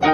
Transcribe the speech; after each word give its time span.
Hallo 0.00 0.06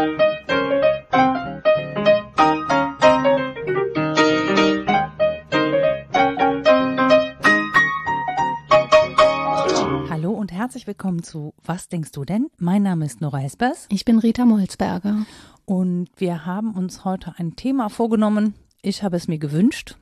und 10.33 10.53
herzlich 10.53 10.87
willkommen 10.87 11.23
zu 11.23 11.55
Was 11.65 11.89
denkst 11.89 12.13
du 12.13 12.27
denn? 12.27 12.49
Mein 12.59 12.83
Name 12.83 13.07
ist 13.07 13.23
Nora 13.23 13.39
Hespers 13.39 13.87
Ich 13.91 14.05
bin 14.05 14.19
Rita 14.19 14.45
Molzberger. 14.45 15.25
und 15.65 16.11
wir 16.17 16.45
haben 16.45 16.75
uns 16.75 17.07
heute 17.07 17.33
ein 17.39 17.57
Thema 17.57 17.89
vorgenommen. 17.89 18.53
Ich 18.83 19.03
habe 19.03 19.17
es 19.17 19.29
mir 19.29 19.39
gewünscht, 19.39 19.97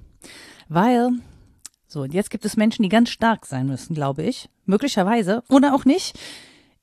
weil, 0.69 1.11
so, 1.87 2.03
und 2.03 2.13
jetzt 2.13 2.31
gibt 2.31 2.45
es 2.45 2.57
Menschen, 2.57 2.83
die 2.83 2.89
ganz 2.89 3.11
stark 3.11 3.47
sein 3.47 3.69
müssen, 3.69 3.95
glaube 3.95 4.25
ich. 4.25 4.49
Möglicherweise 4.65 5.45
oder 5.49 5.73
auch 5.73 5.85
nicht. 5.85 6.19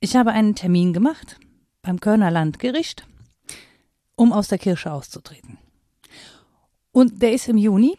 Ich 0.00 0.16
habe 0.16 0.30
einen 0.30 0.54
Termin 0.54 0.94
gemacht 0.94 1.38
beim 1.86 2.00
Kölner 2.00 2.30
Landgericht, 2.30 3.06
um 4.16 4.32
aus 4.32 4.48
der 4.48 4.58
Kirche 4.58 4.92
auszutreten. 4.92 5.58
Und 6.92 7.22
der 7.22 7.32
ist 7.32 7.48
im 7.48 7.56
Juni. 7.56 7.96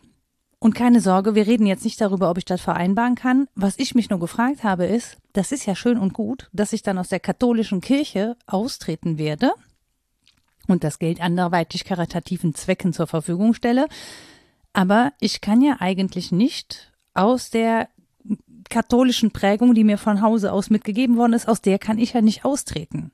Und 0.59 0.73
keine 0.73 1.01
Sorge, 1.01 1.35
wir 1.35 1.45
reden 1.45 1.67
jetzt 1.67 1.85
nicht 1.85 2.01
darüber, 2.01 2.31
ob 2.31 2.39
ich 2.39 2.45
das 2.45 2.61
vereinbaren 2.61 3.15
kann. 3.15 3.47
Was 3.53 3.77
ich 3.77 3.93
mich 3.93 4.09
nur 4.09 4.19
gefragt 4.19 4.63
habe, 4.63 4.85
ist, 4.85 5.17
das 5.33 5.51
ist 5.51 5.67
ja 5.67 5.75
schön 5.75 5.99
und 5.99 6.13
gut, 6.13 6.49
dass 6.51 6.73
ich 6.73 6.81
dann 6.81 6.97
aus 6.97 7.09
der 7.09 7.19
katholischen 7.19 7.79
Kirche 7.79 8.35
austreten 8.47 9.19
werde 9.19 9.53
und 10.67 10.83
das 10.83 10.97
Geld 10.97 11.21
anderweitig 11.21 11.85
karitativen 11.85 12.55
Zwecken 12.55 12.91
zur 12.91 13.05
Verfügung 13.05 13.53
stelle. 13.53 13.87
Aber 14.73 15.13
ich 15.19 15.41
kann 15.41 15.61
ja 15.61 15.77
eigentlich 15.79 16.31
nicht 16.31 16.91
aus 17.13 17.51
der 17.51 17.87
katholischen 18.69 19.31
Prägung, 19.31 19.75
die 19.75 19.83
mir 19.83 19.99
von 19.99 20.21
Hause 20.21 20.51
aus 20.51 20.71
mitgegeben 20.71 21.17
worden 21.17 21.33
ist, 21.33 21.47
aus 21.47 21.61
der 21.61 21.79
kann 21.79 21.99
ich 21.99 22.13
ja 22.13 22.21
nicht 22.21 22.45
austreten. 22.45 23.11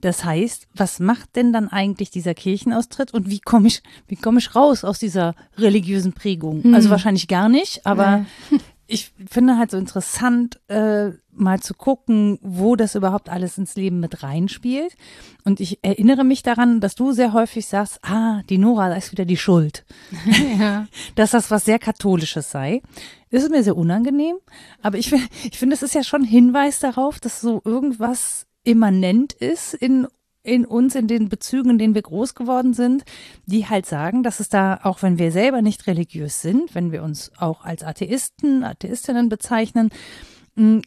Das 0.00 0.24
heißt, 0.24 0.68
was 0.74 1.00
macht 1.00 1.36
denn 1.36 1.52
dann 1.52 1.68
eigentlich 1.68 2.10
dieser 2.10 2.34
Kirchenaustritt 2.34 3.12
und 3.14 3.28
wie 3.28 3.40
komme 3.40 3.68
ich, 3.68 3.82
wie 4.06 4.16
komme 4.16 4.38
ich 4.38 4.54
raus 4.54 4.84
aus 4.84 4.98
dieser 4.98 5.34
religiösen 5.56 6.12
Prägung? 6.12 6.74
Also 6.74 6.90
wahrscheinlich 6.90 7.28
gar 7.28 7.48
nicht, 7.48 7.86
aber 7.86 8.26
ich 8.90 9.12
finde 9.28 9.58
halt 9.58 9.70
so 9.70 9.76
interessant, 9.76 10.58
äh, 10.68 11.10
mal 11.30 11.60
zu 11.60 11.74
gucken, 11.74 12.38
wo 12.40 12.74
das 12.74 12.94
überhaupt 12.94 13.28
alles 13.28 13.58
ins 13.58 13.76
Leben 13.76 14.00
mit 14.00 14.22
reinspielt. 14.22 14.96
Und 15.44 15.60
ich 15.60 15.78
erinnere 15.82 16.24
mich 16.24 16.42
daran, 16.42 16.80
dass 16.80 16.94
du 16.94 17.12
sehr 17.12 17.34
häufig 17.34 17.66
sagst, 17.66 18.00
ah, 18.02 18.40
die 18.48 18.56
Nora, 18.56 18.88
da 18.88 18.96
ist 18.96 19.12
wieder 19.12 19.24
die 19.24 19.36
Schuld. 19.36 19.84
Ja. 20.58 20.86
Dass 21.14 21.30
das 21.32 21.50
was 21.50 21.66
sehr 21.66 21.78
Katholisches 21.78 22.50
sei. 22.50 22.82
Das 23.30 23.44
ist 23.44 23.50
mir 23.50 23.62
sehr 23.62 23.76
unangenehm. 23.76 24.36
Aber 24.82 24.98
ich, 24.98 25.12
ich 25.44 25.58
finde, 25.58 25.74
es 25.74 25.82
ist 25.82 25.94
ja 25.94 26.02
schon 26.02 26.22
ein 26.22 26.28
Hinweis 26.28 26.80
darauf, 26.80 27.20
dass 27.20 27.40
so 27.40 27.60
irgendwas 27.64 28.46
immanent 28.68 29.32
ist 29.32 29.72
in 29.72 30.06
in 30.44 30.64
uns, 30.64 30.94
in 30.94 31.08
den 31.08 31.28
Bezügen, 31.28 31.70
in 31.70 31.78
denen 31.78 31.94
wir 31.94 32.02
groß 32.02 32.34
geworden 32.34 32.72
sind, 32.72 33.04
die 33.44 33.66
halt 33.66 33.84
sagen, 33.84 34.22
dass 34.22 34.40
es 34.40 34.48
da, 34.48 34.80
auch 34.82 35.02
wenn 35.02 35.18
wir 35.18 35.30
selber 35.30 35.60
nicht 35.60 35.86
religiös 35.86 36.40
sind, 36.40 36.74
wenn 36.74 36.90
wir 36.90 37.02
uns 37.02 37.32
auch 37.36 37.64
als 37.64 37.82
Atheisten, 37.82 38.64
Atheistinnen 38.64 39.28
bezeichnen, 39.28 39.90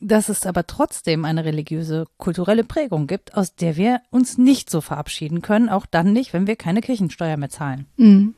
dass 0.02 0.30
es 0.30 0.46
aber 0.46 0.66
trotzdem 0.66 1.26
eine 1.26 1.46
religiöse, 1.46 2.06
kulturelle 2.18 2.64
Prägung 2.64 3.08
gibt, 3.08 3.36
aus 3.36 3.56
der 3.56 3.78
wir 3.78 4.02
uns 4.10 4.38
nicht 4.38 4.70
so 4.70 4.82
verabschieden 4.82 5.42
können, 5.42 5.70
auch 5.70 5.86
dann 5.86 6.12
nicht, 6.12 6.34
wenn 6.34 6.48
wir 6.48 6.56
keine 6.56 6.82
Kirchensteuer 6.82 7.38
mehr 7.38 7.50
zahlen. 7.50 7.86
Mhm. 7.98 8.34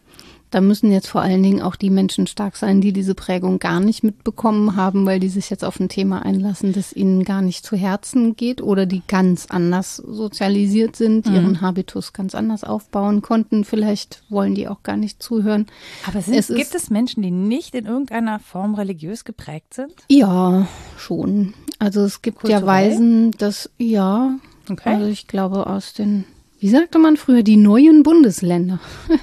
Da 0.54 0.62
müssen 0.62 0.92
jetzt 0.92 1.08
vor 1.08 1.22
allen 1.22 1.42
Dingen 1.42 1.64
auch 1.64 1.76
die 1.76 1.90
Menschen 1.90 2.28
stark 2.28 2.58
sein, 2.58 2.80
die 2.80 2.94
diese 2.94 3.16
Prägung 3.16 3.58
gar 3.58 3.80
nicht 3.80 4.04
mitbekommen 4.04 4.76
haben, 4.76 5.04
weil 5.08 5.20
die 5.20 5.30
sich 5.30 5.50
jetzt 5.50 5.66
auf 5.66 5.80
ein 5.80 5.90
Thema 5.90 6.24
einlassen, 6.24 6.74
das 6.74 6.94
ihnen 6.94 7.24
gar 7.24 7.42
nicht 7.42 7.66
zu 7.66 7.76
Herzen 7.76 8.36
geht 8.36 8.62
oder 8.62 8.86
die 8.86 9.02
ganz 9.08 9.48
anders 9.50 9.96
sozialisiert 9.96 10.96
sind, 10.96 11.26
ihren 11.26 11.62
Habitus 11.62 12.14
ganz 12.14 12.36
anders 12.36 12.64
aufbauen 12.64 13.24
konnten. 13.24 13.64
Vielleicht 13.64 14.22
wollen 14.30 14.54
die 14.54 14.68
auch 14.68 14.84
gar 14.84 14.96
nicht 14.96 15.24
zuhören. 15.24 15.66
Aber 16.08 16.22
sind, 16.22 16.36
Es 16.36 16.50
gibt 16.50 16.76
es 16.76 16.92
Menschen, 16.92 17.24
die 17.24 17.32
nicht 17.32 17.74
in 17.74 17.88
irgendeiner 17.88 18.38
Form 18.40 18.76
religiös 18.76 19.26
geprägt 19.26 19.74
sind? 19.74 19.94
Ja, 20.08 20.68
schon. 20.98 21.56
Also 21.80 22.02
es 22.02 22.22
gibt 22.22 22.48
ja 22.48 22.60
Kulturell? 22.60 22.92
Weisen, 22.92 23.32
dass, 23.32 23.72
ja, 23.80 24.36
Okay. 24.70 24.90
also 24.94 25.08
ich 25.08 25.26
glaube 25.28 25.66
aus 25.66 25.94
den, 25.94 26.26
wie 26.60 26.70
sagte 26.70 27.00
man 27.00 27.18
früher, 27.18 27.42
die 27.42 27.58
neuen 27.58 28.04
Bundesländer. 28.04 28.80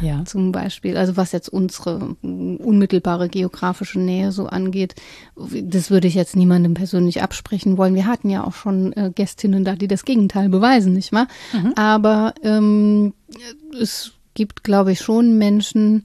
Ja. 0.00 0.24
zum 0.24 0.52
Beispiel, 0.52 0.96
also 0.96 1.16
was 1.16 1.32
jetzt 1.32 1.48
unsere 1.48 2.16
unmittelbare 2.22 3.28
geografische 3.28 4.00
Nähe 4.00 4.32
so 4.32 4.46
angeht, 4.46 4.94
das 5.36 5.90
würde 5.90 6.08
ich 6.08 6.14
jetzt 6.14 6.36
niemandem 6.36 6.74
persönlich 6.74 7.22
absprechen 7.22 7.76
wollen. 7.76 7.94
Wir 7.94 8.06
hatten 8.06 8.30
ja 8.30 8.44
auch 8.44 8.54
schon 8.54 8.92
äh, 8.92 9.10
Gästinnen 9.14 9.64
da, 9.64 9.74
die 9.74 9.88
das 9.88 10.04
Gegenteil 10.04 10.48
beweisen, 10.48 10.92
nicht 10.92 11.12
wahr? 11.12 11.28
Aber 11.76 12.34
ähm, 12.42 13.14
es 13.80 14.12
gibt, 14.34 14.64
glaube 14.64 14.92
ich, 14.92 15.00
schon 15.00 15.38
Menschen, 15.38 16.04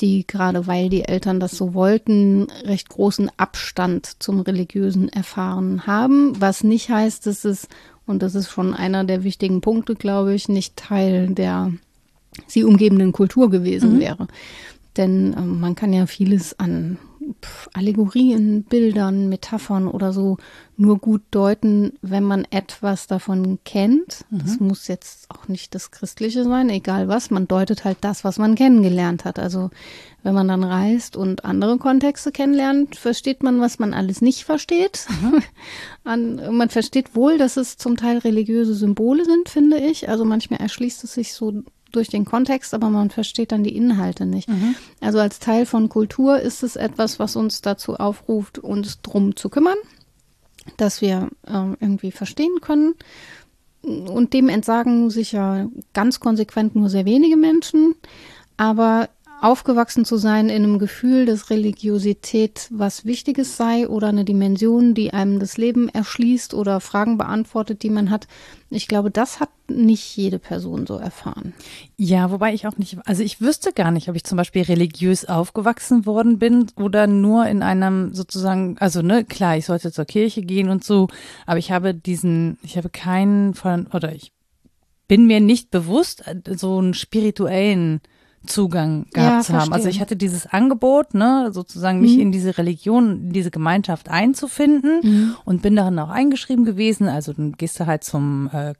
die 0.00 0.26
gerade 0.26 0.66
weil 0.66 0.88
die 0.88 1.04
Eltern 1.04 1.40
das 1.40 1.52
so 1.52 1.74
wollten, 1.74 2.46
recht 2.64 2.88
großen 2.88 3.30
Abstand 3.36 4.22
zum 4.22 4.40
Religiösen 4.40 5.08
erfahren 5.08 5.86
haben, 5.86 6.40
was 6.40 6.62
nicht 6.62 6.88
heißt, 6.90 7.26
dass 7.26 7.44
es, 7.44 7.68
und 8.06 8.22
das 8.22 8.34
ist 8.34 8.50
schon 8.50 8.74
einer 8.74 9.04
der 9.04 9.24
wichtigen 9.24 9.60
Punkte, 9.60 9.94
glaube 9.94 10.34
ich, 10.34 10.48
nicht 10.48 10.76
Teil 10.76 11.28
der 11.28 11.72
sie 12.46 12.64
umgebenden 12.64 13.12
Kultur 13.12 13.50
gewesen 13.50 14.00
wäre. 14.00 14.28
Denn 14.96 15.34
ähm, 15.38 15.60
man 15.60 15.74
kann 15.74 15.92
ja 15.92 16.06
vieles 16.06 16.58
an 16.58 16.98
Allegorien, 17.74 18.64
Bildern, 18.64 19.28
Metaphern 19.28 19.86
oder 19.86 20.12
so 20.12 20.38
nur 20.76 20.98
gut 20.98 21.22
deuten, 21.30 21.92
wenn 22.00 22.24
man 22.24 22.46
etwas 22.50 23.06
davon 23.06 23.58
kennt. 23.64 24.24
Das 24.30 24.60
muss 24.60 24.88
jetzt 24.88 25.30
auch 25.30 25.48
nicht 25.48 25.74
das 25.74 25.90
Christliche 25.90 26.44
sein, 26.44 26.70
egal 26.70 27.08
was. 27.08 27.30
Man 27.30 27.48
deutet 27.48 27.84
halt 27.84 27.98
das, 28.00 28.24
was 28.24 28.38
man 28.38 28.54
kennengelernt 28.54 29.24
hat. 29.24 29.38
Also 29.38 29.70
wenn 30.22 30.34
man 30.34 30.48
dann 30.48 30.64
reist 30.64 31.16
und 31.16 31.44
andere 31.44 31.78
Kontexte 31.78 32.32
kennenlernt, 32.32 32.96
versteht 32.96 33.42
man, 33.42 33.60
was 33.60 33.78
man 33.78 33.92
alles 33.92 34.20
nicht 34.20 34.44
versteht. 34.44 35.06
An, 36.04 36.56
man 36.56 36.70
versteht 36.70 37.14
wohl, 37.14 37.38
dass 37.38 37.56
es 37.56 37.76
zum 37.76 37.96
Teil 37.96 38.18
religiöse 38.18 38.74
Symbole 38.74 39.24
sind, 39.24 39.48
finde 39.48 39.78
ich. 39.78 40.08
Also 40.08 40.24
manchmal 40.24 40.60
erschließt 40.60 41.04
es 41.04 41.14
sich 41.14 41.34
so 41.34 41.62
durch 41.92 42.08
den 42.08 42.24
Kontext, 42.24 42.74
aber 42.74 42.90
man 42.90 43.10
versteht 43.10 43.52
dann 43.52 43.64
die 43.64 43.76
Inhalte 43.76 44.26
nicht. 44.26 44.48
Also 45.00 45.18
als 45.18 45.38
Teil 45.38 45.66
von 45.66 45.88
Kultur 45.88 46.40
ist 46.40 46.62
es 46.62 46.76
etwas, 46.76 47.18
was 47.18 47.36
uns 47.36 47.62
dazu 47.62 47.96
aufruft, 47.96 48.58
uns 48.58 49.00
drum 49.02 49.36
zu 49.36 49.48
kümmern, 49.48 49.78
dass 50.76 51.00
wir 51.00 51.28
ähm, 51.46 51.76
irgendwie 51.80 52.10
verstehen 52.10 52.60
können. 52.60 52.94
Und 53.82 54.34
dem 54.34 54.48
entsagen 54.48 55.10
sich 55.10 55.32
ja 55.32 55.68
ganz 55.94 56.20
konsequent 56.20 56.74
nur 56.74 56.88
sehr 56.90 57.04
wenige 57.04 57.36
Menschen. 57.36 57.94
Aber 58.56 59.08
aufgewachsen 59.40 60.04
zu 60.04 60.16
sein 60.16 60.48
in 60.48 60.64
einem 60.64 60.78
Gefühl, 60.78 61.26
dass 61.26 61.50
Religiosität 61.50 62.68
was 62.70 63.04
Wichtiges 63.04 63.56
sei 63.56 63.88
oder 63.88 64.08
eine 64.08 64.24
Dimension, 64.24 64.94
die 64.94 65.12
einem 65.12 65.38
das 65.38 65.56
Leben 65.56 65.88
erschließt 65.88 66.54
oder 66.54 66.80
Fragen 66.80 67.18
beantwortet, 67.18 67.82
die 67.82 67.90
man 67.90 68.10
hat, 68.10 68.26
ich 68.70 68.88
glaube, 68.88 69.10
das 69.10 69.40
hat 69.40 69.50
nicht 69.68 70.16
jede 70.16 70.38
Person 70.38 70.86
so 70.86 70.96
erfahren. 70.96 71.54
Ja, 71.96 72.30
wobei 72.30 72.52
ich 72.52 72.66
auch 72.66 72.76
nicht, 72.78 72.98
also 73.06 73.22
ich 73.22 73.40
wüsste 73.40 73.72
gar 73.72 73.90
nicht, 73.90 74.08
ob 74.08 74.16
ich 74.16 74.24
zum 74.24 74.36
Beispiel 74.36 74.62
religiös 74.62 75.24
aufgewachsen 75.24 76.06
worden 76.06 76.38
bin 76.38 76.66
oder 76.76 77.06
nur 77.06 77.46
in 77.46 77.62
einem 77.62 78.14
sozusagen, 78.14 78.76
also 78.78 79.02
ne, 79.02 79.24
klar, 79.24 79.56
ich 79.56 79.66
sollte 79.66 79.92
zur 79.92 80.04
Kirche 80.04 80.42
gehen 80.42 80.68
und 80.68 80.84
so, 80.84 81.08
aber 81.46 81.58
ich 81.58 81.70
habe 81.70 81.94
diesen, 81.94 82.58
ich 82.62 82.76
habe 82.76 82.88
keinen 82.88 83.54
von, 83.54 83.86
oder 83.88 84.14
ich 84.14 84.32
bin 85.06 85.26
mir 85.26 85.40
nicht 85.40 85.70
bewusst, 85.70 86.24
äh, 86.26 86.56
so 86.56 86.78
einen 86.78 86.94
spirituellen 86.94 88.00
Zugang 88.46 89.06
gehabt 89.12 89.36
Ja, 89.36 89.40
zu 89.40 89.52
haben. 89.52 89.72
Also 89.72 89.88
ich 89.88 90.00
hatte 90.00 90.16
dieses 90.16 90.46
Angebot, 90.46 91.14
ne, 91.14 91.50
sozusagen 91.52 92.00
mich 92.00 92.14
Mhm. 92.14 92.20
in 92.22 92.32
diese 92.32 92.56
Religion, 92.58 93.26
in 93.26 93.32
diese 93.32 93.50
Gemeinschaft 93.50 94.08
einzufinden 94.08 95.34
und 95.44 95.62
bin 95.62 95.76
darin 95.76 95.98
auch 95.98 96.08
eingeschrieben 96.08 96.64
gewesen. 96.64 97.08
Also 97.08 97.32
dann 97.32 97.52
gehst 97.52 97.78
du 97.80 97.86
halt 97.86 98.04
zum 98.04 98.48
äh, 98.52 98.74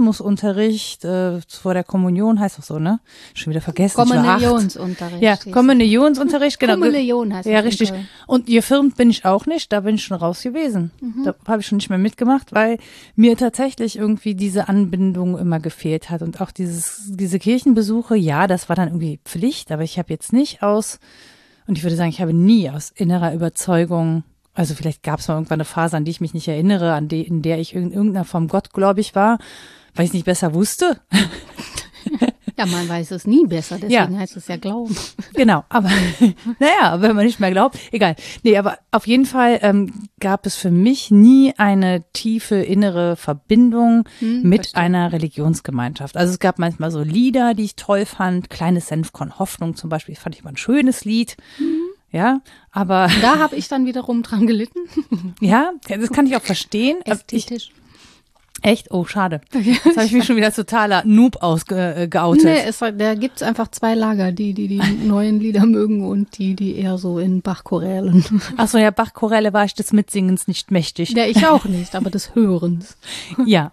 Katechismusunterricht 0.00 1.04
äh, 1.04 1.40
vor 1.48 1.74
der 1.74 1.84
Kommunion, 1.84 2.40
heißt 2.40 2.58
doch 2.58 2.62
so, 2.64 2.78
ne? 2.78 3.00
Schon 3.34 3.50
wieder 3.50 3.60
vergessen. 3.60 3.96
Kommunionsunterricht. 3.96 5.22
Ja, 5.22 5.36
Kommunionsunterricht, 5.52 6.58
genau. 6.60 6.74
Kommunion 6.74 7.34
heißt 7.34 7.48
Ja, 7.48 7.60
richtig. 7.60 7.92
Und 8.26 8.46
gefilmt 8.46 8.96
bin 8.96 9.10
ich 9.10 9.24
auch 9.24 9.46
nicht, 9.46 9.72
da 9.72 9.80
bin 9.80 9.96
ich 9.96 10.04
schon 10.04 10.16
raus 10.16 10.42
gewesen. 10.42 10.90
Mhm. 11.00 11.24
Da 11.24 11.34
habe 11.46 11.60
ich 11.60 11.66
schon 11.66 11.76
nicht 11.76 11.90
mehr 11.90 11.98
mitgemacht, 11.98 12.52
weil 12.52 12.78
mir 13.16 13.36
tatsächlich 13.36 13.96
irgendwie 13.98 14.34
diese 14.34 14.68
Anbindung 14.68 15.38
immer 15.38 15.60
gefehlt 15.60 16.10
hat. 16.10 16.22
Und 16.22 16.40
auch 16.40 16.50
dieses, 16.50 17.02
diese 17.08 17.38
Kirchenbesuche, 17.38 18.16
ja, 18.16 18.46
das 18.46 18.68
war 18.68 18.76
dann 18.76 18.88
irgendwie 18.90 19.20
Pflicht, 19.24 19.72
aber 19.72 19.82
ich 19.82 19.98
habe 19.98 20.12
jetzt 20.12 20.32
nicht 20.32 20.62
aus, 20.62 20.98
und 21.66 21.78
ich 21.78 21.84
würde 21.84 21.96
sagen, 21.96 22.10
ich 22.10 22.20
habe 22.20 22.34
nie 22.34 22.68
aus 22.70 22.90
innerer 22.90 23.32
Überzeugung, 23.32 24.24
also 24.54 24.74
vielleicht 24.74 25.02
gab 25.02 25.20
es 25.20 25.28
mal 25.28 25.34
irgendwann 25.34 25.56
eine 25.56 25.64
Phase, 25.64 25.96
an 25.96 26.04
die 26.04 26.10
ich 26.10 26.20
mich 26.20 26.34
nicht 26.34 26.48
erinnere, 26.48 26.92
an 26.92 27.08
die, 27.08 27.22
in 27.22 27.42
der 27.42 27.58
ich 27.58 27.74
in 27.74 27.92
irgendeiner 27.92 28.24
Form 28.24 28.48
gottgläubig 28.48 29.14
war, 29.14 29.38
weil 29.94 30.04
ich 30.04 30.10
es 30.10 30.14
nicht 30.14 30.26
besser 30.26 30.54
wusste. 30.54 31.00
Ja, 32.60 32.66
man 32.66 32.86
weiß 32.90 33.12
es 33.12 33.26
nie 33.26 33.46
besser, 33.46 33.76
deswegen 33.76 34.12
ja. 34.12 34.18
heißt 34.18 34.36
es 34.36 34.46
ja 34.46 34.56
Glauben. 34.56 34.94
Genau, 35.32 35.64
aber 35.70 35.88
naja, 36.58 37.00
wenn 37.00 37.16
man 37.16 37.24
nicht 37.24 37.40
mehr 37.40 37.50
glaubt, 37.50 37.78
egal. 37.90 38.16
Nee, 38.42 38.58
aber 38.58 38.76
auf 38.90 39.06
jeden 39.06 39.24
Fall 39.24 39.60
ähm, 39.62 40.08
gab 40.18 40.44
es 40.44 40.56
für 40.56 40.70
mich 40.70 41.10
nie 41.10 41.54
eine 41.56 42.04
tiefe 42.12 42.56
innere 42.56 43.16
Verbindung 43.16 44.06
hm, 44.18 44.42
mit 44.42 44.66
verstehe. 44.66 44.82
einer 44.82 45.10
Religionsgemeinschaft. 45.10 46.18
Also 46.18 46.34
es 46.34 46.38
gab 46.38 46.58
manchmal 46.58 46.90
so 46.90 47.00
Lieder, 47.00 47.54
die 47.54 47.64
ich 47.64 47.76
toll 47.76 48.04
fand. 48.04 48.50
Kleines 48.50 48.88
Senfkorn 48.88 49.38
Hoffnung 49.38 49.74
zum 49.74 49.88
Beispiel, 49.88 50.14
fand 50.14 50.34
ich 50.34 50.44
mal 50.44 50.50
ein 50.50 50.58
schönes 50.58 51.06
Lied. 51.06 51.38
Hm. 51.56 51.80
Ja, 52.12 52.42
aber. 52.72 53.08
Da 53.22 53.38
habe 53.38 53.56
ich 53.56 53.68
dann 53.68 53.86
wiederum 53.86 54.22
dran 54.22 54.46
gelitten. 54.46 54.80
ja, 55.40 55.72
das 55.88 56.10
kann 56.10 56.26
ich 56.26 56.36
auch 56.36 56.42
verstehen. 56.42 56.98
Ästhetisch. 57.06 57.70
Ich, 57.72 57.79
Echt? 58.62 58.90
Oh, 58.90 59.04
schade. 59.06 59.40
Jetzt 59.52 59.96
habe 59.96 60.04
ich 60.04 60.12
mich 60.12 60.24
schon 60.24 60.36
wieder 60.36 60.52
totaler 60.52 61.02
Noob 61.06 61.42
ausgeoutet. 61.42 62.44
Nee, 62.44 62.62
es, 62.66 62.78
da 62.78 63.14
gibt's 63.14 63.42
einfach 63.42 63.68
zwei 63.68 63.94
Lager, 63.94 64.32
die, 64.32 64.52
die 64.52 64.68
die 64.68 64.80
neuen 65.06 65.40
Lieder 65.40 65.64
mögen 65.64 66.04
und 66.04 66.36
die, 66.38 66.54
die 66.54 66.76
eher 66.76 66.98
so 66.98 67.18
in 67.18 67.40
Bachchorälen. 67.40 68.24
Achso, 68.56 68.78
ja, 68.78 68.90
Bachchoräle 68.90 69.52
war 69.52 69.64
ich 69.64 69.74
des 69.74 69.92
Mitsingens 69.92 70.46
nicht 70.46 70.70
mächtig. 70.70 71.10
Ja, 71.10 71.24
ich 71.24 71.46
auch 71.46 71.64
nicht, 71.64 71.94
aber 71.94 72.10
des 72.10 72.34
Hörens. 72.34 72.96
Ja. 73.46 73.72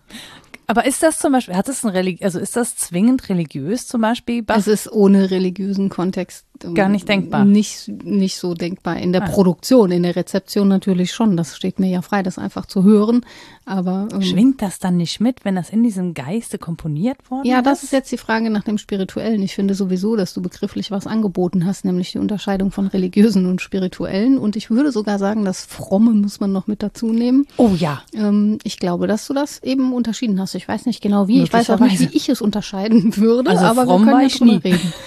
Aber 0.70 0.86
ist 0.86 1.02
das 1.02 1.20
zum 1.20 1.32
Beispiel, 1.32 1.56
hat 1.56 1.70
das 1.70 1.84
ein 1.86 1.92
Religi 1.92 2.24
also 2.24 2.40
ist 2.40 2.56
das 2.58 2.76
zwingend 2.76 3.30
religiös 3.30 3.88
zum 3.88 4.02
Beispiel? 4.02 4.44
Bach? 4.44 4.58
Es 4.58 4.68
ist 4.68 4.92
ohne 4.92 5.32
religiösen 5.32 5.90
Kontext 5.90 6.46
gar 6.74 6.89
nicht 6.89 7.07
denkbar. 7.07 7.45
Nicht, 7.45 7.88
nicht 7.88 8.38
so 8.38 8.54
denkbar. 8.54 8.98
In 8.98 9.13
der 9.13 9.24
ah. 9.24 9.30
Produktion, 9.30 9.92
in 9.92 10.04
der 10.04 10.15
Rezeption 10.15 10.68
natürlich 10.68 11.12
schon. 11.12 11.38
Das 11.38 11.56
steht 11.56 11.80
mir 11.80 11.89
ja 11.89 12.01
frei, 12.01 12.24
das 12.24 12.38
einfach 12.38 12.65
zu 12.65 12.83
hören. 12.83 13.25
Aber 13.65 14.07
ähm, 14.13 14.21
schwingt 14.21 14.62
das 14.62 14.80
dann 14.80 14.95
nicht 14.95 15.19
mit, 15.19 15.44
wenn 15.44 15.56
das 15.56 15.69
in 15.69 15.83
diesem 15.83 16.13
Geiste 16.13 16.57
komponiert 16.57 17.30
worden 17.30 17.45
ist? 17.45 17.51
Ja, 17.51 17.62
das 17.62 17.83
ist 17.83 17.92
jetzt 17.92 18.12
die 18.12 18.18
Frage 18.18 18.50
nach 18.50 18.63
dem 18.63 18.77
Spirituellen. 18.77 19.44
Ich 19.44 19.56
finde 19.56 19.74
sowieso, 19.74 20.15
dass 20.15 20.33
du 20.33 20.42
begrifflich 20.42 20.89
was 20.89 21.06
angeboten 21.06 21.65
hast, 21.65 21.83
nämlich 21.83 22.13
die 22.13 22.19
Unterscheidung 22.19 22.71
von 22.71 22.88
religiösen 22.88 23.45
und 23.45 23.62
spirituellen. 23.62 24.38
Und 24.38 24.56
ich 24.56 24.69
würde 24.69 24.92
sogar 24.92 25.19
sagen, 25.19 25.44
das 25.44 25.65
Fromme 25.65 26.12
muss 26.12 26.39
man 26.39 26.54
noch 26.54 26.68
mit 26.68 26.81
dazu 26.81 27.12
nehmen. 27.12 27.45
Oh 27.57 27.71
ja. 27.77 28.01
Ähm, 28.13 28.59
ich 28.63 28.80
glaube, 28.80 29.07
dass 29.07 29.27
du 29.27 29.33
das 29.33 29.62
eben 29.63 29.94
unterschieden 29.94 30.39
hast. 30.39 30.56
Ich 30.56 30.68
weiß 30.68 30.86
nicht 30.86 31.01
genau 31.01 31.27
wie. 31.27 31.44
Ich 31.44 31.51
weiß 31.51 31.69
auch 31.69 31.80
nicht, 31.80 32.00
wie 32.00 32.15
ich 32.15 32.30
es 32.30 32.42
unterscheiden 32.42 33.18
würde, 33.18 33.50
also 33.50 33.65
aber 33.65 33.86
wir 33.86 34.06
können 34.06 34.21
ja 34.21 34.27
drüber 34.27 34.63
reden. 34.63 34.94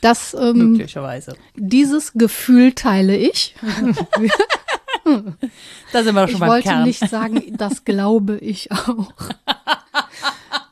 Das, 0.00 0.34
ähm, 0.34 0.72
Möglicherweise. 0.72 1.34
Dieses 1.56 2.12
Gefühl 2.14 2.72
teile 2.72 3.16
ich. 3.16 3.54
da 5.92 6.02
sind 6.02 6.14
wir 6.14 6.22
doch 6.22 6.28
schon 6.28 6.34
ich 6.34 6.40
beim 6.40 6.48
wollte 6.48 6.68
Kern. 6.68 6.84
nicht 6.84 7.08
sagen, 7.08 7.42
das 7.56 7.84
glaube 7.84 8.38
ich 8.38 8.72
auch. 8.72 9.12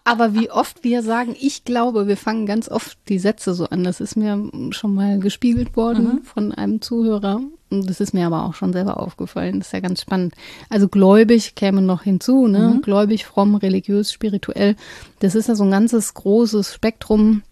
Aber 0.09 0.33
wie 0.33 0.51
oft 0.51 0.85
wir 0.85 1.03
sagen, 1.03 1.37
ich 1.39 1.65
glaube, 1.65 2.07
wir 2.07 2.17
fangen 2.17 2.47
ganz 2.47 2.71
oft 2.71 2.97
die 3.11 3.19
Sätze 3.19 3.53
so 3.53 3.67
an. 3.67 3.85
Das 3.85 4.01
ist 4.01 4.17
mir 4.17 4.51
schon 4.71 4.95
mal 4.95 5.19
gespiegelt 5.19 5.77
worden 5.77 6.05
mhm. 6.05 6.23
von 6.23 6.53
einem 6.53 6.81
Zuhörer. 6.81 7.43
Und 7.69 7.91
das 7.91 8.01
ist 8.01 8.15
mir 8.15 8.27
aber 8.27 8.47
auch 8.47 8.55
schon 8.55 8.73
selber 8.73 9.01
aufgefallen. 9.01 9.59
Das 9.59 9.69
ist 9.69 9.73
ja 9.73 9.81
ganz 9.81 10.01
spannend. 10.01 10.33
Also 10.71 10.89
gläubig 10.89 11.57
käme 11.57 11.83
noch 11.83 12.05
hinzu, 12.05 12.47
ne? 12.47 12.77
Mhm. 12.77 12.81
Gläubig, 12.81 13.27
fromm, 13.27 13.57
religiös, 13.57 14.11
spirituell. 14.11 14.77
Das 15.19 15.35
ist 15.35 15.49
ja 15.49 15.55
so 15.55 15.65
ein 15.65 15.71
ganzes 15.71 16.15
großes 16.15 16.73
Spektrum, 16.73 17.43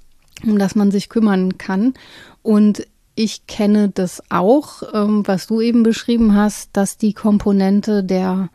um 0.44 0.59
das 0.59 0.75
man 0.75 0.91
sich 0.91 1.09
kümmern 1.09 1.59
kann. 1.59 1.94
Und 2.43 2.87
ich 3.15 3.47
kenne 3.47 3.88
das 3.88 4.23
auch, 4.29 4.83
ähm, 4.93 5.27
was 5.27 5.47
du 5.47 5.61
eben 5.61 5.83
beschrieben 5.83 6.35
hast, 6.35 6.71
dass 6.75 6.99
die 6.99 7.15
Komponente 7.15 8.05
der 8.05 8.50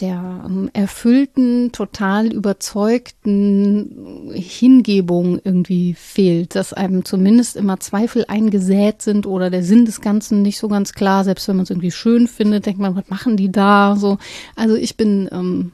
der 0.00 0.44
ähm, 0.46 0.68
erfüllten, 0.74 1.72
total 1.72 2.26
überzeugten 2.26 4.30
Hingebung 4.34 5.40
irgendwie 5.42 5.94
fehlt, 5.94 6.54
dass 6.54 6.74
einem 6.74 7.04
zumindest 7.04 7.56
immer 7.56 7.80
Zweifel 7.80 8.26
eingesät 8.28 9.00
sind 9.00 9.26
oder 9.26 9.48
der 9.48 9.62
Sinn 9.62 9.86
des 9.86 10.02
Ganzen 10.02 10.42
nicht 10.42 10.58
so 10.58 10.68
ganz 10.68 10.92
klar, 10.92 11.24
selbst 11.24 11.48
wenn 11.48 11.56
man 11.56 11.62
es 11.62 11.70
irgendwie 11.70 11.92
schön 11.92 12.28
findet, 12.28 12.66
denkt 12.66 12.80
man, 12.80 12.94
was 12.94 13.08
machen 13.08 13.38
die 13.38 13.50
da? 13.50 13.96
So, 13.96 14.18
also 14.54 14.74
ich 14.74 14.98
bin 14.98 15.30
ähm, 15.32 15.72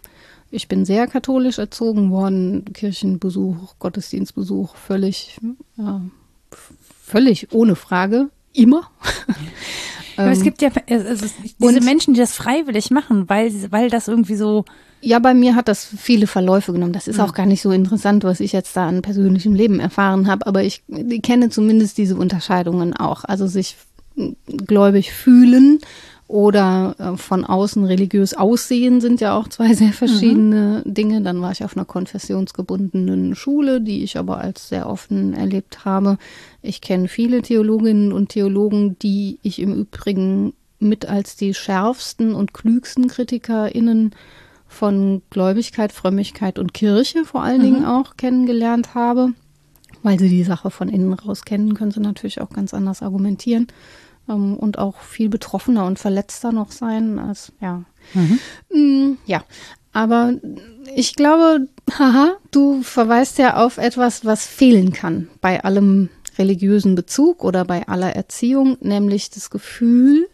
ich 0.53 0.69
bin 0.69 0.85
sehr 0.85 1.07
katholisch 1.07 1.59
erzogen 1.59 2.11
worden, 2.11 2.67
Kirchenbesuch, 2.73 3.75
Gottesdienstbesuch, 3.79 4.77
völlig, 4.77 5.41
ja, 5.77 6.03
völlig 7.03 7.53
ohne 7.53 7.75
Frage, 7.75 8.29
immer. 8.53 8.91
Aber 10.17 10.31
es 10.31 10.39
ähm, 10.39 10.45
gibt 10.45 10.61
ja 10.61 10.71
also 10.91 11.27
diese 11.59 11.81
Menschen, 11.81 12.13
die 12.13 12.21
das 12.21 12.35
freiwillig 12.35 12.91
machen, 12.91 13.31
weil, 13.31 13.51
weil 13.71 13.89
das 13.89 14.09
irgendwie 14.09 14.37
so. 14.37 14.67
Ja, 15.01 15.19
bei 15.19 15.33
mir 15.33 15.57
hat 15.57 15.69
das 15.69 15.85
viele 15.85 16.27
Verläufe 16.27 16.73
genommen. 16.73 16.93
Das 16.93 17.09
ist 17.09 17.19
auch 17.19 17.33
gar 17.33 17.47
nicht 17.47 17.63
so 17.63 17.73
interessant, 17.73 18.23
was 18.23 18.39
ich 18.39 18.53
jetzt 18.53 18.77
da 18.77 18.87
an 18.87 19.03
persönlichem 19.03 19.55
Leben 19.55 19.81
erfahren 19.81 20.29
habe, 20.29 20.47
aber 20.47 20.63
ich, 20.63 20.83
ich 20.87 21.23
kenne 21.23 21.49
zumindest 21.49 21.99
diese 21.99 22.15
Unterscheidungen 22.15 22.95
auch. 22.95 23.25
Also 23.25 23.47
sich 23.47 23.77
gläubig 24.47 25.13
fühlen 25.13 25.81
oder 26.29 26.95
äh, 26.99 27.17
von 27.17 27.45
außen 27.45 27.85
religiös 27.85 28.35
aussehen 28.35 29.01
sind 29.01 29.21
ja 29.21 29.37
auch 29.37 29.49
zwei 29.49 29.75
sehr 29.75 29.93
verschiedene 29.93 30.83
mhm. 30.85 30.95
Dinge. 30.95 31.23
Dann 31.23 31.41
war 31.43 31.53
ich 31.53 31.65
auf 31.65 31.77
einer 31.77 31.85
konfessionsgebundenen 31.85 33.35
Schule, 33.35 33.81
die 33.81 34.03
ich 34.03 34.17
aber 34.17 34.39
als 34.39 34.69
sehr 34.69 34.89
offen 34.89 35.35
erlebt 35.35 35.85
habe. 35.85 36.19
Ich 36.63 36.81
kenne 36.81 37.09
viele 37.09 37.43
Theologinnen 37.43 38.13
und 38.13 38.31
Theologen, 38.31 38.99
die 39.01 39.39
ich 39.43 39.61
im 39.61 39.75
Übrigen 39.75 40.55
mit 40.79 41.07
als 41.07 41.37
die 41.37 41.55
schärfsten 41.55 42.35
und 42.35 42.55
klügsten 42.55 43.09
KritikerInnen 43.09 44.15
von 44.67 45.23
Gläubigkeit, 45.31 45.93
Frömmigkeit 45.93 46.59
und 46.59 46.73
Kirche 46.73 47.25
vor 47.25 47.43
allen 47.43 47.59
mhm. 47.59 47.65
Dingen 47.65 47.85
auch 47.85 48.17
kennengelernt 48.17 48.95
habe. 48.95 49.35
Weil 50.03 50.19
sie 50.19 50.31
die 50.31 50.43
Sache 50.43 50.71
von 50.71 50.89
innen 50.89 51.13
raus 51.13 51.45
kennen, 51.45 51.75
können 51.75 51.93
sie 51.93 52.01
natürlich 52.01 52.41
auch 52.41 52.51
ganz 52.51 52.75
anders 52.75 53.03
argumentieren 53.03 53.69
ähm, 54.29 54.57
und 54.57 54.79
auch 54.79 55.01
viel 55.01 55.29
betroffener 55.29 55.87
und 55.87 55.99
verletzter 55.99 56.53
noch 56.53 56.71
sein 56.71 57.19
als, 57.19 57.53
ja. 57.61 57.85
Mhm. 58.15 58.39
Mm, 58.73 59.19
ja, 59.27 59.45
aber 59.93 60.35
ich 60.95 61.15
glaube, 61.15 61.69
haha, 61.99 62.37
du 62.51 62.83
verweist 62.83 63.39
ja 63.39 63.57
auf 63.57 63.79
etwas, 63.79 64.25
was 64.25 64.47
fehlen 64.47 64.93
kann 64.93 65.29
bei 65.41 65.63
allem 65.63 66.09
religiösen 66.39 66.95
Bezug 66.95 67.45
oder 67.45 67.65
bei 67.65 67.87
aller 67.89 68.17
Erziehung, 68.17 68.79
nämlich 68.81 69.31
das 69.31 69.51
Gefühl 69.51 70.29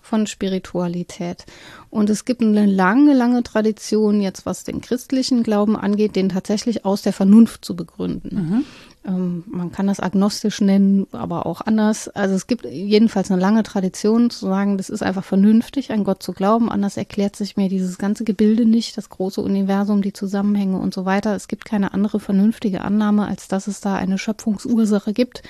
von 0.00 0.26
Spiritualität. 0.26 1.46
Und 1.90 2.10
es 2.10 2.24
gibt 2.24 2.42
eine 2.42 2.66
lange, 2.66 3.14
lange 3.14 3.42
Tradition 3.42 4.20
jetzt, 4.20 4.44
was 4.44 4.64
den 4.64 4.80
christlichen 4.80 5.42
Glauben 5.42 5.76
angeht, 5.76 6.16
den 6.16 6.28
tatsächlich 6.28 6.84
aus 6.84 7.02
der 7.02 7.12
Vernunft 7.12 7.64
zu 7.64 7.74
begründen. 7.74 8.34
Mhm. 8.34 8.64
Ähm, 9.06 9.44
man 9.46 9.70
kann 9.70 9.86
das 9.86 10.00
agnostisch 10.00 10.60
nennen, 10.60 11.06
aber 11.12 11.46
auch 11.46 11.60
anders. 11.60 12.08
Also 12.08 12.34
es 12.34 12.46
gibt 12.46 12.64
jedenfalls 12.64 13.30
eine 13.30 13.40
lange 13.40 13.62
Tradition 13.62 14.30
zu 14.30 14.46
sagen, 14.46 14.78
das 14.78 14.88
ist 14.88 15.02
einfach 15.02 15.24
vernünftig, 15.24 15.92
an 15.92 16.04
Gott 16.04 16.22
zu 16.22 16.32
glauben. 16.32 16.70
Anders 16.70 16.96
erklärt 16.96 17.36
sich 17.36 17.56
mir 17.56 17.68
dieses 17.68 17.98
ganze 17.98 18.24
Gebilde 18.24 18.64
nicht, 18.64 18.96
das 18.96 19.10
große 19.10 19.40
Universum, 19.40 20.00
die 20.00 20.12
Zusammenhänge 20.12 20.78
und 20.78 20.94
so 20.94 21.04
weiter. 21.04 21.34
Es 21.34 21.48
gibt 21.48 21.64
keine 21.66 21.92
andere 21.92 22.18
vernünftige 22.18 22.80
Annahme, 22.80 23.26
als 23.26 23.48
dass 23.48 23.66
es 23.66 23.80
da 23.80 23.94
eine 23.94 24.16
Schöpfungsursache 24.16 25.12
gibt, 25.12 25.42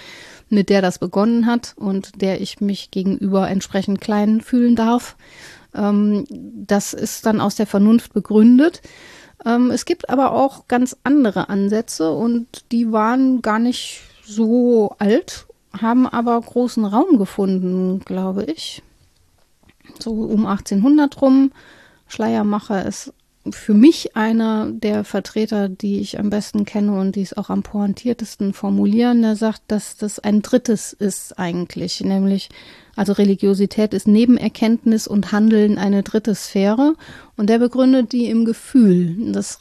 mit 0.49 0.68
der 0.68 0.82
das 0.82 0.99
begonnen 0.99 1.46
hat 1.46 1.75
und 1.76 2.20
der 2.20 2.40
ich 2.40 2.61
mich 2.61 2.90
gegenüber 2.90 3.49
entsprechend 3.49 4.00
klein 4.00 4.40
fühlen 4.40 4.75
darf. 4.75 5.16
Ähm, 5.75 6.25
das 6.30 6.92
ist 6.92 7.25
dann 7.26 7.40
aus 7.40 7.54
der 7.54 7.66
Vernunft 7.66 8.12
begründet. 8.12 8.82
Ähm, 9.44 9.70
es 9.70 9.84
gibt 9.84 10.08
aber 10.08 10.32
auch 10.32 10.68
ganz 10.68 10.96
andere 11.04 11.48
Ansätze 11.48 12.12
und 12.12 12.64
die 12.72 12.92
waren 12.92 13.42
gar 13.42 13.58
nicht 13.58 14.00
so 14.24 14.94
alt, 14.98 15.46
haben 15.78 16.06
aber 16.06 16.40
großen 16.40 16.84
Raum 16.84 17.18
gefunden, 17.18 18.00
glaube 18.00 18.44
ich. 18.44 18.82
So 19.98 20.12
um 20.12 20.46
1800 20.46 21.20
rum. 21.20 21.52
Schleiermacher 22.06 22.84
ist 22.84 23.12
für 23.50 23.74
mich 23.74 24.16
einer 24.16 24.70
der 24.70 25.04
Vertreter, 25.04 25.68
die 25.68 26.00
ich 26.00 26.18
am 26.18 26.30
besten 26.30 26.64
kenne 26.64 26.98
und 26.98 27.16
die 27.16 27.22
es 27.22 27.36
auch 27.36 27.50
am 27.50 27.62
pointiertesten 27.62 28.54
formulieren. 28.54 29.22
Der 29.22 29.36
sagt, 29.36 29.62
dass 29.68 29.96
das 29.96 30.18
ein 30.18 30.40
drittes 30.40 30.92
ist 30.92 31.38
eigentlich, 31.38 32.00
nämlich 32.00 32.48
also 32.96 33.12
Religiosität 33.12 33.94
ist 33.94 34.06
neben 34.06 34.36
Erkenntnis 34.36 35.06
und 35.06 35.32
Handeln 35.32 35.78
eine 35.78 36.02
dritte 36.02 36.34
Sphäre 36.34 36.94
und 37.36 37.50
der 37.50 37.58
begründet 37.58 38.12
die 38.12 38.26
im 38.26 38.44
Gefühl. 38.44 39.32
Das 39.32 39.58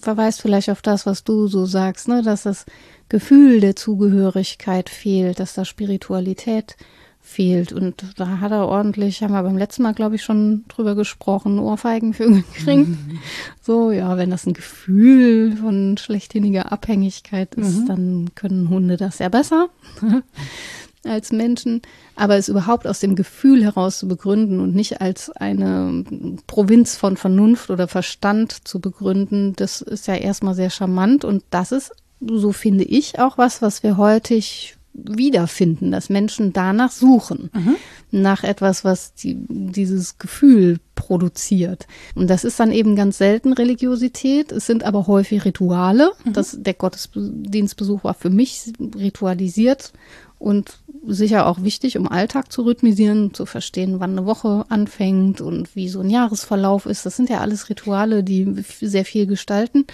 verweist 0.00 0.42
vielleicht 0.42 0.70
auf 0.70 0.82
das, 0.82 1.06
was 1.06 1.24
du 1.24 1.46
so 1.46 1.66
sagst, 1.66 2.08
ne, 2.08 2.22
dass 2.22 2.42
das 2.42 2.66
Gefühl 3.08 3.60
der 3.60 3.76
Zugehörigkeit 3.76 4.88
fehlt, 4.90 5.40
dass 5.40 5.54
da 5.54 5.64
Spiritualität 5.64 6.76
fehlt. 7.22 7.72
Und 7.72 8.04
da 8.16 8.40
hat 8.40 8.50
er 8.50 8.66
ordentlich, 8.66 9.22
haben 9.22 9.32
wir 9.32 9.42
beim 9.42 9.56
letzten 9.56 9.84
Mal, 9.84 9.94
glaube 9.94 10.16
ich, 10.16 10.22
schon 10.22 10.64
drüber 10.68 10.94
gesprochen, 10.94 11.58
Ohrfeigen 11.58 12.14
für 12.14 12.26
gekriegt. 12.30 12.88
Mhm. 12.88 13.18
So, 13.62 13.92
ja, 13.92 14.16
wenn 14.16 14.30
das 14.30 14.46
ein 14.46 14.54
Gefühl 14.54 15.56
von 15.56 15.96
schlechthiniger 15.96 16.72
Abhängigkeit 16.72 17.54
ist, 17.54 17.82
mhm. 17.82 17.86
dann 17.86 18.30
können 18.34 18.68
Hunde 18.68 18.96
das 18.96 19.20
ja 19.20 19.28
besser. 19.28 19.68
als 21.04 21.32
Menschen, 21.32 21.82
aber 22.14 22.36
es 22.36 22.48
überhaupt 22.48 22.86
aus 22.86 23.00
dem 23.00 23.16
Gefühl 23.16 23.64
heraus 23.64 23.98
zu 23.98 24.08
begründen 24.08 24.60
und 24.60 24.74
nicht 24.74 25.00
als 25.00 25.30
eine 25.30 26.04
Provinz 26.46 26.96
von 26.96 27.16
Vernunft 27.16 27.70
oder 27.70 27.88
Verstand 27.88 28.68
zu 28.68 28.80
begründen, 28.80 29.54
das 29.56 29.80
ist 29.80 30.06
ja 30.06 30.14
erstmal 30.14 30.54
sehr 30.54 30.70
charmant 30.70 31.24
und 31.24 31.42
das 31.50 31.72
ist 31.72 31.92
so 32.24 32.52
finde 32.52 32.84
ich, 32.84 33.18
auch 33.18 33.38
was, 33.38 33.62
was 33.62 33.82
wir 33.82 33.96
heutig 33.96 34.76
wiederfinden, 34.94 35.90
dass 35.90 36.10
Menschen 36.10 36.52
danach 36.52 36.90
suchen, 36.90 37.50
mhm. 37.52 37.76
nach 38.10 38.44
etwas, 38.44 38.84
was 38.84 39.14
die, 39.14 39.36
dieses 39.48 40.18
Gefühl 40.18 40.78
produziert. 41.02 41.88
Und 42.14 42.30
das 42.30 42.44
ist 42.44 42.60
dann 42.60 42.70
eben 42.70 42.94
ganz 42.94 43.18
selten 43.18 43.52
Religiosität, 43.52 44.52
es 44.52 44.66
sind 44.66 44.84
aber 44.84 45.08
häufig 45.08 45.44
Rituale. 45.44 46.12
Mhm. 46.24 46.32
Das, 46.32 46.56
der 46.60 46.74
Gottesdienstbesuch 46.74 48.04
war 48.04 48.14
für 48.14 48.30
mich 48.30 48.72
ritualisiert 48.78 49.92
und 50.38 50.78
sicher 51.04 51.46
auch 51.46 51.64
wichtig, 51.64 51.98
um 51.98 52.06
Alltag 52.06 52.52
zu 52.52 52.62
rhythmisieren, 52.62 53.34
zu 53.34 53.46
verstehen, 53.46 53.98
wann 53.98 54.12
eine 54.12 54.26
Woche 54.26 54.64
anfängt 54.68 55.40
und 55.40 55.74
wie 55.74 55.88
so 55.88 56.00
ein 56.00 56.10
Jahresverlauf 56.10 56.86
ist. 56.86 57.04
Das 57.04 57.16
sind 57.16 57.28
ja 57.28 57.40
alles 57.40 57.68
Rituale, 57.68 58.22
die 58.22 58.64
sehr 58.80 59.04
viel 59.04 59.26
gestalten, 59.26 59.86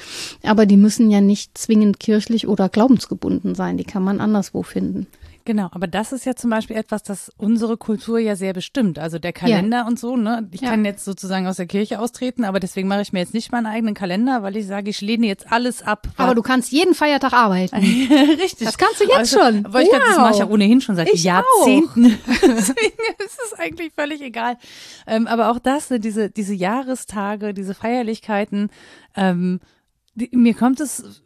aber 0.43 0.67
die 0.67 0.77
müssen 0.77 1.11
ja 1.11 1.23
nicht 1.23 1.57
zwingend 1.57 2.01
kirchlich 2.01 2.47
oder 2.47 2.69
glaubensgebunden 2.69 3.55
sein. 3.55 3.79
Die 3.79 3.85
kann 3.85 4.05
man 4.05 4.21
anderswo 4.21 4.63
finden. 4.63 5.07
Genau, 5.49 5.69
aber 5.71 5.87
das 5.87 6.13
ist 6.13 6.27
ja 6.27 6.37
zum 6.37 6.51
Beispiel 6.51 6.77
etwas, 6.77 7.03
das 7.03 7.33
unsere 7.39 7.79
Kultur 7.79 8.19
ja 8.19 8.37
sehr 8.37 8.53
bestimmt. 8.53 8.99
Also 8.99 9.19
der 9.19 9.33
Kalender 9.33 9.79
ja. 9.79 9.87
und 9.87 9.99
so, 9.99 10.15
ne? 10.15 10.47
Ich 10.51 10.61
ja. 10.61 10.69
kann 10.69 10.85
jetzt 10.85 11.07
sozusagen 11.07 11.47
aus 11.47 11.57
der 11.57 11.65
Kirche 11.65 12.01
austreten, 12.01 12.45
aber 12.45 12.61
deswegen 12.61 12.87
mache 12.87 13.01
ich 13.01 13.15
mir 13.15 13.21
jetzt 13.21 13.33
nicht 13.33 13.51
meinen 13.51 13.65
eigenen 13.65 13.95
Kalender, 13.95 14.43
weil 14.43 14.59
ich 14.59 14.67
sage, 14.67 14.91
ich 14.91 15.01
lehne 15.01 15.27
jetzt 15.27 15.51
alles 15.51 15.81
ab. 15.81 16.07
Aber 16.19 16.35
du 16.35 16.43
kannst 16.43 16.71
jeden 16.71 16.93
Feiertag 16.93 17.33
arbeiten. 17.33 17.77
Richtig. 18.43 18.67
Das 18.67 18.77
kannst 18.77 19.01
du 19.01 19.05
jetzt 19.05 19.17
also, 19.17 19.39
schon. 19.39 19.65
Weil 19.73 19.85
ich 19.85 19.89
wow. 19.91 20.03
das 20.07 20.17
mache 20.19 20.33
ich 20.33 20.39
ja 20.41 20.49
ohnehin 20.49 20.83
schon 20.83 20.97
seit 20.97 21.09
ich 21.09 21.25
Jahrzehnten. 21.25 22.05
deswegen 22.27 22.99
ist 23.25 23.39
es 23.47 23.55
eigentlich 23.59 23.95
völlig 23.97 24.21
egal. 24.21 24.59
Ähm, 25.07 25.27
aber 25.27 25.51
auch 25.51 25.59
das, 25.59 25.89
ne, 25.89 25.99
diese, 25.99 26.29
diese 26.29 26.53
Jahrestage, 26.53 27.55
diese 27.55 27.73
Feierlichkeiten, 27.73 28.69
ähm, 29.17 29.61
die, 30.15 30.29
mir 30.33 30.53
kommt 30.53 30.81
es 30.81 31.23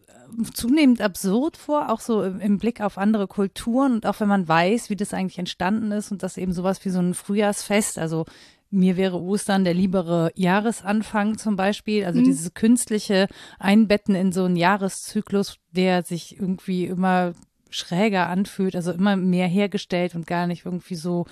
zunehmend 0.52 1.00
absurd 1.00 1.56
vor, 1.56 1.90
auch 1.90 2.00
so 2.00 2.22
im, 2.22 2.40
im, 2.40 2.58
Blick 2.58 2.80
auf 2.80 2.98
andere 2.98 3.26
Kulturen 3.26 3.92
und 3.92 4.06
auch 4.06 4.20
wenn 4.20 4.28
man 4.28 4.48
weiß, 4.48 4.90
wie 4.90 4.96
das 4.96 5.14
eigentlich 5.14 5.38
entstanden 5.38 5.92
ist 5.92 6.12
und 6.12 6.22
dass 6.22 6.36
eben 6.36 6.52
sowas 6.52 6.84
wie 6.84 6.90
so 6.90 7.00
ein 7.00 7.14
Frühjahrsfest, 7.14 7.98
also 7.98 8.24
mir 8.70 8.96
wäre 8.96 9.20
Ostern 9.20 9.64
der 9.64 9.74
liebere 9.74 10.32
Jahresanfang 10.34 11.36
zum 11.36 11.56
Beispiel, 11.56 12.04
also 12.04 12.20
mhm. 12.20 12.24
dieses 12.24 12.54
künstliche 12.54 13.28
Einbetten 13.58 14.14
in 14.14 14.32
so 14.32 14.44
einen 14.44 14.56
Jahreszyklus, 14.56 15.58
der 15.72 16.02
sich 16.02 16.40
irgendwie 16.40 16.86
immer 16.86 17.34
schräger 17.68 18.28
anfühlt, 18.28 18.74
also 18.74 18.92
immer 18.92 19.16
mehr 19.16 19.46
hergestellt 19.46 20.14
und 20.14 20.26
gar 20.26 20.46
nicht 20.46 20.64
irgendwie 20.64 20.94
so 20.94 21.26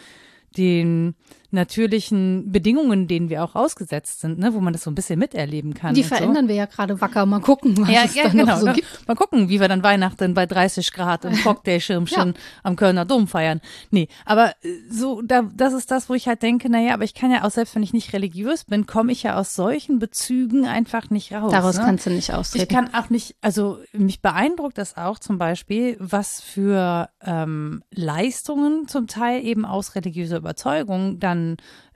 den 0.57 1.15
natürlichen 1.53 2.53
Bedingungen, 2.53 3.09
denen 3.09 3.29
wir 3.29 3.43
auch 3.43 3.55
ausgesetzt 3.55 4.21
sind, 4.21 4.39
ne, 4.39 4.55
wo 4.55 4.61
man 4.61 4.73
das 4.73 4.83
so 4.83 4.91
ein 4.91 4.95
bisschen 4.95 5.19
miterleben 5.19 5.75
kann. 5.75 5.95
Die 5.95 6.05
verändern 6.05 6.45
so. 6.45 6.49
wir 6.49 6.55
ja 6.55 6.67
gerade 6.67 7.01
wacker. 7.01 7.27
Mal 7.27 7.41
gucken, 7.41 7.77
was 7.79 7.91
ja, 7.91 8.05
es 8.05 8.15
ja, 8.15 8.25
dann 8.25 8.33
genau, 8.33 8.53
noch 8.53 8.61
so 8.61 8.67
ne? 8.67 8.73
gibt. 8.75 9.09
Mal 9.09 9.15
gucken, 9.15 9.49
wie 9.49 9.61
wir 9.61 9.69
dann 9.69 9.83
Weihnachten 9.83 10.35
bei 10.35 10.47
30 10.47 10.93
Grad 10.93 11.25
im 11.25 11.35
Cocktailschirmchen 11.43 12.29
ja. 12.29 12.41
am 12.63 12.77
Kölner 12.77 13.05
Dom 13.05 13.27
feiern. 13.27 13.61
Nee, 13.91 14.09
aber 14.25 14.51
äh, 14.63 14.69
so, 14.91 15.23
da, 15.23 15.43
das 15.55 15.73
ist 15.73 15.91
das, 15.91 16.09
wo 16.09 16.15
ich 16.15 16.29
halt 16.29 16.43
denke, 16.43 16.71
naja, 16.71 16.95
aber 16.95 17.05
ich 17.05 17.15
kann 17.15 17.31
ja 17.31 17.45
auch, 17.45 17.51
selbst 17.51 17.75
wenn 17.75 17.83
ich 17.83 17.93
nicht 17.93 18.13
religiös 18.13 18.65
bin, 18.65 18.87
komme 18.87 19.13
ich 19.13 19.25
ja 19.25 19.37
aus 19.37 19.55
solchen 19.55 19.99
Bezügen 19.99 20.67
einfach 20.67 21.11
nicht 21.11 21.33
raus. 21.33 21.51
Daraus 21.51 21.79
ne? 21.79 21.85
kannst 21.85 22.07
du 22.07 22.11
nicht 22.11 22.33
austreten. 22.33 22.63
Ich 22.63 22.69
kann 22.69 22.95
auch 22.95 23.11
nicht, 23.11 23.35
also 23.41 23.79
mich 23.93 24.23
beeindruckt 24.23 24.79
das 24.79 24.97
auch 24.97 25.19
zum 25.19 25.39
Beispiel, 25.39 25.97
was 25.99 26.41
für 26.41 27.09
ähm, 27.25 27.83
Leistungen 27.91 28.87
zum 28.87 29.09
Teil 29.09 29.45
eben 29.45 29.65
aus 29.65 29.95
religiöser 29.95 30.37
Überzeugung 30.37 31.19
dann 31.19 31.40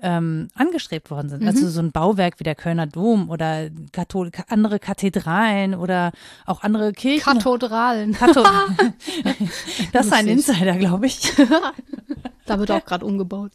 ähm, 0.00 0.48
angestrebt 0.54 1.10
worden 1.10 1.28
sind. 1.28 1.42
Also 1.42 1.60
mhm. 1.60 1.64
Also 1.64 1.68
so 1.70 1.80
ein 1.80 1.92
Bauwerk 1.92 2.40
wie 2.40 2.44
der 2.44 2.54
Kölner 2.54 2.86
Dom 2.86 3.30
oder 3.30 3.70
Kathol 3.92 4.30
andere 4.48 4.78
Kathedralen 4.78 5.74
oder 5.74 6.12
auch 6.46 6.62
andere 6.62 6.92
Kirchen. 6.92 7.24
Kathedralen. 7.24 8.12
Kathedralen. 8.12 8.94
das 9.92 10.06
ist 10.06 10.12
ein 10.12 10.28
Insider, 10.28 10.76
glaube 10.76 11.06
ich. 11.06 11.32
Da 12.46 12.58
wird 12.58 12.70
auch 12.70 12.84
gerade 12.84 13.06
umgebaut. 13.06 13.52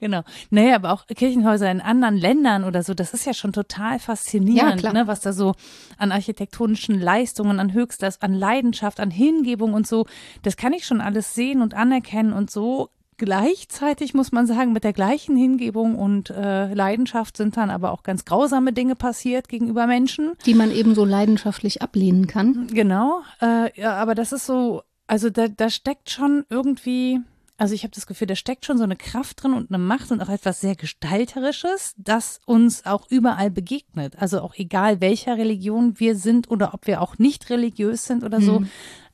Genau. 0.00 0.22
Naja, 0.50 0.74
aber 0.74 0.92
auch 0.92 1.06
Kirchenhäuser 1.06 1.70
in 1.70 1.80
anderen 1.80 2.16
Ländern 2.16 2.64
oder 2.64 2.82
so, 2.82 2.92
das 2.92 3.14
ist 3.14 3.24
ja 3.24 3.34
schon 3.34 3.52
total 3.52 3.98
faszinierend, 3.98 4.82
ja, 4.82 4.92
ne, 4.92 5.06
was 5.06 5.20
da 5.20 5.32
so 5.32 5.54
an 5.96 6.10
architektonischen 6.10 7.00
Leistungen, 7.00 7.60
an 7.60 7.72
Höchstes, 7.72 8.20
an 8.20 8.34
Leidenschaft, 8.34 8.98
an 8.98 9.10
Hingebung 9.10 9.74
und 9.74 9.86
so, 9.86 10.06
das 10.42 10.56
kann 10.56 10.72
ich 10.72 10.86
schon 10.86 11.00
alles 11.00 11.34
sehen 11.34 11.62
und 11.62 11.74
anerkennen 11.74 12.32
und 12.32 12.50
so 12.50 12.90
gleichzeitig 13.22 14.14
muss 14.14 14.32
man 14.32 14.48
sagen, 14.48 14.72
mit 14.72 14.82
der 14.82 14.92
gleichen 14.92 15.36
Hingebung 15.36 15.94
und 15.94 16.30
äh, 16.30 16.74
Leidenschaft 16.74 17.36
sind 17.36 17.56
dann 17.56 17.70
aber 17.70 17.92
auch 17.92 18.02
ganz 18.02 18.24
grausame 18.24 18.72
Dinge 18.72 18.96
passiert 18.96 19.48
gegenüber 19.48 19.86
Menschen. 19.86 20.32
Die 20.44 20.54
man 20.54 20.72
eben 20.72 20.96
so 20.96 21.04
leidenschaftlich 21.04 21.82
ablehnen 21.82 22.26
kann. 22.26 22.66
Genau. 22.66 23.22
Äh, 23.40 23.80
ja, 23.80 23.94
aber 23.94 24.16
das 24.16 24.32
ist 24.32 24.44
so, 24.44 24.82
also 25.06 25.30
da, 25.30 25.46
da 25.46 25.70
steckt 25.70 26.10
schon 26.10 26.44
irgendwie, 26.50 27.20
also 27.58 27.76
ich 27.76 27.84
habe 27.84 27.94
das 27.94 28.08
Gefühl, 28.08 28.26
da 28.26 28.34
steckt 28.34 28.66
schon 28.66 28.76
so 28.76 28.82
eine 28.82 28.96
Kraft 28.96 29.44
drin 29.44 29.52
und 29.52 29.70
eine 29.70 29.78
Macht 29.78 30.10
und 30.10 30.20
auch 30.20 30.28
etwas 30.28 30.60
sehr 30.60 30.74
Gestalterisches, 30.74 31.94
das 31.96 32.40
uns 32.44 32.86
auch 32.86 33.06
überall 33.08 33.52
begegnet. 33.52 34.16
Also 34.18 34.40
auch 34.40 34.56
egal 34.56 35.00
welcher 35.00 35.38
Religion 35.38 36.00
wir 36.00 36.16
sind 36.16 36.50
oder 36.50 36.74
ob 36.74 36.88
wir 36.88 37.00
auch 37.00 37.18
nicht 37.18 37.50
religiös 37.50 38.04
sind 38.04 38.24
oder 38.24 38.40
so. 38.40 38.60
Mhm. 38.60 38.68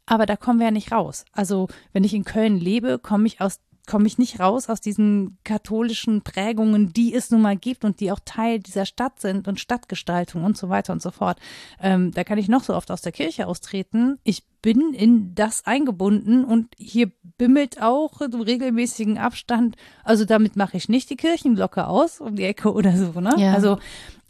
Aber 0.07 0.25
da 0.25 0.37
kommen 0.37 0.61
wir 0.61 0.69
ja 0.69 0.73
nicht 0.73 0.93
raus. 0.93 1.27
Also 1.33 1.69
wenn 1.93 2.05
ich 2.05 2.15
in 2.15 2.25
Köln 2.25 2.59
lebe, 2.59 2.99
komme 2.99 3.27
ich 3.27 3.43
aus 3.43 3.61
komme 3.89 4.07
ich 4.07 4.19
nicht 4.19 4.39
raus 4.39 4.69
aus 4.69 4.81
diesen 4.81 5.39
katholischen 5.43 6.23
Prägungen, 6.23 6.93
die 6.93 7.15
es 7.15 7.31
nun 7.31 7.43
mal 7.43 7.57
gibt 7.57 7.85
und 7.85 8.01
die 8.01 8.13
auch 8.13 8.21
Teil 8.25 8.61
dieser 8.61 8.87
Stadt 8.87 9.19
sind 9.21 9.49
und 9.49 9.59
Stadtgestaltung 9.59 10.45
und 10.45 10.57
so 10.57 10.69
weiter 10.69 10.93
und 10.93 11.03
so 11.03 11.11
fort. 11.11 11.41
Ähm, 11.81 12.13
da 12.13 12.23
kann 12.23 12.39
ich 12.39 12.49
noch 12.49 12.63
so 12.63 12.75
oft 12.75 12.91
aus 12.91 13.01
der 13.01 13.13
Kirche 13.13 13.47
austreten. 13.47 14.19
Ich 14.23 14.45
bin 14.61 14.93
in 14.93 15.35
das 15.35 15.67
eingebunden 15.67 16.45
und 16.45 16.75
hier 16.77 17.11
bimmelt 17.39 17.81
auch 17.81 18.21
im 18.21 18.41
regelmäßigen 18.41 19.17
Abstand. 19.17 19.77
Also 20.05 20.25
damit 20.27 20.55
mache 20.55 20.77
ich 20.77 20.89
nicht 20.89 21.09
die 21.09 21.17
Kirchenglocke 21.17 21.87
aus 21.87 22.21
um 22.21 22.37
die 22.37 22.45
Ecke 22.45 22.73
oder 22.73 22.97
so. 22.97 23.21
Ne? 23.21 23.35
Ja. 23.39 23.55
Also 23.55 23.79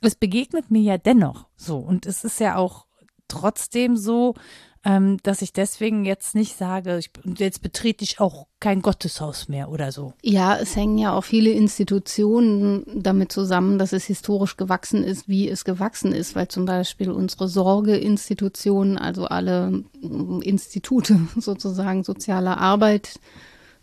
es 0.00 0.14
begegnet 0.14 0.70
mir 0.70 0.82
ja 0.82 0.98
dennoch 0.98 1.46
so 1.56 1.78
und 1.78 2.06
es 2.06 2.22
ist 2.22 2.38
ja 2.38 2.56
auch 2.56 2.86
trotzdem 3.26 3.96
so, 3.96 4.34
ähm, 4.88 5.18
dass 5.22 5.42
ich 5.42 5.52
deswegen 5.52 6.06
jetzt 6.06 6.34
nicht 6.34 6.56
sage, 6.56 6.96
ich, 6.96 7.10
jetzt 7.36 7.60
betrete 7.60 8.02
ich 8.04 8.20
auch 8.20 8.46
kein 8.58 8.80
Gotteshaus 8.80 9.46
mehr 9.46 9.70
oder 9.70 9.92
so. 9.92 10.14
Ja, 10.22 10.56
es 10.56 10.76
hängen 10.76 10.96
ja 10.96 11.12
auch 11.12 11.24
viele 11.24 11.50
Institutionen 11.50 12.86
damit 12.94 13.30
zusammen, 13.30 13.78
dass 13.78 13.92
es 13.92 14.06
historisch 14.06 14.56
gewachsen 14.56 15.04
ist, 15.04 15.28
wie 15.28 15.46
es 15.46 15.66
gewachsen 15.66 16.12
ist, 16.12 16.34
weil 16.34 16.48
zum 16.48 16.64
Beispiel 16.64 17.10
unsere 17.10 17.48
Sorgeinstitutionen, 17.48 18.96
also 18.96 19.26
alle 19.26 19.84
Institute 20.40 21.20
sozusagen 21.36 22.02
sozialer 22.02 22.56
Arbeit, 22.56 23.20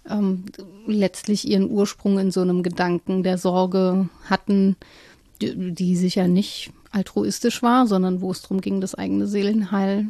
ähm, 0.09 0.45
letztlich 0.87 1.47
ihren 1.47 1.69
Ursprung 1.69 2.17
in 2.17 2.31
so 2.31 2.41
einem 2.41 2.63
Gedanken 2.63 3.21
der 3.21 3.37
Sorge 3.37 4.09
hatten, 4.27 4.75
die, 5.39 5.71
die 5.71 5.95
sicher 5.97 6.27
nicht 6.27 6.71
altruistisch 6.89 7.61
war, 7.61 7.85
sondern 7.85 8.21
wo 8.21 8.31
es 8.31 8.41
darum 8.41 8.59
ging, 8.59 8.81
das 8.81 8.95
eigene 8.95 9.27
Seelenheil 9.27 10.07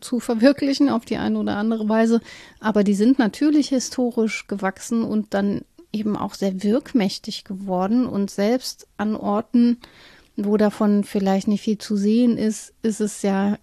zu 0.00 0.20
verwirklichen 0.20 0.88
auf 0.88 1.04
die 1.04 1.16
eine 1.16 1.38
oder 1.38 1.56
andere 1.56 1.88
Weise. 1.88 2.20
Aber 2.60 2.84
die 2.84 2.94
sind 2.94 3.18
natürlich 3.18 3.68
historisch 3.68 4.46
gewachsen 4.46 5.02
und 5.02 5.34
dann 5.34 5.62
eben 5.92 6.16
auch 6.16 6.34
sehr 6.34 6.62
wirkmächtig 6.62 7.44
geworden 7.44 8.06
und 8.06 8.30
selbst 8.30 8.86
an 8.96 9.14
Orten, 9.14 9.78
wo 10.36 10.56
davon 10.56 11.04
vielleicht 11.04 11.48
nicht 11.48 11.62
viel 11.62 11.78
zu 11.78 11.96
sehen 11.96 12.38
ist, 12.38 12.72
ist 12.82 13.00
es 13.00 13.22
ja 13.22 13.58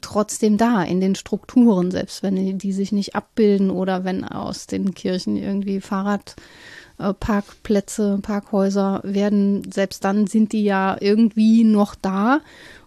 trotzdem 0.00 0.56
da 0.56 0.82
in 0.82 1.00
den 1.00 1.14
Strukturen, 1.14 1.90
selbst 1.90 2.22
wenn 2.22 2.56
die 2.58 2.72
sich 2.72 2.92
nicht 2.92 3.16
abbilden 3.16 3.70
oder 3.70 4.04
wenn 4.04 4.24
aus 4.24 4.66
den 4.66 4.94
Kirchen 4.94 5.36
irgendwie 5.36 5.80
Fahrradparkplätze, 5.80 8.18
Parkhäuser 8.22 9.00
werden, 9.04 9.70
selbst 9.72 10.04
dann 10.04 10.26
sind 10.26 10.52
die 10.52 10.64
ja 10.64 10.96
irgendwie 11.00 11.64
noch 11.64 11.94
da 11.96 12.40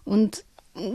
und 0.04 0.44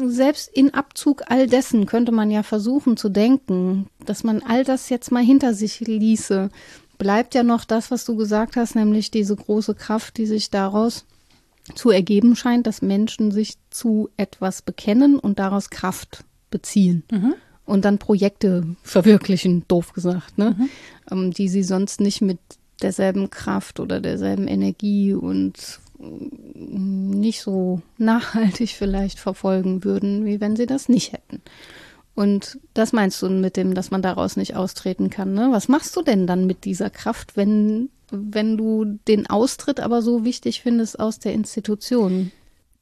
selbst 0.05 0.49
in 0.53 0.73
Abzug 0.73 1.23
all 1.27 1.47
dessen 1.47 1.85
könnte 1.85 2.11
man 2.11 2.31
ja 2.31 2.43
versuchen 2.43 2.97
zu 2.97 3.09
denken, 3.09 3.87
dass 4.05 4.23
man 4.23 4.41
all 4.41 4.63
das 4.63 4.89
jetzt 4.89 5.11
mal 5.11 5.23
hinter 5.23 5.53
sich 5.53 5.79
ließe. 5.79 6.49
Bleibt 6.97 7.35
ja 7.35 7.43
noch 7.43 7.65
das, 7.65 7.91
was 7.91 8.05
du 8.05 8.15
gesagt 8.15 8.55
hast, 8.55 8.75
nämlich 8.75 9.11
diese 9.11 9.35
große 9.35 9.75
Kraft, 9.75 10.17
die 10.17 10.25
sich 10.25 10.49
daraus 10.49 11.05
zu 11.75 11.89
ergeben 11.89 12.35
scheint, 12.35 12.67
dass 12.67 12.81
Menschen 12.81 13.31
sich 13.31 13.55
zu 13.69 14.09
etwas 14.17 14.61
bekennen 14.61 15.17
und 15.17 15.39
daraus 15.39 15.69
Kraft 15.69 16.23
beziehen. 16.51 17.03
Mhm. 17.11 17.35
Und 17.65 17.85
dann 17.85 17.97
Projekte 17.97 18.63
verwirklichen, 18.83 19.65
doof 19.69 19.93
gesagt, 19.93 20.37
ne? 20.37 20.55
Mhm. 20.57 20.69
Ähm, 21.11 21.31
die 21.31 21.47
sie 21.47 21.63
sonst 21.63 22.01
nicht 22.01 22.21
mit 22.21 22.39
derselben 22.81 23.29
Kraft 23.29 23.79
oder 23.79 24.01
derselben 24.01 24.47
Energie 24.47 25.13
und 25.13 25.79
nicht 26.03 27.41
so 27.41 27.81
nachhaltig 27.97 28.71
vielleicht 28.71 29.19
verfolgen 29.19 29.83
würden, 29.83 30.25
wie 30.25 30.41
wenn 30.41 30.55
sie 30.55 30.65
das 30.65 30.89
nicht 30.89 31.13
hätten. 31.13 31.41
Und 32.15 32.59
das 32.73 32.93
meinst 32.93 33.21
du 33.21 33.29
mit 33.29 33.57
dem, 33.57 33.73
dass 33.73 33.89
man 33.89 34.03
daraus 34.03 34.37
nicht 34.37 34.55
austreten 34.55 35.09
kann, 35.09 35.33
ne? 35.33 35.49
Was 35.51 35.67
machst 35.67 35.95
du 35.95 36.03
denn 36.03 36.27
dann 36.27 36.45
mit 36.45 36.63
dieser 36.63 36.91
Kraft, 36.91 37.35
wenn, 37.35 37.89
wenn 38.11 38.55
du 38.55 38.99
den 39.07 39.27
Austritt 39.27 39.79
aber 39.79 40.01
so 40.01 40.23
wichtig 40.23 40.61
findest 40.61 40.99
aus 40.99 41.17
der 41.17 41.33
Institution? 41.33 42.31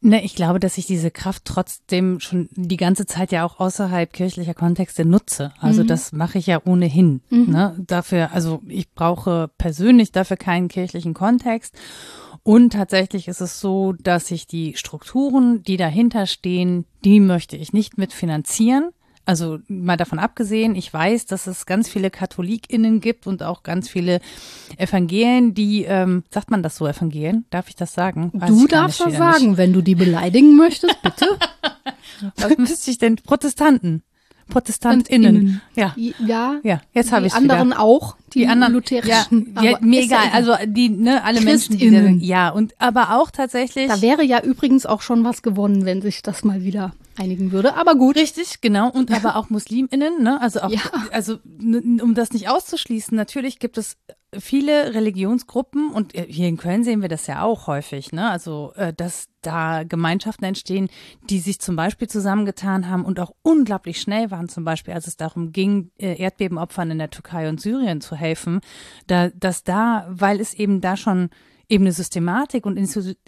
Ne, 0.03 0.23
ich 0.25 0.33
glaube, 0.33 0.59
dass 0.59 0.79
ich 0.79 0.87
diese 0.87 1.11
Kraft 1.11 1.45
trotzdem 1.45 2.19
schon 2.19 2.49
die 2.53 2.77
ganze 2.77 3.05
Zeit 3.05 3.31
ja 3.31 3.45
auch 3.45 3.59
außerhalb 3.59 4.11
kirchlicher 4.11 4.55
Kontexte 4.55 5.05
nutze. 5.05 5.53
Also 5.59 5.83
mhm. 5.83 5.87
das 5.87 6.11
mache 6.11 6.39
ich 6.39 6.47
ja 6.47 6.59
ohnehin. 6.65 7.21
Mhm. 7.29 7.51
Ne? 7.51 7.75
Dafür, 7.85 8.31
also 8.33 8.63
ich 8.67 8.91
brauche 8.91 9.51
persönlich 9.59 10.11
dafür 10.11 10.37
keinen 10.37 10.69
kirchlichen 10.69 11.13
Kontext. 11.13 11.75
Und 12.43 12.73
tatsächlich 12.73 13.27
ist 13.27 13.41
es 13.41 13.59
so, 13.59 13.93
dass 13.93 14.31
ich 14.31 14.47
die 14.47 14.75
Strukturen, 14.75 15.63
die 15.63 15.77
dahinter 15.77 16.25
stehen, 16.25 16.85
die 17.05 17.19
möchte 17.19 17.55
ich 17.55 17.71
nicht 17.71 17.97
mitfinanzieren. 17.97 18.89
Also 19.25 19.59
mal 19.67 19.97
davon 19.97 20.17
abgesehen, 20.17 20.75
ich 20.75 20.91
weiß, 20.91 21.27
dass 21.27 21.45
es 21.45 21.67
ganz 21.67 21.87
viele 21.87 22.09
KatholikInnen 22.09 22.99
gibt 22.99 23.27
und 23.27 23.43
auch 23.43 23.61
ganz 23.61 23.87
viele 23.87 24.19
Evangelien, 24.77 25.53
die, 25.53 25.83
ähm, 25.83 26.23
sagt 26.31 26.49
man 26.49 26.63
das 26.63 26.75
so, 26.75 26.87
Evangelien? 26.87 27.45
Darf 27.51 27.69
ich 27.69 27.75
das 27.75 27.93
sagen? 27.93 28.31
Weiß 28.33 28.49
du 28.49 28.67
darfst 28.67 28.99
das 28.99 29.13
sagen, 29.13 29.49
nicht. 29.49 29.57
wenn 29.57 29.73
du 29.73 29.81
die 29.81 29.93
beleidigen 29.93 30.55
möchtest, 30.57 30.99
bitte. 31.03 31.37
Was 32.37 32.57
müsste 32.57 32.89
ich 32.89 32.97
denn? 32.97 33.17
Protestanten. 33.17 34.01
ProtestantInnen. 34.51 35.61
Ja. 35.75 35.95
Ja. 35.95 36.59
Ja, 36.63 36.81
jetzt 36.93 37.11
habe 37.11 37.25
ich 37.25 37.33
Die 37.33 37.37
anderen 37.37 37.69
wieder. 37.69 37.79
auch, 37.79 38.15
die, 38.33 38.39
die 38.39 38.47
anderen 38.47 38.73
lutherischen. 38.73 39.55
Ja, 39.55 39.63
ja 39.63 39.77
mir 39.81 40.03
egal. 40.03 40.29
Also 40.33 40.53
die, 40.65 40.89
ne, 40.89 41.23
alle 41.23 41.41
Menschen, 41.41 41.77
die, 41.77 42.25
ja, 42.25 42.49
und 42.49 42.73
aber 42.79 43.17
auch 43.17 43.31
tatsächlich. 43.31 43.87
Da 43.87 44.01
wäre 44.01 44.23
ja 44.23 44.41
übrigens 44.43 44.85
auch 44.85 45.01
schon 45.01 45.23
was 45.23 45.41
gewonnen, 45.41 45.85
wenn 45.85 46.01
sich 46.01 46.21
das 46.21 46.43
mal 46.43 46.63
wieder 46.63 46.93
einigen 47.17 47.51
würde, 47.51 47.75
aber 47.75 47.95
gut. 47.95 48.15
Richtig, 48.15 48.61
genau. 48.61 48.89
Und 48.89 49.11
aber 49.11 49.35
auch 49.37 49.49
MuslimInnen, 49.49 50.21
ne? 50.21 50.39
Also 50.41 50.61
auch, 50.61 50.71
ja. 50.71 50.81
also 51.11 51.39
um 51.43 52.13
das 52.13 52.31
nicht 52.31 52.49
auszuschließen, 52.49 53.15
natürlich 53.15 53.59
gibt 53.59 53.77
es 53.77 53.97
viele 54.37 54.93
Religionsgruppen 54.93 55.91
und 55.91 56.13
hier 56.13 56.47
in 56.47 56.57
Köln 56.57 56.83
sehen 56.83 57.01
wir 57.01 57.09
das 57.09 57.27
ja 57.27 57.43
auch 57.43 57.67
häufig, 57.67 58.11
ne? 58.13 58.29
Also, 58.29 58.71
äh, 58.75 58.93
dass 58.93 59.27
da 59.41 59.83
Gemeinschaften 59.83 60.45
entstehen, 60.45 60.89
die 61.29 61.39
sich 61.39 61.59
zum 61.59 61.75
Beispiel 61.75 62.07
zusammengetan 62.07 62.89
haben 62.89 63.03
und 63.03 63.19
auch 63.19 63.33
unglaublich 63.41 63.99
schnell 63.99 64.31
waren, 64.31 64.47
zum 64.47 64.63
Beispiel, 64.63 64.93
als 64.93 65.07
es 65.07 65.17
darum 65.17 65.51
ging, 65.51 65.91
äh, 65.97 66.15
Erdbebenopfern 66.21 66.91
in 66.91 66.99
der 66.99 67.09
Türkei 67.09 67.49
und 67.49 67.59
Syrien 67.59 67.99
zu 67.99 68.15
helfen, 68.15 68.61
da, 69.07 69.29
dass 69.29 69.63
da, 69.63 70.07
weil 70.09 70.39
es 70.39 70.53
eben 70.53 70.79
da 70.79 70.95
schon 70.95 71.29
eben 71.67 71.85
eine 71.85 71.93
Systematik 71.93 72.65
und 72.65 72.77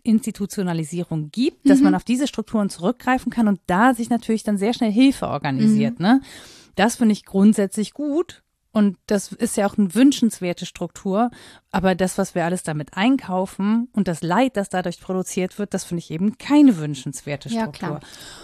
Institutionalisierung 0.03 1.31
gibt, 1.31 1.69
dass 1.69 1.79
mhm. 1.79 1.85
man 1.85 1.95
auf 1.95 2.03
diese 2.03 2.27
Strukturen 2.27 2.69
zurückgreifen 2.69 3.31
kann 3.31 3.47
und 3.47 3.61
da 3.67 3.93
sich 3.93 4.09
natürlich 4.09 4.43
dann 4.43 4.57
sehr 4.57 4.73
schnell 4.73 4.91
Hilfe 4.91 5.27
organisiert. 5.27 5.99
Mhm. 5.99 6.05
Ne? 6.05 6.21
Das 6.75 6.97
finde 6.97 7.13
ich 7.13 7.23
grundsätzlich 7.23 7.93
gut. 7.93 8.43
Und 8.73 8.97
das 9.05 9.31
ist 9.31 9.55
ja 9.55 9.67
auch 9.67 9.77
eine 9.77 9.93
wünschenswerte 9.93 10.65
Struktur. 10.65 11.29
Aber 11.71 11.93
das, 11.93 12.17
was 12.17 12.33
wir 12.33 12.43
alles 12.43 12.63
damit 12.63 12.97
einkaufen 12.97 13.87
und 13.93 14.07
das 14.07 14.23
Leid, 14.23 14.57
das 14.57 14.69
dadurch 14.69 14.99
produziert 14.99 15.59
wird, 15.59 15.75
das 15.75 15.83
finde 15.83 15.99
ich 15.99 16.09
eben 16.09 16.39
keine 16.39 16.77
wünschenswerte 16.77 17.49
Struktur. 17.49 17.89
Ja, 17.89 17.99
klar. 17.99 17.99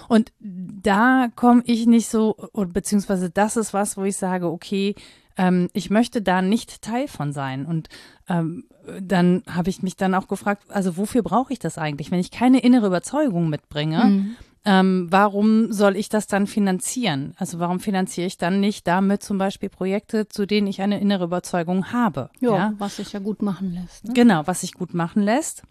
Und 0.08 0.32
da 0.40 1.30
komme 1.36 1.64
ich 1.66 1.88
nicht 1.88 2.10
so, 2.10 2.38
beziehungsweise 2.54 3.32
das 3.32 3.58
ist 3.58 3.74
was, 3.74 3.98
wo 3.98 4.04
ich 4.04 4.18
sage, 4.18 4.48
okay, 4.48 4.94
ähm, 5.36 5.70
ich 5.74 5.90
möchte 5.90 6.22
da 6.22 6.44
nicht 6.44 6.84
Teil 6.84 7.08
von 7.08 7.34
sein. 7.34 7.66
Und 7.66 7.90
ähm, 8.28 8.66
dann 9.02 9.42
habe 9.50 9.72
ich 9.72 9.82
mich 9.82 9.96
dann 9.96 10.14
auch 10.14 10.28
gefragt, 10.28 10.64
also 10.70 10.96
wofür 10.96 11.24
brauche 11.24 11.54
ich 11.54 11.60
das 11.60 11.80
eigentlich, 11.80 12.12
wenn 12.12 12.20
ich 12.20 12.30
keine 12.30 12.60
innere 12.60 12.88
Überzeugung 12.88 13.50
mitbringe? 13.50 14.04
Mhm. 14.04 14.36
Ähm, 14.66 15.08
warum 15.10 15.72
soll 15.72 15.96
ich 15.96 16.10
das 16.10 16.28
dann 16.28 16.48
finanzieren? 16.48 17.34
Also 17.38 17.60
warum 17.60 17.80
finanziere 17.80 18.28
ich 18.28 18.38
dann 18.38 18.60
nicht 18.60 18.88
damit 18.88 19.24
zum 19.24 19.38
Beispiel 19.38 19.70
Projekte, 19.70 20.28
zu 20.28 20.46
denen 20.46 20.68
ich 20.68 20.82
eine 20.82 21.00
innere 21.00 21.26
Überzeugung 21.26 21.92
habe? 21.92 22.30
Jo, 22.40 22.56
ja, 22.56 22.74
was 22.78 22.98
sich 22.98 23.14
ja 23.14 23.20
gut 23.20 23.42
machen 23.42 23.74
lässt. 23.74 24.06
Ne? 24.06 24.14
Genau, 24.14 24.46
was 24.46 24.62
sich 24.62 24.74
gut 24.74 24.94
machen 24.94 25.24
lässt. 25.24 25.64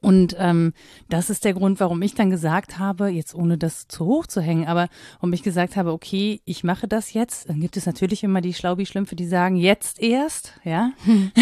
Und 0.00 0.34
ähm, 0.38 0.72
das 1.10 1.28
ist 1.28 1.44
der 1.44 1.52
Grund, 1.52 1.78
warum 1.78 2.00
ich 2.00 2.14
dann 2.14 2.30
gesagt 2.30 2.78
habe, 2.78 3.08
jetzt 3.08 3.34
ohne 3.34 3.58
das 3.58 3.86
zu 3.86 4.06
hoch 4.06 4.26
zu 4.26 4.40
hängen, 4.40 4.66
aber 4.66 4.88
warum 5.16 5.32
ich 5.34 5.42
gesagt 5.42 5.76
habe, 5.76 5.92
okay, 5.92 6.40
ich 6.46 6.64
mache 6.64 6.88
das 6.88 7.12
jetzt. 7.12 7.50
Dann 7.50 7.60
gibt 7.60 7.76
es 7.76 7.84
natürlich 7.84 8.24
immer 8.24 8.40
die 8.40 8.54
Schlaubi-Schlümpfe, 8.54 9.14
die 9.14 9.26
sagen, 9.26 9.56
jetzt 9.56 10.00
erst, 10.00 10.54
ja. 10.64 10.92
Hm. 11.04 11.32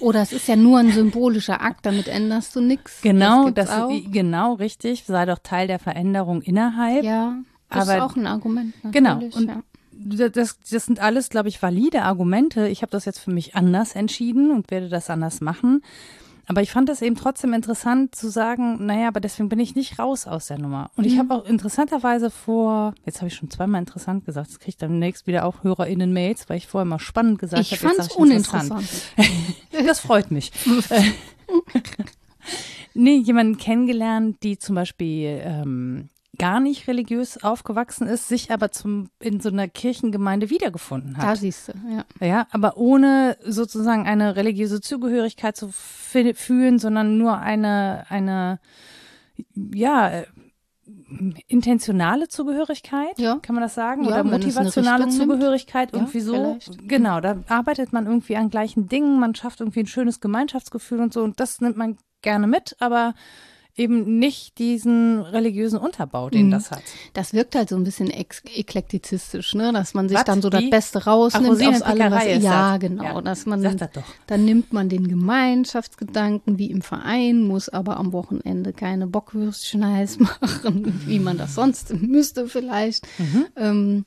Oder 0.00 0.20
es 0.20 0.32
ist 0.32 0.46
ja 0.46 0.56
nur 0.56 0.78
ein 0.78 0.92
symbolischer 0.92 1.62
Akt, 1.62 1.86
damit 1.86 2.08
änderst 2.08 2.54
du 2.54 2.60
nichts. 2.60 3.00
Genau, 3.00 3.48
das, 3.50 3.70
das 3.70 3.90
genau 4.10 4.54
richtig. 4.54 5.04
Sei 5.04 5.24
doch 5.24 5.38
Teil 5.38 5.66
der 5.66 5.78
Veränderung 5.78 6.42
innerhalb. 6.42 7.02
Ja, 7.02 7.38
das 7.70 7.88
aber, 7.88 7.96
ist 7.96 8.02
auch 8.02 8.16
ein 8.16 8.26
Argument. 8.26 8.74
Genau. 8.92 9.18
Und 9.18 9.48
ja. 9.48 10.28
das, 10.28 10.58
das 10.58 10.84
sind 10.84 11.00
alles, 11.00 11.30
glaube 11.30 11.48
ich, 11.48 11.62
valide 11.62 12.02
Argumente. 12.02 12.68
Ich 12.68 12.82
habe 12.82 12.92
das 12.92 13.06
jetzt 13.06 13.20
für 13.20 13.30
mich 13.30 13.56
anders 13.56 13.94
entschieden 13.94 14.50
und 14.50 14.70
werde 14.70 14.90
das 14.90 15.08
anders 15.08 15.40
machen. 15.40 15.82
Aber 16.48 16.62
ich 16.62 16.70
fand 16.70 16.88
das 16.88 17.02
eben 17.02 17.16
trotzdem 17.16 17.52
interessant 17.52 18.14
zu 18.14 18.28
sagen, 18.28 18.86
naja, 18.86 19.08
aber 19.08 19.20
deswegen 19.20 19.48
bin 19.48 19.58
ich 19.58 19.74
nicht 19.74 19.98
raus 19.98 20.26
aus 20.26 20.46
der 20.46 20.58
Nummer. 20.58 20.90
Und 20.96 21.04
mhm. 21.04 21.12
ich 21.12 21.18
habe 21.18 21.34
auch 21.34 21.44
interessanterweise 21.44 22.30
vor, 22.30 22.94
jetzt 23.04 23.18
habe 23.18 23.28
ich 23.28 23.34
schon 23.34 23.50
zweimal 23.50 23.80
interessant 23.80 24.24
gesagt, 24.24 24.50
das 24.50 24.58
kriege 24.60 24.70
ich 24.70 24.76
dann 24.76 24.90
demnächst 24.90 25.26
wieder 25.26 25.44
auch 25.44 25.64
HörerInnen-Mails, 25.64 26.48
weil 26.48 26.58
ich 26.58 26.68
vorher 26.68 26.84
mal 26.84 27.00
spannend 27.00 27.40
gesagt 27.40 27.64
habe. 27.64 27.74
Ich 27.74 27.80
fand 27.80 27.98
es 27.98 28.12
uninteressant. 28.12 28.88
das 29.86 29.98
freut 29.98 30.30
mich. 30.30 30.52
nee, 32.94 33.16
jemanden 33.16 33.58
kennengelernt, 33.58 34.36
die 34.44 34.58
zum 34.58 34.76
Beispiel 34.76 35.40
ähm, 35.42 36.08
gar 36.38 36.60
nicht 36.60 36.88
religiös 36.88 37.42
aufgewachsen 37.42 38.06
ist, 38.06 38.28
sich 38.28 38.50
aber 38.50 38.70
zum, 38.70 39.10
in 39.20 39.40
so 39.40 39.48
einer 39.48 39.68
Kirchengemeinde 39.68 40.50
wiedergefunden 40.50 41.16
hat. 41.16 41.24
Da 41.24 41.36
siehst 41.36 41.68
du, 41.68 41.72
ja. 41.90 42.26
Ja, 42.26 42.46
aber 42.50 42.76
ohne 42.76 43.36
sozusagen 43.44 44.06
eine 44.06 44.36
religiöse 44.36 44.80
Zugehörigkeit 44.80 45.56
zu 45.56 45.70
fühlen, 45.72 46.78
sondern 46.78 47.18
nur 47.18 47.38
eine, 47.38 48.06
eine, 48.08 48.60
ja, 49.74 50.24
intentionale 51.48 52.28
Zugehörigkeit, 52.28 53.18
ja. 53.18 53.38
kann 53.42 53.54
man 53.54 53.62
das 53.62 53.74
sagen? 53.74 54.04
Ja, 54.04 54.08
Oder 54.08 54.24
motivationale 54.24 55.08
Zugehörigkeit, 55.08 55.92
nimmt. 55.92 56.14
irgendwie 56.14 56.18
ja, 56.18 56.24
so. 56.24 56.56
Vielleicht. 56.60 56.88
Genau, 56.88 57.20
da 57.20 57.38
arbeitet 57.48 57.92
man 57.92 58.06
irgendwie 58.06 58.36
an 58.36 58.50
gleichen 58.50 58.88
Dingen, 58.88 59.18
man 59.18 59.34
schafft 59.34 59.60
irgendwie 59.60 59.80
ein 59.80 59.86
schönes 59.86 60.20
Gemeinschaftsgefühl 60.20 61.00
und 61.00 61.12
so 61.12 61.22
und 61.22 61.40
das 61.40 61.60
nimmt 61.60 61.76
man 61.76 61.98
gerne 62.22 62.46
mit, 62.46 62.76
aber 62.80 63.14
eben 63.76 64.18
nicht 64.18 64.58
diesen 64.58 65.20
religiösen 65.20 65.78
Unterbau, 65.78 66.30
den 66.30 66.46
mhm. 66.46 66.50
das 66.52 66.70
hat. 66.70 66.82
Das 67.12 67.34
wirkt 67.34 67.54
halt 67.54 67.68
so 67.68 67.76
ein 67.76 67.84
bisschen 67.84 68.10
eklektizistisch, 68.10 69.54
ne? 69.54 69.72
dass 69.72 69.92
man 69.92 70.08
sich 70.08 70.16
was? 70.16 70.24
dann 70.24 70.40
so 70.40 70.48
das 70.48 70.68
Beste 70.70 71.04
rausnimmt 71.04 71.62
aus 71.62 71.82
allem, 71.82 72.12
was, 72.12 72.24
ja, 72.42 72.72
das. 72.72 72.80
genau, 72.80 73.04
ja. 73.04 73.22
dass 73.22 73.44
man 73.44 73.62
das 73.62 73.76
doch. 73.76 74.02
dann 74.26 74.44
nimmt 74.46 74.72
man 74.72 74.88
den 74.88 75.08
Gemeinschaftsgedanken 75.08 76.58
wie 76.58 76.70
im 76.70 76.80
Verein, 76.80 77.42
muss 77.42 77.68
aber 77.68 77.98
am 77.98 78.12
Wochenende 78.12 78.72
keine 78.72 79.06
Bockwürstchen 79.06 79.86
heiß 79.86 80.18
machen, 80.20 81.02
wie 81.06 81.18
man 81.18 81.36
das 81.36 81.54
sonst 81.54 81.92
müsste 81.92 82.48
vielleicht. 82.48 83.06
Mhm. 83.18 83.46
Ähm, 83.56 84.04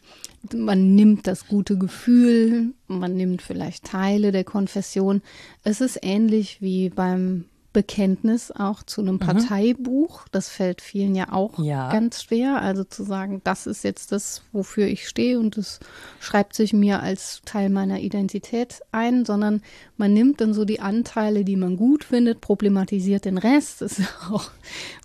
man 0.55 0.95
nimmt 0.95 1.27
das 1.27 1.47
gute 1.47 1.77
Gefühl, 1.77 2.73
man 2.88 3.15
nimmt 3.15 3.41
vielleicht 3.41 3.84
Teile 3.84 4.32
der 4.32 4.45
Konfession. 4.45 5.21
Es 5.63 5.82
ist 5.82 5.99
ähnlich 6.01 6.62
wie 6.62 6.89
beim 6.89 7.45
Bekenntnis 7.79 8.51
auch 8.51 8.83
zu 8.83 8.99
einem 8.99 9.13
mhm. 9.13 9.19
Parteibuch. 9.19 10.27
Das 10.33 10.49
fällt 10.49 10.81
vielen 10.81 11.15
ja 11.15 11.31
auch 11.31 11.63
ja. 11.63 11.89
ganz 11.89 12.23
schwer. 12.23 12.61
Also 12.61 12.83
zu 12.83 13.03
sagen, 13.03 13.39
das 13.45 13.67
ist 13.67 13.85
jetzt 13.85 14.11
das, 14.11 14.41
wofür 14.51 14.87
ich 14.87 15.07
stehe 15.07 15.39
und 15.39 15.55
das 15.55 15.79
schreibt 16.19 16.55
sich 16.55 16.73
mir 16.73 17.01
als 17.01 17.41
Teil 17.45 17.69
meiner 17.69 18.01
Identität 18.01 18.81
ein, 18.91 19.23
sondern 19.23 19.61
man 19.95 20.11
nimmt 20.13 20.41
dann 20.41 20.53
so 20.53 20.65
die 20.65 20.81
Anteile, 20.81 21.45
die 21.45 21.55
man 21.55 21.77
gut 21.77 22.03
findet, 22.03 22.41
problematisiert 22.41 23.23
den 23.23 23.37
Rest. 23.37 23.79
Das 23.79 23.97
ist 23.97 24.09
auch 24.29 24.51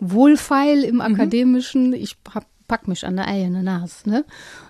wohlfeil 0.00 0.82
im 0.82 0.96
mhm. 0.96 1.02
Akademischen. 1.02 1.92
Ich 1.92 2.16
habe 2.34 2.46
pack 2.74 2.88
mich 2.88 3.06
an 3.06 3.14
der 3.14 3.28
eigene 3.28 3.62
Nase, 3.62 4.10
ne? 4.10 4.24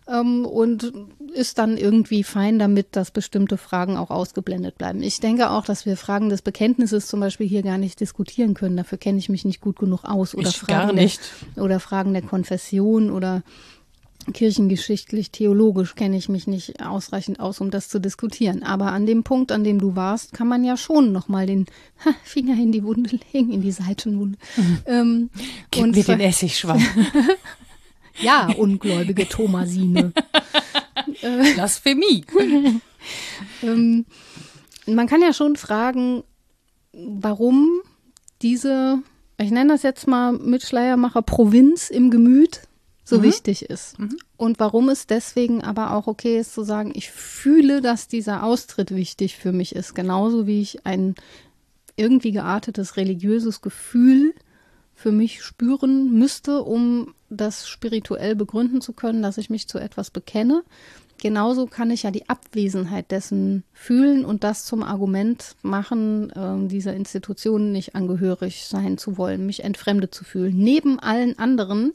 Ähm, 0.07 0.45
und 0.45 0.93
ist 1.33 1.57
dann 1.57 1.79
irgendwie 1.79 2.23
fein 2.23 2.59
damit, 2.59 2.89
dass 2.97 3.11
bestimmte 3.11 3.57
Fragen 3.57 3.97
auch 3.97 4.11
ausgeblendet 4.11 4.77
bleiben. 4.77 5.03
Ich 5.03 5.21
denke 5.21 5.49
auch, 5.49 5.65
dass 5.65 5.87
wir 5.87 5.97
Fragen 5.97 6.29
des 6.29 6.43
Bekenntnisses 6.43 7.07
zum 7.07 7.21
Beispiel 7.21 7.49
hier 7.49 7.63
gar 7.63 7.79
nicht 7.79 7.99
diskutieren 8.01 8.53
können. 8.53 8.77
Dafür 8.77 8.99
kenne 8.99 9.17
ich 9.17 9.31
mich 9.31 9.47
nicht 9.47 9.63
gut 9.63 9.79
genug 9.79 10.05
aus. 10.05 10.35
Oder 10.35 10.51
ich 10.51 10.59
Fragen 10.59 10.97
Der, 10.97 11.65
oder 11.65 11.81
Fragen 11.81 12.13
der 12.13 12.21
Konfession 12.21 13.11
oder 13.11 13.43
kirchengeschichtlich, 14.35 15.31
theologisch 15.31 15.95
kenne 15.95 16.17
ich 16.17 16.29
mich 16.29 16.47
nicht 16.47 16.85
ausreichend 16.85 17.41
aus, 17.41 17.61
um 17.61 17.71
das 17.71 17.89
zu 17.89 18.01
diskutieren. 18.01 18.63
Aber 18.63 18.93
an 18.93 19.07
dem 19.07 19.23
Punkt, 19.23 19.51
an 19.51 19.65
dem 19.65 19.79
du 19.79 19.97
warst, 19.97 20.35
kann 20.35 20.49
man 20.49 20.63
ja 20.63 20.77
schon 20.77 21.13
nochmal 21.13 21.47
den 21.47 21.65
Finger 22.25 22.55
in 22.55 22.71
die 22.71 22.85
Wunde 22.85 23.19
legen, 23.33 23.51
in 23.51 23.63
die 23.63 23.73
Seitenwunde. 23.73 24.39
Mhm. 24.57 24.79
Ähm, 24.87 25.31
Gib 25.71 25.83
und 25.83 25.97
mir 25.97 26.05
den 26.05 26.21
Essigschwamm. 26.21 26.85
Ja, 28.21 28.49
ungläubige 28.57 29.29
Thomasine. 29.29 30.13
Blasphemie. 31.55 32.25
ähm, 33.63 34.07
man 34.87 35.07
kann 35.07 35.23
ja 35.23 35.33
schon 35.33 35.57
fragen, 35.57 36.23
warum 36.93 37.81
diese, 38.43 38.99
ich 39.39 39.51
nenne 39.51 39.73
das 39.73 39.83
jetzt 39.83 40.07
mal 40.07 40.33
mit 40.33 40.63
Schleiermacher, 40.63 41.23
Provinz 41.23 41.91
im 41.91 42.11
Gemüt 42.11 42.63
so 43.05 43.19
mhm. 43.19 43.23
wichtig 43.23 43.63
ist. 43.63 43.99
Mhm. 43.99 44.17
Und 44.37 44.61
warum 44.61 44.89
es 44.89 45.07
deswegen 45.07 45.63
aber 45.63 45.93
auch 45.93 46.07
okay 46.07 46.39
ist 46.39 46.55
zu 46.55 46.63
sagen, 46.63 46.93
ich 46.95 47.11
fühle, 47.11 47.81
dass 47.81 48.09
dieser 48.09 48.43
Austritt 48.43 48.95
wichtig 48.95 49.37
für 49.37 49.53
mich 49.53 49.75
ist, 49.75 49.95
genauso 49.95 50.47
wie 50.47 50.61
ich 50.61 50.87
ein 50.87 51.15
irgendwie 51.97 52.33
geartetes 52.33 52.97
religiöses 52.97 53.61
Gefühl 53.61 54.35
für 54.95 55.13
mich 55.13 55.43
spüren 55.43 56.13
müsste, 56.13 56.63
um 56.63 57.15
das 57.31 57.69
spirituell 57.69 58.37
begründen 58.37 58.81
zu 58.81 58.93
können, 58.93 59.23
dass 59.23 59.39
ich 59.39 59.51
mich 59.51 59.69
zu 59.69 59.79
etwas 59.79 60.11
bekenne. 60.11 60.63
Genauso 61.19 61.67
kann 61.67 61.91
ich 61.91 62.03
ja 62.03 62.11
die 62.11 62.29
Abwesenheit 62.29 63.11
dessen 63.11 63.65
fühlen 63.73 64.25
und 64.25 64.45
das 64.45 64.65
zum 64.65 64.83
Argument 64.83 65.57
machen, 65.63 66.31
äh, 66.31 66.69
dieser 66.69 66.95
Institution 66.95 67.73
nicht 67.73 67.95
angehörig 67.95 68.67
sein 68.67 68.99
zu 68.99 69.17
wollen, 69.17 69.47
mich 69.47 69.65
entfremdet 69.65 70.15
zu 70.15 70.25
fühlen. 70.25 70.57
Neben 70.57 70.99
allen 70.99 71.39
anderen, 71.39 71.93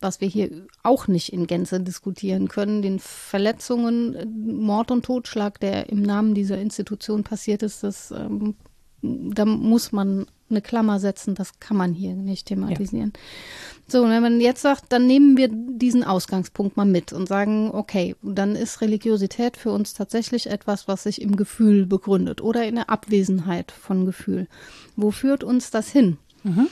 was 0.00 0.20
wir 0.20 0.28
hier 0.28 0.50
auch 0.82 1.06
nicht 1.06 1.32
in 1.32 1.46
Gänze 1.46 1.80
diskutieren 1.80 2.48
können, 2.48 2.82
den 2.82 2.98
Verletzungen, 2.98 4.16
Mord 4.62 4.90
und 4.90 5.04
Totschlag, 5.04 5.60
der 5.60 5.88
im 5.90 6.02
Namen 6.02 6.34
dieser 6.34 6.58
Institution 6.58 7.24
passiert 7.24 7.62
ist, 7.62 7.82
das, 7.82 8.10
ähm, 8.10 8.54
da 9.02 9.44
muss 9.44 9.92
man 9.92 10.26
eine 10.48 10.62
Klammer 10.62 11.00
setzen, 11.00 11.34
das 11.34 11.58
kann 11.60 11.76
man 11.76 11.92
hier 11.92 12.14
nicht 12.14 12.46
thematisieren. 12.46 13.12
Ja. 13.14 13.20
So, 13.88 14.02
und 14.02 14.10
wenn 14.10 14.22
man 14.22 14.40
jetzt 14.40 14.62
sagt, 14.62 14.84
dann 14.90 15.06
nehmen 15.06 15.36
wir 15.36 15.48
diesen 15.50 16.04
Ausgangspunkt 16.04 16.76
mal 16.76 16.86
mit 16.86 17.12
und 17.12 17.26
sagen, 17.26 17.70
okay, 17.72 18.14
dann 18.22 18.54
ist 18.54 18.80
Religiosität 18.80 19.56
für 19.56 19.70
uns 19.70 19.94
tatsächlich 19.94 20.48
etwas, 20.48 20.88
was 20.88 21.02
sich 21.02 21.20
im 21.20 21.36
Gefühl 21.36 21.86
begründet 21.86 22.40
oder 22.40 22.66
in 22.66 22.76
der 22.76 22.90
Abwesenheit 22.90 23.72
von 23.72 24.06
Gefühl. 24.06 24.46
Wo 24.94 25.10
führt 25.10 25.42
uns 25.42 25.70
das 25.70 25.90
hin? 25.90 26.18
Mhm. 26.44 26.68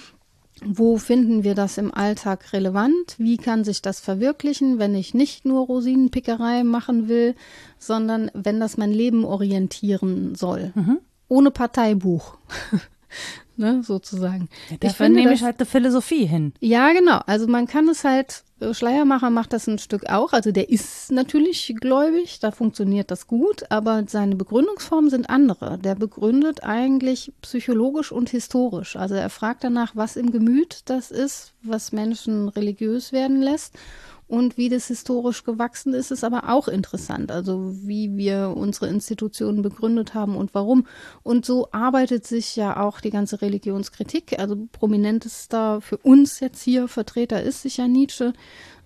Wo 0.62 0.98
finden 0.98 1.42
wir 1.42 1.54
das 1.54 1.78
im 1.78 1.92
Alltag 1.92 2.52
relevant? 2.52 3.16
Wie 3.16 3.38
kann 3.38 3.64
sich 3.64 3.80
das 3.80 3.98
verwirklichen, 3.98 4.78
wenn 4.78 4.94
ich 4.94 5.14
nicht 5.14 5.46
nur 5.46 5.64
Rosinenpickerei 5.64 6.64
machen 6.64 7.08
will, 7.08 7.34
sondern 7.78 8.30
wenn 8.34 8.60
das 8.60 8.76
mein 8.76 8.92
Leben 8.92 9.24
orientieren 9.24 10.34
soll? 10.34 10.72
Mhm. 10.74 10.98
Ohne 11.30 11.50
Parteibuch. 11.50 12.36
ne, 13.60 13.82
sozusagen. 13.84 14.48
Ja, 14.68 14.76
dafür 14.80 15.06
ich 15.06 15.12
nehme 15.12 15.32
ich 15.32 15.44
halt 15.44 15.60
eine 15.60 15.66
Philosophie 15.66 16.26
hin. 16.26 16.52
Ja, 16.58 16.92
genau. 16.92 17.20
Also 17.26 17.46
man 17.46 17.68
kann 17.68 17.88
es 17.88 18.02
halt, 18.02 18.42
äh, 18.58 18.74
Schleiermacher 18.74 19.30
macht 19.30 19.52
das 19.52 19.68
ein 19.68 19.78
Stück 19.78 20.08
auch. 20.08 20.32
Also 20.32 20.50
der 20.50 20.70
ist 20.70 21.12
natürlich 21.12 21.72
gläubig, 21.78 22.40
da 22.40 22.50
funktioniert 22.50 23.12
das 23.12 23.28
gut, 23.28 23.70
aber 23.70 24.02
seine 24.08 24.34
Begründungsformen 24.34 25.10
sind 25.10 25.30
andere. 25.30 25.78
Der 25.78 25.94
begründet 25.94 26.64
eigentlich 26.64 27.32
psychologisch 27.42 28.10
und 28.10 28.30
historisch. 28.30 28.96
Also 28.96 29.14
er 29.14 29.30
fragt 29.30 29.62
danach, 29.62 29.94
was 29.94 30.16
im 30.16 30.32
Gemüt 30.32 30.80
das 30.86 31.12
ist, 31.12 31.52
was 31.62 31.92
Menschen 31.92 32.48
religiös 32.48 33.12
werden 33.12 33.40
lässt 33.40 33.76
und 34.30 34.56
wie 34.56 34.68
das 34.68 34.86
historisch 34.86 35.42
gewachsen 35.42 35.92
ist, 35.92 36.12
ist 36.12 36.22
aber 36.22 36.48
auch 36.50 36.68
interessant. 36.68 37.32
Also 37.32 37.74
wie 37.82 38.16
wir 38.16 38.54
unsere 38.56 38.86
Institutionen 38.86 39.60
begründet 39.60 40.14
haben 40.14 40.36
und 40.36 40.54
warum. 40.54 40.86
Und 41.24 41.44
so 41.44 41.68
arbeitet 41.72 42.26
sich 42.26 42.54
ja 42.54 42.80
auch 42.80 43.00
die 43.00 43.10
ganze 43.10 43.42
Religionskritik. 43.42 44.38
Also 44.38 44.68
prominentester 44.70 45.80
für 45.80 45.96
uns 45.96 46.38
jetzt 46.38 46.62
hier 46.62 46.86
Vertreter 46.86 47.42
ist 47.42 47.62
sicher 47.62 47.88
Nietzsche 47.88 48.32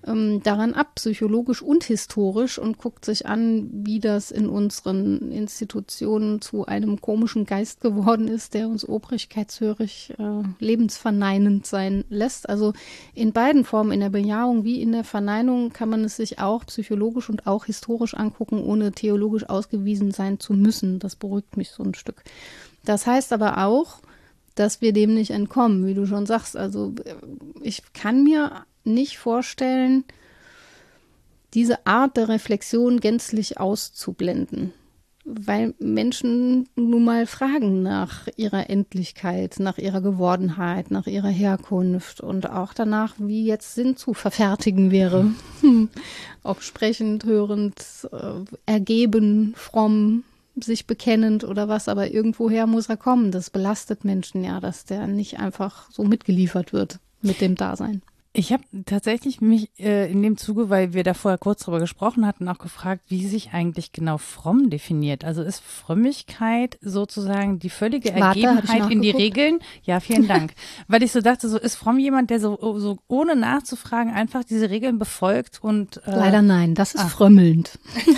ähm, 0.06 0.42
daran 0.42 0.74
ab, 0.74 0.96
psychologisch 0.96 1.62
und 1.62 1.84
historisch, 1.84 2.58
und 2.58 2.78
guckt 2.78 3.04
sich 3.04 3.26
an, 3.26 3.68
wie 3.72 4.00
das 4.00 4.30
in 4.30 4.48
unseren 4.48 5.32
Institutionen 5.32 6.40
zu 6.40 6.66
einem 6.66 7.00
komischen 7.00 7.46
Geist 7.46 7.80
geworden 7.80 8.28
ist, 8.28 8.54
der 8.54 8.68
uns 8.68 8.88
obrigkeitshörig, 8.88 10.14
äh, 10.18 10.42
lebensverneinend 10.58 11.66
sein 11.66 12.04
lässt. 12.08 12.48
Also 12.48 12.72
in 13.14 13.32
beiden 13.32 13.64
Formen, 13.64 13.92
in 13.92 14.00
der 14.00 14.10
Bejahung 14.10 14.64
wie 14.64 14.82
in 14.82 14.92
der 14.92 15.04
Verneinung, 15.04 15.72
kann 15.72 15.88
man 15.88 16.04
es 16.04 16.16
sich 16.16 16.38
auch 16.38 16.66
psychologisch 16.66 17.30
und 17.30 17.46
auch 17.46 17.64
historisch 17.64 18.14
angucken, 18.14 18.62
ohne 18.62 18.92
theologisch 18.92 19.48
ausgewiesen 19.48 20.10
sein 20.10 20.38
zu 20.38 20.52
müssen. 20.52 20.98
Das 20.98 21.16
beruhigt 21.16 21.56
mich 21.56 21.70
so 21.70 21.82
ein 21.82 21.94
Stück. 21.94 22.22
Das 22.84 23.06
heißt 23.06 23.32
aber 23.32 23.64
auch, 23.64 24.00
dass 24.54 24.80
wir 24.80 24.92
dem 24.92 25.14
nicht 25.14 25.30
entkommen, 25.30 25.86
wie 25.86 25.94
du 25.94 26.06
schon 26.06 26.26
sagst. 26.26 26.56
Also 26.56 26.94
äh, 27.04 27.14
ich 27.62 27.82
kann 27.92 28.22
mir 28.22 28.66
nicht 28.84 29.18
vorstellen, 29.18 30.04
diese 31.54 31.86
Art 31.86 32.16
der 32.16 32.28
Reflexion 32.28 33.00
gänzlich 33.00 33.58
auszublenden. 33.58 34.72
Weil 35.26 35.72
Menschen 35.78 36.68
nun 36.76 37.04
mal 37.04 37.26
fragen 37.26 37.82
nach 37.82 38.28
ihrer 38.36 38.68
Endlichkeit, 38.68 39.56
nach 39.58 39.78
ihrer 39.78 40.02
Gewordenheit, 40.02 40.90
nach 40.90 41.06
ihrer 41.06 41.30
Herkunft 41.30 42.20
und 42.20 42.50
auch 42.50 42.74
danach, 42.74 43.14
wie 43.16 43.46
jetzt 43.46 43.74
Sinn 43.74 43.96
zu 43.96 44.12
verfertigen 44.12 44.90
wäre. 44.90 45.32
Ob 46.42 46.60
sprechend, 46.60 47.24
hörend, 47.24 47.76
äh, 48.12 48.44
ergeben, 48.66 49.54
fromm, 49.56 50.24
sich 50.56 50.86
bekennend 50.86 51.44
oder 51.44 51.68
was, 51.68 51.88
aber 51.88 52.10
irgendwoher 52.10 52.66
muss 52.66 52.90
er 52.90 52.98
kommen. 52.98 53.30
Das 53.30 53.48
belastet 53.48 54.04
Menschen 54.04 54.44
ja, 54.44 54.60
dass 54.60 54.84
der 54.84 55.06
nicht 55.06 55.40
einfach 55.40 55.90
so 55.90 56.04
mitgeliefert 56.04 56.74
wird 56.74 56.98
mit 57.22 57.40
dem 57.40 57.54
Dasein. 57.54 58.02
Ich 58.36 58.52
habe 58.52 58.64
tatsächlich 58.84 59.40
mich 59.40 59.70
äh, 59.78 60.10
in 60.10 60.20
dem 60.20 60.36
Zuge, 60.36 60.68
weil 60.68 60.92
wir 60.92 61.04
da 61.04 61.14
vorher 61.14 61.38
kurz 61.38 61.62
drüber 61.62 61.78
gesprochen 61.78 62.26
hatten, 62.26 62.48
auch 62.48 62.58
gefragt, 62.58 63.04
wie 63.06 63.28
sich 63.28 63.52
eigentlich 63.52 63.92
genau 63.92 64.18
fromm 64.18 64.70
definiert. 64.70 65.24
Also 65.24 65.44
ist 65.44 65.62
Frömmigkeit 65.62 66.76
sozusagen 66.82 67.60
die 67.60 67.70
völlige 67.70 68.08
Warte, 68.08 68.40
Ergebenheit 68.40 68.90
in 68.90 69.02
die 69.02 69.12
Regeln? 69.12 69.60
Ja, 69.84 70.00
vielen 70.00 70.26
Dank. 70.26 70.54
weil 70.88 71.04
ich 71.04 71.12
so 71.12 71.20
dachte, 71.20 71.48
so 71.48 71.58
ist 71.58 71.76
fromm 71.76 72.00
jemand, 72.00 72.30
der 72.30 72.40
so, 72.40 72.58
so 72.80 72.98
ohne 73.06 73.36
nachzufragen 73.36 74.12
einfach 74.12 74.42
diese 74.42 74.68
Regeln 74.68 74.98
befolgt 74.98 75.62
und 75.62 75.98
äh, 75.98 76.10
Leider 76.10 76.42
nein, 76.42 76.74
das 76.74 76.96
ist 76.96 77.02
ach. 77.02 77.10
frömmelnd. 77.10 77.78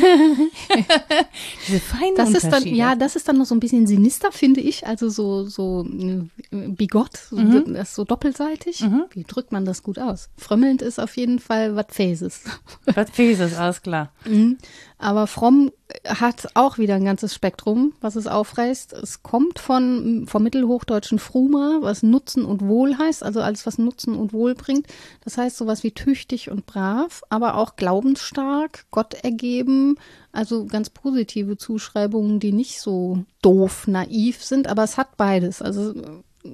diese 1.69 1.81
feinen 1.81 2.17
das 2.17 2.31
ist 2.31 2.49
dann 2.49 2.65
ja, 2.65 2.95
das 2.95 3.17
ist 3.17 3.29
dann 3.29 3.37
noch 3.37 3.45
so 3.45 3.55
ein 3.55 3.61
bisschen 3.61 3.87
sinister, 3.87 4.33
finde 4.33 4.63
ich, 4.63 4.87
also 4.87 5.11
so 5.11 5.45
so 5.45 5.85
äh, 5.87 6.69
bigott, 6.69 7.19
so, 7.19 7.37
mhm. 7.37 7.75
das 7.75 7.91
ist 7.91 7.97
so 7.97 8.05
doppelseitig. 8.05 8.81
Mhm. 8.81 9.05
Wie 9.11 9.25
drückt 9.25 9.53
man 9.53 9.67
das 9.67 9.83
gut 9.83 9.99
aus? 9.99 10.06
Aus. 10.07 10.31
Frömmelnd 10.37 10.83
ist 10.83 10.99
auf 10.99 11.17
jeden 11.17 11.39
Fall 11.39 11.77
was 11.77 11.87
Fäses. 11.91 12.45
Was 12.87 13.11
Fäses, 13.11 13.57
alles 13.57 13.83
klar. 13.83 14.13
Mhm. 14.27 14.59
Aber 14.99 15.27
fromm 15.27 15.71
hat 16.07 16.49
auch 16.55 16.79
wieder 16.79 16.95
ein 16.95 17.05
ganzes 17.05 17.35
Spektrum, 17.35 17.93
was 18.01 18.17
es 18.17 18.27
aufreißt. 18.27 18.93
Es 18.95 19.23
kommt 19.23 19.59
von, 19.59 20.27
vom 20.27 20.43
mittelhochdeutschen 20.43 21.19
Fruma, 21.19 21.79
was 21.83 22.03
Nutzen 22.03 22.45
und 22.45 22.63
Wohl 22.63 22.97
heißt, 22.99 23.23
also 23.23 23.41
alles, 23.41 23.67
was 23.67 23.79
Nutzen 23.79 24.15
und 24.15 24.33
Wohl 24.33 24.55
bringt. 24.55 24.87
Das 25.23 25.39
heißt 25.39 25.57
sowas 25.57 25.85
wie 25.85 25.93
tüchtig 25.93 26.51
und 26.51 26.67
brav, 26.67 27.23
aber 27.29 27.57
auch 27.57 27.77
glaubensstark, 27.77 28.87
Gott 28.91 29.15
ergeben, 29.15 29.97
also 30.33 30.67
ganz 30.67 30.91
positive 30.91 31.57
Zuschreibungen, 31.57 32.41
die 32.41 32.53
nicht 32.53 32.81
so 32.81 33.25
doof, 33.43 33.87
naiv 33.87 34.43
sind, 34.43 34.67
aber 34.67 34.83
es 34.83 34.97
hat 34.97 35.17
beides. 35.17 35.63
Also 35.63 35.95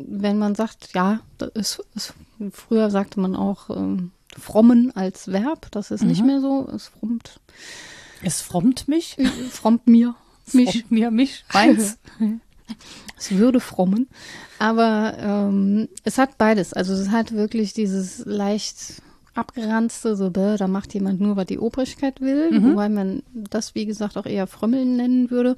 wenn 0.08 0.38
man 0.38 0.54
sagt, 0.54 0.90
ja, 0.94 1.20
das 1.38 1.50
ist, 1.54 1.84
ist 1.94 2.14
früher 2.52 2.90
sagte 2.90 3.20
man 3.20 3.36
auch 3.36 3.70
ähm, 3.70 4.12
frommen 4.38 4.94
als 4.96 5.28
Verb, 5.28 5.68
das 5.70 5.90
ist 5.90 6.02
mhm. 6.02 6.08
nicht 6.08 6.24
mehr 6.24 6.40
so, 6.40 6.68
es 6.74 6.88
frommt. 6.88 7.40
Es 8.22 8.40
frommt 8.40 8.88
mich? 8.88 9.16
Es 9.18 9.58
frommt 9.58 9.86
mir. 9.86 10.14
Mich. 10.52 10.70
Frommt 10.70 10.90
mir, 10.90 11.10
mich, 11.12 11.44
meins. 11.54 11.98
es 13.16 13.30
würde 13.30 13.60
frommen. 13.60 14.08
Aber 14.58 15.16
ähm, 15.18 15.88
es 16.02 16.18
hat 16.18 16.36
beides. 16.36 16.72
Also 16.72 16.94
es 16.94 17.10
hat 17.10 17.32
wirklich 17.32 17.74
dieses 17.74 18.24
leicht 18.26 19.02
abgeranzte, 19.34 20.16
so, 20.16 20.30
da 20.30 20.66
macht 20.66 20.92
jemand 20.94 21.20
nur, 21.20 21.36
was 21.36 21.46
die 21.46 21.58
Obrigkeit 21.58 22.20
will, 22.20 22.50
mhm. 22.50 22.72
wobei 22.72 22.88
man 22.88 23.22
das, 23.32 23.74
wie 23.74 23.86
gesagt, 23.86 24.16
auch 24.16 24.26
eher 24.26 24.46
Frömmeln 24.46 24.96
nennen 24.96 25.30
würde. 25.30 25.56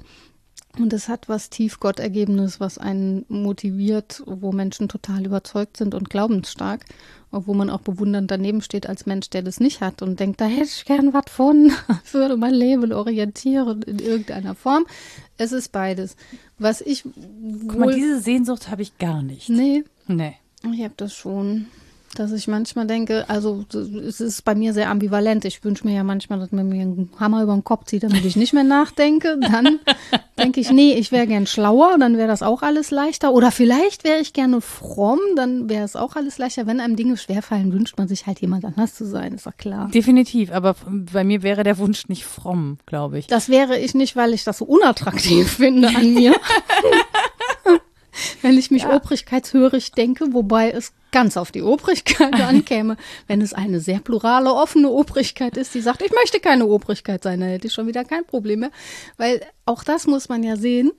Und 0.77 0.91
es 0.93 1.07
hat 1.07 1.29
was 1.29 1.49
tief 1.49 1.79
Gottergebenes, 1.79 2.59
was 2.59 2.77
einen 2.77 3.25
motiviert, 3.29 4.21
wo 4.25 4.51
Menschen 4.51 4.89
total 4.89 5.25
überzeugt 5.25 5.77
sind 5.77 5.95
und 5.95 6.09
glaubensstark, 6.09 6.83
wo 7.31 7.53
man 7.53 7.69
auch 7.69 7.81
bewundernd 7.81 8.29
daneben 8.31 8.61
steht 8.61 8.87
als 8.87 9.05
Mensch, 9.05 9.29
der 9.29 9.41
das 9.41 9.59
nicht 9.59 9.81
hat 9.81 10.01
und 10.01 10.19
denkt, 10.19 10.41
da 10.41 10.45
hätte 10.45 10.63
ich 10.63 10.85
gern 10.85 11.13
was 11.13 11.25
von, 11.29 11.71
das 11.87 12.13
würde 12.13 12.37
mein 12.37 12.53
Leben 12.53 12.91
orientieren 12.91 13.81
in 13.83 13.99
irgendeiner 13.99 14.55
Form. 14.55 14.85
Es 15.37 15.51
ist 15.51 15.71
beides. 15.71 16.15
Was 16.57 16.81
ich 16.81 17.03
Guck 17.03 17.79
mal, 17.79 17.93
diese 17.93 18.19
Sehnsucht 18.19 18.69
habe 18.69 18.81
ich 18.81 18.97
gar 18.97 19.21
nicht. 19.21 19.49
Nee. 19.49 19.83
Nee. 20.07 20.35
Ich 20.73 20.83
habe 20.83 20.93
das 20.97 21.13
schon 21.13 21.67
dass 22.19 22.31
ich 22.31 22.47
manchmal 22.47 22.87
denke, 22.87 23.25
also 23.29 23.65
es 23.73 24.21
ist 24.21 24.43
bei 24.43 24.55
mir 24.55 24.73
sehr 24.73 24.89
ambivalent. 24.89 25.45
Ich 25.45 25.63
wünsche 25.63 25.85
mir 25.85 25.95
ja 25.95 26.03
manchmal, 26.03 26.39
dass 26.39 26.51
man 26.51 26.69
mir 26.69 26.81
einen 26.81 27.09
Hammer 27.19 27.43
über 27.43 27.53
den 27.53 27.63
Kopf 27.63 27.85
zieht, 27.85 28.03
damit 28.03 28.25
ich 28.25 28.35
nicht 28.35 28.53
mehr 28.53 28.63
nachdenke. 28.63 29.37
Dann 29.39 29.79
denke 30.39 30.59
ich, 30.59 30.71
nee, 30.71 30.93
ich 30.93 31.11
wäre 31.11 31.27
gern 31.27 31.47
schlauer, 31.47 31.97
dann 31.99 32.17
wäre 32.17 32.27
das 32.27 32.41
auch 32.41 32.61
alles 32.61 32.91
leichter. 32.91 33.33
Oder 33.33 33.51
vielleicht 33.51 34.03
wäre 34.03 34.19
ich 34.19 34.33
gerne 34.33 34.61
fromm, 34.61 35.19
dann 35.35 35.69
wäre 35.69 35.83
es 35.83 35.95
auch 35.95 36.15
alles 36.15 36.37
leichter. 36.37 36.67
Wenn 36.67 36.79
einem 36.79 36.95
Dinge 36.95 37.17
schwerfallen, 37.17 37.71
wünscht 37.73 37.97
man 37.97 38.07
sich 38.07 38.27
halt 38.27 38.41
jemand 38.41 38.65
anders 38.65 38.95
zu 38.95 39.05
sein, 39.05 39.33
ist 39.33 39.45
doch 39.45 39.57
klar. 39.57 39.89
Definitiv, 39.93 40.51
aber 40.51 40.75
bei 40.87 41.23
mir 41.23 41.43
wäre 41.43 41.63
der 41.63 41.77
Wunsch 41.77 42.07
nicht 42.07 42.25
fromm, 42.25 42.77
glaube 42.85 43.19
ich. 43.19 43.27
Das 43.27 43.49
wäre 43.49 43.77
ich 43.79 43.93
nicht, 43.93 44.15
weil 44.15 44.33
ich 44.33 44.43
das 44.43 44.57
so 44.59 44.65
unattraktiv 44.65 45.51
finde 45.57 45.89
an 45.89 46.13
mir. 46.13 46.35
wenn 48.41 48.57
ich 48.57 48.71
mich 48.71 48.83
ja. 48.83 48.95
obrigkeitshörig 48.95 49.91
denke, 49.91 50.33
wobei 50.33 50.71
es 50.71 50.93
ganz 51.11 51.37
auf 51.37 51.51
die 51.51 51.61
Obrigkeit 51.61 52.33
ankäme. 52.41 52.97
Wenn 53.27 53.41
es 53.41 53.53
eine 53.53 53.79
sehr 53.79 53.99
plurale, 53.99 54.53
offene 54.53 54.89
Obrigkeit 54.89 55.57
ist, 55.57 55.73
die 55.73 55.81
sagt, 55.81 56.01
ich 56.01 56.11
möchte 56.11 56.39
keine 56.39 56.65
Obrigkeit 56.65 57.23
sein, 57.23 57.39
dann 57.39 57.49
hätte 57.49 57.67
ich 57.67 57.73
schon 57.73 57.87
wieder 57.87 58.03
kein 58.03 58.25
Problem 58.25 58.59
mehr. 58.61 58.71
Weil 59.17 59.41
auch 59.65 59.83
das 59.83 60.07
muss 60.07 60.29
man 60.29 60.43
ja 60.43 60.57
sehen, 60.57 60.91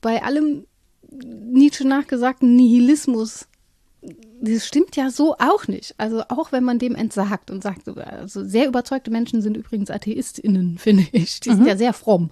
bei 0.00 0.22
allem 0.22 0.66
Nietzsche 1.10 1.86
nachgesagten 1.86 2.56
Nihilismus 2.56 3.46
das 4.40 4.66
stimmt 4.66 4.96
ja 4.96 5.10
so 5.10 5.36
auch 5.38 5.66
nicht. 5.68 5.94
Also 5.96 6.22
auch 6.28 6.52
wenn 6.52 6.64
man 6.64 6.78
dem 6.78 6.94
entsagt 6.94 7.50
und 7.50 7.62
sagt, 7.62 7.88
also 7.88 8.44
sehr 8.44 8.66
überzeugte 8.66 9.10
Menschen 9.10 9.40
sind 9.40 9.56
übrigens 9.56 9.90
AtheistInnen, 9.90 10.78
finde 10.78 11.06
ich. 11.12 11.40
Die 11.40 11.50
sind 11.50 11.60
Mhm. 11.62 11.66
ja 11.68 11.76
sehr 11.76 11.92
fromm 11.92 12.30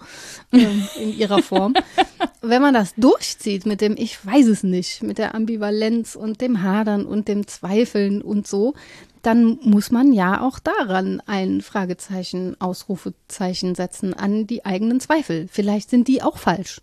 ähm, 0.53 0.87
in 1.01 1.17
ihrer 1.17 1.43
Form. 1.43 1.75
wenn 2.43 2.61
man 2.61 2.75
das 2.75 2.95
durchzieht 2.97 3.67
mit 3.67 3.81
dem 3.81 3.97
Ich 3.97 4.25
weiß 4.25 4.47
es 4.49 4.63
nicht, 4.63 5.03
mit 5.03 5.19
der 5.19 5.35
Ambivalenz 5.35 6.17
und 6.17 6.41
dem 6.41 6.63
Hadern 6.63 7.07
und 7.07 7.29
dem 7.29 7.47
Zweifeln 7.47 8.21
und 8.21 8.47
so, 8.47 8.75
dann 9.23 9.59
muss 9.63 9.91
man 9.93 10.13
ja 10.13 10.41
auch 10.41 10.59
daran 10.59 11.23
ein 11.27 11.61
Fragezeichen, 11.61 12.61
Ausrufezeichen 12.61 13.75
setzen 13.77 14.13
an 14.15 14.47
die 14.49 14.65
eigenen 14.65 14.99
Zweifel. 15.01 15.47
Vielleicht 15.51 15.89
sind 15.91 16.09
die 16.09 16.23
auch 16.23 16.37
falsch. 16.39 16.83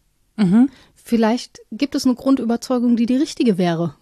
Vielleicht 0.95 1.59
gibt 1.71 1.95
es 1.95 2.05
eine 2.05 2.15
Grundüberzeugung, 2.15 2.95
die 2.95 3.05
die 3.07 3.17
richtige 3.17 3.57
wäre. 3.57 3.95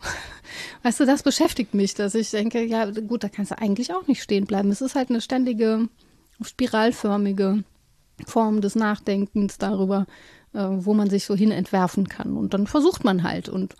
Weißt 0.83 0.99
du, 0.99 1.05
das 1.05 1.23
beschäftigt 1.23 1.73
mich, 1.73 1.93
dass 1.93 2.15
ich 2.15 2.31
denke, 2.31 2.63
ja 2.63 2.89
gut, 2.89 3.23
da 3.23 3.29
kannst 3.29 3.51
du 3.51 3.57
eigentlich 3.57 3.93
auch 3.93 4.07
nicht 4.07 4.21
stehen 4.21 4.45
bleiben. 4.45 4.71
Es 4.71 4.81
ist 4.81 4.95
halt 4.95 5.09
eine 5.09 5.21
ständige, 5.21 5.89
spiralförmige 6.41 7.63
Form 8.25 8.61
des 8.61 8.75
Nachdenkens 8.75 9.57
darüber, 9.57 10.07
äh, 10.53 10.59
wo 10.59 10.93
man 10.93 11.09
sich 11.09 11.25
so 11.25 11.35
hin 11.35 11.51
entwerfen 11.51 12.07
kann. 12.09 12.37
Und 12.37 12.53
dann 12.53 12.67
versucht 12.67 13.03
man 13.03 13.23
halt. 13.23 13.49
Und 13.49 13.75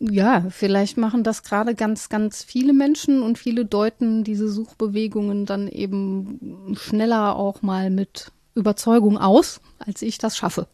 ja, 0.00 0.46
vielleicht 0.50 0.96
machen 0.96 1.24
das 1.24 1.42
gerade 1.42 1.74
ganz, 1.74 2.08
ganz 2.08 2.44
viele 2.44 2.72
Menschen 2.72 3.22
und 3.22 3.38
viele 3.38 3.64
deuten 3.64 4.22
diese 4.22 4.48
Suchbewegungen 4.48 5.44
dann 5.44 5.66
eben 5.66 6.76
schneller 6.78 7.36
auch 7.36 7.62
mal 7.62 7.90
mit 7.90 8.30
Überzeugung 8.54 9.18
aus, 9.18 9.60
als 9.78 10.02
ich 10.02 10.18
das 10.18 10.36
schaffe. 10.36 10.68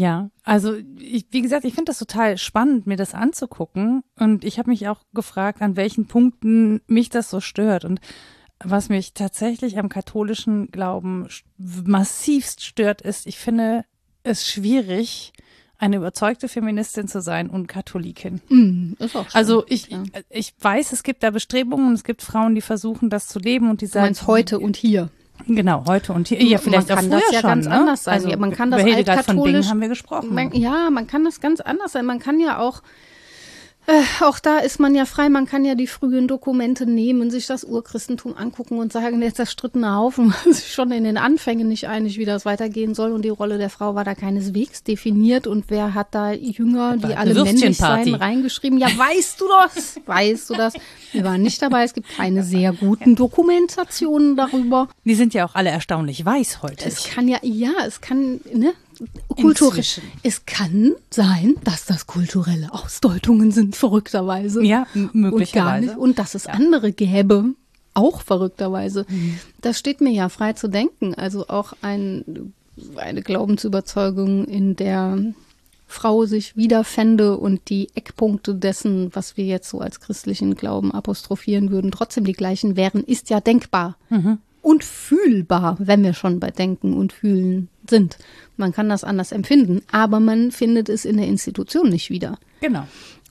Ja, 0.00 0.30
also 0.44 0.76
ich, 0.98 1.26
wie 1.30 1.42
gesagt, 1.42 1.66
ich 1.66 1.74
finde 1.74 1.90
das 1.90 1.98
total 1.98 2.38
spannend, 2.38 2.86
mir 2.86 2.96
das 2.96 3.12
anzugucken. 3.12 4.02
Und 4.18 4.46
ich 4.46 4.58
habe 4.58 4.70
mich 4.70 4.88
auch 4.88 5.02
gefragt, 5.12 5.60
an 5.60 5.76
welchen 5.76 6.06
Punkten 6.06 6.80
mich 6.86 7.10
das 7.10 7.28
so 7.28 7.42
stört. 7.42 7.84
Und 7.84 8.00
was 8.64 8.88
mich 8.88 9.12
tatsächlich 9.12 9.78
am 9.78 9.90
katholischen 9.90 10.70
Glauben 10.70 11.28
massivst 11.58 12.64
stört, 12.64 13.02
ist, 13.02 13.26
ich 13.26 13.36
finde 13.36 13.84
es 14.22 14.48
schwierig, 14.48 15.34
eine 15.76 15.96
überzeugte 15.96 16.48
Feministin 16.48 17.06
zu 17.06 17.20
sein 17.20 17.50
und 17.50 17.66
Katholikin. 17.66 18.40
Mm, 18.48 18.94
ist 18.98 19.14
auch 19.14 19.26
Also 19.34 19.64
ich, 19.66 19.88
ja. 19.88 20.02
ich 20.30 20.54
weiß, 20.58 20.92
es 20.92 21.02
gibt 21.02 21.22
da 21.22 21.30
Bestrebungen 21.30 21.88
und 21.88 21.92
es 21.92 22.04
gibt 22.04 22.22
Frauen, 22.22 22.54
die 22.54 22.62
versuchen, 22.62 23.10
das 23.10 23.26
zu 23.26 23.38
leben 23.38 23.68
und 23.68 23.82
die 23.82 23.86
Du 23.86 23.92
sagen, 23.92 24.06
meinst 24.06 24.26
heute 24.26 24.60
und 24.60 24.78
hier. 24.78 25.10
Genau, 25.46 25.84
heute 25.86 26.12
und 26.12 26.28
hier. 26.28 26.42
Ja, 26.42 26.58
vielleicht 26.58 26.88
man 26.88 26.98
auch 26.98 27.00
kann 27.02 27.10
das 27.10 27.22
ja 27.32 27.40
schon. 27.40 27.50
ganz 27.50 27.66
ne? 27.66 27.72
anders 27.72 28.04
sein. 28.04 28.14
Also, 28.14 28.36
man 28.36 28.52
kann 28.52 28.70
das 28.70 28.80
über 28.80 28.90
Hildegard 28.90 29.24
von 29.24 29.42
Bingen 29.42 29.68
haben 29.68 29.80
wir 29.80 29.88
gesprochen. 29.88 30.34
Man, 30.34 30.52
ja, 30.52 30.90
man 30.90 31.06
kann 31.06 31.24
das 31.24 31.40
ganz 31.40 31.60
anders 31.60 31.92
sein. 31.92 32.06
Man 32.06 32.18
kann 32.18 32.40
ja 32.40 32.58
auch, 32.58 32.82
äh, 33.86 34.24
auch 34.24 34.38
da 34.38 34.58
ist 34.58 34.78
man 34.78 34.94
ja 34.94 35.04
frei, 35.04 35.28
man 35.28 35.46
kann 35.46 35.64
ja 35.64 35.74
die 35.74 35.86
frühen 35.86 36.28
Dokumente 36.28 36.86
nehmen, 36.86 37.30
sich 37.30 37.46
das 37.46 37.64
Urchristentum 37.64 38.36
angucken 38.36 38.78
und 38.78 38.92
sagen, 38.92 39.20
der 39.20 39.34
zerstrittene 39.34 39.96
Haufen 39.96 40.32
war 40.44 40.52
sich 40.52 40.72
schon 40.72 40.92
in 40.92 41.04
den 41.04 41.16
Anfängen 41.16 41.66
nicht 41.66 41.88
einig, 41.88 42.18
wie 42.18 42.24
das 42.24 42.44
weitergehen 42.44 42.94
soll. 42.94 43.12
Und 43.12 43.22
die 43.24 43.30
Rolle 43.30 43.58
der 43.58 43.70
Frau 43.70 43.94
war 43.94 44.04
da 44.04 44.14
keineswegs 44.14 44.84
definiert. 44.84 45.46
Und 45.46 45.66
wer 45.68 45.94
hat 45.94 46.14
da 46.14 46.32
Jünger, 46.32 46.98
die 46.98 47.14
alle 47.14 47.42
männlich 47.42 47.76
seien, 47.76 48.14
reingeschrieben? 48.14 48.78
Ja, 48.78 48.88
weißt 48.88 49.40
du 49.40 49.44
das? 49.48 50.00
Weißt 50.06 50.50
du 50.50 50.54
das? 50.54 50.74
Wir 51.12 51.24
waren 51.24 51.42
nicht 51.42 51.62
dabei. 51.62 51.84
Es 51.84 51.94
gibt 51.94 52.08
keine 52.08 52.42
sehr 52.42 52.72
guten 52.72 53.16
Dokumentationen 53.16 54.36
darüber. 54.36 54.88
Die 55.04 55.14
sind 55.14 55.34
ja 55.34 55.46
auch 55.46 55.54
alle 55.54 55.70
erstaunlich 55.70 56.24
weiß 56.24 56.62
heute. 56.62 56.84
Es 56.86 57.04
kann 57.04 57.28
ja, 57.28 57.38
ja, 57.42 57.72
es 57.86 58.00
kann, 58.00 58.40
ne? 58.52 58.72
Kulturell. 59.28 59.84
Es 60.22 60.44
kann 60.46 60.92
sein, 61.10 61.54
dass 61.64 61.86
das 61.86 62.06
kulturelle 62.06 62.72
Ausdeutungen 62.72 63.50
sind, 63.52 63.76
verrückterweise. 63.76 64.62
Ja, 64.64 64.86
m- 64.94 65.10
Und 65.12 65.14
möglicherweise. 65.14 65.86
nicht. 65.86 65.96
Und 65.98 66.18
dass 66.18 66.34
es 66.34 66.46
andere 66.46 66.92
gäbe, 66.92 67.54
auch 67.94 68.20
verrückterweise. 68.22 69.06
Mhm. 69.08 69.38
Das 69.60 69.78
steht 69.78 70.00
mir 70.00 70.10
ja 70.12 70.28
frei 70.28 70.52
zu 70.52 70.68
denken. 70.68 71.14
Also 71.14 71.48
auch 71.48 71.72
ein, 71.82 72.52
eine 72.96 73.22
Glaubensüberzeugung, 73.22 74.44
in 74.46 74.76
der 74.76 75.18
Frau 75.86 76.24
sich 76.24 76.56
wiederfände 76.56 77.36
und 77.36 77.68
die 77.68 77.88
Eckpunkte 77.96 78.54
dessen, 78.54 79.10
was 79.14 79.36
wir 79.36 79.44
jetzt 79.44 79.68
so 79.70 79.80
als 79.80 79.98
christlichen 79.98 80.54
Glauben 80.54 80.92
apostrophieren 80.92 81.70
würden, 81.72 81.90
trotzdem 81.90 82.24
die 82.24 82.32
gleichen 82.32 82.76
wären, 82.76 83.02
ist 83.02 83.28
ja 83.28 83.40
denkbar 83.40 83.96
und 84.62 84.84
fühlbar, 84.84 85.76
wenn 85.80 86.04
wir 86.04 86.12
schon 86.14 86.38
bei 86.38 86.52
Denken 86.52 86.92
und 86.94 87.12
Fühlen 87.12 87.68
sind. 87.90 88.16
Man 88.56 88.72
kann 88.72 88.88
das 88.88 89.04
anders 89.04 89.32
empfinden, 89.32 89.82
aber 89.92 90.20
man 90.20 90.50
findet 90.52 90.88
es 90.88 91.04
in 91.04 91.16
der 91.18 91.26
Institution 91.26 91.88
nicht 91.90 92.08
wieder. 92.10 92.38
Genau. 92.60 92.86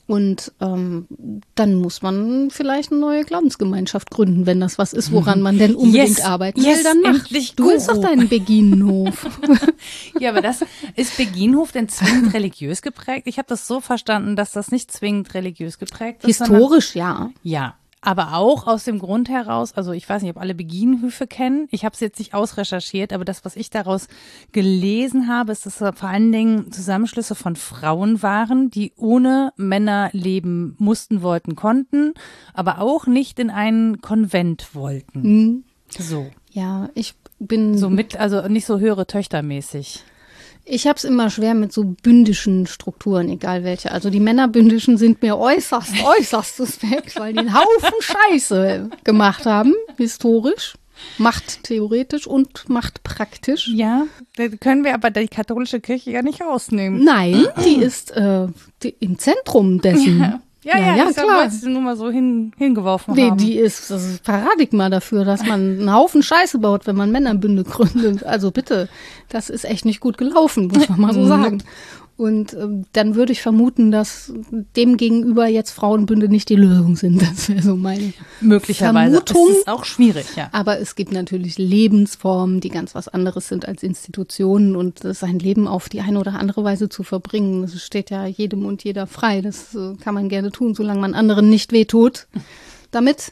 Und 0.07 0.51
ähm, 0.59 1.05
dann 1.53 1.75
muss 1.75 2.01
man 2.01 2.49
vielleicht 2.49 2.91
eine 2.91 2.99
neue 2.99 3.23
Glaubensgemeinschaft 3.23 4.09
gründen, 4.09 4.47
wenn 4.47 4.59
das 4.59 4.79
was 4.79 4.91
ist, 4.91 5.11
woran 5.11 5.39
man 5.39 5.59
denn 5.59 5.75
unbedingt 5.75 6.17
Yes, 6.17 6.21
arbeiten 6.21 6.59
yes, 6.61 6.77
will, 6.77 6.83
dann 6.83 7.01
mach. 7.03 7.09
endlich 7.19 7.53
Du 7.55 7.67
willst 7.67 7.89
doch 7.89 7.93
Guru. 7.93 8.07
deinen 8.07 8.27
Beginenhof. 8.27 9.27
Ja, 10.19 10.31
aber 10.31 10.41
das 10.41 10.65
ist 10.95 11.15
Beginhof 11.15 11.71
denn 11.71 11.89
zwingend 11.89 12.33
religiös 12.33 12.81
geprägt? 12.81 13.27
Ich 13.27 13.37
habe 13.37 13.47
das 13.47 13.67
so 13.67 13.81
verstanden, 13.81 14.35
dass 14.35 14.51
das 14.51 14.71
nicht 14.71 14.91
zwingend 14.91 15.33
religiös 15.35 15.77
geprägt 15.77 16.23
ist. 16.23 16.39
Historisch 16.39 16.95
ja. 16.95 17.29
Ja, 17.43 17.75
aber 18.01 18.35
auch 18.35 18.65
aus 18.65 18.85
dem 18.85 18.99
Grund 18.99 19.29
heraus, 19.29 19.73
also 19.73 19.91
ich 19.91 20.07
weiß 20.07 20.21
nicht, 20.21 20.31
ob 20.31 20.41
alle 20.41 20.55
Beginenhöfe 20.55 21.27
kennen. 21.27 21.67
Ich 21.71 21.83
habe 21.83 21.93
es 21.93 21.99
jetzt 21.99 22.19
nicht 22.19 22.33
ausrecherchiert, 22.33 23.11
aber 23.11 23.25
das, 23.25 23.43
was 23.43 23.55
ich 23.55 23.69
daraus 23.69 24.07
gelesen 24.51 25.27
habe, 25.27 25.51
ist, 25.51 25.65
dass 25.65 25.81
es 25.81 25.99
vor 25.99 26.09
allen 26.09 26.31
Dingen 26.31 26.71
Zusammenschlüsse 26.71 27.35
von 27.35 27.55
Frauen 27.55 28.23
waren, 28.23 28.69
die 28.69 28.93
ohne 28.95 29.51
Männer 29.57 30.09
leben 30.13 30.75
mussten, 30.79 31.21
wollten, 31.21 31.55
konnten, 31.55 32.13
aber 32.53 32.79
auch 32.79 33.05
nicht 33.05 33.39
in 33.39 33.49
einen 33.49 34.01
Konvent 34.01 34.73
wollten. 34.73 35.23
Hm. 35.23 35.63
So. 35.89 36.27
Ja, 36.51 36.89
ich 36.95 37.15
bin 37.39 37.77
So 37.77 37.89
mit, 37.89 38.17
also 38.17 38.47
nicht 38.47 38.65
so 38.65 38.79
höhere 38.79 39.07
Töchtermäßig. 39.07 40.03
Ich 40.71 40.85
habe 40.85 40.97
es 40.97 41.03
immer 41.03 41.29
schwer 41.31 41.55
mit 41.55 41.73
so 41.73 41.83
bündischen 41.83 42.67
Strukturen, 42.67 43.29
egal 43.29 43.63
welche. 43.63 43.91
Also 43.91 44.09
die 44.11 44.19
Männerbündischen 44.19 44.97
sind 44.97 45.21
mir 45.21 45.37
äußerst, 45.37 45.93
äußerst 46.19 46.57
suspekt, 46.57 47.19
weil 47.19 47.33
die 47.33 47.39
einen 47.39 47.53
Haufen 47.53 47.93
Scheiße 47.99 48.89
gemacht 49.03 49.45
haben, 49.45 49.73
historisch, 49.97 50.75
machttheoretisch 51.17 52.27
und 52.27 52.69
machtpraktisch. 52.69 53.69
Ja, 53.73 54.05
da 54.35 54.47
können 54.47 54.83
wir 54.83 54.93
aber 54.93 55.09
die 55.09 55.27
katholische 55.27 55.79
Kirche 55.79 56.11
ja 56.11 56.21
nicht 56.21 56.41
rausnehmen. 56.41 57.03
Nein, 57.03 57.47
die 57.65 57.81
ist 57.81 58.11
äh, 58.11 58.47
die, 58.83 58.95
im 58.99 59.17
Zentrum 59.17 59.81
dessen. 59.81 60.19
Ja, 60.19 60.41
ja, 60.63 60.77
ja, 60.77 61.05
deshalb 61.07 61.27
klar. 61.27 61.39
wollte 61.39 61.55
ich 61.55 61.61
sie 61.61 61.69
nur 61.69 61.81
mal 61.81 61.95
so 61.95 62.09
hin, 62.09 62.51
hingeworfen 62.57 63.15
Die, 63.15 63.25
haben. 63.25 63.37
die 63.37 63.55
ist 63.55 63.89
das 63.89 64.03
ist 64.05 64.23
Paradigma 64.23 64.89
dafür, 64.89 65.23
dass 65.23 65.45
man 65.45 65.79
einen 65.79 65.93
Haufen 65.93 66.21
Scheiße 66.21 66.59
baut, 66.59 66.85
wenn 66.85 66.95
man 66.97 67.11
Männerbünde 67.11 67.63
gründet. 67.65 68.23
Also 68.23 68.51
bitte, 68.51 68.89
das 69.29 69.49
ist 69.49 69.63
echt 69.63 69.85
nicht 69.85 69.99
gut 70.01 70.17
gelaufen, 70.17 70.67
muss 70.67 70.89
man 70.89 70.99
mal 70.99 71.13
so 71.13 71.25
sagen. 71.25 71.63
Und 72.19 72.53
ähm, 72.53 72.85
dann 72.91 73.15
würde 73.15 73.31
ich 73.31 73.41
vermuten, 73.41 73.91
dass 73.91 74.33
dem 74.75 74.97
gegenüber 74.97 75.47
jetzt 75.47 75.71
Frauenbünde 75.71 76.27
nicht 76.27 76.49
die 76.49 76.57
Lösung 76.57 76.97
sind. 76.97 77.21
Das 77.29 77.47
wäre 77.47 77.61
so 77.61 77.77
meine. 77.77 78.11
Möglicherweise. 78.41 79.13
Vermutung. 79.13 79.47
Es 79.51 79.57
ist 79.59 79.67
auch 79.69 79.85
schwierig, 79.85 80.25
ja. 80.35 80.49
Aber 80.51 80.79
es 80.79 80.95
gibt 80.95 81.13
natürlich 81.13 81.57
Lebensformen, 81.57 82.59
die 82.59 82.67
ganz 82.67 82.93
was 82.93 83.07
anderes 83.07 83.47
sind 83.47 83.65
als 83.65 83.83
Institutionen 83.83 84.75
und 84.75 84.99
sein 84.99 85.39
Leben 85.39 85.65
auf 85.65 85.87
die 85.87 86.01
eine 86.01 86.19
oder 86.19 86.33
andere 86.33 86.65
Weise 86.65 86.89
zu 86.89 87.03
verbringen. 87.03 87.61
Das 87.61 87.81
steht 87.81 88.09
ja 88.09 88.25
jedem 88.25 88.65
und 88.65 88.83
jeder 88.83 89.07
frei. 89.07 89.39
Das 89.39 89.73
äh, 89.73 89.95
kann 89.95 90.13
man 90.13 90.27
gerne 90.27 90.51
tun, 90.51 90.75
solange 90.75 90.99
man 90.99 91.13
anderen 91.13 91.49
nicht 91.49 91.71
wehtut 91.71 92.27
damit. 92.91 93.31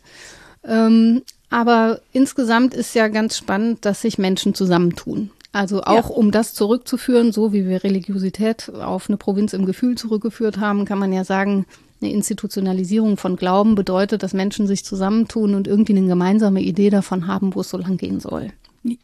Ähm, 0.63 1.23
aber 1.50 2.00
insgesamt 2.13 2.73
ist 2.73 2.95
ja 2.95 3.10
ganz 3.10 3.38
spannend, 3.38 3.84
dass 3.84 4.02
sich 4.02 4.17
Menschen 4.17 4.54
zusammentun. 4.54 5.32
Also 5.53 5.83
auch 5.83 6.10
um 6.10 6.31
das 6.31 6.53
zurückzuführen, 6.53 7.31
so 7.31 7.53
wie 7.53 7.65
wir 7.67 7.83
Religiosität 7.83 8.71
auf 8.73 9.10
eine 9.10 9.17
Provinz 9.17 9.53
im 9.53 9.65
Gefühl 9.65 9.95
zurückgeführt 9.97 10.60
haben, 10.60 10.86
kann 10.86 10.99
man 10.99 11.12
ja 11.13 11.23
sagen, 11.23 11.65
eine 12.01 12.12
Institutionalisierung 12.12 13.17
von 13.17 13.36
Glauben 13.38 13.73
bedeutet, 13.73 14.21
dass 14.21 14.33
Menschen 14.33 14.67
sich 14.67 14.86
zusammentun 14.86 15.55
und 15.55 15.67
irgendwie 15.67 15.97
eine 15.97 16.05
gemeinsame 16.07 16.62
Idee 16.62 16.89
davon 16.91 17.25
haben, 17.27 17.55
wo 17.55 17.62
es 17.62 17.69
so 17.69 17.77
lang 17.77 17.97
gehen 17.97 18.19
soll. 18.19 18.51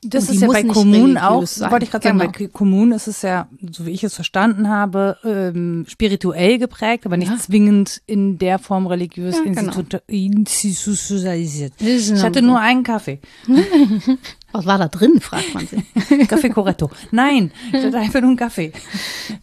Das 0.03 0.29
ist 0.29 0.39
ja 0.41 0.47
bei 0.47 0.63
Kommunen 0.63 1.17
auch, 1.17 1.45
sein. 1.45 1.69
wollte 1.71 1.83
ich 1.85 1.91
gerade 1.91 2.03
sagen, 2.07 2.19
Genau. 2.19 2.31
bei 2.31 2.47
Kommunen 2.47 2.91
ist 2.93 3.07
es 3.07 3.21
ja, 3.23 3.49
so 3.69 3.85
wie 3.85 3.91
ich 3.91 4.03
es 4.03 4.13
verstanden 4.13 4.69
habe, 4.69 5.17
ähm, 5.25 5.85
spirituell 5.89 6.57
geprägt, 6.59 7.05
aber 7.05 7.17
nicht 7.17 7.31
Ja. 7.31 7.37
zwingend 7.37 8.01
in 8.05 8.37
der 8.37 8.59
Form 8.59 8.85
religiös 8.87 9.35
Ja, 9.37 9.43
genau. 9.43 9.59
institu 9.73 9.97
institutionalisiert. 10.07 11.73
Ich 11.79 12.13
hatte 12.23 12.39
so. 12.39 12.45
nur 12.45 12.59
einen 12.59 12.83
Kaffee. 12.83 13.19
Was 14.53 14.65
war 14.67 14.77
da 14.77 14.87
drin, 14.87 15.19
fragt 15.19 15.53
man 15.53 15.67
sich. 15.67 15.81
Kaffee 16.27 16.49
Corretto. 16.49 16.89
Nein, 17.11 17.51
ich 17.73 17.83
hatte 17.83 17.97
einfach 17.97 18.21
nur 18.21 18.29
einen 18.29 18.37
Kaffee. 18.37 18.71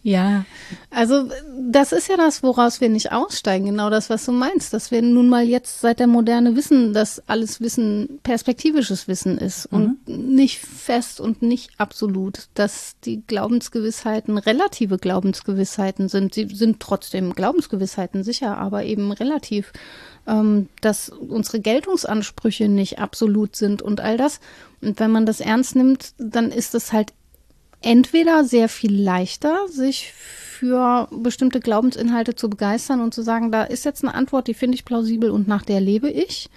Ja, 0.03 0.45
Also 0.89 1.29
das 1.59 1.91
ist 1.91 2.07
ja 2.09 2.17
das, 2.17 2.43
woraus 2.43 2.81
wir 2.81 2.89
nicht 2.89 3.11
aussteigen, 3.11 3.65
genau 3.65 3.89
das, 3.89 4.09
was 4.09 4.25
du 4.25 4.31
meinst, 4.31 4.73
dass 4.73 4.89
wir 4.89 5.01
nun 5.01 5.29
mal 5.29 5.43
jetzt 5.43 5.81
seit 5.81 5.99
der 5.99 6.07
Moderne 6.07 6.55
wissen, 6.55 6.93
dass 6.93 7.21
alles 7.27 7.61
Wissen 7.61 8.19
perspektivisches 8.23 9.07
Wissen 9.07 9.37
ist 9.37 9.71
mhm. 9.71 9.97
und 10.07 10.07
nicht 10.07 10.59
fest 10.59 11.19
und 11.19 11.41
nicht 11.41 11.71
absolut, 11.77 12.47
dass 12.53 12.95
die 13.03 13.21
Glaubensgewissheiten 13.27 14.37
relative 14.37 14.97
Glaubensgewissheiten 14.97 16.09
sind. 16.09 16.33
Sie 16.33 16.47
sind 16.47 16.79
trotzdem 16.79 17.33
Glaubensgewissheiten 17.33 18.23
sicher, 18.23 18.57
aber 18.57 18.83
eben 18.83 19.11
relativ, 19.11 19.73
ähm, 20.27 20.69
dass 20.81 21.09
unsere 21.09 21.59
Geltungsansprüche 21.59 22.67
nicht 22.67 22.99
absolut 22.99 23.55
sind 23.55 23.81
und 23.81 24.01
all 24.01 24.17
das. 24.17 24.39
Und 24.81 24.99
wenn 24.99 25.11
man 25.11 25.25
das 25.25 25.39
ernst 25.39 25.75
nimmt, 25.75 26.13
dann 26.17 26.51
ist 26.51 26.75
es 26.75 26.93
halt 26.93 27.13
entweder 27.81 28.43
sehr 28.43 28.69
viel 28.69 28.95
leichter, 29.01 29.67
sich 29.67 30.13
für 30.13 31.07
bestimmte 31.11 31.59
Glaubensinhalte 31.59 32.35
zu 32.35 32.49
begeistern 32.49 33.01
und 33.01 33.13
zu 33.13 33.23
sagen, 33.23 33.51
da 33.51 33.63
ist 33.63 33.83
jetzt 33.85 34.03
eine 34.03 34.13
Antwort, 34.13 34.47
die 34.47 34.53
finde 34.53 34.75
ich 34.75 34.85
plausibel 34.85 35.31
und 35.31 35.47
nach 35.47 35.63
der 35.63 35.81
lebe 35.81 36.09
ich. 36.09 36.49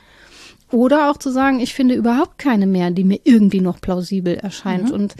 Oder 0.70 1.10
auch 1.10 1.16
zu 1.16 1.30
sagen, 1.30 1.60
ich 1.60 1.72
finde 1.72 1.94
überhaupt 1.94 2.38
keine 2.38 2.66
mehr, 2.66 2.90
die 2.90 3.04
mir 3.04 3.20
irgendwie 3.24 3.60
noch 3.60 3.80
plausibel 3.80 4.34
erscheint. 4.34 4.88
Mhm. 4.88 4.94
Und 4.94 5.14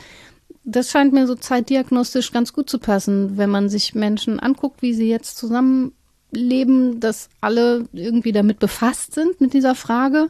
das 0.65 0.91
scheint 0.91 1.13
mir 1.13 1.27
so 1.27 1.35
zeitdiagnostisch 1.35 2.33
ganz 2.33 2.53
gut 2.53 2.69
zu 2.69 2.79
passen, 2.79 3.37
wenn 3.37 3.51
man 3.51 3.69
sich 3.69 3.95
Menschen 3.95 4.41
anguckt, 4.41 4.83
wie 4.83 4.95
sie 4.95 5.09
jetzt 5.09 5.37
zusammen 5.37 5.93
leben, 6.35 7.01
dass 7.01 7.29
alle 7.41 7.87
irgendwie 7.93 8.33
damit 8.33 8.59
befasst 8.59 9.15
sind 9.15 9.41
mit 9.41 9.53
dieser 9.55 9.75
Frage. 9.75 10.29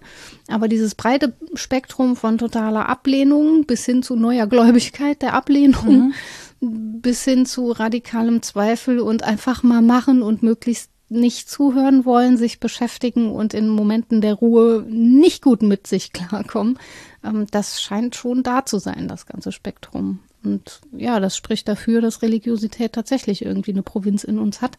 Aber 0.49 0.69
dieses 0.69 0.95
breite 0.95 1.35
Spektrum 1.55 2.17
von 2.17 2.39
totaler 2.39 2.89
Ablehnung 2.89 3.65
bis 3.65 3.85
hin 3.85 4.03
zu 4.03 4.17
neuer 4.17 4.47
Gläubigkeit 4.47 5.23
der 5.23 5.35
Ablehnung, 5.35 6.13
mhm. 6.61 7.01
bis 7.01 7.25
hin 7.25 7.47
zu 7.47 7.73
radikalem 7.73 8.43
Zweifel 8.43 9.01
und 9.01 9.23
einfach 9.23 9.63
mal 9.63 9.83
machen 9.83 10.23
und 10.23 10.43
möglichst 10.43 10.91
nicht 11.11 11.51
zuhören 11.51 12.05
wollen, 12.05 12.37
sich 12.37 12.61
beschäftigen 12.61 13.31
und 13.31 13.55
in 13.55 13.69
Momenten 13.69 14.21
der 14.21 14.35
Ruhe 14.35 14.85
nicht 14.89 15.43
gut 15.43 15.63
mit 15.63 15.87
sich 15.87 16.13
klarkommen. 16.13 16.79
Ähm, 17.23 17.47
das 17.51 17.81
scheint 17.81 18.17
schon 18.17 18.43
da 18.43 18.65
zu 18.65 18.79
sein, 18.79 19.09
das 19.09 19.27
ganze 19.27 19.53
Spektrum. 19.53 20.21
Und 20.43 20.81
ja, 20.93 21.21
das 21.21 21.37
spricht 21.37 21.69
dafür, 21.69 22.01
dass 22.01 22.23
Religiosität 22.23 22.93
tatsächlich 22.93 23.45
irgendwie 23.45 23.73
eine 23.73 23.83
Provinz 23.83 24.25
in 24.25 24.39
uns 24.39 24.61
hat 24.61 24.77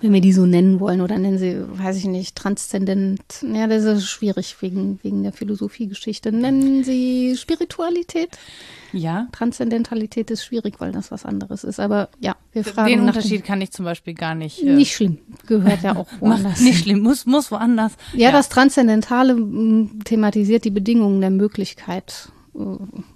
wenn 0.00 0.12
wir 0.12 0.20
die 0.20 0.32
so 0.32 0.46
nennen 0.46 0.80
wollen 0.80 1.00
oder 1.00 1.18
nennen 1.18 1.38
sie, 1.38 1.56
weiß 1.58 1.96
ich 1.96 2.04
nicht, 2.04 2.34
transzendent. 2.36 3.22
Ja, 3.42 3.66
das 3.66 3.84
ist 3.84 4.08
schwierig 4.08 4.56
wegen, 4.60 4.98
wegen 5.02 5.22
der 5.22 5.32
Philosophiegeschichte. 5.32 6.32
Nennen 6.32 6.84
sie 6.84 7.36
Spiritualität? 7.36 8.30
Ja. 8.92 9.28
Transzendentalität 9.32 10.30
ist 10.30 10.44
schwierig, 10.44 10.80
weil 10.80 10.92
das 10.92 11.10
was 11.10 11.24
anderes 11.24 11.64
ist. 11.64 11.80
Aber 11.80 12.08
ja, 12.20 12.36
wir 12.52 12.64
fragen. 12.64 12.88
Den 12.88 13.00
Unterschied 13.00 13.40
dem, 13.40 13.44
kann 13.44 13.60
ich 13.60 13.70
zum 13.70 13.84
Beispiel 13.84 14.14
gar 14.14 14.34
nicht. 14.34 14.62
Äh, 14.62 14.74
nicht 14.74 14.94
schlimm. 14.94 15.18
Gehört 15.46 15.82
ja 15.82 15.96
auch 15.96 16.08
woanders. 16.20 16.60
nicht 16.60 16.82
schlimm, 16.82 17.00
muss, 17.00 17.26
muss 17.26 17.50
woanders. 17.50 17.92
Ja, 18.12 18.28
ja. 18.28 18.32
das 18.32 18.48
Transzendentale 18.48 19.36
thematisiert 20.04 20.64
die 20.64 20.70
Bedingungen 20.70 21.20
der 21.20 21.30
Möglichkeit 21.30 22.32
äh, 22.54 22.60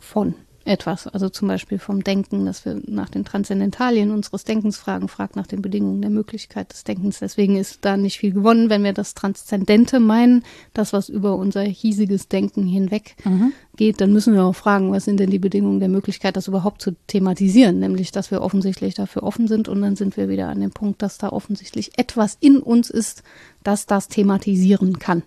von 0.00 0.34
etwas. 0.66 1.06
Also 1.06 1.28
zum 1.28 1.48
Beispiel 1.48 1.78
vom 1.78 2.02
Denken, 2.04 2.46
dass 2.46 2.64
wir 2.64 2.80
nach 2.86 3.08
den 3.08 3.24
Transzendentalien 3.24 4.10
unseres 4.10 4.44
Denkens 4.44 4.76
fragen, 4.76 5.08
fragt 5.08 5.36
nach 5.36 5.46
den 5.46 5.62
Bedingungen 5.62 6.02
der 6.02 6.10
Möglichkeit 6.10 6.72
des 6.72 6.84
Denkens. 6.84 7.18
Deswegen 7.20 7.56
ist 7.56 7.84
da 7.84 7.96
nicht 7.96 8.18
viel 8.18 8.32
gewonnen, 8.32 8.68
wenn 8.68 8.84
wir 8.84 8.92
das 8.92 9.14
Transzendente 9.14 10.00
meinen, 10.00 10.44
das, 10.74 10.92
was 10.92 11.08
über 11.08 11.36
unser 11.36 11.62
hiesiges 11.62 12.28
Denken 12.28 12.66
hinweg 12.66 13.16
mhm. 13.24 13.52
geht, 13.76 14.00
dann 14.00 14.12
müssen 14.12 14.34
wir 14.34 14.44
auch 14.44 14.56
fragen, 14.56 14.92
was 14.92 15.04
sind 15.04 15.20
denn 15.20 15.30
die 15.30 15.38
Bedingungen 15.38 15.80
der 15.80 15.88
Möglichkeit, 15.88 16.36
das 16.36 16.48
überhaupt 16.48 16.82
zu 16.82 16.92
thematisieren, 17.06 17.78
nämlich, 17.78 18.12
dass 18.12 18.30
wir 18.30 18.42
offensichtlich 18.42 18.94
dafür 18.94 19.22
offen 19.22 19.48
sind 19.48 19.68
und 19.68 19.80
dann 19.80 19.96
sind 19.96 20.16
wir 20.16 20.28
wieder 20.28 20.48
an 20.48 20.60
dem 20.60 20.70
Punkt, 20.70 21.02
dass 21.02 21.18
da 21.18 21.30
offensichtlich 21.30 21.98
etwas 21.98 22.36
in 22.40 22.58
uns 22.58 22.90
ist, 22.90 23.22
das 23.62 23.86
das 23.86 24.08
thematisieren 24.08 24.98
kann. 24.98 25.22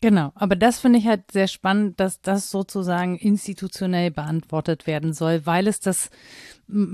Genau, 0.00 0.30
aber 0.36 0.54
das 0.54 0.78
finde 0.78 1.00
ich 1.00 1.06
halt 1.06 1.32
sehr 1.32 1.48
spannend, 1.48 1.98
dass 1.98 2.20
das 2.20 2.50
sozusagen 2.50 3.16
institutionell 3.16 4.12
beantwortet 4.12 4.86
werden 4.86 5.12
soll, 5.12 5.44
weil 5.44 5.66
es 5.66 5.80
das, 5.80 6.10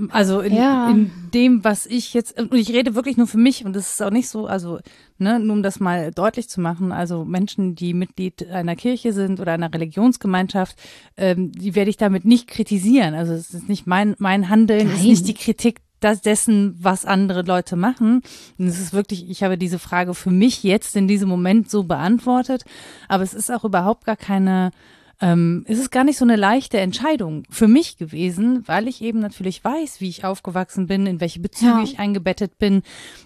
also 0.09 0.39
in, 0.39 0.55
ja. 0.55 0.89
in 0.89 1.11
dem, 1.31 1.63
was 1.63 1.85
ich 1.85 2.15
jetzt, 2.15 2.39
und 2.39 2.53
ich 2.55 2.69
rede 2.69 2.95
wirklich 2.95 3.17
nur 3.17 3.27
für 3.27 3.37
mich 3.37 3.63
und 3.63 3.75
das 3.75 3.91
ist 3.93 4.01
auch 4.01 4.09
nicht 4.09 4.27
so, 4.27 4.47
also, 4.47 4.79
ne, 5.19 5.39
nur 5.39 5.55
um 5.55 5.61
das 5.61 5.79
mal 5.79 6.09
deutlich 6.11 6.49
zu 6.49 6.61
machen, 6.61 6.91
also 6.91 7.25
Menschen, 7.25 7.75
die 7.75 7.93
Mitglied 7.93 8.49
einer 8.49 8.75
Kirche 8.75 9.13
sind 9.13 9.39
oder 9.39 9.53
einer 9.53 9.71
Religionsgemeinschaft, 9.71 10.75
ähm, 11.15 11.51
die 11.51 11.75
werde 11.75 11.91
ich 11.91 11.97
damit 11.97 12.25
nicht 12.25 12.47
kritisieren. 12.47 13.13
Also 13.13 13.33
es 13.33 13.53
ist 13.53 13.69
nicht 13.69 13.85
mein, 13.85 14.15
mein 14.17 14.49
Handeln, 14.49 14.87
es 14.87 14.99
ist 14.99 15.03
nicht 15.03 15.27
die 15.27 15.33
Kritik 15.35 15.84
das 16.05 16.21
dessen, 16.21 16.77
was 16.79 17.03
andere 17.03 17.41
Leute 17.41 17.75
machen. 17.75 18.21
Und 18.57 18.67
es 18.67 18.79
ist 18.79 18.93
wirklich, 18.93 19.29
ich 19.29 19.43
habe 19.43 19.57
diese 19.57 19.79
Frage 19.79 20.13
für 20.13 20.31
mich 20.31 20.63
jetzt 20.63 20.95
in 20.95 21.07
diesem 21.07 21.27
Moment 21.27 21.69
so 21.69 21.83
beantwortet, 21.83 22.63
aber 23.09 23.23
es 23.23 23.33
ist 23.33 23.51
auch 23.51 23.65
überhaupt 23.65 24.05
gar 24.05 24.15
keine, 24.15 24.71
ähm, 25.19 25.65
es 25.67 25.79
ist 25.79 25.91
gar 25.91 26.03
nicht 26.03 26.17
so 26.17 26.25
eine 26.25 26.35
leichte 26.35 26.77
Entscheidung 26.77 27.43
für 27.49 27.67
mich 27.67 27.97
gewesen, 27.97 28.63
weil 28.67 28.87
ich 28.87 29.01
eben 29.01 29.19
natürlich 29.19 29.63
weiß, 29.63 29.99
wie 29.99 30.09
ich 30.09 30.25
aufgewachsen 30.25 30.85
bin, 30.85 31.07
in 31.07 31.19
welche 31.21 31.39
Bezüge 31.39 31.71
ja. 31.71 31.83
ich 31.83 31.97
eingebettet 31.97 32.59
bin, 32.59 32.83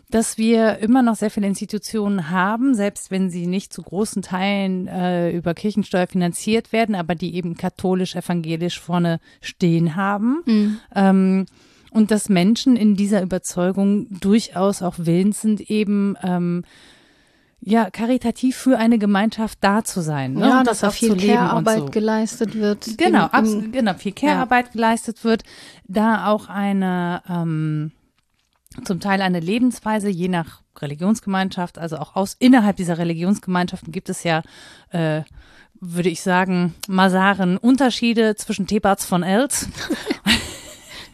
dass 0.09 0.37
wir 0.37 0.77
immer 0.77 1.01
noch 1.01 1.15
sehr 1.15 1.31
viele 1.31 1.47
Institutionen 1.47 2.29
haben, 2.29 2.75
selbst 2.75 3.11
wenn 3.11 3.29
sie 3.29 3.45
nicht 3.45 3.73
zu 3.73 3.81
großen 3.81 4.21
Teilen 4.21 4.87
äh, 4.87 5.31
über 5.31 5.53
Kirchensteuer 5.53 6.07
finanziert 6.07 6.71
werden, 6.71 6.95
aber 6.95 7.13
die 7.13 7.35
eben 7.35 7.57
katholisch-evangelisch 7.57 8.79
vorne 8.79 9.19
stehen 9.41 9.97
haben. 9.97 10.43
Mhm. 10.45 10.77
Ähm, 10.95 11.45
und 11.91 12.11
dass 12.11 12.29
Menschen 12.29 12.75
in 12.75 12.95
dieser 12.95 13.21
Überzeugung 13.21 14.07
durchaus 14.19 14.81
auch 14.81 14.95
willens 14.97 15.41
sind, 15.41 15.61
eben 15.69 16.15
ähm, 16.23 16.63
ja, 17.61 17.89
karitativ 17.89 18.55
für 18.55 18.77
eine 18.77 18.97
Gemeinschaft 18.97 19.57
da 19.61 19.83
zu 19.83 20.01
sein. 20.01 20.33
Ne? 20.33 20.47
Ja, 20.47 20.63
dass 20.63 20.79
da 20.79 20.91
viel 20.91 21.17
Care-Arbeit 21.17 21.79
so. 21.79 21.85
geleistet 21.87 22.55
wird. 22.55 22.97
Genau, 22.97 23.27
im, 23.37 23.45
im, 23.45 23.71
genau, 23.71 23.93
viel 23.95 24.13
Care-Arbeit 24.13 24.67
ja. 24.67 24.71
geleistet 24.71 25.23
wird. 25.23 25.43
Da 25.85 26.27
auch 26.27 26.47
eine, 26.47 27.21
ähm, 27.27 27.91
zum 28.85 28.99
Teil 28.99 29.21
eine 29.21 29.41
Lebensweise, 29.41 30.09
je 30.09 30.29
nach 30.29 30.61
Religionsgemeinschaft, 30.77 31.77
also 31.77 31.97
auch 31.97 32.15
aus 32.15 32.35
innerhalb 32.39 32.77
dieser 32.77 32.97
Religionsgemeinschaften 32.97 33.91
gibt 33.91 34.09
es 34.09 34.23
ja, 34.23 34.41
äh, 34.91 35.23
würde 35.81 36.09
ich 36.09 36.21
sagen, 36.21 36.75
Masaren 36.87 37.57
Unterschiede 37.57 38.35
zwischen 38.35 38.67
Thebats 38.67 39.05
von 39.05 39.23
Els. 39.23 39.67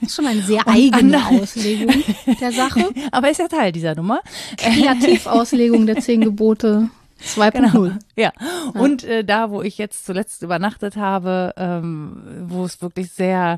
Das 0.01 0.09
ist 0.09 0.15
schon 0.15 0.27
eine 0.27 0.41
sehr 0.41 0.67
eigene 0.67 1.25
Auslegung 1.27 2.03
der 2.39 2.51
Sache. 2.51 2.89
Aber 3.11 3.29
ist 3.29 3.39
ja 3.39 3.47
Teil 3.47 3.71
dieser 3.71 3.95
Nummer. 3.95 4.21
Kreativauslegung 4.57 5.85
der 5.85 5.99
zehn 5.99 6.21
Gebote 6.21 6.89
2.0. 7.23 7.51
Genau. 7.51 7.85
Ja. 7.85 7.95
ja. 8.15 8.31
Und 8.73 9.03
äh, 9.03 9.23
da, 9.23 9.49
wo 9.49 9.61
ich 9.61 9.77
jetzt 9.77 10.05
zuletzt 10.05 10.43
übernachtet 10.43 10.97
habe, 10.97 11.53
ähm, 11.57 12.45
wo 12.47 12.65
es 12.65 12.81
wirklich 12.81 13.11
sehr 13.11 13.57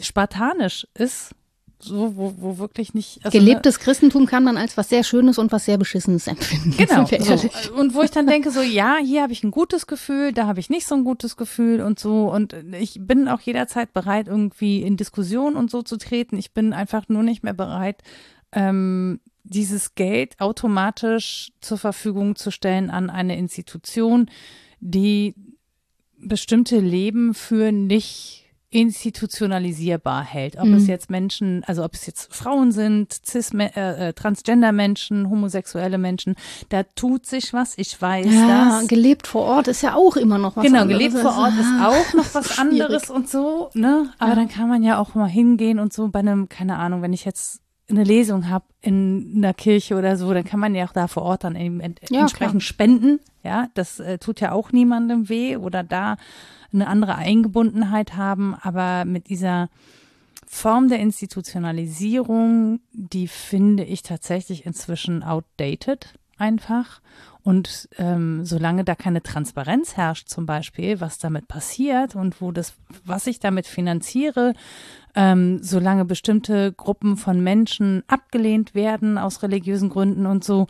spartanisch 0.00 0.86
ist, 0.94 1.34
so, 1.78 2.16
wo, 2.16 2.34
wo 2.38 2.58
wirklich 2.58 2.94
nicht. 2.94 3.24
Also 3.24 3.38
Gelebtes 3.38 3.78
ne, 3.78 3.84
Christentum 3.84 4.26
kann 4.26 4.42
man 4.44 4.56
als 4.56 4.76
was 4.76 4.88
sehr 4.88 5.04
Schönes 5.04 5.38
und 5.38 5.52
was 5.52 5.66
sehr 5.66 5.76
Beschissenes 5.78 6.26
empfinden. 6.26 6.74
Genau. 6.76 7.04
So. 7.06 7.48
Und 7.74 7.94
wo 7.94 8.02
ich 8.02 8.10
dann 8.10 8.26
denke, 8.26 8.50
so, 8.50 8.62
ja, 8.62 8.96
hier 8.96 9.22
habe 9.22 9.32
ich 9.32 9.44
ein 9.44 9.50
gutes 9.50 9.86
Gefühl, 9.86 10.32
da 10.32 10.46
habe 10.46 10.60
ich 10.60 10.70
nicht 10.70 10.86
so 10.86 10.94
ein 10.94 11.04
gutes 11.04 11.36
Gefühl 11.36 11.82
und 11.82 11.98
so. 11.98 12.32
Und 12.32 12.54
ich 12.78 12.98
bin 13.00 13.28
auch 13.28 13.40
jederzeit 13.40 13.92
bereit, 13.92 14.28
irgendwie 14.28 14.82
in 14.82 14.96
Diskussion 14.96 15.56
und 15.56 15.70
so 15.70 15.82
zu 15.82 15.98
treten. 15.98 16.38
Ich 16.38 16.52
bin 16.52 16.72
einfach 16.72 17.08
nur 17.08 17.22
nicht 17.22 17.42
mehr 17.42 17.54
bereit, 17.54 18.02
ähm, 18.52 19.20
dieses 19.44 19.94
Geld 19.94 20.40
automatisch 20.40 21.52
zur 21.60 21.78
Verfügung 21.78 22.36
zu 22.36 22.50
stellen 22.50 22.90
an 22.90 23.10
eine 23.10 23.36
Institution, 23.36 24.30
die 24.80 25.34
bestimmte 26.18 26.80
Leben 26.80 27.34
für 27.34 27.70
nicht 27.70 28.45
institutionalisierbar 28.70 30.24
hält. 30.24 30.56
Ob 30.58 30.66
mhm. 30.66 30.74
es 30.74 30.86
jetzt 30.86 31.08
Menschen, 31.08 31.62
also 31.66 31.84
ob 31.84 31.94
es 31.94 32.06
jetzt 32.06 32.34
Frauen 32.34 32.72
sind, 32.72 33.12
Cis, 33.12 33.52
äh, 33.54 34.08
äh, 34.08 34.12
Transgender-Menschen, 34.12 35.30
homosexuelle 35.30 35.98
Menschen, 35.98 36.34
da 36.68 36.82
tut 36.82 37.26
sich 37.26 37.52
was. 37.52 37.78
Ich 37.78 38.00
weiß 38.00 38.26
ja, 38.26 38.80
das. 38.80 38.88
gelebt 38.88 39.28
vor 39.28 39.42
Ort 39.42 39.68
ist 39.68 39.82
ja 39.82 39.94
auch 39.94 40.16
immer 40.16 40.38
noch 40.38 40.56
was 40.56 40.64
genau, 40.64 40.82
anderes. 40.82 40.98
Genau, 40.98 41.10
gelebt 41.12 41.34
vor 41.34 41.42
Ort 41.42 41.54
ist 41.54 41.80
auch 41.80 42.14
noch 42.14 42.34
was 42.34 42.54
schwierig. 42.54 42.82
anderes 42.82 43.10
und 43.10 43.28
so, 43.28 43.70
ne? 43.74 44.10
Aber 44.18 44.30
ja. 44.30 44.34
dann 44.36 44.48
kann 44.48 44.68
man 44.68 44.82
ja 44.82 44.98
auch 44.98 45.14
mal 45.14 45.28
hingehen 45.28 45.78
und 45.78 45.92
so 45.92 46.08
bei 46.08 46.18
einem, 46.18 46.48
keine 46.48 46.76
Ahnung, 46.76 47.02
wenn 47.02 47.12
ich 47.12 47.24
jetzt 47.24 47.60
eine 47.88 48.02
Lesung 48.02 48.50
habe 48.50 48.64
in 48.80 49.34
einer 49.36 49.54
Kirche 49.54 49.96
oder 49.96 50.16
so, 50.16 50.34
dann 50.34 50.44
kann 50.44 50.58
man 50.58 50.74
ja 50.74 50.86
auch 50.86 50.92
da 50.92 51.06
vor 51.06 51.22
Ort 51.22 51.44
dann 51.44 51.54
eben 51.54 51.80
ent 51.80 52.00
ja, 52.10 52.22
entsprechend 52.22 52.62
klar. 52.62 52.68
spenden. 52.68 53.20
Ja, 53.44 53.68
das 53.74 54.00
äh, 54.00 54.18
tut 54.18 54.40
ja 54.40 54.50
auch 54.50 54.72
niemandem 54.72 55.28
weh 55.28 55.56
oder 55.56 55.84
da 55.84 56.16
eine 56.72 56.86
andere 56.88 57.14
Eingebundenheit 57.16 58.16
haben, 58.16 58.54
aber 58.60 59.04
mit 59.04 59.28
dieser 59.28 59.68
Form 60.48 60.88
der 60.88 61.00
Institutionalisierung, 61.00 62.80
die 62.92 63.28
finde 63.28 63.84
ich 63.84 64.02
tatsächlich 64.02 64.66
inzwischen 64.66 65.22
outdated. 65.22 66.14
einfach. 66.38 67.00
Und 67.42 67.88
ähm, 67.96 68.44
solange 68.44 68.84
da 68.84 68.94
keine 68.94 69.22
Transparenz 69.22 69.96
herrscht, 69.96 70.28
zum 70.28 70.46
Beispiel, 70.46 71.00
was 71.00 71.18
damit 71.18 71.48
passiert 71.48 72.14
und 72.16 72.40
wo 72.42 72.50
das, 72.52 72.74
was 73.04 73.26
ich 73.28 73.38
damit 73.38 73.66
finanziere, 73.66 74.52
ähm, 75.14 75.62
solange 75.62 76.04
bestimmte 76.04 76.72
Gruppen 76.72 77.16
von 77.16 77.40
Menschen 77.42 78.02
abgelehnt 78.08 78.74
werden 78.74 79.16
aus 79.16 79.42
religiösen 79.42 79.88
Gründen 79.88 80.26
und 80.26 80.44
so, 80.44 80.66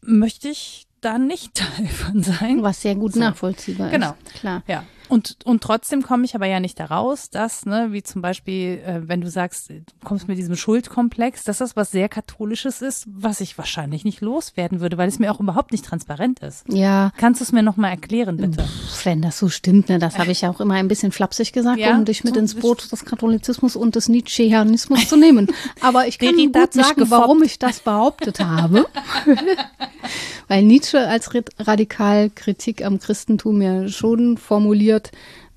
möchte 0.00 0.48
ich 0.48 0.86
da 1.00 1.18
nicht 1.18 1.54
Teil 1.76 1.86
von 1.88 2.22
sein. 2.22 2.62
Was 2.62 2.80
sehr 2.82 2.94
gut 2.94 3.12
So. 3.14 3.20
nachvollziehbar 3.20 3.90
Genau. 3.90 4.14
ist. 4.24 4.34
Klar. 4.36 4.62
Ja. 4.68 4.84
Und, 5.08 5.36
und 5.44 5.62
trotzdem 5.62 6.02
komme 6.02 6.24
ich 6.24 6.34
aber 6.34 6.46
ja 6.46 6.58
nicht 6.60 6.80
daraus, 6.80 7.30
dass, 7.30 7.64
ne, 7.66 7.88
wie 7.92 8.02
zum 8.02 8.22
Beispiel, 8.22 8.78
äh, 8.84 9.00
wenn 9.08 9.20
du 9.20 9.30
sagst, 9.30 9.70
du 9.70 9.82
kommst 10.04 10.26
mit 10.28 10.36
diesem 10.38 10.56
Schuldkomplex, 10.56 11.44
dass 11.44 11.58
das 11.58 11.76
was 11.76 11.90
sehr 11.90 12.08
Katholisches 12.08 12.82
ist, 12.82 13.06
was 13.08 13.40
ich 13.40 13.56
wahrscheinlich 13.58 14.04
nicht 14.04 14.20
loswerden 14.20 14.80
würde, 14.80 14.98
weil 14.98 15.08
es 15.08 15.18
mir 15.18 15.30
auch 15.32 15.40
überhaupt 15.40 15.72
nicht 15.72 15.84
transparent 15.84 16.40
ist. 16.40 16.64
Ja, 16.68 17.12
Kannst 17.16 17.40
du 17.40 17.44
es 17.44 17.52
mir 17.52 17.62
nochmal 17.62 17.90
erklären, 17.92 18.36
bitte? 18.36 18.62
Pff, 18.64 19.04
wenn 19.06 19.22
das 19.22 19.38
so 19.38 19.48
stimmt, 19.48 19.88
ne, 19.88 19.98
das 19.98 20.18
habe 20.18 20.32
ich 20.32 20.40
ja 20.42 20.50
auch 20.50 20.60
immer 20.60 20.74
ein 20.74 20.88
bisschen 20.88 21.12
flapsig 21.12 21.52
gesagt, 21.52 21.78
Ja, 21.78 21.94
um 21.96 22.04
dich 22.04 22.24
mit 22.24 22.34
so 22.34 22.40
ins 22.40 22.54
Boot 22.56 22.90
des 22.90 23.04
Katholizismus 23.04 23.76
und 23.76 23.94
des 23.96 24.08
Nietzscheanismus 24.08 25.08
zu 25.08 25.16
nehmen. 25.16 25.48
Aber 25.80 26.06
ich 26.08 26.18
kann 26.18 26.34
Berit 26.34 26.52
gut 26.52 26.72
sagen, 26.72 26.96
gefoppt. 27.00 27.10
warum 27.10 27.42
ich 27.42 27.58
das 27.58 27.80
behauptet 27.80 28.40
habe. 28.40 28.86
Weil 30.48 30.62
Nietzsche 30.62 30.98
als 31.06 31.34
Red- 31.34 31.50
Radikalkritik 31.58 32.84
am 32.84 33.00
Christentum 33.00 33.60
ja 33.62 33.88
schon 33.88 34.36
formuliert, 34.38 34.95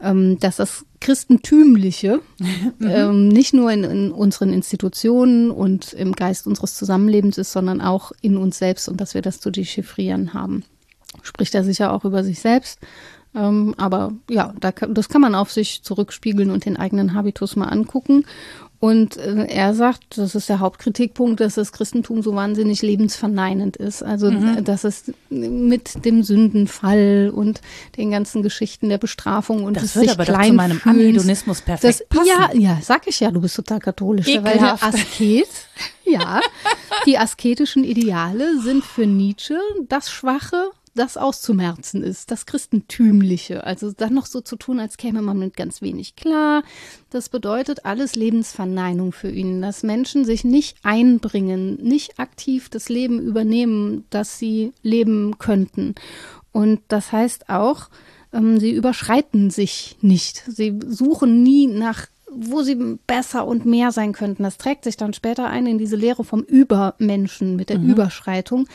ähm, 0.01 0.39
dass 0.39 0.57
das 0.57 0.85
Christentümliche 1.01 2.21
ähm, 2.81 3.27
nicht 3.27 3.53
nur 3.53 3.71
in, 3.71 3.83
in 3.83 4.11
unseren 4.11 4.53
Institutionen 4.53 5.51
und 5.51 5.93
im 5.93 6.13
Geist 6.13 6.47
unseres 6.47 6.75
Zusammenlebens 6.75 7.37
ist, 7.37 7.51
sondern 7.51 7.81
auch 7.81 8.11
in 8.21 8.37
uns 8.37 8.57
selbst 8.57 8.89
und 8.89 8.99
dass 9.01 9.13
wir 9.13 9.21
das 9.21 9.39
zu 9.39 9.51
dechiffrieren 9.51 10.33
haben. 10.33 10.63
Spricht 11.23 11.55
er 11.55 11.63
sicher 11.63 11.93
auch 11.93 12.05
über 12.05 12.23
sich 12.23 12.39
selbst. 12.39 12.79
Ähm, 13.35 13.75
aber 13.77 14.13
ja, 14.29 14.53
da, 14.59 14.71
das 14.71 15.09
kann 15.09 15.21
man 15.21 15.35
auf 15.35 15.51
sich 15.51 15.83
zurückspiegeln 15.83 16.49
und 16.49 16.65
den 16.65 16.77
eigenen 16.77 17.13
Habitus 17.13 17.55
mal 17.55 17.67
angucken. 17.67 18.25
Und 18.79 19.17
äh, 19.17 19.45
er 19.45 19.73
sagt, 19.73 20.17
das 20.17 20.35
ist 20.35 20.47
der 20.47 20.59
Hauptkritikpunkt, 20.59 21.41
dass 21.41 21.55
das 21.55 21.73
Christentum 21.73 22.21
so 22.21 22.33
wahnsinnig 22.33 22.81
lebensverneinend 22.81 23.75
ist. 23.75 24.03
Also, 24.03 24.29
äh, 24.29 24.61
dass 24.61 24.85
es 24.85 25.11
mit 25.29 26.05
dem 26.05 26.23
Sündenfall 26.23 27.29
und 27.35 27.59
den 27.97 28.11
ganzen 28.11 28.41
Geschichten 28.41 28.87
der 28.87 28.97
Bestrafung 28.97 29.63
und 29.65 29.73
Das 29.75 29.83
des 29.83 29.95
wird 29.95 30.05
sich 30.05 30.13
aber 30.13 30.23
doch 30.23 30.33
zu 30.33 30.39
klein 30.39 30.55
meinem 30.55 30.79
fühlens- 30.79 30.99
Anhedonismus 30.99 31.61
perfekt 31.61 32.05
das, 32.07 32.07
passen. 32.07 32.29
Ja, 32.29 32.49
ja, 32.53 32.77
sag 32.81 33.05
ich 33.07 33.19
ja, 33.19 33.31
du 33.31 33.41
bist 33.41 33.57
total 33.57 33.79
katholisch. 33.79 34.27
Weil 34.27 34.41
der 34.43 34.53
Ekelhaft. 34.53 34.83
Asket, 34.83 35.49
ja, 36.05 36.39
die 37.05 37.17
asketischen 37.17 37.83
Ideale 37.83 38.61
sind 38.61 38.85
für 38.85 39.05
Nietzsche 39.05 39.57
das 39.89 40.09
Schwache, 40.09 40.71
das 40.99 41.15
auszumerzen 41.15 42.03
ist, 42.03 42.29
das 42.29 42.45
Christentümliche. 42.45 43.63
Also 43.63 43.91
dann 43.91 44.13
noch 44.13 44.25
so 44.25 44.41
zu 44.41 44.57
tun, 44.57 44.79
als 44.79 44.97
käme 44.97 45.21
man 45.21 45.39
mit 45.39 45.55
ganz 45.55 45.81
wenig 45.81 46.17
klar. 46.17 46.63
Das 47.09 47.29
bedeutet 47.29 47.85
alles 47.85 48.15
Lebensverneinung 48.15 49.13
für 49.13 49.31
ihn, 49.31 49.61
dass 49.61 49.83
Menschen 49.83 50.25
sich 50.25 50.43
nicht 50.43 50.77
einbringen, 50.83 51.77
nicht 51.81 52.19
aktiv 52.19 52.69
das 52.69 52.89
Leben 52.89 53.19
übernehmen, 53.19 54.05
das 54.09 54.37
sie 54.37 54.73
leben 54.83 55.37
könnten. 55.39 55.95
Und 56.51 56.81
das 56.89 57.13
heißt 57.13 57.49
auch, 57.49 57.89
ähm, 58.33 58.59
sie 58.59 58.71
überschreiten 58.71 59.49
sich 59.51 59.97
nicht. 60.01 60.43
Sie 60.47 60.77
suchen 60.85 61.43
nie 61.43 61.67
nach 61.67 62.07
wo 62.31 62.61
sie 62.61 62.75
besser 63.07 63.47
und 63.47 63.65
mehr 63.65 63.91
sein 63.91 64.13
könnten. 64.13 64.43
Das 64.43 64.57
trägt 64.57 64.83
sich 64.83 64.97
dann 64.97 65.13
später 65.13 65.47
ein 65.47 65.65
in 65.65 65.77
diese 65.77 65.95
Lehre 65.95 66.23
vom 66.23 66.41
Übermenschen 66.43 67.55
mit 67.55 67.69
der 67.69 67.77
Überschreitung. 67.79 68.67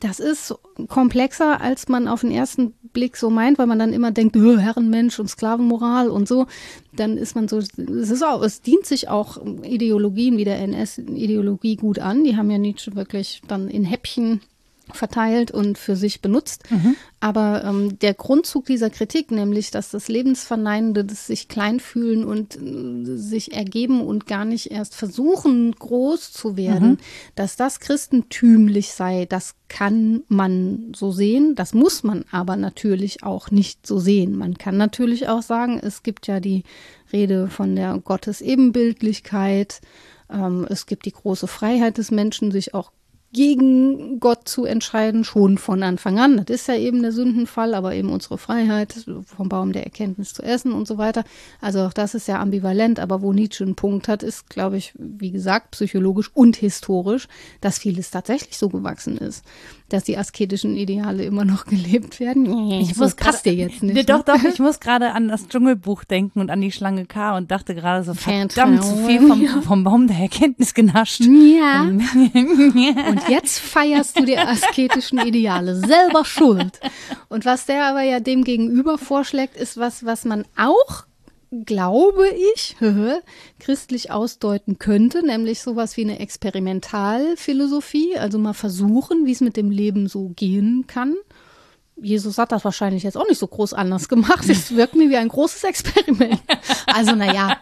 Das 0.00 0.20
ist 0.20 0.54
komplexer, 0.88 1.60
als 1.60 1.88
man 1.88 2.08
auf 2.08 2.20
den 2.20 2.30
ersten 2.30 2.72
Blick 2.92 3.16
so 3.16 3.30
meint, 3.30 3.58
weil 3.58 3.66
man 3.66 3.78
dann 3.78 3.92
immer 3.92 4.10
denkt, 4.10 4.36
"Öh, 4.36 4.58
Herrenmensch 4.58 5.18
und 5.18 5.28
Sklavenmoral 5.28 6.10
und 6.10 6.28
so. 6.28 6.46
Dann 6.94 7.16
ist 7.16 7.34
man 7.34 7.48
so, 7.48 7.58
es 7.58 7.70
ist 7.76 8.24
auch, 8.24 8.42
es 8.42 8.62
dient 8.62 8.86
sich 8.86 9.08
auch 9.08 9.38
Ideologien 9.62 10.36
wie 10.36 10.44
der 10.44 10.58
NS-Ideologie 10.60 11.76
gut 11.76 11.98
an. 11.98 12.24
Die 12.24 12.36
haben 12.36 12.50
ja 12.50 12.58
Nietzsche 12.58 12.94
wirklich 12.96 13.42
dann 13.48 13.68
in 13.68 13.84
Häppchen 13.84 14.40
verteilt 14.92 15.50
und 15.50 15.78
für 15.78 15.96
sich 15.96 16.20
benutzt. 16.20 16.64
Aber 17.20 17.64
ähm, 17.64 17.98
der 17.98 18.14
Grundzug 18.14 18.66
dieser 18.66 18.90
Kritik, 18.90 19.30
nämlich, 19.30 19.70
dass 19.70 19.90
das 19.90 20.08
Lebensverneinende, 20.08 21.04
das 21.04 21.26
sich 21.26 21.48
klein 21.48 21.80
fühlen 21.80 22.24
und 22.24 22.56
äh, 22.56 23.16
sich 23.16 23.52
ergeben 23.54 24.00
und 24.00 24.26
gar 24.26 24.44
nicht 24.44 24.70
erst 24.70 24.94
versuchen, 24.94 25.72
groß 25.72 26.32
zu 26.32 26.56
werden, 26.56 26.98
dass 27.34 27.56
das 27.56 27.80
christentümlich 27.80 28.92
sei, 28.92 29.26
das 29.26 29.54
kann 29.68 30.22
man 30.28 30.92
so 30.94 31.10
sehen. 31.10 31.54
Das 31.56 31.74
muss 31.74 32.04
man 32.04 32.24
aber 32.30 32.56
natürlich 32.56 33.24
auch 33.24 33.50
nicht 33.50 33.86
so 33.86 33.98
sehen. 33.98 34.36
Man 34.36 34.58
kann 34.58 34.76
natürlich 34.76 35.28
auch 35.28 35.42
sagen, 35.42 35.80
es 35.82 36.02
gibt 36.02 36.26
ja 36.26 36.38
die 36.40 36.62
Rede 37.12 37.48
von 37.48 37.74
der 37.74 37.98
Gottesebenbildlichkeit. 37.98 39.80
Ähm, 40.30 40.66
es 40.68 40.86
gibt 40.86 41.06
die 41.06 41.12
große 41.12 41.46
Freiheit 41.46 41.98
des 41.98 42.10
Menschen, 42.10 42.52
sich 42.52 42.74
auch 42.74 42.92
gegen 43.32 44.18
Gott 44.20 44.48
zu 44.48 44.64
entscheiden, 44.64 45.24
schon 45.24 45.58
von 45.58 45.82
Anfang 45.82 46.18
an. 46.18 46.44
Das 46.46 46.60
ist 46.60 46.68
ja 46.68 46.76
eben 46.76 47.02
der 47.02 47.12
Sündenfall, 47.12 47.74
aber 47.74 47.94
eben 47.94 48.10
unsere 48.10 48.38
Freiheit, 48.38 48.94
vom 49.24 49.48
Baum 49.48 49.72
der 49.72 49.84
Erkenntnis 49.84 50.32
zu 50.32 50.42
essen 50.42 50.72
und 50.72 50.88
so 50.88 50.96
weiter. 50.96 51.24
Also 51.60 51.80
auch 51.80 51.92
das 51.92 52.14
ist 52.14 52.28
ja 52.28 52.40
ambivalent, 52.40 52.98
aber 53.00 53.22
wo 53.22 53.32
Nietzsche 53.32 53.64
einen 53.64 53.74
Punkt 53.74 54.08
hat, 54.08 54.22
ist, 54.22 54.48
glaube 54.48 54.76
ich, 54.76 54.94
wie 54.96 55.30
gesagt, 55.30 55.72
psychologisch 55.72 56.30
und 56.34 56.56
historisch, 56.56 57.28
dass 57.60 57.78
vieles 57.78 58.10
tatsächlich 58.10 58.56
so 58.56 58.68
gewachsen 58.68 59.18
ist, 59.18 59.44
dass 59.88 60.04
die 60.04 60.16
asketischen 60.18 60.76
Ideale 60.76 61.24
immer 61.24 61.44
noch 61.44 61.64
gelebt 61.66 62.18
werden. 62.20 62.70
Ich 62.80 62.94
so 62.94 63.04
muss 63.04 63.14
passt 63.14 63.46
dir 63.46 63.54
gerade- 63.56 63.70
jetzt 63.70 63.82
nicht. 63.82 63.94
Ne? 63.94 64.04
Doch, 64.04 64.22
doch, 64.22 64.42
ich 64.42 64.58
muss 64.58 64.80
gerade 64.80 65.12
an 65.12 65.28
das 65.28 65.46
Dschungelbuch 65.48 66.04
denken 66.04 66.40
und 66.40 66.50
an 66.50 66.60
die 66.60 66.72
Schlange 66.72 67.06
K 67.06 67.36
und 67.36 67.50
dachte 67.50 67.74
gerade 67.74 68.02
so, 68.04 68.14
verdammt, 68.14 68.82
zu 68.84 68.96
viel 69.06 69.20
vom, 69.26 69.62
vom 69.62 69.84
Baum 69.84 70.06
der 70.08 70.16
Erkenntnis 70.18 70.74
genascht. 70.74 71.20
Ja. 71.22 71.82
Und 71.86 73.28
jetzt 73.28 73.58
feierst 73.58 74.18
du 74.18 74.24
die 74.24 74.36
asketischen 74.38 75.18
Ideale. 75.20 75.76
Selber 75.76 76.24
schuld. 76.24 76.80
Und 77.28 77.44
was 77.44 77.66
der 77.66 77.84
aber 77.86 78.02
ja 78.02 78.20
dem 78.20 78.44
gegenüber 78.44 78.98
vorschlägt, 78.98 79.56
ist 79.56 79.76
was, 79.76 80.04
was 80.04 80.24
man 80.24 80.44
auch, 80.56 81.04
glaube 81.50 82.28
ich, 82.54 82.76
christlich 83.58 84.10
ausdeuten 84.10 84.78
könnte, 84.78 85.24
nämlich 85.24 85.60
sowas 85.60 85.96
wie 85.96 86.02
eine 86.02 86.18
Experimentalphilosophie, 86.18 88.18
also 88.18 88.38
mal 88.38 88.54
versuchen, 88.54 89.26
wie 89.26 89.32
es 89.32 89.40
mit 89.40 89.56
dem 89.56 89.70
Leben 89.70 90.08
so 90.08 90.32
gehen 90.34 90.86
kann. 90.86 91.14
Jesus 92.00 92.36
hat 92.36 92.52
das 92.52 92.62
wahrscheinlich 92.64 93.04
jetzt 93.04 93.16
auch 93.16 93.26
nicht 93.26 93.38
so 93.38 93.46
groß 93.46 93.72
anders 93.72 94.08
gemacht. 94.08 94.46
Es 94.48 94.74
wirkt 94.76 94.94
mir 94.96 95.08
wie 95.08 95.16
ein 95.16 95.28
großes 95.28 95.64
Experiment. 95.64 96.40
Also, 96.86 97.14
naja, 97.14 97.56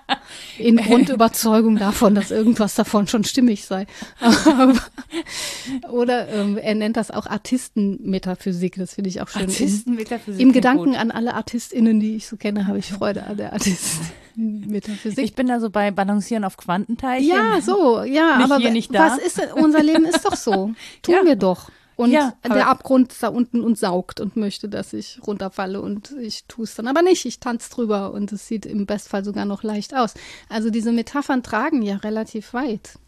in 0.58 0.76
Grundüberzeugung 0.78 1.76
davon, 1.76 2.16
dass 2.16 2.32
irgendwas 2.32 2.74
davon 2.74 3.06
schon 3.06 3.22
stimmig 3.24 3.64
sei. 3.64 3.86
Oder 5.90 6.28
ähm, 6.28 6.58
er 6.58 6.74
nennt 6.74 6.96
das 6.96 7.10
auch 7.10 7.26
Artistenmetaphysik. 7.26 8.76
Das 8.76 8.94
finde 8.94 9.10
ich 9.10 9.20
auch 9.20 9.28
schön. 9.28 9.42
Artistenmetaphysik 9.42 10.40
Im 10.40 10.52
Gedanken 10.52 10.90
gut. 10.92 10.96
an 10.96 11.10
alle 11.10 11.34
ArtistInnen, 11.34 12.00
die 12.00 12.16
ich 12.16 12.26
so 12.26 12.36
kenne, 12.36 12.66
habe 12.66 12.78
ich 12.78 12.86
Freude 12.92 13.24
an 13.24 13.36
der 13.36 13.52
Artistenmetaphysik. 13.52 15.24
Ich 15.24 15.34
bin 15.34 15.46
da 15.46 15.60
so 15.60 15.70
bei 15.70 15.90
Balancieren 15.90 16.44
auf 16.44 16.56
Quantenteilchen. 16.56 17.28
Ja, 17.28 17.60
so, 17.60 18.02
ja, 18.02 18.38
Nicht 18.38 18.50
aber 18.50 18.58
hier, 18.58 18.84
was 18.90 19.18
ist 19.18 19.40
unser 19.54 19.82
Leben 19.82 20.04
ist 20.04 20.24
doch 20.24 20.36
so. 20.36 20.72
Tun 21.02 21.14
Ja. 21.14 21.24
wir 21.24 21.36
doch. 21.36 21.70
Und 21.96 22.10
Ja, 22.10 22.34
der 22.44 22.68
Abgrund 22.68 23.12
ist 23.12 23.22
da 23.22 23.28
unten 23.28 23.62
und 23.62 23.78
saugt 23.78 24.20
und 24.20 24.36
möchte, 24.36 24.68
dass 24.68 24.92
ich 24.92 25.20
runterfalle 25.26 25.80
und 25.80 26.12
ich 26.12 26.44
tue 26.46 26.64
es 26.64 26.74
dann 26.74 26.88
aber 26.88 27.02
nicht. 27.02 27.24
Ich 27.24 27.40
tanze 27.40 27.70
drüber 27.70 28.12
und 28.12 28.32
es 28.32 28.48
sieht 28.48 28.66
im 28.66 28.86
Bestfall 28.86 29.24
sogar 29.24 29.44
noch 29.44 29.62
leicht 29.62 29.94
aus. 29.94 30.14
Also 30.48 30.70
diese 30.70 30.92
Metaphern 30.92 31.42
tragen 31.42 31.82
ja 31.82 31.96
relativ 31.96 32.52
weit. 32.54 32.98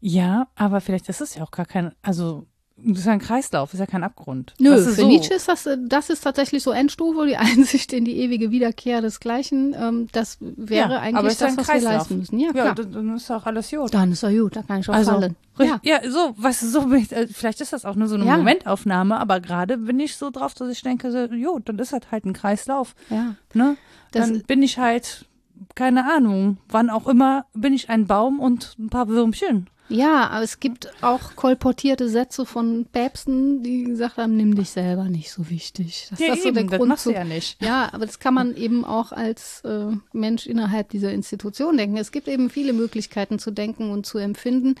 Ja, 0.00 0.48
aber 0.54 0.80
vielleicht 0.80 1.08
ist 1.08 1.20
es 1.20 1.34
ja 1.34 1.42
auch 1.42 1.50
gar 1.50 1.66
kein, 1.66 1.92
also 2.02 2.46
das 2.84 2.98
ist 3.00 3.06
ja 3.06 3.12
ein 3.12 3.18
Kreislauf, 3.18 3.72
ist 3.74 3.80
ja 3.80 3.86
kein 3.86 4.04
Abgrund. 4.04 4.54
Nö, 4.60 4.72
für 4.82 4.92
so. 4.92 5.06
Nietzsche 5.06 5.34
ist 5.34 5.48
das, 5.48 5.66
äh, 5.66 5.76
das 5.80 6.10
ist 6.10 6.20
tatsächlich 6.22 6.62
so 6.62 6.70
Endstufe, 6.70 7.26
die 7.26 7.36
Einsicht 7.36 7.92
in 7.92 8.04
die 8.04 8.16
ewige 8.18 8.50
Wiederkehr 8.50 9.00
des 9.00 9.18
Gleichen. 9.20 9.74
Ähm, 9.78 10.06
das 10.12 10.38
wäre 10.40 10.92
ja, 10.94 10.98
eigentlich 11.00 11.36
das, 11.38 11.42
ein 11.52 11.56
was 11.58 11.66
wir 11.66 11.72
Kreislauf. 11.74 11.92
leisten 11.94 12.18
müssen. 12.18 12.38
Ja, 12.38 12.46
Ja, 12.48 12.52
klar. 12.52 12.74
dann, 12.76 12.92
dann 12.92 13.16
ist 13.16 13.30
auch 13.30 13.46
alles 13.46 13.70
gut. 13.70 13.92
dann 13.94 14.12
ist 14.12 14.22
er 14.22 14.32
gut, 14.32 14.54
da 14.56 14.62
kann 14.62 14.80
ich 14.80 14.88
auch 14.88 14.94
Also, 14.94 15.10
fallen. 15.12 15.36
Ja. 15.58 15.80
ja. 15.82 16.08
so, 16.10 16.34
weißt 16.36 16.62
du, 16.62 16.66
so 16.68 16.82
bin 16.82 16.98
ich, 17.00 17.10
äh, 17.12 17.26
vielleicht 17.26 17.60
ist 17.60 17.72
das 17.72 17.84
auch 17.84 17.96
nur 17.96 18.06
so 18.06 18.14
eine 18.14 18.26
Ja. 18.26 18.36
Momentaufnahme, 18.36 19.18
aber 19.18 19.40
gerade 19.40 19.76
bin 19.76 19.98
ich 19.98 20.14
so 20.16 20.30
drauf, 20.30 20.54
dass 20.54 20.68
ich 20.70 20.82
denke, 20.82 21.10
so, 21.10 21.18
jo, 21.34 21.58
dann 21.58 21.78
ist 21.80 21.92
das 21.92 22.00
halt 22.12 22.24
ein 22.26 22.32
Kreislauf, 22.32 22.94
ja. 23.10 23.34
ne? 23.54 23.76
Das- 24.12 24.26
Dann 24.28 24.42
bin 24.42 24.62
ich 24.62 24.78
halt, 24.78 25.26
keine 25.74 26.10
Ahnung, 26.14 26.58
wann 26.68 26.90
auch 26.90 27.06
immer, 27.08 27.44
bin 27.54 27.72
ich 27.74 27.90
ein 27.90 28.06
Baum 28.06 28.38
und 28.40 28.76
ein 28.78 28.88
paar 28.88 29.08
Würmchen. 29.08 29.68
Ja, 29.88 30.28
aber 30.28 30.44
es 30.44 30.60
gibt 30.60 30.90
auch 31.02 31.34
kolportierte 31.34 32.08
Sätze 32.08 32.44
von 32.44 32.86
Päpsten, 32.92 33.62
die 33.62 33.84
gesagt 33.84 34.18
haben, 34.18 34.36
nimm 34.36 34.54
dich 34.54 34.70
selber 34.70 35.04
nicht 35.04 35.30
so 35.30 35.48
wichtig. 35.48 36.08
Das 36.10 36.18
Ja, 36.20 36.34
ist 36.34 36.42
so 36.42 36.50
der 36.52 36.60
eben, 36.62 36.70
das 36.70 36.78
Grund 36.78 36.92
du 36.92 36.96
zu- 36.96 37.12
ja 37.12 37.24
nicht. 37.24 37.62
Ja, 37.62 37.88
aber 37.92 38.04
das 38.04 38.18
kann 38.18 38.34
man 38.34 38.54
eben 38.56 38.84
auch 38.84 39.12
als 39.12 39.62
äh, 39.64 39.86
Mensch 40.12 40.46
innerhalb 40.46 40.90
dieser 40.90 41.12
Institution 41.12 41.76
denken. 41.78 41.96
Es 41.96 42.12
gibt 42.12 42.28
eben 42.28 42.50
viele 42.50 42.72
Möglichkeiten 42.74 43.38
zu 43.38 43.50
denken 43.50 43.90
und 43.90 44.04
zu 44.04 44.18
empfinden 44.18 44.74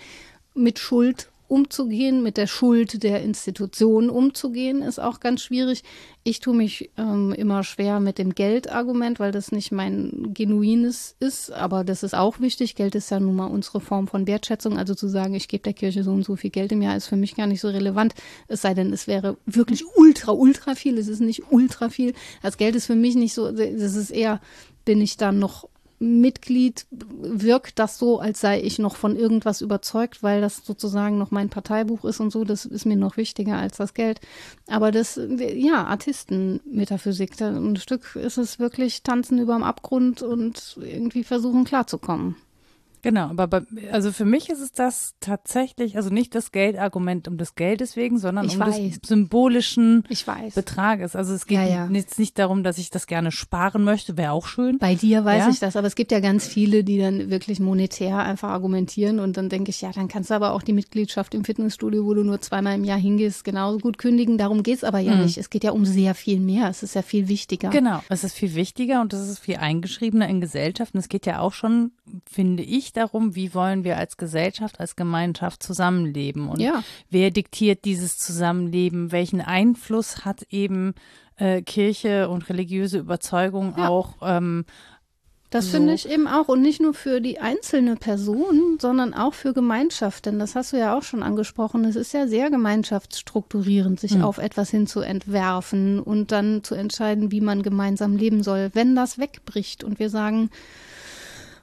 mit 0.54 0.78
Schuld 0.78 1.30
umzugehen, 1.48 2.22
mit 2.22 2.36
der 2.36 2.46
Schuld 2.46 3.02
der 3.02 3.22
Institution 3.22 4.10
umzugehen, 4.10 4.82
ist 4.82 5.00
auch 5.00 5.18
ganz 5.18 5.42
schwierig. 5.42 5.82
Ich 6.22 6.40
tue 6.40 6.54
mich 6.54 6.90
ähm, 6.98 7.32
immer 7.32 7.64
schwer 7.64 8.00
mit 8.00 8.18
dem 8.18 8.34
Geldargument, 8.34 9.18
weil 9.18 9.32
das 9.32 9.50
nicht 9.50 9.72
mein 9.72 10.34
genuines 10.34 11.16
ist, 11.20 11.50
aber 11.50 11.84
das 11.84 12.02
ist 12.02 12.14
auch 12.14 12.38
wichtig. 12.40 12.74
Geld 12.74 12.94
ist 12.94 13.10
ja 13.10 13.18
nun 13.18 13.36
mal 13.36 13.46
unsere 13.46 13.80
Form 13.80 14.08
von 14.08 14.26
Wertschätzung. 14.26 14.78
Also 14.78 14.94
zu 14.94 15.08
sagen, 15.08 15.34
ich 15.34 15.48
gebe 15.48 15.62
der 15.62 15.72
Kirche 15.72 16.04
so 16.04 16.12
und 16.12 16.24
so 16.24 16.36
viel 16.36 16.50
Geld 16.50 16.70
im 16.72 16.82
Jahr, 16.82 16.96
ist 16.96 17.06
für 17.06 17.16
mich 17.16 17.34
gar 17.34 17.46
nicht 17.46 17.60
so 17.60 17.68
relevant. 17.68 18.14
Es 18.46 18.60
sei 18.60 18.74
denn, 18.74 18.92
es 18.92 19.06
wäre 19.06 19.38
wirklich 19.46 19.84
ultra, 19.96 20.32
ultra 20.32 20.74
viel. 20.74 20.98
Es 20.98 21.08
ist 21.08 21.20
nicht 21.20 21.50
ultra 21.50 21.88
viel. 21.88 22.12
Das 22.42 22.58
Geld 22.58 22.76
ist 22.76 22.86
für 22.86 22.94
mich 22.94 23.14
nicht 23.14 23.32
so, 23.32 23.50
das 23.50 23.96
ist 23.96 24.10
eher, 24.10 24.40
bin 24.84 25.00
ich 25.00 25.16
dann 25.16 25.38
noch 25.38 25.68
Mitglied 25.98 26.86
wirkt 26.90 27.78
das 27.78 27.98
so, 27.98 28.20
als 28.20 28.40
sei 28.40 28.60
ich 28.60 28.78
noch 28.78 28.96
von 28.96 29.16
irgendwas 29.16 29.60
überzeugt, 29.60 30.22
weil 30.22 30.40
das 30.40 30.64
sozusagen 30.64 31.18
noch 31.18 31.30
mein 31.30 31.48
Parteibuch 31.48 32.04
ist 32.04 32.20
und 32.20 32.30
so. 32.30 32.44
Das 32.44 32.64
ist 32.64 32.86
mir 32.86 32.96
noch 32.96 33.16
wichtiger 33.16 33.56
als 33.56 33.78
das 33.78 33.94
Geld. 33.94 34.20
Aber 34.68 34.92
das, 34.92 35.20
ja, 35.38 35.84
Artistenmetaphysik. 35.84 37.40
Ein 37.40 37.76
Stück 37.76 38.16
ist 38.16 38.38
es 38.38 38.58
wirklich 38.58 39.02
Tanzen 39.02 39.38
über 39.38 39.54
dem 39.54 39.64
Abgrund 39.64 40.22
und 40.22 40.78
irgendwie 40.80 41.24
versuchen 41.24 41.64
klarzukommen. 41.64 42.36
Genau, 43.02 43.28
aber 43.28 43.46
bei, 43.46 43.62
also 43.92 44.12
für 44.12 44.24
mich 44.24 44.48
ist 44.50 44.60
es 44.60 44.72
das 44.72 45.14
tatsächlich, 45.20 45.96
also 45.96 46.10
nicht 46.10 46.34
das 46.34 46.52
Geldargument 46.52 47.28
um 47.28 47.38
des 47.38 47.54
Geldes 47.54 47.96
wegen, 47.96 48.18
sondern 48.18 48.46
Ich 48.46 48.54
um 48.54 48.60
weiß. 48.60 48.76
des 48.76 49.00
symbolischen. 49.06 50.04
Betrages. 50.54 51.16
Also 51.16 51.34
es 51.34 51.46
geht 51.46 51.58
Ja, 51.58 51.64
ja. 51.66 51.88
jetzt 51.92 52.18
nicht 52.18 52.38
darum, 52.38 52.62
dass 52.62 52.78
ich 52.78 52.90
das 52.90 53.06
gerne 53.06 53.30
sparen 53.32 53.84
möchte, 53.84 54.16
wäre 54.16 54.32
auch 54.32 54.46
schön. 54.46 54.78
Bei 54.78 54.94
dir 54.94 55.24
weiß 55.24 55.44
Ja? 55.44 55.50
ich 55.50 55.58
das, 55.60 55.76
aber 55.76 55.86
es 55.86 55.94
gibt 55.94 56.12
ja 56.12 56.20
ganz 56.20 56.46
viele, 56.46 56.84
die 56.84 56.98
dann 56.98 57.30
wirklich 57.30 57.60
monetär 57.60 58.18
einfach 58.18 58.48
argumentieren 58.50 59.18
und 59.20 59.36
dann 59.36 59.48
denke 59.48 59.70
ich, 59.70 59.80
ja, 59.80 59.90
dann 59.92 60.08
kannst 60.08 60.30
du 60.30 60.34
aber 60.34 60.52
auch 60.52 60.62
die 60.62 60.72
Mitgliedschaft 60.72 61.34
im 61.34 61.44
Fitnessstudio, 61.44 62.04
wo 62.04 62.14
du 62.14 62.22
nur 62.24 62.40
zweimal 62.40 62.74
im 62.74 62.84
Jahr 62.84 62.98
hingehst, 62.98 63.44
genauso 63.44 63.78
gut 63.78 63.98
kündigen. 63.98 64.38
Darum 64.38 64.62
geht's 64.62 64.84
aber 64.84 64.98
ja 64.98 65.14
nicht. 65.16 65.38
Es 65.38 65.50
geht 65.50 65.64
ja 65.64 65.70
um 65.72 65.84
sehr 65.84 66.14
viel 66.14 66.40
mehr. 66.40 66.68
Es 66.68 66.82
ist 66.82 66.94
ja 66.94 67.02
viel 67.02 67.28
wichtiger. 67.28 67.70
Genau, 67.70 68.02
es 68.08 68.24
ist 68.24 68.34
viel 68.34 68.54
wichtiger 68.54 69.00
und 69.00 69.12
es 69.12 69.28
ist 69.28 69.38
viel 69.38 69.56
eingeschriebener 69.56 70.28
in 70.28 70.40
Gesellschaften. 70.40 70.98
Es 70.98 71.08
geht 71.08 71.26
ja 71.26 71.40
auch 71.40 71.52
schon, 71.52 71.92
finde 72.30 72.62
ich, 72.62 72.87
darum, 72.92 73.34
wie 73.34 73.54
wollen 73.54 73.84
wir 73.84 73.96
als 73.98 74.16
Gesellschaft, 74.16 74.80
als 74.80 74.96
Gemeinschaft 74.96 75.62
zusammenleben 75.62 76.48
und 76.48 76.60
Ja. 76.60 76.82
wer 77.10 77.30
diktiert 77.30 77.84
dieses 77.84 78.18
Zusammenleben, 78.18 79.12
welchen 79.12 79.40
Einfluss 79.40 80.24
hat 80.24 80.42
eben 80.50 80.94
äh, 81.36 81.62
Kirche 81.62 82.28
und 82.28 82.48
religiöse 82.48 82.98
Überzeugung 82.98 83.74
Ja. 83.76 83.88
auch 83.88 84.16
ähm, 84.22 84.64
Das 85.50 85.64
So. 85.66 85.70
finde 85.78 85.94
ich 85.94 86.06
eben 86.06 86.26
auch 86.28 86.48
und 86.48 86.60
nicht 86.60 86.78
nur 86.78 86.92
für 86.92 87.22
die 87.22 87.38
einzelne 87.40 87.96
Person, 87.96 88.76
sondern 88.78 89.14
auch 89.14 89.32
für 89.32 89.54
Gemeinschaft. 89.54 90.26
Denn 90.26 90.38
das 90.38 90.54
hast 90.54 90.74
du 90.74 90.78
ja 90.78 90.94
auch 90.94 91.02
schon 91.02 91.22
angesprochen. 91.22 91.86
Es 91.86 91.96
ist 91.96 92.12
ja 92.12 92.26
sehr 92.28 92.50
gemeinschaftsstrukturierend, 92.50 93.98
sich 93.98 94.20
auf 94.22 94.36
etwas 94.38 94.68
hin 94.70 94.86
zu 94.86 95.00
entwerfen 95.00 96.00
und 96.00 96.32
dann 96.32 96.62
zu 96.64 96.74
entscheiden, 96.74 97.30
wie 97.32 97.40
man 97.40 97.62
gemeinsam 97.62 98.16
leben 98.16 98.42
soll. 98.42 98.70
Wenn 98.74 98.94
das 98.94 99.18
wegbricht 99.18 99.84
und 99.84 99.98
wir 99.98 100.10
sagen, 100.10 100.50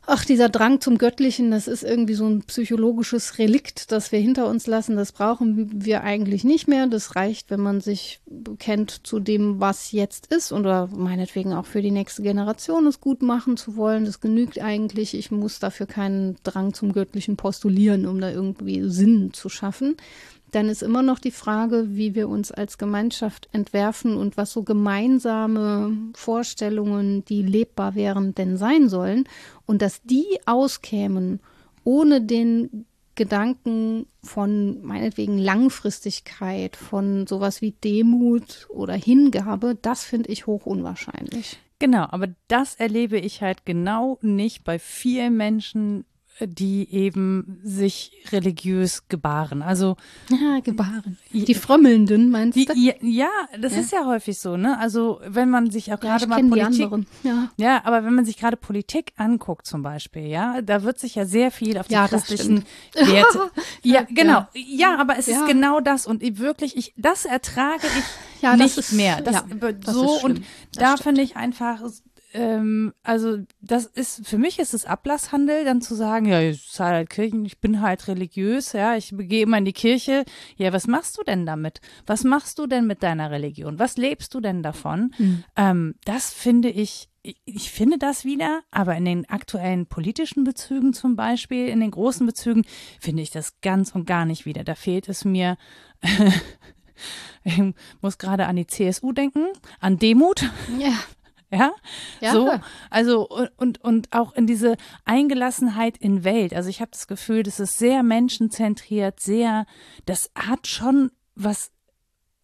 ach, 0.08 0.26
dieser 0.26 0.49
Drang 0.49 0.82
zum 0.82 0.97
Göttlichen, 0.97 1.51
das 1.51 1.68
ist 1.68 1.84
irgendwie 1.84 2.14
so 2.14 2.26
ein 2.26 2.43
psychologisches 2.43 3.38
Relikt, 3.38 3.91
das 3.91 4.12
wir 4.12 4.20
hinter 4.20 4.47
uns 4.47 4.68
lassen. 4.68 4.95
Das 4.95 5.12
brauchen 5.12 5.86
wir 5.86 6.03
eigentlich 6.03 6.43
nicht 6.43 6.68
mehr. 6.68 6.88
Das 6.88 7.16
reicht, 7.16 7.49
wenn 7.49 7.60
man 7.60 7.82
sich 7.82 8.20
kennt 8.60 9.06
zu 9.08 9.20
dem, 9.20 9.60
was 9.60 9.91
jetzt 9.91 10.28
ist 10.28 10.51
oder 10.51 10.88
meinetwegen 10.88 11.53
auch 11.53 11.66
für 11.66 11.82
die 11.82 11.91
nächste 11.91 12.22
Generation 12.22 12.88
es 12.88 13.01
gut 13.01 13.22
machen 13.22 13.58
zu 13.58 13.76
wollen. 13.76 14.06
Das 14.06 14.20
genügt 14.20 14.60
eigentlich. 14.60 15.16
Ich 15.16 15.32
muss 15.32 15.60
dafür 15.60 15.86
keinen 15.86 16.38
Drang 16.43 16.74
zum 16.74 16.93
Göttlichen 16.93 17.38
postulieren, 17.38 18.06
um 18.06 18.20
da 18.22 18.30
irgendwie 18.30 18.89
Sinn 18.89 19.32
zu 19.34 19.49
schaffen. 19.49 19.97
Dann 20.56 20.70
ist 20.70 20.84
immer 20.84 21.01
noch 21.01 21.20
die 21.20 21.32
Frage, 21.32 21.97
wie 21.97 22.16
wir 22.16 22.30
uns 22.30 22.49
als 22.49 22.78
Gemeinschaft 22.78 23.49
entwerfen 23.51 24.16
und 24.16 24.38
was 24.38 24.53
so 24.53 24.64
gemeinsame 24.64 25.97
Vorstellungen, 26.16 27.26
die 27.26 27.41
lebbar 27.41 27.93
wären, 27.93 28.34
denn 28.36 28.56
sein 28.56 28.88
sollen. 28.88 29.26
Und 29.66 29.82
dass 29.82 30.01
die 30.03 30.26
auskämen, 30.45 31.41
ohne 31.84 32.22
den 32.22 32.86
Gedanken 33.16 34.08
von 34.24 34.82
meinetwegen 34.82 35.38
Langfristigkeit, 35.38 36.78
von 36.78 37.28
sowas 37.28 37.62
wie 37.62 37.72
Demut 37.72 38.68
oder 38.70 38.93
Hingabe, 38.93 39.78
das 39.82 40.06
finde 40.06 40.32
ich 40.32 40.47
hoch 40.47 40.66
unwahrscheinlich. 40.66 41.60
Genau, 41.80 42.08
aber 42.12 42.30
das 42.47 42.76
erlebe 42.76 43.20
ich 43.20 43.41
halt 43.41 43.66
genau 43.66 44.20
nicht 44.22 44.64
bei 44.64 44.80
vielen 44.80 45.36
Menschen, 45.36 46.06
die 46.42 46.92
eben 46.92 47.60
sich 47.64 48.12
religiös 48.32 49.08
gebaren. 49.08 49.62
Also 49.62 49.96
Ja, 50.30 50.60
Gebaren. 50.60 51.18
Die 51.32 51.54
Frömmelnden, 51.54 52.30
meinst 52.30 52.58
die, 52.58 52.66
du? 52.66 52.74
ja, 52.76 52.94
ja, 53.02 53.30
das 53.60 53.74
Ja. 53.74 53.80
ist 53.80 53.92
ja 53.94 54.06
häufig 54.06 54.38
so, 54.38 54.58
ne? 54.58 54.78
Also 54.80 55.22
wenn 55.26 55.50
man 55.50 55.72
sich 55.72 55.86
auch 55.94 56.02
Ja, 56.04 56.18
gerade 56.18 56.24
ich 56.24 56.30
mal 56.30 56.36
kenne 56.38 56.50
die 56.54 56.60
Politik 56.60 56.84
anderen. 56.84 57.08
Ja. 57.24 57.50
Ja, 57.58 57.82
aber 57.86 58.04
wenn 58.04 58.14
man 58.14 58.26
sich 58.26 58.38
gerade 58.38 58.58
Politik 58.58 59.14
anguckt 59.16 59.66
zum 59.66 59.82
Beispiel, 59.82 60.28
ja, 60.28 60.62
da 60.62 60.84
wird 60.84 61.00
sich 61.00 61.16
ja 61.16 61.26
sehr 61.26 61.52
viel 61.52 61.78
auf 61.78 61.88
die 61.88 61.94
Ja, 61.94 62.08
das 62.08 62.26
christlichen 62.26 62.66
Werte. 62.94 63.52
ja, 63.84 64.02
genau. 64.04 64.46
Ja, 64.54 64.98
aber 65.00 65.18
es 65.18 65.28
Ja. 65.28 65.38
ist 65.40 65.48
genau 65.48 65.80
das 65.80 66.06
und 66.06 66.22
ich 66.22 66.38
wirklich, 66.40 66.76
ich, 66.76 66.94
das 66.98 67.24
ertrage 67.26 67.88
ich 67.88 68.42
Ja, 68.42 68.52
das 68.58 68.60
nicht 68.60 68.78
ist- 68.78 68.92
mehr. 68.92 69.22
Das, 69.22 69.36
ja, 69.36 69.44
das 69.72 69.94
so 69.96 70.20
schlimm. 70.20 70.32
und 70.38 70.46
Das 70.74 70.98
da 70.98 70.98
finde 71.02 71.22
ich 71.22 71.38
einfach, 71.38 71.82
ähm, 72.36 72.94
also 73.04 73.38
das 73.62 73.86
ist 73.86 74.28
für 74.28 74.38
mich 74.38 74.60
ist 74.60 74.74
es 74.74 74.86
Ablasshandel, 74.86 75.64
dann 75.64 75.82
zu 75.82 75.96
sagen, 75.96 76.26
ja, 76.26 76.42
ich 76.42 76.70
zahle 76.70 76.96
halt 76.96 77.10
Kirchen, 77.10 77.46
ich 77.46 77.60
bin 77.60 77.82
halt 77.82 78.08
religiös, 78.08 78.74
ja, 78.74 78.96
ich 78.96 79.14
gehe 79.18 79.44
immer 79.44 79.58
in 79.58 79.66
die 79.66 79.74
Kirche. 79.74 80.26
Ja, 80.58 80.74
was 80.74 80.88
machst 80.88 81.18
du 81.18 81.24
denn 81.24 81.46
damit? 81.46 81.80
Was 82.06 82.24
machst 82.24 82.60
du 82.60 82.68
denn 82.68 82.86
mit 82.86 83.04
deiner 83.04 83.32
Religion? 83.32 83.80
Was 83.80 83.98
lebst 83.98 84.34
du 84.34 84.42
denn 84.42 84.62
davon? 84.64 85.14
Ähm, 85.56 85.96
das 86.04 86.34
finde 86.34 86.70
ich 86.70 87.10
ich, 87.26 87.42
ich 87.46 87.72
finde 87.72 87.98
das 87.98 88.24
wieder, 88.24 88.62
aber 88.70 88.96
in 88.96 89.06
den 89.06 89.28
aktuellen 89.28 89.88
politischen 89.88 90.44
Bezügen 90.44 90.94
zum 90.94 91.16
Beispiel, 91.16 91.68
in 91.68 91.80
den 91.80 91.90
großen 91.90 92.24
Bezügen, 92.24 92.64
finde 93.00 93.24
ich 93.24 93.32
das 93.32 93.60
ganz 93.62 93.96
und 93.96 94.06
gar 94.06 94.26
nicht 94.26 94.46
wieder. 94.46 94.64
Da 94.64 94.76
fehlt 94.76 95.10
es 95.10 95.26
mir, 95.26 95.58
ich 97.44 97.60
muss 98.02 98.20
gerade 98.20 98.46
an 98.46 98.58
die 98.58 98.68
CSU 98.68 99.12
denken, 99.12 99.48
an 99.80 99.98
Demut. 99.98 100.48
Ja. 100.78 100.94
Ja, 101.52 101.72
Ja. 102.22 102.32
so, 102.34 102.52
also 102.89 103.28
und, 103.58 103.82
und, 103.84 104.14
auch 104.14 104.34
in 104.34 104.48
diese 104.48 104.78
Eingelassenheit 105.06 105.98
in 105.98 106.24
Welt. 106.24 106.54
Also 106.54 106.70
ich 106.70 106.82
habe 106.82 106.91
das 106.91 107.08
Gefühl, 107.08 107.43
das 107.43 107.60
ist 107.60 107.78
sehr 107.78 108.04
menschenzentriert, 108.04 109.20
sehr, 109.20 109.66
das 110.06 110.32
hat 110.36 110.68
schon 110.68 111.12
was 111.36 111.72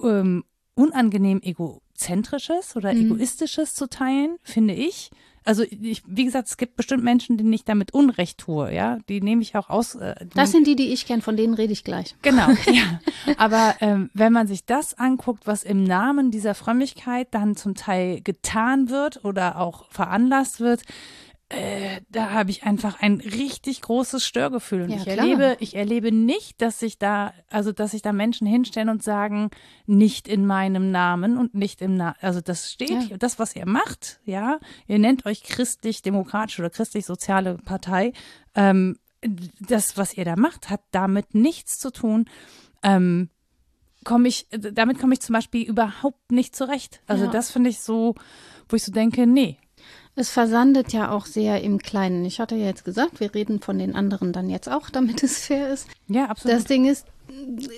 ähm, 0.03 0.43
unangenehm 0.75 1.41
egozentrisches 1.43 2.75
oder 2.75 2.93
Mhm. 2.93 3.11
egoistisches 3.11 3.73
zu 3.75 3.87
teilen, 3.89 4.37
finde 4.43 4.73
ich. 4.73 5.09
Also 5.43 5.63
ich, 5.63 6.03
wie 6.05 6.25
gesagt, 6.25 6.47
es 6.49 6.57
gibt 6.57 6.75
bestimmt 6.75 7.03
Menschen, 7.03 7.37
denen 7.37 7.51
ich 7.51 7.63
damit 7.63 7.93
Unrecht 7.93 8.37
tue, 8.37 8.73
ja, 8.73 8.99
die 9.09 9.21
nehme 9.21 9.41
ich 9.41 9.55
auch 9.55 9.69
aus. 9.69 9.95
Äh, 9.95 10.13
Das 10.35 10.51
sind 10.51 10.67
die, 10.67 10.75
die 10.75 10.93
ich 10.93 11.07
kenne, 11.07 11.21
von 11.21 11.35
denen 11.35 11.55
rede 11.55 11.73
ich 11.73 11.83
gleich. 11.83 12.15
Genau, 12.21 12.47
ja. 12.71 12.99
Aber 13.37 13.75
ähm, 13.81 14.11
wenn 14.13 14.33
man 14.33 14.45
sich 14.47 14.65
das 14.65 14.93
anguckt, 14.93 15.47
was 15.47 15.63
im 15.63 15.83
Namen 15.83 16.29
dieser 16.29 16.53
Frömmigkeit 16.53 17.27
dann 17.31 17.55
zum 17.55 17.73
Teil 17.73 18.21
getan 18.21 18.89
wird 18.89 19.25
oder 19.25 19.59
auch 19.59 19.85
veranlasst 19.89 20.59
wird, 20.59 20.83
äh, 21.53 22.01
da 22.09 22.31
habe 22.31 22.49
ich 22.51 22.63
einfach 22.63 23.01
ein 23.01 23.15
richtig 23.19 23.81
großes 23.81 24.25
Störgefühl. 24.25 24.83
Und 24.83 24.89
Ja, 24.89 24.97
ich 24.97 25.03
klar. 25.03 25.17
erlebe, 25.17 25.57
ich 25.59 25.75
erlebe 25.75 26.11
nicht, 26.11 26.61
dass 26.61 26.79
sich 26.79 26.97
da, 26.97 27.33
also 27.49 27.71
dass 27.71 27.91
sich 27.91 28.01
da 28.01 28.13
Menschen 28.13 28.47
hinstellen 28.47 28.89
und 28.89 29.03
sagen, 29.03 29.49
nicht 29.85 30.27
in 30.27 30.45
meinem 30.45 30.91
Namen 30.91 31.37
und 31.37 31.53
nicht 31.53 31.81
im 31.81 31.95
Namen. 31.95 32.15
Also 32.21 32.41
das 32.41 32.71
steht, 32.71 32.89
Ja. 32.89 33.01
hier, 33.01 33.17
das, 33.17 33.39
was 33.39 33.55
ihr 33.55 33.65
macht, 33.67 34.19
ja, 34.25 34.59
ihr 34.87 34.99
nennt 34.99 35.25
euch 35.25 35.43
christlich-demokratische 35.43 36.61
oder 36.61 36.69
christlich-soziale 36.69 37.57
Partei. 37.57 38.13
Ähm, 38.55 38.97
das, 39.59 39.97
was 39.97 40.15
ihr 40.17 40.25
da 40.25 40.35
macht, 40.35 40.69
hat 40.69 40.81
damit 40.91 41.35
nichts 41.35 41.77
zu 41.79 41.91
tun. 41.91 42.25
Ähm, 42.83 43.29
komme 44.03 44.27
ich, 44.27 44.47
damit 44.51 44.99
komme 44.99 45.13
ich 45.13 45.19
zum 45.21 45.33
Beispiel 45.33 45.67
überhaupt 45.67 46.31
nicht 46.31 46.55
zurecht. 46.55 47.01
Also 47.05 47.25
Ja. 47.25 47.31
das 47.31 47.51
finde 47.51 47.69
ich 47.69 47.79
so, 47.81 48.15
wo 48.67 48.75
ich 48.75 48.83
so 48.83 48.91
denke, 48.91 49.27
nee. 49.27 49.57
Es 50.15 50.29
versandet 50.29 50.91
ja 50.91 51.11
auch 51.11 51.25
sehr 51.25 51.61
im 51.61 51.77
Kleinen. 51.77 52.25
Ich 52.25 52.39
hatte 52.39 52.55
ja 52.55 52.65
jetzt 52.65 52.83
gesagt, 52.83 53.19
wir 53.19 53.33
reden 53.33 53.61
von 53.61 53.79
den 53.79 53.95
anderen 53.95 54.33
dann 54.33 54.49
jetzt 54.49 54.69
auch, 54.69 54.89
damit 54.91 55.23
es 55.23 55.45
fair 55.45 55.71
ist. 55.71 55.87
Ja, 56.07 56.25
absolut. 56.25 56.57
Das 56.57 56.65
Ding 56.65 56.85
ist, 56.85 57.05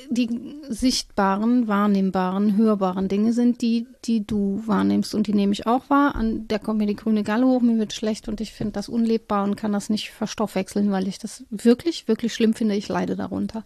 die 0.09 0.55
sichtbaren, 0.67 1.67
wahrnehmbaren, 1.67 2.57
hörbaren 2.57 3.07
Dinge 3.07 3.33
sind 3.33 3.61
die, 3.61 3.85
die 4.05 4.25
du 4.25 4.63
wahrnimmst 4.65 5.13
und 5.13 5.27
die 5.27 5.33
nehme 5.33 5.53
ich 5.53 5.67
auch 5.67 5.89
wahr. 5.89 6.15
An 6.15 6.47
der 6.47 6.59
kommt 6.59 6.79
mir 6.79 6.87
die 6.87 6.95
grüne 6.95 7.23
Galle 7.23 7.45
hoch, 7.45 7.61
mir 7.61 7.77
wird 7.77 7.93
schlecht 7.93 8.27
und 8.27 8.41
ich 8.41 8.51
finde 8.51 8.73
das 8.73 8.89
unlebbar 8.89 9.43
und 9.43 9.55
kann 9.55 9.71
das 9.71 9.89
nicht 9.89 10.09
verstoffwechseln, 10.09 10.91
weil 10.91 11.07
ich 11.07 11.19
das 11.19 11.43
wirklich, 11.51 12.07
wirklich 12.07 12.33
schlimm 12.33 12.55
finde. 12.55 12.75
Ich 12.75 12.87
leide 12.87 13.15
darunter. 13.15 13.63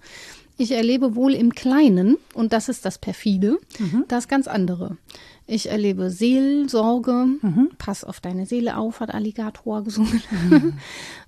Ich 0.57 0.71
erlebe 0.71 1.15
wohl 1.15 1.33
im 1.33 1.53
Kleinen, 1.53 2.17
und 2.33 2.51
das 2.51 2.67
ist 2.67 2.83
das 2.85 2.97
Perfide, 2.97 3.59
das 4.07 4.27
ganz 4.27 4.47
andere. 4.47 4.97
Ich 5.49 5.69
erlebe 5.69 6.09
Seelsorge, 6.09 7.27
pass 7.77 8.03
auf 8.03 8.19
deine 8.19 8.45
Seele 8.45 8.75
auf, 8.75 8.99
hat 8.99 9.13
Alligator 9.13 9.83
gesungen. 9.83 10.21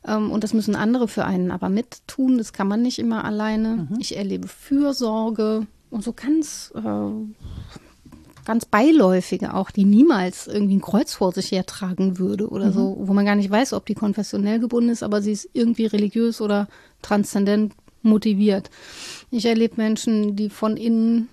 Ähm, 0.07 0.31
und 0.31 0.45
das 0.45 0.53
müssen 0.53 0.75
andere 0.75 1.09
für 1.09 1.25
einen 1.25 1.51
aber 1.51 1.67
mittun, 1.67 2.37
das 2.37 2.53
kann 2.53 2.69
man 2.69 2.81
nicht 2.81 2.99
immer 2.99 3.25
alleine. 3.25 3.89
Ich 3.99 4.15
erlebe 4.15 4.47
Fürsorge 4.47 5.67
und 5.89 6.05
so 6.05 6.13
ganz, 6.13 6.71
äh, 6.73 8.45
ganz 8.45 8.65
beiläufige 8.65 9.53
auch, 9.53 9.71
die 9.71 9.83
niemals 9.83 10.47
irgendwie 10.47 10.77
ein 10.77 10.81
Kreuz 10.81 11.13
vor 11.13 11.33
sich 11.33 11.51
hertragen 11.51 12.17
würde 12.17 12.47
oder 12.47 12.71
so, 12.71 12.95
wo 13.01 13.13
man 13.13 13.25
gar 13.25 13.35
nicht 13.35 13.51
weiß, 13.51 13.73
ob 13.73 13.85
die 13.87 13.93
konfessionell 13.93 14.61
gebunden 14.61 14.89
ist, 14.89 15.03
aber 15.03 15.21
sie 15.21 15.33
ist 15.33 15.49
irgendwie 15.51 15.85
religiös 15.85 16.39
oder 16.39 16.69
transzendent 17.01 17.73
motiviert. 18.01 18.69
Ich 19.31 19.45
erlebe 19.45 19.75
Menschen, 19.77 20.35
die 20.35 20.49
von 20.49 20.77
innen 20.77 21.29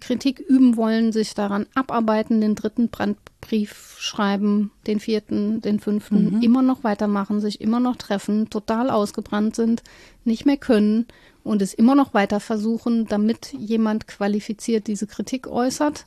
Kritik 0.00 0.38
üben 0.38 0.76
wollen, 0.76 1.12
sich 1.12 1.34
daran 1.34 1.66
abarbeiten, 1.74 2.40
den 2.40 2.54
dritten 2.54 2.90
Brandbrief 2.90 3.96
schreiben, 3.98 4.70
den 4.86 5.00
vierten, 5.00 5.60
den 5.60 5.80
fünften, 5.80 6.42
immer 6.42 6.62
noch 6.62 6.84
weitermachen, 6.84 7.40
sich 7.40 7.60
immer 7.60 7.80
noch 7.80 7.96
treffen, 7.96 8.50
total 8.50 8.90
ausgebrannt 8.90 9.56
sind, 9.56 9.82
nicht 10.24 10.46
mehr 10.46 10.56
können 10.56 11.06
und 11.42 11.60
es 11.60 11.74
immer 11.74 11.94
noch 11.94 12.14
weiter 12.14 12.40
versuchen, 12.40 13.06
damit 13.06 13.52
jemand 13.52 14.06
qualifiziert 14.06 14.86
diese 14.86 15.06
Kritik 15.06 15.46
äußert. 15.46 16.04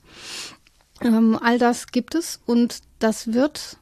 Ähm, 1.02 1.38
all 1.40 1.60
das 1.60 1.88
gibt 1.88 2.16
es 2.16 2.42
und 2.46 2.82
das 3.00 3.34
wird 3.34 3.78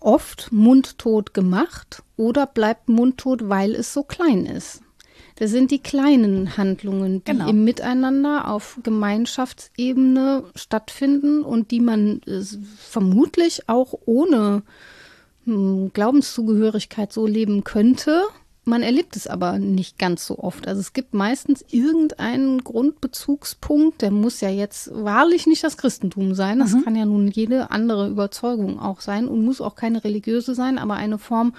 oft 0.00 0.52
mundtot 0.52 1.34
gemacht 1.34 2.02
oder 2.16 2.46
bleibt 2.46 2.88
mundtot, 2.88 3.48
weil 3.48 3.74
es 3.74 3.92
so 3.92 4.04
klein 4.04 4.46
ist. 4.46 4.82
Das 5.38 5.52
sind 5.52 5.70
die 5.70 5.78
kleinen 5.78 6.56
Handlungen, 6.56 7.22
die 7.22 7.30
Genau. 7.30 7.48
im 7.48 7.62
Miteinander 7.62 8.48
auf 8.50 8.80
Gemeinschaftsebene 8.82 10.42
stattfinden 10.56 11.42
und 11.42 11.70
die 11.70 11.78
man 11.80 12.20
äh, 12.26 12.42
vermutlich 12.76 13.68
auch 13.68 13.94
ohne 14.04 14.62
hm, 15.44 15.92
Glaubenszugehörigkeit 15.92 17.12
so 17.12 17.24
leben 17.26 17.62
könnte. 17.62 18.24
Man 18.68 18.82
erlebt 18.82 19.16
es 19.16 19.26
aber 19.26 19.58
nicht 19.58 19.98
ganz 19.98 20.26
so 20.26 20.38
oft. 20.38 20.68
Also 20.68 20.80
es 20.80 20.92
gibt 20.92 21.14
meistens 21.14 21.64
irgendeinen 21.70 22.62
Grundbezugspunkt, 22.62 24.02
der 24.02 24.10
muss 24.10 24.42
ja 24.42 24.50
jetzt 24.50 24.90
wahrlich 24.92 25.46
nicht 25.46 25.64
das 25.64 25.78
Christentum 25.78 26.34
sein. 26.34 26.58
Das 26.58 26.76
kann 26.84 26.94
ja 26.94 27.06
nun 27.06 27.28
jede 27.28 27.70
andere 27.70 28.10
Überzeugung 28.10 28.78
auch 28.78 29.00
sein 29.00 29.26
und 29.26 29.42
muss 29.42 29.62
auch 29.62 29.74
keine 29.74 30.04
religiöse 30.04 30.54
sein, 30.54 30.76
aber 30.76 30.94
eine 30.94 31.16
Form 31.16 31.54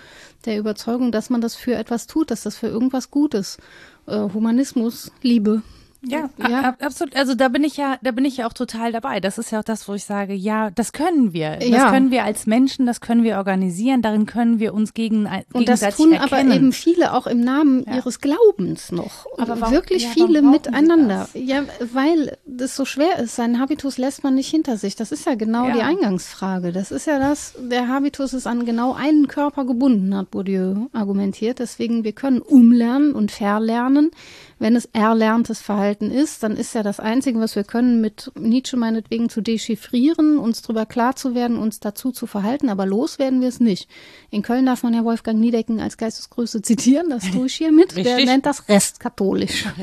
der 0.46 0.60
Überzeugung, 0.60 1.12
dass 1.12 1.32
man 1.32 1.42
das 1.42 1.56
für 1.56 1.74
etwas 1.74 2.06
tut, 2.06 2.30
dass 2.30 2.44
das 2.44 2.56
für 2.56 2.68
irgendwas 2.68 3.10
Gutes. 3.10 3.58
Äh, 4.06 4.30
Humanismus, 4.32 5.12
Liebe. 5.24 5.64
Ja, 6.02 6.30
Ja. 6.38 6.62
Ab, 6.62 6.76
absolut. 6.82 7.16
Also 7.16 7.36
da 7.36 7.50
bin 7.50 7.64
ich 7.66 7.76
ja, 7.76 7.98
da 8.02 8.12
bin 8.12 8.24
ich 8.24 8.38
ja 8.38 8.48
auch 8.48 8.54
total 8.54 8.92
dabei. 8.94 9.20
Das 9.20 9.38
ist 9.38 9.52
ja 9.52 9.60
auch 9.60 9.64
das, 9.66 9.88
wo 9.90 9.94
ich 9.96 10.06
sage, 10.06 10.34
ja, 10.34 10.70
das 10.72 10.94
können 10.94 11.34
wir. 11.34 11.58
Das 11.58 11.68
Ja. 11.68 11.90
können 11.92 12.10
wir 12.10 12.24
als 12.24 12.48
Menschen, 12.48 12.86
das 12.86 13.02
können 13.02 13.24
wir 13.24 13.36
organisieren, 13.38 14.02
darin 14.02 14.26
können 14.26 14.60
wir 14.60 14.74
uns 14.74 14.94
gegen, 14.94 15.28
Und 15.52 15.68
das 15.68 15.82
tun 15.98 16.14
erkennen. 16.14 16.22
aber 16.22 16.56
eben 16.56 16.72
viele 16.72 17.14
auch 17.14 17.28
im 17.28 17.42
Namen 17.42 17.84
Ja. 17.86 17.98
ihres 17.98 18.22
Glaubens 18.22 18.92
noch. 18.94 19.26
Aber 19.38 19.60
warum- 19.60 19.74
Wirklich 19.74 20.08
viele 20.08 20.42
miteinander. 20.42 21.28
Ja, 21.34 21.64
weil 21.94 22.38
das 22.46 22.76
so 22.78 22.86
schwer 22.86 23.20
ist. 23.20 23.36
Seinen 23.36 23.60
Habitus 23.60 23.98
lässt 23.98 24.24
man 24.24 24.36
nicht 24.36 24.50
hinter 24.50 24.78
sich. 24.78 24.96
Das 24.96 25.12
ist 25.12 25.26
ja 25.26 25.36
genau 25.36 25.70
die 25.72 25.82
Eingangsfrage. 25.82 26.72
Das 26.72 26.92
ist 26.92 27.08
ja 27.08 27.20
das, 27.20 27.56
der 27.60 27.88
Habitus 27.90 28.34
ist 28.34 28.48
an 28.48 28.66
genau 28.66 28.94
einen 28.94 29.28
Körper 29.28 29.66
gebunden, 29.66 30.16
hat 30.16 30.32
Bourdieu 30.32 30.88
argumentiert. 30.94 31.60
Deswegen, 31.60 32.04
wir 32.06 32.14
können 32.14 32.40
umlernen 32.42 33.14
und 33.14 33.32
verlernen. 33.32 34.12
Wenn 34.60 34.76
es 34.76 34.86
erlerntes 34.92 35.62
Verhalten 35.62 36.12
ist, 36.12 36.44
dann 36.44 36.58
ist 36.58 36.76
ja 36.76 36.84
das 36.84 37.00
Einzige, 37.00 37.40
was 37.40 37.56
wir 37.56 37.64
können, 37.64 38.02
mit 38.02 38.30
Nietzsche 38.38 38.76
meinetwegen 38.76 39.30
zu 39.30 39.40
dechiffrieren, 39.40 40.38
uns 40.38 40.62
darüber 40.62 40.86
klar 40.86 41.16
zu 41.16 41.34
werden, 41.34 41.58
uns 41.58 41.80
dazu 41.80 42.12
zu 42.12 42.28
verhalten, 42.28 42.68
aber 42.68 42.86
los 42.86 43.20
werden 43.20 43.40
wir 43.40 43.48
es 43.48 43.62
nicht. 43.62 43.90
In 44.30 44.42
Köln 44.42 44.66
darf 44.66 44.84
man 44.84 44.94
ja 44.94 45.06
Wolfgang 45.06 45.40
Niedecken 45.40 45.80
als 45.80 45.98
Geistesgröße 45.98 46.62
zitieren, 46.62 47.10
das 47.10 47.32
tue 47.32 47.48
ich 47.48 47.56
hier 47.56 47.72
mit. 47.72 47.96
Der 47.96 48.26
nennt 48.26 48.46
das 48.46 48.68
restkatholisch. 48.68 49.66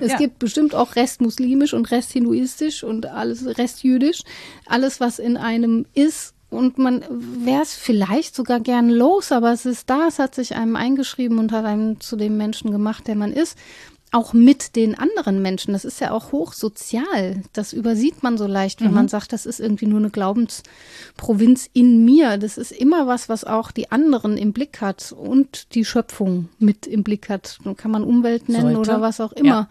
Es 0.00 0.12
ja. 0.12 0.18
gibt 0.18 0.38
bestimmt 0.38 0.74
auch 0.74 0.96
restmuslimisch 0.96 1.74
und 1.74 1.90
resthinduistisch 1.90 2.84
und 2.84 3.06
alles 3.06 3.58
restjüdisch. 3.58 4.22
Alles, 4.66 5.00
was 5.00 5.18
in 5.18 5.36
einem 5.36 5.86
ist. 5.94 6.34
Und 6.48 6.78
man 6.78 7.04
wäre 7.10 7.62
es 7.62 7.74
vielleicht 7.74 8.34
sogar 8.34 8.60
gern 8.60 8.88
los, 8.88 9.32
aber 9.32 9.52
es 9.52 9.66
ist 9.66 9.90
da, 9.90 10.06
es 10.08 10.18
hat 10.18 10.34
sich 10.34 10.54
einem 10.54 10.76
eingeschrieben 10.76 11.38
und 11.38 11.52
hat 11.52 11.64
einem 11.64 12.00
zu 12.00 12.16
dem 12.16 12.36
Menschen 12.36 12.70
gemacht, 12.70 13.08
der 13.08 13.16
man 13.16 13.32
ist. 13.32 13.58
Auch 14.12 14.32
mit 14.32 14.76
den 14.76 14.96
anderen 14.96 15.42
Menschen. 15.42 15.72
Das 15.72 15.84
ist 15.84 16.00
ja 16.00 16.12
auch 16.12 16.32
hochsozial. 16.32 17.42
Das 17.52 17.72
übersieht 17.72 18.22
man 18.22 18.38
so 18.38 18.46
leicht, 18.46 18.80
wenn 18.80 18.94
man 18.94 19.08
sagt, 19.08 19.32
das 19.32 19.46
ist 19.46 19.58
irgendwie 19.60 19.86
nur 19.86 19.98
eine 19.98 20.10
Glaubensprovinz 20.10 21.68
in 21.72 22.04
mir. 22.04 22.38
Das 22.38 22.56
ist 22.56 22.70
immer 22.70 23.06
was, 23.06 23.28
was 23.28 23.44
auch 23.44 23.72
die 23.72 23.90
anderen 23.90 24.38
im 24.38 24.52
Blick 24.52 24.80
hat 24.80 25.12
und 25.12 25.74
die 25.74 25.84
Schöpfung 25.84 26.48
mit 26.58 26.86
im 26.86 27.02
Blick 27.02 27.28
hat. 27.28 27.58
Kann 27.76 27.90
man 27.90 28.04
Umwelt 28.04 28.48
nennen 28.48 28.74
Sollte. 28.74 28.90
oder 28.92 29.00
was 29.00 29.20
auch 29.20 29.32
immer. 29.32 29.68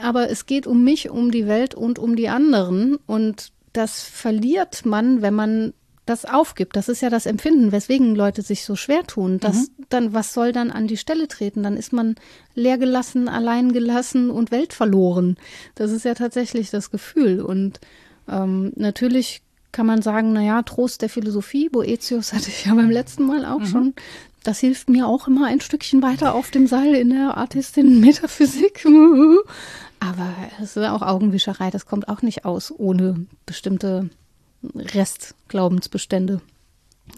Aber 0.00 0.30
es 0.30 0.46
geht 0.46 0.66
um 0.66 0.84
mich, 0.84 1.10
um 1.10 1.30
die 1.30 1.46
Welt 1.46 1.74
und 1.74 1.98
um 1.98 2.16
die 2.16 2.28
anderen. 2.28 2.96
Und 3.06 3.52
das 3.72 4.02
verliert 4.02 4.86
man, 4.86 5.22
wenn 5.22 5.34
man 5.34 5.74
das 6.06 6.24
aufgibt. 6.24 6.76
Das 6.76 6.88
ist 6.88 7.02
ja 7.02 7.10
das 7.10 7.26
Empfinden, 7.26 7.72
weswegen 7.72 8.14
Leute 8.14 8.42
sich 8.42 8.64
so 8.64 8.76
schwer 8.76 9.02
tun. 9.04 9.38
Das, 9.40 9.70
dann, 9.88 10.14
was 10.14 10.32
soll 10.32 10.52
dann 10.52 10.70
an 10.70 10.86
die 10.86 10.96
Stelle 10.96 11.26
treten? 11.26 11.64
Dann 11.64 11.76
ist 11.76 11.92
man 11.92 12.14
leergelassen, 12.54 13.28
alleingelassen 13.28 14.30
und 14.30 14.52
weltverloren. 14.52 15.36
Das 15.74 15.90
ist 15.90 16.04
ja 16.04 16.14
tatsächlich 16.14 16.70
das 16.70 16.90
Gefühl. 16.92 17.42
Und 17.42 17.80
ähm, 18.28 18.72
natürlich 18.76 19.42
kann 19.72 19.86
man 19.86 20.00
sagen, 20.00 20.32
naja, 20.32 20.62
Trost 20.62 21.02
der 21.02 21.10
Philosophie, 21.10 21.68
Boetius 21.68 22.32
hatte 22.32 22.48
ich 22.48 22.64
ja 22.64 22.74
beim 22.74 22.90
letzten 22.90 23.26
Mal 23.26 23.44
auch 23.44 23.66
schon. 23.66 23.94
Das 24.44 24.60
hilft 24.60 24.88
mir 24.88 25.08
auch 25.08 25.26
immer 25.26 25.48
ein 25.48 25.60
Stückchen 25.60 26.02
weiter 26.02 26.34
auf 26.36 26.52
dem 26.52 26.68
Seil 26.68 26.94
in 26.94 27.10
der 27.10 27.36
Artistin-Metaphysik. 27.36 28.86
Aber 30.00 30.34
es 30.62 30.76
ist 30.76 30.84
auch 30.84 31.02
Augenwischerei, 31.02 31.70
das 31.70 31.84
kommt 31.84 32.08
auch 32.08 32.22
nicht 32.22 32.44
aus 32.44 32.72
ohne 32.72 33.26
bestimmte 33.44 34.08
Restglaubensbestände, 34.74 36.40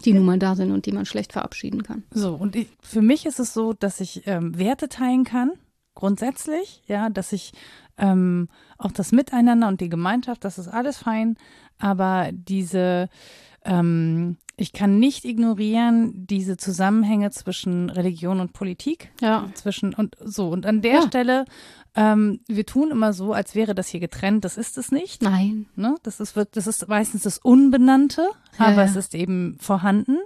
die 0.05 0.13
nun 0.13 0.25
mal 0.25 0.39
da 0.39 0.55
sind 0.55 0.71
und 0.71 0.85
die 0.85 0.91
man 0.91 1.05
schlecht 1.05 1.33
verabschieden 1.33 1.83
kann. 1.83 2.03
So, 2.11 2.33
und 2.35 2.55
ich, 2.55 2.67
für 2.81 3.01
mich 3.01 3.25
ist 3.25 3.39
es 3.39 3.53
so, 3.53 3.73
dass 3.73 3.99
ich 3.99 4.23
ähm, 4.27 4.57
Werte 4.57 4.89
teilen 4.89 5.23
kann, 5.23 5.51
grundsätzlich, 5.95 6.81
ja, 6.87 7.09
dass 7.09 7.33
ich 7.33 7.53
ähm, 7.97 8.47
auch 8.77 8.91
das 8.91 9.11
Miteinander 9.11 9.67
und 9.67 9.81
die 9.81 9.89
Gemeinschaft, 9.89 10.45
das 10.45 10.57
ist 10.57 10.67
alles 10.69 10.97
fein, 10.99 11.35
aber 11.79 12.29
diese, 12.31 13.09
ähm, 13.65 14.37
ich 14.55 14.71
kann 14.73 14.99
nicht 14.99 15.25
ignorieren, 15.25 16.25
diese 16.27 16.55
Zusammenhänge 16.57 17.31
zwischen 17.31 17.89
Religion 17.89 18.39
und 18.39 18.53
Politik, 18.53 19.11
Ja. 19.21 19.49
zwischen 19.53 19.93
und 19.93 20.15
so. 20.23 20.49
Und 20.49 20.65
an 20.65 20.81
der 20.81 20.93
Ja. 20.95 21.01
Stelle, 21.07 21.45
ähm, 21.95 22.39
wir 22.47 22.65
tun 22.65 22.91
immer 22.91 23.13
so, 23.13 23.33
als 23.33 23.55
wäre 23.55 23.73
das 23.75 23.87
hier 23.87 23.99
getrennt, 23.99 24.45
das 24.45 24.57
ist 24.57 24.77
es 24.77 24.91
nicht. 24.91 25.21
Nein. 25.21 25.65
Ne? 25.75 25.95
Das, 26.03 26.19
ist, 26.19 26.35
wird- 26.35 26.55
das 26.55 26.67
ist 26.67 26.87
meistens 26.87 27.23
das 27.23 27.37
Unbenannte, 27.39 28.27
Ja, 28.59 28.65
aber 28.67 28.77
ja. 28.77 28.83
es 28.83 28.95
ist 28.95 29.15
eben 29.15 29.57
vorhanden. 29.59 30.17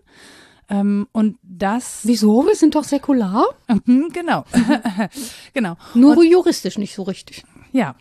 Ähm, 0.70 1.08
und 1.12 1.38
das, 1.44 2.02
Wieso? 2.04 2.46
Wir 2.46 2.56
sind 2.56 2.76
doch 2.76 2.84
säkular. 2.86 3.46
Mhm, 3.86 4.10
genau, 4.14 4.46
genau, 5.54 5.76
Nur 5.94 6.24
juristisch 6.24 6.78
nicht 6.78 6.94
so 6.96 7.04
richtig. 7.04 7.44
ja. 7.72 7.96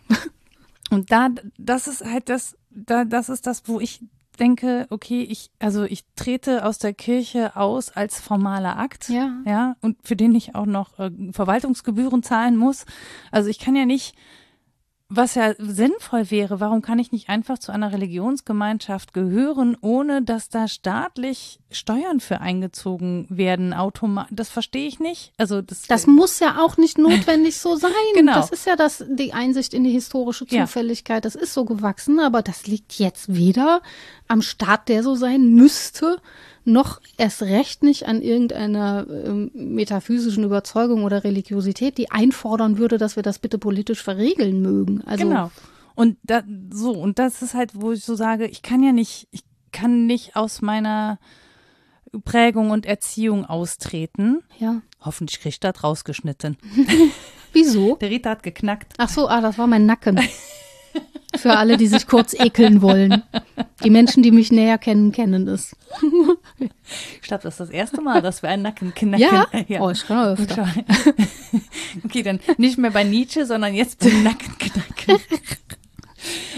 Und 0.89 1.11
da, 1.11 1.29
das 1.57 1.87
ist 1.87 2.05
halt 2.05 2.29
das, 2.29 2.55
da, 2.69 3.03
das 3.03 3.27
ist 3.29 3.47
das, 3.47 3.63
wo 3.67 3.79
ich 3.79 4.01
denke, 4.37 4.87
okay, 4.89 5.21
ich, 5.23 5.49
also 5.59 5.83
ich 5.83 6.03
trete 6.15 6.65
aus 6.65 6.77
der 6.79 6.93
Kirche 6.93 7.55
aus 7.55 7.89
als 7.91 8.19
formaler 8.19 8.77
Akt, 8.77 9.09
Ja. 9.09 9.31
ja, 9.45 9.75
und 9.81 9.97
für 10.03 10.15
den 10.15 10.33
ich 10.35 10.55
auch 10.55 10.65
noch 10.65 10.97
äh, 10.99 11.11
Verwaltungsgebühren 11.31 12.23
zahlen 12.23 12.57
muss. 12.57 12.85
Also 13.31 13.49
ich 13.49 13.59
kann 13.59 13.75
ja 13.75 13.85
nicht, 13.85 14.15
was 15.15 15.35
ja 15.35 15.53
sinnvoll 15.59 16.31
wäre, 16.31 16.59
warum 16.59 16.81
kann 16.81 16.97
ich 16.97 17.11
nicht 17.11 17.29
einfach 17.29 17.59
zu 17.59 17.71
einer 17.71 17.91
Religionsgemeinschaft 17.91 19.13
gehören, 19.13 19.77
ohne 19.79 20.23
dass 20.23 20.49
da 20.49 20.67
staatlich 20.67 21.59
Steuern 21.69 22.19
für 22.19 22.41
eingezogen 22.41 23.27
werden, 23.29 23.73
automatisch? 23.73 24.31
Das 24.35 24.49
verstehe 24.49 24.87
ich 24.87 24.99
nicht. 24.99 25.31
Also 25.37 25.61
das, 25.61 25.83
Das 25.83 26.07
muss 26.07 26.39
ja 26.39 26.59
auch 26.63 26.77
nicht 26.77 26.97
notwendig 26.97 27.57
so 27.59 27.75
sein. 27.75 27.91
Genau. 28.15 28.33
Das 28.33 28.49
ist 28.51 28.65
ja 28.65 28.75
das, 28.75 29.03
die 29.07 29.33
Einsicht 29.33 29.73
in 29.75 29.83
die 29.83 29.91
historische 29.91 30.45
Ja. 30.49 30.65
Zufälligkeit. 30.65 31.25
Das 31.25 31.35
ist 31.35 31.53
so 31.53 31.63
gewachsen, 31.65 32.19
aber 32.19 32.41
das 32.41 32.65
liegt 32.65 32.97
jetzt 32.97 33.35
weder 33.35 33.81
am 34.33 34.41
Staat, 34.41 34.89
der 34.89 35.03
so 35.03 35.15
sein 35.15 35.53
müsste, 35.53 36.17
noch 36.65 36.99
erst 37.17 37.43
recht 37.43 37.83
nicht 37.83 38.07
an 38.07 38.21
irgendeiner 38.21 39.05
ähm, 39.09 39.51
metaphysischen 39.53 40.43
Überzeugung 40.43 41.03
oder 41.03 41.23
Religiosität, 41.23 41.97
die 41.97 42.09
einfordern 42.09 42.77
würde, 42.77 42.97
dass 42.97 43.15
wir 43.15 43.23
das 43.23 43.39
bitte 43.39 43.57
politisch 43.57 44.01
verregeln 44.01 44.61
mögen. 44.61 45.01
Also 45.05 45.23
Genau. 45.23 45.51
Und 45.95 46.17
da, 46.23 46.41
so, 46.71 46.91
und 46.93 47.19
das 47.19 47.43
ist 47.43 47.53
halt, 47.53 47.71
wo 47.75 47.91
ich 47.91 48.03
so 48.03 48.15
sage, 48.15 48.47
ich 48.47 48.63
kann 48.63 48.81
ja 48.81 48.91
nicht, 48.91 49.27
ich 49.31 49.43
kann 49.71 50.07
nicht 50.07 50.35
aus 50.35 50.61
meiner 50.61 51.19
Prägung 52.25 52.71
und 52.71 52.85
Erziehung 52.85 53.45
austreten. 53.45 54.43
ja. 54.57 54.81
Hoffentlich 55.05 55.45
ich 55.45 55.59
das 55.59 55.83
rausgeschnitten. 55.83 56.57
Wieso? 57.53 57.97
Der 57.97 58.09
Rita 58.09 58.29
hat 58.29 58.41
geknackt. 58.41 58.93
Ach 58.97 59.09
so, 59.09 59.27
ah, 59.27 59.41
das 59.41 59.57
war 59.57 59.67
mein 59.67 59.85
Nacken. 59.85 60.19
Für 61.35 61.57
alle, 61.57 61.77
die 61.77 61.87
sich 61.87 62.07
kurz 62.07 62.33
ekeln 62.33 62.81
wollen. 62.81 63.23
Die 63.83 63.89
Menschen, 63.89 64.23
die 64.23 64.31
mich 64.31 64.51
näher 64.51 64.77
kennen, 64.77 65.11
kennen 65.11 65.47
es. 65.47 65.75
Ich 67.15 67.21
glaube, 67.21 67.43
das 67.43 67.55
ist 67.55 67.59
das 67.59 67.69
erste 67.69 68.01
Mal, 68.01 68.21
dass 68.21 68.41
wir 68.43 68.49
einen 68.49 68.63
Nacken 68.63 68.93
knacken. 68.93 69.19
Ja? 69.19 69.47
Oh, 69.79 69.89
ich 69.89 70.05
kann 70.05 70.17
auch 70.17 70.39
öfter. 70.39 70.67
Okay, 72.05 72.23
dann 72.23 72.39
nicht 72.57 72.79
mehr 72.79 72.89
bei 72.89 73.03
Nietzsche, 73.03 73.45
sondern 73.45 73.75
jetzt 73.75 73.99
beim 73.99 74.23
Nacken 74.23 74.57
knacken. 74.57 75.23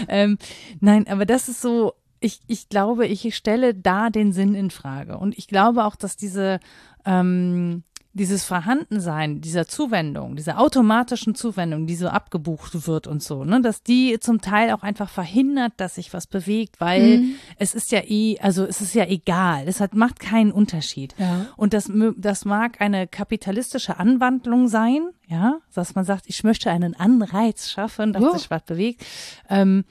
ähm, 0.08 0.38
nein, 0.80 1.06
aber 1.08 1.26
das 1.26 1.48
ist 1.48 1.60
so, 1.60 1.92
ich, 2.20 2.40
ich 2.46 2.68
glaube, 2.68 3.06
ich 3.06 3.34
stelle 3.36 3.74
da 3.74 4.10
den 4.10 4.32
Sinn 4.32 4.54
in 4.54 4.70
Frage. 4.70 5.18
Und 5.18 5.36
ich 5.36 5.46
glaube 5.46 5.84
auch, 5.84 5.96
dass 5.96 6.16
diese, 6.16 6.60
ähm, 7.04 7.84
dieses 8.16 8.44
Vorhandensein 8.44 9.40
dieser 9.40 9.66
Zuwendung, 9.66 10.36
dieser 10.36 10.58
automatischen 10.58 11.34
Zuwendung, 11.34 11.86
die 11.86 11.96
so 11.96 12.08
abgebucht 12.08 12.86
wird 12.86 13.06
und 13.06 13.22
so, 13.22 13.44
ne, 13.44 13.60
dass 13.60 13.82
die 13.82 14.18
zum 14.20 14.40
Teil 14.40 14.70
auch 14.72 14.82
einfach 14.82 15.08
verhindert, 15.10 15.74
dass 15.76 15.96
sich 15.96 16.12
was 16.14 16.26
bewegt, 16.26 16.80
weil 16.80 17.18
Mhm. 17.18 17.34
es 17.58 17.74
ist 17.74 17.92
ja 17.92 18.00
eh, 18.06 18.38
also 18.40 18.64
es 18.64 18.80
ist 18.80 18.94
ja 18.94 19.04
egal, 19.06 19.64
es 19.68 19.80
hat, 19.80 19.94
macht 19.94 20.18
keinen 20.18 20.50
Unterschied. 20.52 21.14
Ja. 21.18 21.46
Und 21.56 21.74
das, 21.74 21.90
das 22.16 22.44
mag 22.44 22.80
eine 22.80 23.06
kapitalistische 23.06 23.98
Anwandlung 23.98 24.68
sein, 24.68 25.02
ja, 25.28 25.58
dass 25.74 25.94
man 25.94 26.04
sagt, 26.04 26.24
ich 26.26 26.42
möchte 26.44 26.70
einen 26.70 26.94
Anreiz 26.94 27.70
schaffen, 27.70 28.12
dass 28.12 28.22
Ja. 28.22 28.32
sich 28.38 28.50
was 28.50 28.62
bewegt. 28.64 29.04
Ähm, 29.50 29.84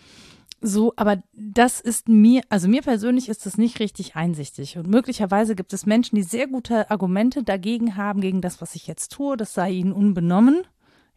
so, 0.66 0.94
aber 0.96 1.22
das 1.34 1.80
ist 1.80 2.10
mir, 2.10 2.42
also 2.50 2.68
mir 2.68 2.82
persönlich 2.82 3.30
ist 3.30 3.46
das 3.46 3.58
nicht 3.58 3.80
richtig 3.80 4.16
einsichtig. 4.16 4.78
Und 4.78 4.88
möglicherweise 4.88 5.56
gibt 5.56 5.74
es 5.74 5.86
Menschen, 5.86 6.16
die 6.16 6.24
sehr 6.24 6.48
gute 6.48 6.90
Argumente 6.90 7.44
dagegen 7.44 7.96
haben, 7.96 8.22
gegen 8.22 8.42
das, 8.42 8.62
was 8.62 8.76
ich 8.76 8.88
jetzt 8.88 9.12
tue. 9.12 9.38
Das 9.38 9.54
sei 9.54 9.72
ihnen 9.72 9.92
unbenommen. 9.94 10.64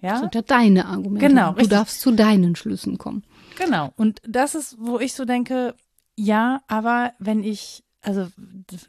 Das 0.01 0.11
Ja, 0.13 0.19
sind 0.21 0.35
ja 0.35 0.43
deine 0.43 0.87
Argumente. 0.87 1.27
Genau, 1.29 1.51
Du 1.51 1.57
richtig. 1.57 1.71
darfst 1.71 2.01
zu 2.01 2.13
deinen 2.13 2.55
Schlüssen 2.57 2.99
kommen. 2.99 3.25
genau. 3.57 3.93
Und 3.97 4.21
das 4.29 4.55
ist, 4.55 4.77
wo 4.79 4.99
ich 5.01 5.15
so 5.15 5.25
denke, 5.25 5.75
ja, 6.17 6.63
aber 6.69 7.13
wenn 7.19 7.43
ich, 7.43 7.85
also 8.03 8.29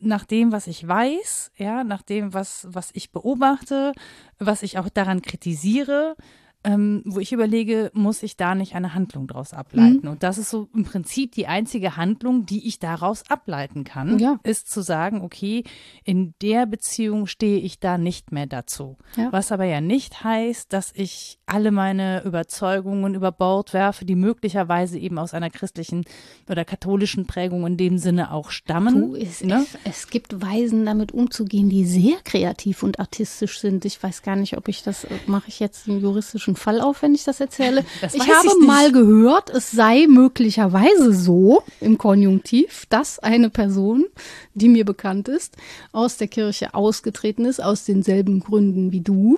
nach 0.01 0.25
dem, 0.25 0.51
was 0.51 0.67
ich 0.67 0.87
weiß, 0.87 1.51
ja, 1.57 1.83
nach 1.83 2.01
dem, 2.03 2.33
was, 2.33 2.67
was 2.69 2.89
ich 2.93 3.11
beobachte, 3.11 3.93
was 4.37 4.61
ich 4.61 4.77
auch 4.77 4.89
daran 4.89 5.21
kritisiere, 5.21 6.15
ähm, 6.63 7.01
wo 7.05 7.19
ich 7.19 7.31
überlege, 7.31 7.89
muss 7.93 8.21
ich 8.21 8.35
da 8.35 8.53
nicht 8.53 8.75
eine 8.75 8.93
Handlung 8.93 9.27
daraus 9.27 9.53
ableiten? 9.53 10.01
Mhm. 10.03 10.09
Und 10.09 10.23
das 10.23 10.37
ist 10.37 10.49
so 10.49 10.67
im 10.75 10.83
Prinzip 10.83 11.31
die 11.31 11.47
einzige 11.47 11.95
Handlung, 11.95 12.45
die 12.45 12.67
ich 12.67 12.79
daraus 12.79 13.23
ableiten 13.29 13.85
kann, 13.85 14.19
Ja. 14.19 14.39
ist 14.43 14.69
zu 14.69 14.81
sagen, 14.81 15.21
okay, 15.21 15.63
in 16.03 16.33
der 16.41 16.65
Beziehung 16.65 17.27
stehe 17.27 17.59
ich 17.59 17.79
da 17.79 17.97
nicht 17.97 18.31
mehr 18.31 18.45
dazu. 18.45 18.97
Ja. 19.15 19.29
Was 19.31 19.51
aber 19.51 19.63
ja 19.65 19.79
nicht 19.79 20.23
heißt, 20.23 20.73
dass 20.73 20.91
ich 20.95 21.39
alle 21.45 21.71
meine 21.71 22.23
Überzeugungen 22.23 23.15
über 23.15 23.31
Bord 23.31 23.73
werfe, 23.73 24.03
die 24.05 24.15
möglicherweise 24.15 24.99
eben 24.99 25.17
aus 25.17 25.33
einer 25.33 25.49
christlichen 25.49 26.03
oder 26.49 26.65
katholischen 26.65 27.25
Prägung 27.25 27.65
in 27.65 27.77
dem 27.77 27.97
Sinne 27.97 28.31
auch 28.33 28.49
stammen. 28.51 29.11
Du, 29.11 29.15
es, 29.15 29.43
ne? 29.43 29.63
es, 29.63 29.77
es 29.85 30.09
gibt 30.09 30.41
Weisen, 30.41 30.85
damit 30.85 31.11
umzugehen, 31.13 31.69
die 31.69 31.85
sehr 31.85 32.17
kreativ 32.23 32.83
und 32.83 32.99
artistisch 32.99 33.59
sind. 33.59 33.85
Ich 33.85 34.01
weiß 34.01 34.21
gar 34.23 34.35
nicht, 34.35 34.57
ob 34.57 34.67
ich 34.67 34.83
das, 34.83 35.05
äh, 35.05 35.09
mache 35.25 35.47
ich 35.47 35.59
jetzt 35.59 35.87
einen 35.87 36.01
juristischen 36.01 36.48
Fall 36.55 36.81
auf, 36.81 37.01
wenn 37.01 37.15
ich 37.15 37.23
das 37.23 37.39
erzähle. 37.39 37.83
Das 38.01 38.13
ich 38.13 38.21
habe 38.21 38.47
ich 38.47 38.65
mal 38.65 38.91
gehört, 38.91 39.49
es 39.49 39.71
sei 39.71 40.05
möglicherweise 40.07 41.13
so 41.13 41.63
im 41.81 41.97
Konjunktiv, 41.97 42.85
dass 42.89 43.19
eine 43.19 43.49
Person, 43.49 44.05
die 44.53 44.69
mir 44.69 44.85
bekannt 44.85 45.27
ist, 45.27 45.57
aus 45.91 46.17
der 46.17 46.27
Kirche 46.27 46.73
ausgetreten 46.73 47.45
ist, 47.45 47.61
aus 47.61 47.83
denselben 47.83 48.39
Gründen 48.39 48.91
wie 48.91 49.01
du, 49.01 49.37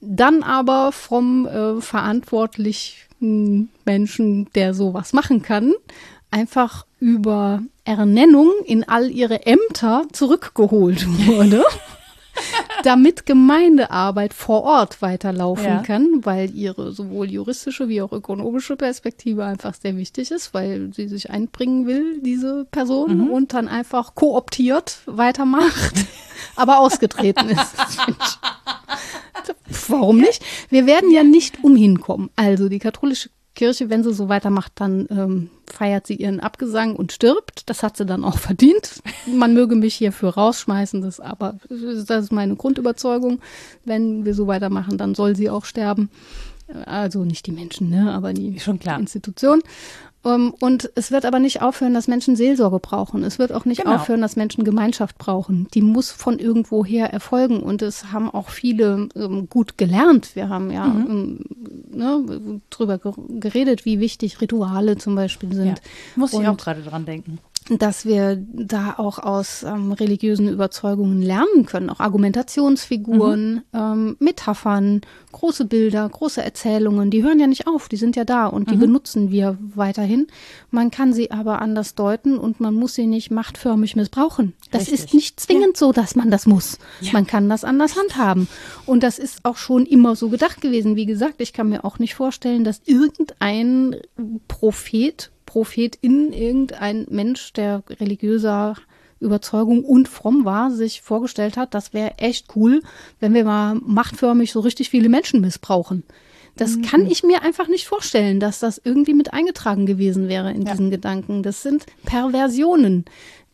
dann 0.00 0.42
aber 0.42 0.92
vom 0.92 1.46
äh, 1.46 1.80
verantwortlichen 1.80 3.70
Menschen, 3.84 4.48
der 4.54 4.74
sowas 4.74 5.12
machen 5.12 5.42
kann, 5.42 5.74
einfach 6.30 6.86
über 7.00 7.62
Ernennung 7.84 8.52
in 8.64 8.86
all 8.88 9.10
ihre 9.10 9.46
Ämter 9.46 10.06
zurückgeholt 10.12 11.06
wurde. 11.26 11.64
Damit 12.84 13.26
Gemeindearbeit 13.26 14.34
vor 14.34 14.62
Ort 14.62 15.02
weiterlaufen 15.02 15.64
Ja. 15.64 15.82
kann, 15.82 16.20
weil 16.24 16.54
ihre 16.54 16.92
sowohl 16.92 17.30
juristische 17.30 17.88
wie 17.88 18.02
auch 18.02 18.12
ökonomische 18.12 18.76
Perspektive 18.76 19.44
einfach 19.44 19.74
sehr 19.74 19.96
wichtig 19.96 20.30
ist, 20.30 20.54
weil 20.54 20.90
sie 20.94 21.08
sich 21.08 21.30
einbringen 21.30 21.86
will, 21.86 22.20
diese 22.20 22.64
Person, 22.70 23.30
und 23.30 23.52
dann 23.54 23.68
einfach 23.68 24.14
kooptiert 24.14 24.98
weitermacht, 25.06 25.94
aber 26.56 26.78
ausgetreten 26.78 27.48
ist. 27.50 27.74
Warum 29.88 30.18
nicht? 30.18 30.42
Wir 30.70 30.86
werden 30.86 31.10
ja 31.10 31.22
nicht 31.22 31.62
umhin 31.64 32.00
kommen. 32.00 32.30
Also 32.36 32.68
die 32.68 32.78
katholische 32.78 33.30
Kirche, 33.58 33.90
wenn 33.90 34.04
sie 34.04 34.14
so 34.14 34.28
weitermacht, 34.28 34.70
dann 34.76 35.08
ähm, 35.10 35.50
feiert 35.66 36.06
sie 36.06 36.14
ihren 36.14 36.38
Abgesang 36.38 36.94
und 36.94 37.10
stirbt. 37.10 37.68
Das 37.68 37.82
hat 37.82 37.96
sie 37.96 38.06
dann 38.06 38.24
auch 38.24 38.38
verdient. 38.48 39.02
Man 39.26 39.52
möge 39.52 39.74
mich 39.74 39.96
hierfür 39.96 40.30
rausschmeißen, 40.30 41.02
das 41.02 41.18
aber 41.18 41.58
das 41.68 42.22
ist 42.22 42.32
meine 42.32 42.54
Grundüberzeugung. 42.54 43.40
Wenn 43.84 44.24
wir 44.24 44.34
so 44.34 44.46
weitermachen, 44.46 44.96
dann 44.96 45.16
soll 45.16 45.34
sie 45.34 45.50
auch 45.50 45.64
sterben. 45.64 46.08
Also 46.84 47.24
nicht 47.24 47.46
die 47.46 47.52
Menschen, 47.52 47.90
ne, 47.90 48.12
aber 48.12 48.32
die 48.32 48.60
Schon 48.60 48.78
klar. 48.78 49.00
Institution. 49.00 49.60
Ähm, 50.24 50.52
und 50.60 50.90
es 50.96 51.10
wird 51.12 51.24
aber 51.24 51.38
nicht 51.38 51.62
aufhören, 51.62 51.94
dass 51.94 52.08
Menschen 52.08 52.34
Seelsorge 52.34 52.80
brauchen. 52.80 53.22
Es 53.22 53.38
wird 53.38 53.52
auch 53.52 53.64
nicht 53.64 53.82
Genau. 53.84 53.94
aufhören, 53.96 54.20
dass 54.20 54.34
Menschen 54.36 54.64
Gemeinschaft 54.64 55.16
brauchen. 55.16 55.68
Die 55.74 55.80
muss 55.82 56.10
von 56.10 56.38
irgendwoher 56.40 57.12
erfolgen. 57.12 57.60
Und 57.62 57.82
es 57.82 58.12
haben 58.12 58.28
auch 58.28 58.48
viele 58.48 59.08
ähm, 59.14 59.48
gut 59.48 59.78
gelernt. 59.78 60.34
Wir 60.34 60.48
haben 60.48 60.70
ja 60.72 60.86
Mhm. 60.86 61.06
ähm, 61.08 61.44
ne, 61.98 62.60
drüber 62.70 62.94
ger- 62.96 63.38
geredet, 63.40 63.84
wie 63.84 64.00
wichtig 64.00 64.40
Rituale 64.40 64.98
zum 64.98 65.14
Beispiel 65.14 65.50
Ja. 65.50 65.54
sind. 65.56 65.80
Muss 66.16 66.32
ich 66.32 66.40
Und- 66.40 66.46
auch 66.48 66.56
gerade 66.56 66.82
dran 66.82 67.06
denken. 67.06 67.38
Dass 67.70 68.06
wir 68.06 68.36
da 68.36 68.94
auch 68.96 69.18
aus 69.18 69.62
ähm, 69.62 69.92
religiösen 69.92 70.48
Überzeugungen 70.48 71.20
lernen 71.20 71.66
können, 71.66 71.90
auch 71.90 72.00
Argumentationsfiguren, 72.00 73.62
ähm, 73.74 74.16
Metaphern, 74.20 75.02
große 75.32 75.66
Bilder, 75.66 76.08
große 76.08 76.42
Erzählungen, 76.42 77.10
die 77.10 77.22
hören 77.22 77.38
ja 77.38 77.46
nicht 77.46 77.66
auf, 77.66 77.88
die 77.88 77.96
sind 77.96 78.16
ja 78.16 78.24
da 78.24 78.46
und 78.46 78.70
die 78.70 78.76
benutzen 78.76 79.30
wir 79.30 79.58
weiterhin. 79.74 80.26
Man 80.70 80.90
kann 80.90 81.12
sie 81.12 81.30
aber 81.30 81.60
anders 81.60 81.94
deuten 81.94 82.38
und 82.38 82.60
man 82.60 82.74
muss 82.74 82.94
sie 82.94 83.06
nicht 83.06 83.30
machtförmig 83.30 83.96
missbrauchen. 83.96 84.54
Das 84.70 84.82
Richtig. 84.82 85.00
ist 85.00 85.14
nicht 85.14 85.40
zwingend 85.40 85.76
so, 85.76 85.92
dass 85.92 86.14
man 86.14 86.30
das 86.30 86.46
muss. 86.46 86.78
Man 87.12 87.26
kann 87.26 87.48
das 87.48 87.64
anders 87.64 87.96
handhaben. 87.96 88.48
Und 88.86 89.02
das 89.02 89.18
ist 89.18 89.44
auch 89.44 89.56
schon 89.56 89.86
immer 89.86 90.16
so 90.16 90.28
gedacht 90.28 90.60
gewesen. 90.60 90.96
Wie 90.96 91.06
gesagt, 91.06 91.40
ich 91.40 91.52
kann 91.52 91.68
mir 91.68 91.84
auch 91.84 91.98
nicht 91.98 92.14
vorstellen, 92.14 92.64
dass 92.64 92.80
irgendein 92.84 93.96
Prophet 94.46 95.30
Prophetin, 95.58 96.32
irgendein 96.32 97.04
Mensch, 97.10 97.52
der 97.52 97.82
religiöser 97.98 98.76
Überzeugung 99.18 99.84
und 99.84 100.06
fromm 100.08 100.44
war, 100.44 100.70
sich 100.70 101.02
vorgestellt 101.02 101.56
hat, 101.56 101.74
das 101.74 101.92
wäre 101.92 102.12
echt 102.18 102.54
cool, 102.54 102.80
wenn 103.18 103.34
wir 103.34 103.42
mal 103.44 103.74
machtförmig 103.74 104.52
so 104.52 104.60
richtig 104.60 104.88
viele 104.88 105.08
Menschen 105.08 105.40
missbrauchen. 105.40 106.04
Das 106.54 106.80
kann 106.82 107.06
ich 107.06 107.22
mir 107.24 107.42
einfach 107.42 107.66
nicht 107.68 107.86
vorstellen, 107.86 108.38
dass 108.40 108.60
das 108.60 108.80
irgendwie 108.82 109.14
mit 109.14 109.32
eingetragen 109.32 109.86
gewesen 109.86 110.28
wäre 110.28 110.52
in 110.52 110.62
Ja. 110.62 110.72
diesen 110.72 110.90
Gedanken. 110.90 111.42
Das 111.42 111.62
sind 111.62 111.86
Perversionen 112.04 113.04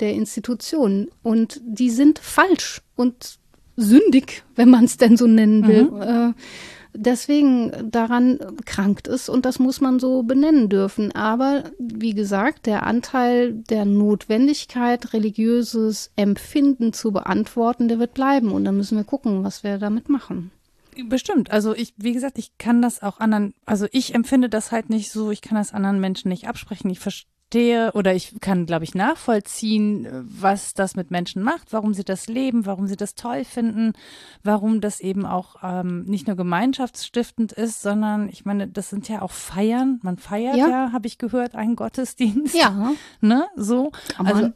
der 0.01 0.13
Institution 0.13 1.09
und 1.23 1.61
die 1.65 1.91
sind 1.91 2.19
falsch 2.19 2.83
und 2.97 3.39
sündig, 3.77 4.43
wenn 4.57 4.69
man 4.71 4.85
es 4.85 4.99
denn 4.99 5.17
so 5.17 5.27
nennen 5.27 5.67
will. 5.67 5.91
Äh, 6.03 6.33
deswegen 6.95 7.91
daran 7.91 8.39
krankt 8.65 9.09
es 9.09 9.29
und 9.29 9.45
das 9.45 9.59
muss 9.59 9.81
man 9.81 9.99
so 9.99 10.23
benennen 10.23 10.69
dürfen. 10.69 11.13
Aber 11.13 11.65
wie 11.79 12.15
gesagt, 12.15 12.67
der 12.67 12.85
Anteil 12.85 13.53
der 13.53 13.85
Notwendigkeit, 13.85 15.13
religiöses 15.13 16.11
Empfinden 16.17 16.93
zu 16.93 17.13
beantworten, 17.13 17.89
der 17.89 17.99
wird 17.99 18.15
bleiben 18.15 18.53
und 18.53 18.65
dann 18.65 18.77
müssen 18.77 18.97
wir 18.97 19.05
gucken, 19.05 19.45
was 19.45 19.65
wir 19.65 19.79
damit 19.79 20.09
machen. 20.09 20.51
Bestimmt. 21.09 21.51
Also 21.51 21.75
ich, 21.75 21.93
wie 21.97 22.13
gesagt, 22.13 22.39
ich 22.39 22.57
kann 22.57 22.81
das 22.81 23.03
auch 23.03 23.19
anderen, 23.19 23.55
also 23.67 23.87
ich 23.91 24.15
empfinde 24.15 24.49
das 24.49 24.71
halt 24.71 24.91
nicht 24.91 25.11
so, 25.11 25.31
ich 25.31 25.43
kann 25.43 25.57
das 25.57 25.75
anderen 25.75 26.01
Menschen 26.01 26.29
nicht 26.29 26.47
absprechen. 26.47 26.91
Ich 26.91 27.01
verstehe 27.01 27.34
oder 27.95 28.15
ich 28.15 28.35
kann, 28.41 28.67
glaube 28.67 28.85
ich, 28.85 28.95
nachvollziehen, 28.95 30.07
was 30.25 30.75
das 30.75 30.97
mit 30.97 31.11
Menschen 31.11 31.43
macht, 31.43 31.73
warum 31.73 31.95
sie 31.95 32.05
das 32.05 32.27
leben, 32.27 32.67
warum 32.67 32.87
sie 32.87 32.97
das 32.97 33.15
toll 33.15 33.45
finden, 33.45 33.93
warum 34.43 34.81
das 34.81 35.01
eben 35.01 35.25
auch 35.27 35.57
ähm, 35.63 36.05
nicht 36.05 36.27
nur 36.27 36.37
gemeinschaftsstiftend 36.37 37.53
ist, 37.53 37.83
sondern 37.83 38.29
ich 38.29 38.45
meine, 38.45 38.69
das 38.69 38.91
sind 38.91 39.09
ja 39.09 39.23
auch 39.23 39.31
Feiern. 39.33 40.01
Man 40.03 40.17
feiert 40.19 40.57
ja, 40.57 40.69
Ja. 40.69 40.93
habe 40.93 41.07
ich 41.07 41.19
gehört, 41.19 41.55
einen 41.55 41.77
Gottesdienst. 41.77 42.55
Ja, 42.55 42.93
Ne? 43.21 43.47
So. 43.57 43.93
Also. 44.19 44.51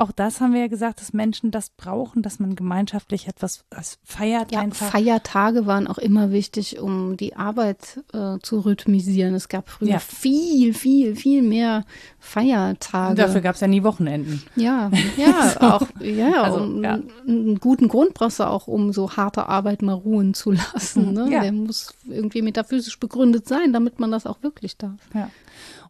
Auch 0.00 0.12
das 0.12 0.40
haben 0.40 0.54
wir 0.54 0.60
ja 0.62 0.66
gesagt, 0.68 1.00
dass 1.02 1.12
Menschen 1.12 1.50
das 1.50 1.68
brauchen, 1.68 2.22
dass 2.22 2.40
man 2.40 2.56
gemeinschaftlich 2.56 3.28
etwas 3.28 3.64
feiert. 4.02 4.50
Ja, 4.50 4.60
einfach. 4.60 4.90
Feiertage 4.90 5.66
waren 5.66 5.86
auch 5.86 5.98
immer 5.98 6.30
wichtig, 6.30 6.80
um 6.80 7.18
die 7.18 7.36
Arbeit 7.36 8.00
äh, 8.14 8.38
zu 8.40 8.60
rhythmisieren. 8.60 9.34
Es 9.34 9.50
gab 9.50 9.68
früher 9.68 9.88
ja. 9.88 9.98
viel, 9.98 10.72
viel, 10.72 11.16
viel 11.16 11.42
mehr 11.42 11.84
Feiertage. 12.18 13.16
Dafür 13.16 13.42
gab 13.42 13.56
es 13.56 13.60
ja 13.60 13.66
nie 13.66 13.82
Wochenenden. 13.82 14.42
Ja, 14.56 14.90
ja, 15.18 15.48
so. 15.50 15.60
auch, 15.60 15.86
ja, 16.00 16.44
also, 16.44 16.60
um, 16.62 16.82
ja, 16.82 16.98
einen 17.28 17.60
guten 17.60 17.88
Grund 17.88 18.14
brauchst 18.14 18.40
du 18.40 18.44
auch, 18.44 18.68
um 18.68 18.94
so 18.94 19.16
harte 19.18 19.48
Arbeit 19.48 19.82
mal 19.82 19.92
ruhen 19.92 20.32
zu 20.32 20.52
lassen. 20.52 21.12
Ne? 21.12 21.28
Ja. 21.30 21.42
Der 21.42 21.52
muss 21.52 21.94
irgendwie 22.08 22.40
metaphysisch 22.40 22.98
begründet 22.98 23.46
sein, 23.46 23.74
damit 23.74 24.00
man 24.00 24.10
das 24.10 24.24
auch 24.24 24.42
wirklich 24.42 24.78
darf. 24.78 25.00
Ja. 25.12 25.28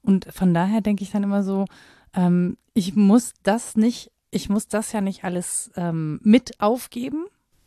Und 0.03 0.27
von 0.33 0.53
daher 0.53 0.81
denke 0.81 1.05
ich 1.05 1.13
dann 1.13 1.23
immer 1.23 1.45
so, 1.45 1.67
ähm, 2.15 2.57
ich 2.75 2.95
muss 2.95 3.33
das 3.43 3.77
nicht, 3.77 4.11
ich 4.31 4.49
muss 4.49 4.69
das 4.69 4.93
ja 4.93 5.01
nicht 5.01 5.25
alles 5.25 5.71
ähm, 5.77 6.21
mit 6.23 6.61
aufgeben. 6.61 7.25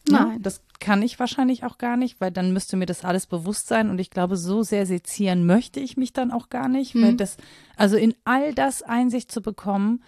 Ne? 0.09 0.19
Nein. 0.19 0.41
Das 0.41 0.61
kann 0.79 1.01
ich 1.01 1.19
wahrscheinlich 1.19 1.63
auch 1.63 1.77
gar 1.77 1.95
nicht, 1.95 2.19
weil 2.19 2.31
dann 2.31 2.51
müsste 2.51 2.75
mir 2.75 2.85
das 2.85 3.05
alles 3.05 3.25
bewusst 3.25 3.67
sein 3.67 3.89
und 3.89 3.99
ich 3.99 4.09
glaube, 4.09 4.35
so 4.35 4.63
sehr 4.63 4.85
sezieren 4.85 5.45
möchte 5.45 5.79
ich 5.79 5.95
mich 5.95 6.11
dann 6.11 6.31
auch 6.31 6.49
gar 6.49 6.67
nicht, 6.67 6.95
weil 6.95 7.13
mhm. 7.13 7.17
das, 7.17 7.37
also 7.77 7.95
in 7.95 8.13
all 8.25 8.53
das 8.53 8.81
Einsicht 8.83 9.31
zu 9.31 9.41
bekommen, 9.41 10.03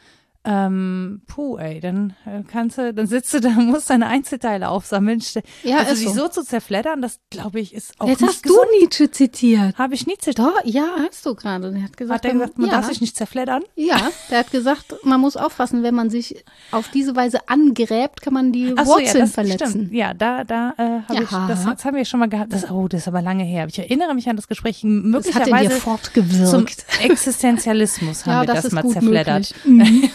ähm, 0.45 1.21
puh, 1.27 1.57
ey, 1.57 1.79
dann 1.79 2.13
äh, 2.25 2.43
kannst 2.47 2.77
du, 2.77 2.93
dann 2.93 3.07
sitzt 3.07 3.33
du 3.33 3.39
da, 3.39 3.49
musst 3.57 3.89
deine 3.89 4.07
Einzelteile 4.07 4.69
aufsammeln. 4.69 5.21
Ja, 5.63 5.77
also 5.77 5.95
sich 5.95 6.09
so. 6.09 6.13
so 6.13 6.27
zu 6.27 6.43
zerfleddern, 6.43 7.01
das 7.01 7.19
glaube 7.29 7.59
ich 7.59 7.73
ist 7.73 7.99
auch 7.99 8.07
Jetzt 8.07 8.21
nicht 8.21 8.29
hast 8.29 8.43
gesund. 8.43 8.59
du 8.71 8.79
Nietzsche 8.79 9.09
zitiert. 9.09 9.77
Habe 9.77 9.95
ich 9.95 10.05
nie 10.05 10.17
zitiert? 10.17 10.39
Doch, 10.39 10.53
ja, 10.63 10.87
hast 11.07 11.25
du 11.25 11.33
gerade. 11.33 11.81
Hat 11.81 11.97
gesagt, 11.97 12.17
hat 12.17 12.23
der 12.25 12.33
gesagt, 12.33 12.57
man 12.59 12.69
ja. 12.69 12.75
darf 12.75 12.87
sich 12.87 13.01
nicht 13.01 13.17
zerfleddern? 13.17 13.63
Ja, 13.75 14.09
der 14.29 14.39
hat 14.39 14.51
gesagt, 14.51 14.95
man 15.03 15.19
muss 15.19 15.35
aufpassen, 15.35 15.83
wenn 15.83 15.95
man 15.95 16.09
sich 16.09 16.43
auf 16.71 16.89
diese 16.89 17.15
Weise 17.15 17.47
angräbt, 17.47 18.21
kann 18.21 18.33
man 18.33 18.51
die 18.51 18.73
Ach 18.75 18.85
Wurzeln 18.85 19.07
so, 19.11 19.17
ja, 19.19 19.27
verletzen. 19.27 19.69
Stimmt. 19.69 19.93
Ja, 19.93 20.13
da, 20.13 20.43
da 20.43 20.73
äh, 20.77 20.83
habe 21.09 21.23
ich, 21.23 21.29
das, 21.29 21.65
das, 21.65 21.85
haben 21.85 21.97
wir 21.97 22.05
schon 22.05 22.19
mal 22.19 22.29
gehabt. 22.29 22.53
Das, 22.53 22.69
oh, 22.69 22.87
das 22.87 23.01
ist 23.01 23.07
aber 23.07 23.21
lange 23.21 23.43
her. 23.43 23.65
Ich 23.67 23.79
erinnere 23.79 24.13
mich 24.13 24.29
an 24.29 24.35
das 24.35 24.47
Gespräch 24.47 24.83
möglicherweise 24.83 25.49
das 25.49 25.53
hat 25.53 25.63
in 25.63 25.69
dir 25.69 25.75
fortgewirkt. 25.75 26.49
zum 26.49 26.65
Existenzialismus 27.01 28.25
haben 28.25 28.33
ja, 28.33 28.41
wir 28.41 28.53
das, 28.53 28.63
das 28.63 28.71
mal 28.71 28.87
zerfleddert. 28.87 29.53
Mhm. 29.65 30.09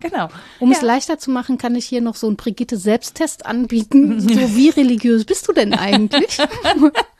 Genau. 0.00 0.28
Um 0.60 0.70
ja. 0.70 0.76
es 0.76 0.82
leichter 0.82 1.18
zu 1.18 1.30
machen, 1.30 1.58
kann 1.58 1.74
ich 1.74 1.86
hier 1.86 2.00
noch 2.00 2.14
so 2.14 2.26
einen 2.26 2.36
Brigitte-Selbsttest 2.36 3.46
anbieten. 3.46 4.20
So, 4.28 4.56
wie 4.56 4.68
religiös 4.68 5.24
bist 5.24 5.48
du 5.48 5.52
denn 5.52 5.74
eigentlich? 5.74 6.38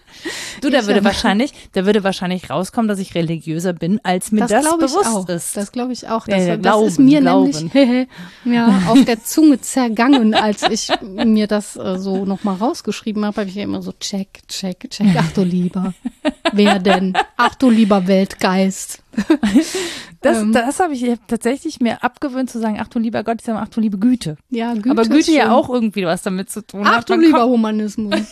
Du, 0.61 0.71
da 0.71 0.87
würde 0.87 1.05
wahrscheinlich, 1.05 1.53
da 1.73 1.87
würde 1.87 2.03
wahrscheinlich 2.05 2.51
rauskommen, 2.51 2.89
dass 2.89 2.99
ich 2.99 3.15
religiöser 3.15 3.73
bin, 3.73 4.01
als 4.03 4.33
mir 4.33 4.41
das, 4.41 4.51
das 4.51 4.77
bewusst 4.77 5.07
auch. 5.07 5.29
ist. 5.29 5.57
Das 5.57 5.73
glaube 5.73 5.93
ich 5.93 6.09
auch. 6.09 6.27
Das, 6.27 6.47
ja, 6.47 6.57
das 6.57 6.63
glauben, 6.63 6.87
ist 6.89 6.99
mir 6.99 7.21
glauben. 7.21 7.71
nämlich 7.73 8.09
ja, 8.45 8.83
auf 8.89 9.05
der 9.05 9.23
Zunge 9.23 9.61
zergangen, 9.61 10.35
als 10.35 10.63
ich 10.63 10.91
mir 11.03 11.47
das 11.47 11.77
äh, 11.77 11.99
so 11.99 12.25
nochmal 12.25 12.57
rausgeschrieben 12.57 13.25
habe, 13.25 13.41
habe 13.41 13.51
ich 13.51 13.57
ja 13.57 13.63
immer 13.63 13.83
so 13.83 13.93
check, 13.93 14.47
check, 14.49 14.91
check. 14.91 15.07
Ach 15.17 15.31
du 15.33 15.43
lieber. 15.43 15.95
Wer 16.53 16.79
denn? 16.79 17.17
Ach 17.37 17.55
du 17.55 17.71
lieber 17.71 18.07
Weltgeist. 18.07 19.03
Das, 20.21 20.39
ähm, 20.39 20.53
das 20.53 20.81
habe 20.81 20.95
ich 20.95 21.05
tatsächlich 21.29 21.79
mir 21.81 22.03
abgewöhnt 22.03 22.51
zu 22.51 22.59
sagen, 22.59 22.79
ach 22.81 22.89
du 22.89 22.99
lieber 22.99 23.23
Gott, 23.23 23.37
ich 23.39 23.47
sage 23.47 23.61
ach 23.61 23.69
du 23.69 23.81
liebe 23.81 23.99
Güte. 23.99 24.37
Ja, 24.51 24.75
Güte. 24.75 24.91
Aber 24.91 25.05
Güte 25.05 25.31
ja 25.31 25.53
auch 25.53 25.71
irgendwie 25.71 26.05
was 26.07 26.23
damit 26.23 26.51
zu 26.51 26.67
tun 26.67 26.83
ach, 26.85 26.91
hat. 26.91 26.99
Ach 26.99 27.05
du 27.05 27.15
lieber 27.15 27.45
Humanismus. 27.45 28.27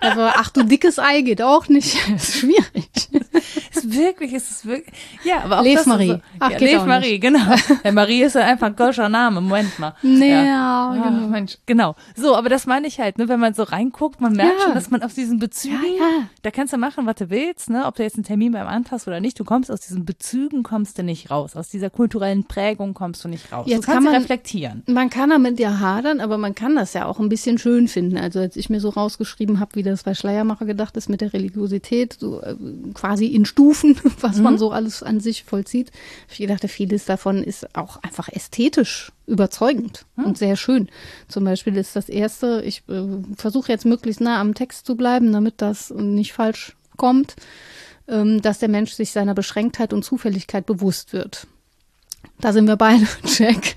Aber 0.00 0.34
ach 0.36 0.50
du 0.50 0.62
dickes 0.62 0.98
Ei 0.98 1.22
geht 1.22 1.42
auch 1.42 1.68
nicht. 1.68 1.96
Das 2.12 2.28
ist 2.28 2.38
schwierig. 2.40 2.88
ist 3.74 3.92
wirklich, 3.92 4.32
ist 4.32 4.50
es 4.50 4.66
wirklich. 4.66 4.94
Ja, 5.24 5.44
aber 5.44 5.60
auch 5.60 5.64
Lev 5.64 5.76
das 5.76 5.86
Marie. 5.86 6.08
So, 6.08 6.20
ach, 6.40 6.50
ja, 6.50 6.58
Lev 6.58 6.84
Marie, 6.84 7.18
genau. 7.18 7.38
Ja, 7.84 7.92
Marie 7.92 8.22
ist 8.22 8.34
ja 8.34 8.42
einfach 8.42 8.68
ein 8.68 8.76
golscher 8.76 9.08
Name. 9.08 9.40
Moment 9.40 9.78
mal. 9.78 9.94
Nee, 10.02 10.30
ja, 10.30 10.94
ja 10.94 11.02
genau. 11.02 11.28
Mensch, 11.28 11.58
genau. 11.66 11.94
So, 12.16 12.34
aber 12.34 12.48
das 12.48 12.66
meine 12.66 12.86
ich 12.86 12.98
halt, 13.00 13.18
ne, 13.18 13.28
wenn 13.28 13.40
man 13.40 13.54
so 13.54 13.62
reinguckt, 13.62 14.20
man 14.20 14.32
merkt 14.32 14.60
schon, 14.62 14.74
dass 14.74 14.90
man 14.90 15.02
auf 15.02 15.14
diesen 15.14 15.38
Bezügen, 15.38 15.78
da 16.42 16.50
kannst 16.50 16.72
du 16.72 16.78
machen, 16.78 17.06
was 17.06 17.16
du 17.16 17.30
willst, 17.30 17.70
ne, 17.70 17.86
ob 17.86 17.94
du 17.96 18.02
jetzt 18.02 18.16
einen 18.16 18.24
Termin 18.24 18.52
beim 18.52 18.66
Anfang 18.66 18.88
hast 18.92 19.06
oder 19.06 19.20
nicht, 19.20 19.38
du 19.38 19.44
kommst 19.44 19.70
aus 19.70 19.80
diesen 19.80 20.04
Bezügen 20.04 20.62
kommst 20.62 20.98
du 20.98 21.02
nicht 21.02 21.30
raus, 21.30 21.56
aus 21.56 21.68
dieser 21.68 21.90
kulturellen 21.90 22.44
Prägung 22.44 22.94
kommst 22.94 23.24
du 23.24 23.28
nicht 23.28 23.52
raus. 23.52 23.66
Jetzt 23.68 23.86
du 23.86 23.92
kann 23.92 24.04
man, 24.04 24.14
reflektieren. 24.14 24.82
Man 24.86 25.10
kann 25.10 25.30
damit 25.30 25.58
ja 25.58 25.78
hadern, 25.80 26.20
aber 26.20 26.38
man 26.38 26.54
kann 26.54 26.76
das 26.76 26.94
ja 26.94 27.06
auch 27.06 27.20
ein 27.20 27.28
bisschen 27.28 27.58
schön 27.58 27.88
finden. 27.88 28.16
Also 28.16 28.40
als 28.40 28.56
ich 28.56 28.70
mir 28.70 28.80
so 28.80 28.88
rausgeschrieben 28.88 29.60
habe, 29.60 29.74
wie 29.74 29.82
das 29.82 30.02
bei 30.02 30.14
Schleiermacher 30.14 30.64
gedacht 30.64 30.96
ist 30.96 31.08
mit 31.08 31.20
der 31.20 31.32
Religiosität, 31.32 32.16
so 32.18 32.40
äh, 32.40 32.56
quasi 33.18 33.26
in 33.26 33.44
Stufen, 33.44 33.96
was 34.20 34.36
mhm. 34.36 34.42
man 34.42 34.58
so 34.58 34.70
alles 34.70 35.02
an 35.02 35.20
sich 35.20 35.44
vollzieht. 35.44 35.90
Ich 36.28 36.46
dachte, 36.46 36.68
vieles 36.68 37.04
davon 37.04 37.42
ist 37.42 37.74
auch 37.76 38.02
einfach 38.02 38.28
ästhetisch 38.28 39.12
überzeugend 39.26 40.06
mhm. 40.16 40.24
und 40.24 40.38
sehr 40.38 40.56
schön. 40.56 40.88
Zum 41.28 41.44
Beispiel 41.44 41.76
ist 41.76 41.96
das 41.96 42.08
erste, 42.08 42.62
ich 42.64 42.82
äh, 42.88 43.02
versuche 43.36 43.72
jetzt 43.72 43.84
möglichst 43.84 44.20
nah 44.20 44.40
am 44.40 44.54
Text 44.54 44.86
zu 44.86 44.96
bleiben, 44.96 45.32
damit 45.32 45.54
das 45.58 45.90
nicht 45.90 46.32
falsch 46.32 46.76
kommt, 46.96 47.36
ähm, 48.06 48.40
dass 48.40 48.58
der 48.58 48.68
Mensch 48.68 48.92
sich 48.92 49.12
seiner 49.12 49.34
Beschränktheit 49.34 49.92
und 49.92 50.04
Zufälligkeit 50.04 50.66
bewusst 50.66 51.12
wird. 51.12 51.46
Da 52.40 52.52
sind 52.52 52.66
wir 52.66 52.76
beide, 52.76 53.06
Jack. 53.24 53.76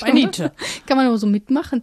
Bei 0.00 0.12
Nietzsche. 0.12 0.52
Kann 0.86 0.96
man 0.96 1.06
aber 1.06 1.18
so 1.18 1.26
mitmachen. 1.26 1.82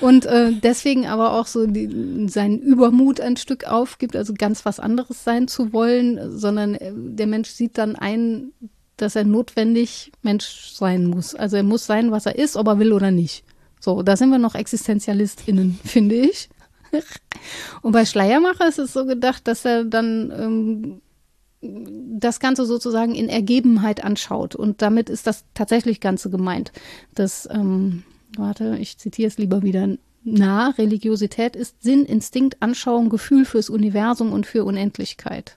Und 0.00 0.26
äh, 0.26 0.52
deswegen 0.52 1.06
aber 1.06 1.32
auch 1.32 1.46
so 1.46 1.66
die, 1.66 2.28
seinen 2.28 2.60
Übermut 2.60 3.20
ein 3.20 3.36
Stück 3.36 3.64
aufgibt, 3.64 4.16
also 4.16 4.34
ganz 4.36 4.64
was 4.64 4.78
anderes 4.78 5.24
sein 5.24 5.48
zu 5.48 5.72
wollen, 5.72 6.38
sondern 6.38 6.74
äh, 6.74 6.92
der 6.94 7.26
Mensch 7.26 7.50
sieht 7.50 7.78
dann 7.78 7.96
ein, 7.96 8.52
dass 8.96 9.16
er 9.16 9.24
notwendig 9.24 10.12
Mensch 10.22 10.72
sein 10.74 11.06
muss. 11.06 11.34
Also 11.34 11.56
er 11.56 11.62
muss 11.62 11.86
sein, 11.86 12.10
was 12.10 12.26
er 12.26 12.38
ist, 12.38 12.56
ob 12.56 12.66
er 12.68 12.78
will 12.78 12.92
oder 12.92 13.10
nicht. 13.10 13.44
So, 13.80 14.02
da 14.02 14.16
sind 14.16 14.30
wir 14.30 14.38
noch 14.38 14.54
ExistenzialistInnen, 14.54 15.78
finde 15.84 16.16
ich. 16.16 16.50
Und 17.82 17.92
bei 17.92 18.04
Schleiermacher 18.04 18.68
ist 18.68 18.78
es 18.78 18.92
so 18.92 19.06
gedacht, 19.06 19.46
dass 19.46 19.64
er 19.64 19.84
dann 19.84 20.32
ähm, 20.36 21.00
das 21.62 22.40
Ganze 22.40 22.64
sozusagen 22.64 23.14
in 23.14 23.28
Ergebenheit 23.28 24.02
anschaut. 24.02 24.54
Und 24.54 24.82
damit 24.82 25.10
ist 25.10 25.26
das 25.26 25.44
tatsächlich 25.54 26.00
Ganze 26.00 26.30
gemeint. 26.30 26.72
Das, 27.14 27.48
ähm, 27.52 28.04
warte, 28.36 28.76
ich 28.80 28.98
zitiere 28.98 29.28
es 29.28 29.38
lieber 29.38 29.62
wieder 29.62 29.96
nah. 30.24 30.70
Religiosität 30.70 31.56
ist 31.56 31.82
Sinn, 31.82 32.04
Instinkt, 32.04 32.56
Anschauung, 32.60 33.10
Gefühl 33.10 33.44
fürs 33.44 33.68
Universum 33.70 34.32
und 34.32 34.46
für 34.46 34.64
Unendlichkeit. 34.64 35.56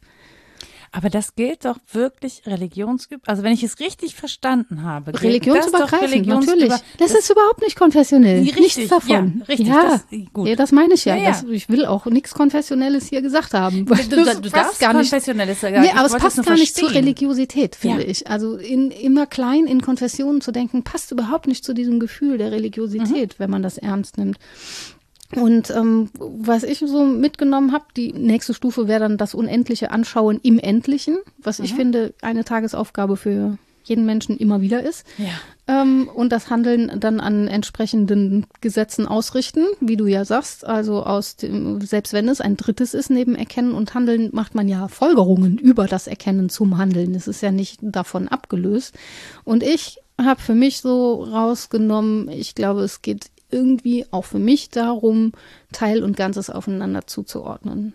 Aber 0.95 1.09
das 1.09 1.33
gilt 1.33 1.65
doch 1.65 1.77
wirklich 1.91 2.43
religionsübergreifend. 2.45 3.27
Also 3.27 3.41
wenn 3.41 3.51
ich 3.51 3.63
es 3.63 3.79
richtig 3.79 4.13
verstanden 4.13 4.83
habe. 4.83 5.19
Religionsübergreifend, 5.19 6.27
natürlich. 6.27 6.69
Das, 6.69 6.83
das, 6.99 7.11
ist 7.15 7.31
überhaupt 7.31 7.61
nicht 7.61 7.75
konfessionell. 7.75 8.41
Richtig, 8.41 8.77
Nichts 8.77 8.87
davon. 8.89 9.09
Ja, 9.39 9.45
richtig. 9.45 9.67
Ja, 9.67 9.83
das, 9.89 10.05
gut. 10.31 10.47
ja 10.47 10.55
das 10.55 10.71
meine 10.71 10.93
ich 10.93 11.05
ja. 11.05 11.15
ja, 11.15 11.23
ja. 11.23 11.29
Das, 11.31 11.45
ich 11.45 11.67
will 11.67 11.87
auch 11.87 12.05
nichts 12.05 12.35
Konfessionelles 12.35 13.07
hier 13.07 13.23
gesagt 13.23 13.55
haben. 13.55 13.87
Du, 13.87 13.95
du, 13.95 14.23
du 14.23 14.49
darfst 14.51 14.79
gar 14.79 14.93
nicht. 14.93 15.09
Konfessionelles 15.09 15.61
sagen. 15.61 15.81
Nee, 15.81 15.89
aber 15.95 16.05
es 16.05 16.15
passt 16.15 16.45
gar 16.45 16.53
nicht 16.53 16.75
zur 16.75 16.91
Religiosität, 16.91 17.75
finde 17.75 18.03
ich. 18.03 18.27
Also 18.27 18.57
in, 18.57 18.91
immer 18.91 19.25
klein 19.25 19.65
in 19.65 19.81
Konfessionen 19.81 20.41
zu 20.41 20.51
denken, 20.51 20.83
passt 20.83 21.11
überhaupt 21.11 21.47
nicht 21.47 21.65
zu 21.65 21.73
diesem 21.73 21.99
Gefühl 21.99 22.37
der 22.37 22.51
Religiosität, 22.51 23.33
mhm. 23.33 23.39
wenn 23.39 23.49
man 23.49 23.63
das 23.63 23.79
ernst 23.79 24.19
nimmt. 24.19 24.37
Und 25.35 25.69
ähm, 25.71 26.09
was 26.19 26.63
ich 26.63 26.79
so 26.79 27.05
mitgenommen 27.05 27.71
habe, 27.71 27.85
die 27.95 28.13
nächste 28.13 28.53
Stufe 28.53 28.87
wäre 28.87 29.01
dann 29.01 29.17
das 29.17 29.33
unendliche 29.33 29.91
Anschauen 29.91 30.39
im 30.43 30.59
Endlichen, 30.59 31.17
was 31.37 31.59
mhm. 31.59 31.65
ich 31.65 31.73
finde 31.73 32.13
eine 32.21 32.43
Tagesaufgabe 32.43 33.17
für 33.17 33.57
jeden 33.83 34.05
Menschen 34.05 34.37
immer 34.37 34.61
wieder 34.61 34.81
ist. 34.81 35.05
Ja. 35.17 35.31
Ähm, 35.67 36.09
und 36.13 36.31
das 36.31 36.49
Handeln 36.49 36.99
dann 36.99 37.19
an 37.19 37.47
entsprechenden 37.47 38.45
Gesetzen 38.61 39.07
ausrichten, 39.07 39.65
wie 39.79 39.97
du 39.97 40.07
ja 40.07 40.25
sagst. 40.25 40.65
Also 40.65 41.03
aus 41.03 41.35
dem, 41.35 41.81
selbst 41.81 42.13
wenn 42.13 42.27
es 42.27 42.41
ein 42.41 42.57
drittes 42.57 42.93
ist, 42.93 43.09
neben 43.09 43.35
Erkennen 43.35 43.73
und 43.73 43.93
Handeln, 43.93 44.29
macht 44.33 44.55
man 44.55 44.67
ja 44.67 44.87
Folgerungen 44.87 45.57
über 45.57 45.87
das 45.87 46.07
Erkennen 46.07 46.49
zum 46.49 46.77
Handeln. 46.77 47.15
Es 47.15 47.27
ist 47.27 47.41
ja 47.41 47.51
nicht 47.51 47.79
davon 47.81 48.27
abgelöst. 48.27 48.95
Und 49.43 49.63
ich 49.63 49.99
habe 50.21 50.41
für 50.41 50.55
mich 50.55 50.81
so 50.81 51.23
rausgenommen, 51.23 52.29
ich 52.29 52.55
glaube, 52.55 52.81
es 52.81 53.01
geht 53.01 53.27
irgendwie 53.53 54.05
auch 54.11 54.25
für 54.25 54.39
mich 54.39 54.69
darum, 54.69 55.31
Teil 55.71 56.03
und 56.03 56.17
Ganzes 56.17 56.49
aufeinander 56.49 57.07
zuzuordnen. 57.07 57.93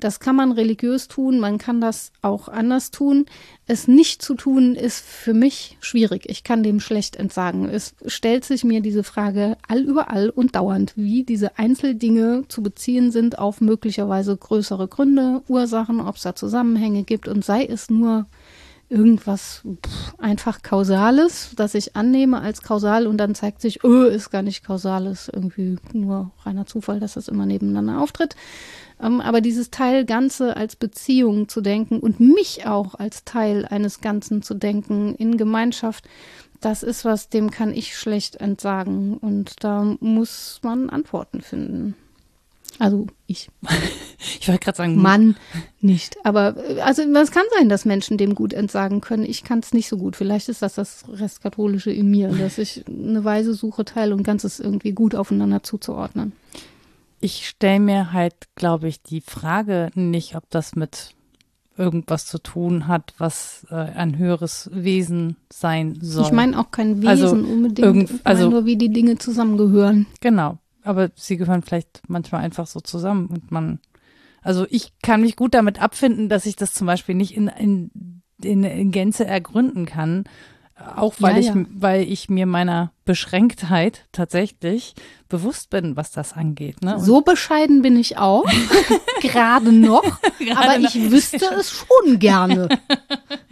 Das 0.00 0.20
kann 0.20 0.36
man 0.36 0.52
religiös 0.52 1.08
tun, 1.08 1.38
man 1.38 1.56
kann 1.56 1.80
das 1.80 2.12
auch 2.20 2.48
anders 2.48 2.90
tun. 2.90 3.26
Es 3.66 3.88
nicht 3.88 4.22
zu 4.22 4.34
tun 4.34 4.74
ist 4.74 5.04
für 5.04 5.34
mich 5.34 5.78
schwierig. 5.80 6.28
Ich 6.28 6.44
kann 6.44 6.62
dem 6.62 6.80
schlecht 6.80 7.16
entsagen. 7.16 7.68
Es 7.68 7.94
stellt 8.06 8.44
sich 8.44 8.64
mir 8.64 8.80
diese 8.80 9.04
Frage 9.04 9.56
all 9.66 9.80
überall 9.80 10.30
und 10.30 10.56
dauernd, 10.56 10.92
wie 10.96 11.22
diese 11.22 11.58
Einzeldinge 11.58 12.44
zu 12.48 12.62
beziehen 12.62 13.12
sind 13.12 13.38
auf 13.38 13.60
möglicherweise 13.60 14.36
größere 14.36 14.88
Gründe, 14.88 15.42
Ursachen, 15.48 16.00
ob 16.00 16.16
es 16.16 16.22
da 16.22 16.34
Zusammenhänge 16.34 17.04
gibt 17.04 17.28
und 17.28 17.44
sei 17.44 17.64
es 17.64 17.88
nur 17.88 18.26
irgendwas 18.88 19.62
pff, 19.64 20.14
einfach 20.18 20.62
Kausales, 20.62 21.50
das 21.56 21.74
ich 21.74 21.96
annehme 21.96 22.40
als 22.40 22.62
kausal 22.62 23.06
und 23.06 23.18
dann 23.18 23.34
zeigt 23.34 23.60
sich, 23.60 23.82
öh, 23.84 24.08
ist 24.08 24.30
gar 24.30 24.42
nicht 24.42 24.64
kausal, 24.64 25.06
ist 25.06 25.28
irgendwie 25.32 25.76
nur 25.92 26.32
reiner 26.42 26.66
Zufall, 26.66 27.00
dass 27.00 27.14
das 27.14 27.28
immer 27.28 27.46
nebeneinander 27.46 28.00
auftritt. 28.00 28.36
Ähm, 29.00 29.20
aber 29.20 29.40
dieses 29.40 29.70
Teil 29.70 30.04
Ganze 30.04 30.56
als 30.56 30.76
Beziehung 30.76 31.48
zu 31.48 31.60
denken 31.60 31.98
und 32.00 32.20
mich 32.20 32.66
auch 32.66 32.94
als 32.94 33.24
Teil 33.24 33.66
eines 33.66 34.00
Ganzen 34.00 34.42
zu 34.42 34.54
denken 34.54 35.14
in 35.16 35.36
Gemeinschaft, 35.36 36.08
Das 36.60 36.82
ist 36.82 37.04
was, 37.04 37.28
dem 37.28 37.50
kann 37.50 37.74
ich 37.74 37.94
schlecht 37.94 38.36
entsagen. 38.36 39.18
Und 39.18 39.62
da 39.62 39.96
muss 40.00 40.60
man 40.62 40.88
Antworten 40.88 41.42
finden. 41.42 41.94
Also 42.78 43.06
ich. 43.26 43.48
Ich 44.40 44.48
wollte 44.48 44.64
gerade 44.64 44.76
sagen, 44.78 44.96
Mann 45.02 45.36
nicht. 45.82 46.16
Aber 46.24 46.56
äh, 46.56 46.80
also 46.80 47.02
es 47.02 47.30
kann 47.30 47.42
sein, 47.58 47.68
dass 47.68 47.84
Menschen 47.84 48.16
dem 48.16 48.34
gut 48.34 48.54
entsagen 48.54 49.02
können. 49.02 49.24
Ich 49.24 49.44
kann 49.44 49.58
es 49.58 49.74
nicht 49.74 49.86
so 49.86 49.98
gut. 49.98 50.16
Vielleicht 50.16 50.48
ist 50.48 50.62
das 50.62 50.76
das 50.76 51.04
Restkatholische 51.12 51.90
in 51.90 52.10
mir, 52.10 52.28
dass 52.38 52.56
ich 52.56 52.84
eine 52.88 53.22
Weise 53.24 53.52
suche, 53.52 53.84
Teil 53.84 54.14
und 54.14 54.22
Ganzes 54.22 54.60
irgendwie 54.60 54.92
gut 54.92 55.14
aufeinander 55.14 55.62
zuzuordnen. 55.62 56.32
ich 57.20 57.46
stelle 57.48 57.80
mir 57.80 58.12
halt, 58.14 58.34
glaube 58.54 58.88
ich, 58.88 59.02
die 59.02 59.20
Frage 59.20 59.90
nicht, 59.94 60.36
ob 60.36 60.48
das 60.48 60.74
mit 60.74 61.14
irgendwas 61.76 62.24
zu 62.24 62.38
tun 62.38 62.86
hat, 62.88 63.12
was 63.18 63.66
äh, 63.70 63.74
ein 63.74 64.16
höheres 64.16 64.70
Wesen 64.72 65.36
sein 65.52 65.98
soll. 66.00 66.24
Ich 66.24 66.32
meine 66.32 66.58
auch 66.58 66.70
kein 66.70 66.98
Wesen 67.02 67.08
Also, 67.08 67.30
unbedingt. 67.30 68.10
ich 68.10 68.10
meine 68.10 68.20
also- 68.24 68.48
nur, 68.48 68.64
wie 68.64 68.76
die 68.76 68.90
Dinge 68.92 69.18
zusammengehören. 69.18 70.06
Genau. 70.20 70.58
Aber 70.84 71.10
sie 71.16 71.36
gehören 71.36 71.62
vielleicht 71.62 72.02
manchmal 72.08 72.42
einfach 72.42 72.66
so 72.68 72.80
zusammen 72.80 73.26
und 73.26 73.50
man, 73.50 73.80
also 74.42 74.66
ich 74.70 74.92
kann 75.02 75.22
mich 75.22 75.34
gut 75.36 75.54
damit 75.54 75.80
abfinden, 75.82 76.28
dass 76.28 76.46
ich 76.46 76.56
das 76.56 76.74
zum 76.74 76.86
Beispiel 76.86 77.14
nicht 77.16 77.36
in, 77.36 77.48
in, 77.48 78.22
in, 78.42 78.62
in 78.64 78.90
Gänze 78.92 79.24
ergründen 79.24 79.86
kann. 79.86 80.24
Auch 80.96 81.14
weil 81.20 81.34
Ja, 81.34 81.40
ich, 81.40 81.46
ja. 81.46 81.64
weil 81.70 82.02
ich 82.02 82.28
mir 82.28 82.46
meiner 82.46 82.92
Beschränktheit 83.04 84.06
tatsächlich 84.12 84.94
bewusst 85.28 85.70
bin, 85.70 85.96
was 85.96 86.12
das 86.12 86.32
angeht. 86.32 86.82
Ne? 86.82 86.98
So 87.00 87.20
bescheiden 87.20 87.82
bin 87.82 87.96
ich 87.96 88.18
auch. 88.18 88.44
Gerade 89.20 89.72
noch. 89.72 90.04
aber 90.54 90.78
noch. 90.78 90.94
ich 90.94 91.10
wüsste 91.10 91.44
es 91.58 91.70
schon 91.70 92.18
gerne. 92.18 92.68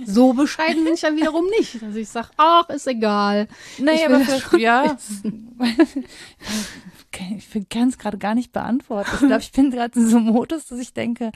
So 0.05 0.32
bescheiden 0.32 0.84
bin 0.84 0.94
ich 0.94 1.00
dann 1.00 1.16
wiederum 1.16 1.44
nicht, 1.59 1.82
dass 1.82 1.94
ich 1.96 2.09
sage, 2.09 2.28
ach, 2.36 2.68
ist 2.70 2.86
egal. 2.86 3.48
Nee, 3.78 3.94
Ich 3.94 4.07
aber 4.07 4.20
vielleicht, 4.20 4.53
ja. 4.55 4.96
Ich 7.55 7.68
kann 7.68 7.88
es 7.88 7.98
gerade 7.98 8.16
gar 8.16 8.34
nicht 8.34 8.53
beantworten. 8.53 9.11
Ich 9.12 9.18
glaube, 9.18 9.42
ich 9.42 9.53
bin 9.53 9.70
gerade 9.70 10.00
in 10.00 10.09
so 10.09 10.16
einem 10.16 10.26
Modus, 10.28 10.66
dass 10.66 10.78
ich 10.78 10.94
denke, 10.94 11.30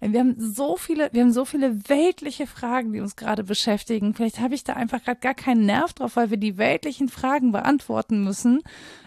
wir 0.00 0.18
haben 0.20 0.34
so 0.38 0.76
viele, 0.76 1.08
wir 1.12 1.22
haben 1.22 1.32
so 1.32 1.44
viele 1.44 1.88
weltliche 1.88 2.48
Fragen, 2.48 2.92
die 2.92 3.00
uns 3.00 3.14
gerade 3.14 3.44
beschäftigen. 3.44 4.12
Vielleicht 4.12 4.40
habe 4.40 4.56
ich 4.56 4.64
da 4.64 4.72
einfach 4.74 5.02
gerade 5.02 5.20
gar 5.20 5.34
keinen 5.34 5.66
Nerv 5.66 5.92
drauf, 5.92 6.16
weil 6.16 6.30
wir 6.30 6.36
die 6.36 6.58
weltlichen 6.58 7.08
Fragen 7.08 7.52
beantworten 7.52 7.59
müssen, 8.22 8.60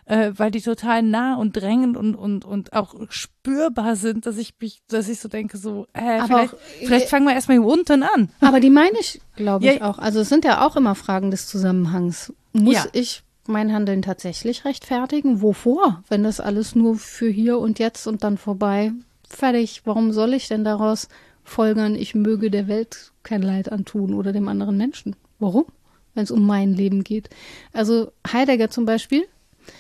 äh, 0.06 0.32
weil 0.36 0.51
die 0.51 0.62
total 0.62 1.01
nah 1.04 1.36
und 1.36 1.54
drängend 1.56 1.97
und, 1.97 2.16
und, 2.16 2.45
und 2.45 2.74
auch 2.74 2.95
spürbar 3.10 3.95
sind, 3.95 4.26
dass 4.26 4.38
ich 4.38 4.54
mich, 4.60 4.82
dass 4.88 5.10
ich 5.10 5.20
so 5.20 5.28
denke, 5.30 5.58
so, 5.58 5.88
äh, 5.93 6.20
Aber 6.20 6.28
vielleicht, 6.28 6.54
auch, 6.54 6.58
vielleicht 6.86 7.10
fangen 7.10 7.26
wir 7.26 7.34
erstmal 7.34 7.58
hier 7.60 7.68
unten 7.68 8.04
an. 8.04 8.30
Aber 8.41 8.60
die 8.60 8.70
meine 8.70 8.97
ich, 8.99 9.22
glaube 9.36 9.66
ich, 9.66 9.76
Ja. 9.80 9.89
auch. 9.89 9.99
Also 9.99 10.20
es 10.22 10.30
sind 10.30 10.45
ja 10.45 10.66
auch 10.66 10.76
immer 10.76 10.95
Fragen 10.95 11.32
des 11.32 11.47
Zusammenhangs. 11.47 12.34
Muss 12.54 12.76
Ja. 12.76 12.86
ich 12.93 13.24
mein 13.47 13.74
Handeln 13.74 14.01
tatsächlich 14.01 14.64
rechtfertigen? 14.66 15.41
Wovor? 15.41 16.04
Wenn 16.08 16.24
das 16.24 16.39
alles 16.39 16.76
nur 16.76 16.95
für 16.95 17.30
hier 17.30 17.60
und 17.60 17.80
jetzt 17.80 18.08
und 18.08 18.24
dann 18.24 18.38
vorbei. 18.38 18.91
Fertig. 19.30 19.82
Warum 19.86 20.12
soll 20.12 20.34
ich 20.34 20.47
denn 20.47 20.64
daraus 20.64 21.08
folgern, 21.43 21.95
ich 21.95 22.16
möge 22.16 22.49
der 22.51 22.68
Welt 22.68 23.12
kein 23.24 23.41
Leid 23.41 23.72
antun 23.72 24.14
oder 24.14 24.32
dem 24.32 24.47
anderen 24.47 24.78
Menschen? 24.78 25.16
Warum? 25.39 25.66
Wenn 26.14 26.24
es 26.24 26.32
um 26.32 26.45
mein 26.45 26.74
Leben 26.74 27.03
geht. 27.03 27.30
Also 27.72 28.11
Heidegger 28.32 28.70
zum 28.70 28.86
Beispiel. 28.86 29.26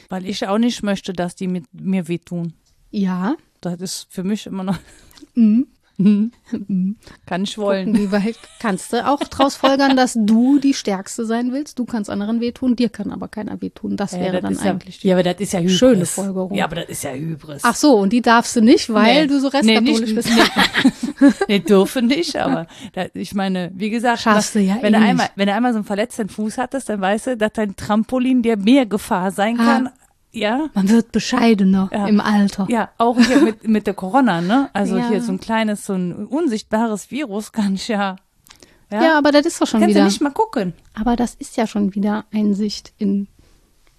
Weil 0.09 0.25
ich 0.25 0.47
auch 0.47 0.57
nicht 0.57 0.81
möchte, 0.83 1.13
dass 1.13 1.35
die 1.35 1.47
mit 1.47 1.65
mir 1.73 2.07
wehtun. 2.07 2.53
Ja. 2.91 3.35
Das 3.61 3.79
ist 3.81 4.07
für 4.09 4.23
mich 4.23 4.45
immer 4.45 4.63
noch, 4.63 4.77
Mhm. 5.35 5.67
kann 7.25 7.43
ich 7.43 7.57
wollen. 7.57 7.95
Wie 7.95 8.11
weit 8.11 8.37
kannst 8.59 8.93
du 8.93 9.05
auch 9.07 9.19
daraus 9.23 9.55
folgern, 9.55 9.95
dass 9.95 10.13
du 10.19 10.59
die 10.59 10.73
Stärkste 10.73 11.25
sein 11.25 11.51
willst? 11.51 11.77
Du 11.79 11.85
kannst 11.85 12.09
anderen 12.09 12.41
wehtun, 12.41 12.75
dir 12.75 12.89
kann 12.89 13.11
aber 13.11 13.27
keiner 13.27 13.61
wehtun. 13.61 13.95
Das 13.95 14.13
wäre 14.13 14.33
das 14.33 14.41
dann 14.41 14.53
ist 14.53 14.63
ja, 14.63 14.71
eigentlich 14.71 14.99
die 14.99 15.07
ja, 15.09 15.15
aber 15.15 15.23
das 15.23 15.35
ist 15.39 15.53
ja 15.53 15.59
Hybris. 15.59 15.77
schöne 15.77 16.05
Folgerung. 16.05 16.53
Ja, 16.55 16.65
aber 16.65 16.77
das 16.77 16.89
ist 16.89 17.03
ja 17.03 17.11
Hybris. 17.11 17.61
Ach 17.63 17.75
so, 17.75 17.97
und 17.97 18.11
die 18.11 18.21
darfst 18.21 18.55
du 18.55 18.61
nicht, 18.61 18.91
weil 18.91 19.21
Nee. 19.23 19.27
du 19.27 19.39
so 19.39 19.49
Nee, 19.61 19.77
restkatholisch 19.77 20.13
nicht- 20.13 20.15
bist. 20.15 20.29
nee, 21.47 21.59
dürfen 21.59 22.07
nicht, 22.07 22.35
aber 22.35 22.67
da, 22.93 23.05
ich 23.13 23.33
meine, 23.35 23.71
wie 23.75 23.89
gesagt, 23.89 24.21
Schaffst 24.21 24.55
du 24.55 24.59
ja 24.59 24.77
wenn, 24.81 24.93
eh 24.93 24.97
du 24.97 25.03
einmal, 25.03 25.29
wenn 25.35 25.47
du 25.47 25.53
einmal 25.53 25.73
so 25.73 25.77
einen 25.77 25.85
verletzten 25.85 26.27
Fuß 26.29 26.57
hattest, 26.57 26.89
dann 26.89 27.01
weißt 27.01 27.27
du, 27.27 27.37
dass 27.37 27.53
dein 27.53 27.75
Trampolin 27.75 28.41
dir 28.41 28.57
mehr 28.57 28.85
Gefahr 28.85 29.31
sein 29.31 29.59
Ah. 29.59 29.91
Ja, 30.35 30.69
Man 30.73 30.89
wird 30.89 31.11
bescheidener 31.11 31.89
Ja. 31.93 32.07
im 32.07 32.19
Alter. 32.19 32.65
ja, 32.69 32.89
auch 32.97 33.19
hier 33.19 33.39
mit, 33.41 33.67
mit 33.67 33.85
der 33.87 33.93
Corona, 33.93 34.41
ne? 34.41 34.69
Also 34.73 34.97
Ja. 34.97 35.07
hier 35.09 35.21
so 35.21 35.31
ein 35.31 35.39
kleines, 35.39 35.85
so 35.85 35.93
ein 35.93 36.25
unsichtbares 36.25 37.11
Virus 37.11 37.51
kann 37.51 37.75
ich 37.75 37.87
ja. 37.87 38.15
Ja, 38.91 39.17
aber 39.17 39.31
das 39.31 39.45
ist 39.47 39.61
doch 39.61 39.65
schon 39.67 39.79
kannst 39.79 39.95
du 39.95 39.99
wieder. 39.99 40.05
nicht 40.05 40.21
mal 40.21 40.31
gucken. 40.31 40.73
Aber 40.93 41.15
das 41.15 41.33
ist 41.35 41.55
ja 41.57 41.65
schon 41.65 41.95
wieder 41.95 42.25
Einsicht 42.31 42.93
in 42.97 43.27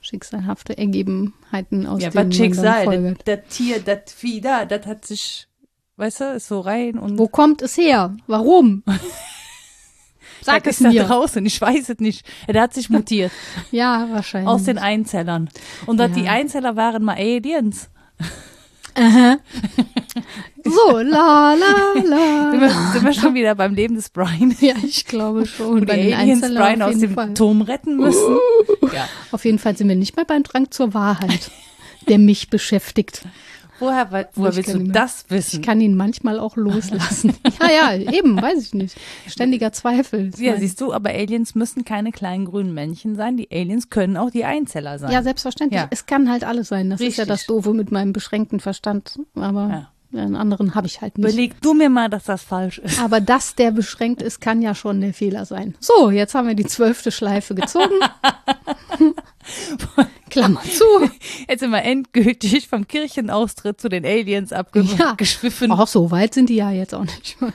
schicksalhafte 0.01 0.76
Ergebenheiten 0.76 1.87
aus 1.87 2.03
Ja, 2.03 2.11
man 2.14 2.30
Schicksal, 2.30 3.14
das, 3.14 3.24
das 3.24 3.39
Tier, 3.57 3.80
das 3.80 4.12
Vieh 4.12 4.41
da, 4.41 4.64
das 4.66 4.87
hat 4.87 5.05
sich, 5.05 5.49
weißt 5.97 6.20
du, 6.20 6.24
ist 6.35 6.47
so 6.49 6.61
rein 6.61 6.99
und 6.99 7.18
Wo 7.18 7.26
kommt 7.26 7.62
es 7.62 7.76
her? 7.76 8.16
Warum? 8.26 8.82
Sag 10.45 10.66
es 10.66 10.76
ist 10.80 10.84
da 10.84 10.90
mir. 10.90 11.05
draußen, 11.05 11.45
ich 11.47 11.61
weiß 11.61 11.88
es 11.88 11.99
nicht. 11.99 12.26
Der 12.49 12.62
hat 12.62 12.74
sich 12.74 12.90
mutiert 12.90 13.32
Ja, 13.70 14.07
wahrscheinlich. 14.11 14.49
aus 14.49 14.64
den 14.64 14.78
Einzellern. 14.78 15.49
Und 15.86 15.99
Ja. 16.01 16.09
die 16.09 16.28
Einzeller 16.28 16.76
waren 16.76 17.03
mal 17.05 17.16
Aliens. 17.16 17.88
so, 20.64 20.99
la, 20.99 21.55
la, 21.55 21.92
Sind 21.95 22.09
la. 22.09 22.53
wir, 22.61 22.70
sind 22.92 23.05
wir 23.05 23.12
schon 23.12 23.34
wieder 23.34 23.55
beim 23.55 23.74
Leben 23.74 23.95
des 23.97 24.09
Brian? 24.11 24.55
Ja, 24.61 24.74
ich 24.84 25.05
glaube 25.07 25.47
schon. 25.47 25.84
Bei 25.84 25.97
die 25.97 26.14
Aliens 26.14 26.42
Einzellern 26.45 26.62
Brian 26.62 26.82
aus 26.82 26.99
dem 26.99 27.14
Fall. 27.14 27.34
Turm 27.34 27.62
retten 27.62 27.97
müssen. 27.97 28.38
Ja. 28.92 29.09
Auf 29.32 29.45
jeden 29.45 29.59
Fall 29.59 29.76
sind 29.76 29.88
wir 29.88 29.97
nicht 29.97 30.14
mehr 30.16 30.24
beim 30.24 30.42
Drang 30.45 30.70
zur 30.70 30.95
Wahrheit, 30.95 31.51
der 32.09 32.18
mich 32.18 32.51
beschäftigt. 32.51 33.22
Woher, 33.81 34.29
woher 34.35 34.55
willst 34.57 34.72
du 34.72 34.79
das 34.85 35.25
wissen? 35.29 35.61
Ich 35.61 35.66
kann 35.66 35.81
ihn 35.81 35.97
manchmal 35.97 36.39
auch 36.39 36.57
loslassen. 36.57 37.35
ja, 37.61 37.93
ja, 37.97 38.12
eben, 38.12 38.41
weiß 38.41 38.62
ich 38.62 38.75
nicht. 38.75 38.97
Ständiger 39.27 39.72
Zweifel. 39.72 40.31
ja, 40.39 40.53
mein- 40.53 40.61
siehst 40.61 40.81
du, 40.81 40.93
aber 40.93 41.11
Aliens 41.11 41.55
müssen 41.55 41.85
keine 41.85 42.12
kleinen 42.12 42.45
grünen 42.45 42.72
Männchen 42.72 43.16
sein. 43.16 43.37
Die 43.37 43.49
Aliens 43.51 43.91
können 43.91 44.16
auch 44.16 44.31
die 44.31 44.45
Einzeller 44.45 44.99
sein. 44.99 45.11
ja, 45.11 45.22
selbstverständlich. 45.22 45.81
Ja. 45.81 45.89
Es 45.91 46.07
kann 46.07 46.31
halt 46.31 46.45
alles 46.45 46.68
sein. 46.68 46.91
Das 46.91 47.01
ist 47.01 47.16
ja 47.16 47.22
Richtig. 47.25 47.27
das 47.29 47.47
Doofe 47.47 47.75
mit 47.75 47.91
meinem 47.91 48.12
beschränkten 48.12 48.61
Verstand. 48.61 49.18
Aber 49.35 49.68
Ja. 49.68 49.91
Einen 50.19 50.37
anderen 50.37 50.75
habe 50.75 50.87
ich 50.87 51.01
halt 51.01 51.19
nicht. 51.19 51.29
Überleg 51.29 51.61
du 51.61 51.75
mir 51.75 51.89
mal, 51.91 52.09
dass 52.09 52.25
das 52.25 52.43
falsch 52.43 52.79
ist. 52.79 53.01
Aber 53.01 53.21
dass 53.21 53.55
der 53.55 53.71
beschränkt 53.71 54.23
ist, 54.23 54.41
kann 54.41 54.62
ja 54.62 54.75
schon 54.75 55.01
der 55.01 55.12
Fehler 55.15 55.45
sein. 55.45 55.75
So, 55.81 56.11
jetzt 56.11 56.35
haben 56.35 56.49
wir 56.49 56.55
die 56.55 56.65
zwölfte 56.67 57.11
Schleife 57.12 57.55
gezogen. 57.55 57.95
Klammer 60.31 60.62
zu. 60.62 60.85
Jetzt 61.49 61.61
sind 61.61 61.71
wir 61.71 61.83
endgültig 61.83 62.69
vom 62.69 62.89
Kirchenaustritt 62.89 63.81
zu 63.81 63.89
den 63.89 64.05
Aliens 64.05 64.51
Ja. 64.51 64.59
abgeschwiffen. 65.11 65.71
Auch 65.71 65.87
so 65.87 66.11
weit 66.11 66.35
sind 66.35 66.49
die 66.49 66.57
ja 66.57 66.71
jetzt 66.71 66.95
auch 66.95 67.05
nicht. 67.05 67.37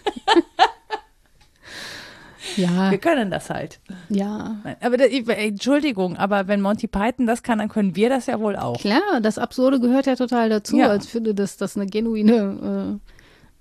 ja, 2.57 2.91
Wir 2.91 2.97
können 2.97 3.31
das 3.31 3.49
halt. 3.49 3.79
ja. 4.09 4.55
Nein, 4.63 4.75
Aber 4.81 4.97
da, 4.97 5.05
ich- 5.05 5.27
Entschuldigung, 5.27 6.15
aber 6.17 6.47
wenn 6.47 6.61
Monty 6.61 6.87
Python 6.87 7.25
das 7.27 7.43
kann, 7.43 7.59
dann 7.59 7.69
können 7.69 7.95
wir 7.95 8.09
das 8.09 8.25
ja 8.27 8.39
wohl 8.39 8.55
auch. 8.55 8.79
Klar, 8.79 9.19
das 9.21 9.37
Absurde 9.37 9.79
gehört 9.79 10.05
ja 10.05 10.15
total 10.15 10.49
dazu. 10.49 10.77
Ja. 10.77 10.87
Als 10.87 11.07
finde, 11.07 11.33
dass 11.35 11.57
das 11.57 11.75
eine 11.75 11.85
genuine 11.87 12.99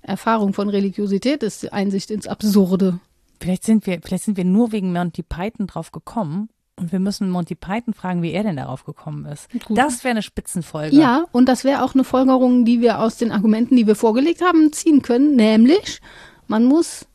äh, 0.03 0.07
Erfahrung 0.07 0.53
von 0.53 0.69
Religiosität 0.69 1.43
ist, 1.43 1.63
die 1.63 1.73
Einsicht 1.73 2.11
ins 2.11 2.27
Absurde. 2.27 2.99
Vielleicht 3.41 3.63
sind 3.63 3.85
wir, 3.85 3.99
vielleicht 4.03 4.23
sind 4.25 4.37
wir 4.37 4.45
nur 4.45 4.71
wegen 4.71 4.91
Monty 4.93 5.23
Python 5.23 5.67
drauf 5.67 5.91
gekommen 5.91 6.49
und 6.77 6.91
wir 6.91 6.99
müssen 6.99 7.29
Monty 7.29 7.55
Python 7.55 7.93
fragen, 7.93 8.21
wie 8.21 8.31
er 8.31 8.43
denn 8.43 8.55
darauf 8.57 8.85
gekommen 8.85 9.25
ist. 9.25 9.49
Gut. 9.65 9.77
Das 9.77 10.03
wäre 10.03 10.11
eine 10.11 10.21
Spitzenfolge. 10.21 10.95
Ja, 10.95 11.25
und 11.31 11.47
das 11.47 11.63
wäre 11.63 11.83
auch 11.83 11.93
eine 11.93 12.03
Folgerung, 12.03 12.65
die 12.65 12.81
wir 12.81 12.99
aus 12.99 13.17
den 13.17 13.31
Argumenten, 13.31 13.75
die 13.75 13.87
wir 13.87 13.95
vorgelegt 13.95 14.41
haben, 14.41 14.71
ziehen 14.73 15.01
können, 15.01 15.35
nämlich 15.35 15.99
man 16.47 16.63
muss 16.65 17.05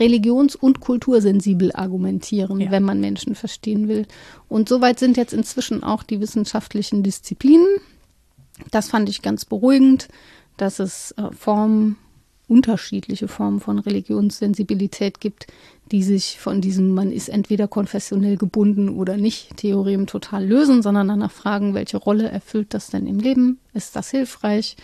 religions- 0.00 0.56
und 0.56 0.80
kultursensibel 0.80 1.72
argumentieren, 1.72 2.60
Ja. 2.60 2.70
wenn 2.70 2.82
man 2.82 3.00
Menschen 3.00 3.34
verstehen 3.34 3.86
will. 3.86 4.06
Und 4.48 4.68
soweit 4.68 4.98
sind 4.98 5.16
jetzt 5.16 5.32
inzwischen 5.34 5.82
auch 5.84 6.02
die 6.02 6.20
wissenschaftlichen 6.20 7.02
Disziplinen. 7.02 7.68
Das 8.70 8.88
fand 8.88 9.08
ich 9.08 9.22
ganz 9.22 9.44
beruhigend, 9.44 10.08
dass 10.56 10.78
es 10.80 11.12
äh, 11.12 11.30
Formen, 11.32 11.96
unterschiedliche 12.48 13.28
Formen 13.28 13.60
von 13.60 13.78
Religionssensibilität 13.78 15.20
gibt, 15.20 15.46
die 15.92 16.02
sich 16.02 16.38
von 16.40 16.60
diesem, 16.60 16.94
man 16.94 17.12
ist 17.12 17.28
entweder 17.28 17.68
konfessionell 17.68 18.36
gebunden 18.36 18.88
oder 18.88 19.16
nicht, 19.16 19.56
Theorem 19.56 20.06
total 20.06 20.46
lösen, 20.46 20.82
sondern 20.82 21.08
danach 21.08 21.30
fragen, 21.30 21.74
welche 21.74 21.96
Rolle 21.96 22.28
erfüllt 22.28 22.74
das 22.74 22.88
denn 22.88 23.06
im 23.06 23.20
Leben? 23.20 23.58
Ist 23.72 23.94
das 23.94 24.10
hilfreich? 24.10 24.76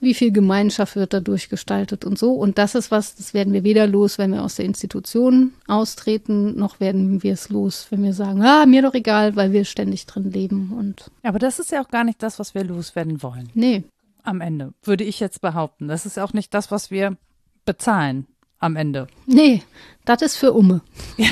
Wie 0.00 0.14
viel 0.14 0.32
Gemeinschaft 0.32 0.96
wird 0.96 1.12
dadurch 1.12 1.48
gestaltet 1.50 2.04
und 2.06 2.18
so? 2.18 2.32
Und 2.32 2.56
das 2.58 2.74
ist 2.74 2.90
was, 2.90 3.14
das 3.16 3.34
werden 3.34 3.52
wir 3.52 3.64
weder 3.64 3.86
los, 3.86 4.16
wenn 4.18 4.32
wir 4.32 4.42
aus 4.42 4.54
der 4.56 4.64
Institution 4.64 5.52
austreten, 5.66 6.56
noch 6.58 6.80
werden 6.80 7.22
wir 7.22 7.34
es 7.34 7.50
los, 7.50 7.86
wenn 7.90 8.02
wir 8.02 8.14
sagen, 8.14 8.42
ah, 8.42 8.64
mir 8.66 8.80
doch 8.82 8.94
egal, 8.94 9.36
weil 9.36 9.52
wir 9.52 9.64
ständig 9.64 10.06
drin 10.06 10.30
leben 10.30 10.72
und 10.78 11.10
Aber 11.22 11.38
das 11.38 11.58
ist 11.58 11.70
ja 11.70 11.82
auch 11.84 11.88
gar 11.88 12.04
nicht 12.04 12.22
das, 12.22 12.38
was 12.38 12.54
wir 12.54 12.64
loswerden 12.64 13.22
wollen. 13.22 13.50
nee, 13.54 13.84
Am 14.22 14.40
Ende, 14.42 14.74
würde 14.82 15.04
ich 15.04 15.18
jetzt 15.20 15.40
behaupten. 15.40 15.88
Das 15.88 16.04
ist 16.06 16.18
auch 16.18 16.32
nicht 16.34 16.52
das, 16.52 16.70
was 16.70 16.90
wir 16.90 17.16
bezahlen. 17.64 18.26
am 18.58 18.76
Ende. 18.76 19.06
Nee, 19.26 19.62
das 20.04 20.20
ist 20.20 20.36
für 20.36 20.52
Umme. 20.52 20.82
Ja, 21.16 21.28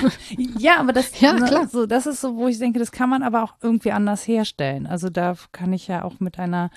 ja 0.58 0.76
aber 0.80 0.92
das, 0.94 1.20
Ja, 1.20 1.34
ne, 1.34 1.44
klar. 1.46 1.68
So, 1.68 1.84
das 1.84 2.06
ist 2.06 2.22
so, 2.22 2.36
wo 2.36 2.48
ich 2.48 2.58
denke, 2.58 2.78
das 2.78 2.90
kann 2.90 3.10
man 3.10 3.22
aber 3.22 3.42
auch 3.42 3.54
irgendwie 3.62 3.92
anders 3.92 4.26
herstellen. 4.26 4.86
Also 4.86 5.10
da 5.10 5.36
kann 5.52 5.72
ich 5.74 5.88
ja 5.88 6.02
auch 6.04 6.20
mit 6.20 6.38
einer, 6.38 6.70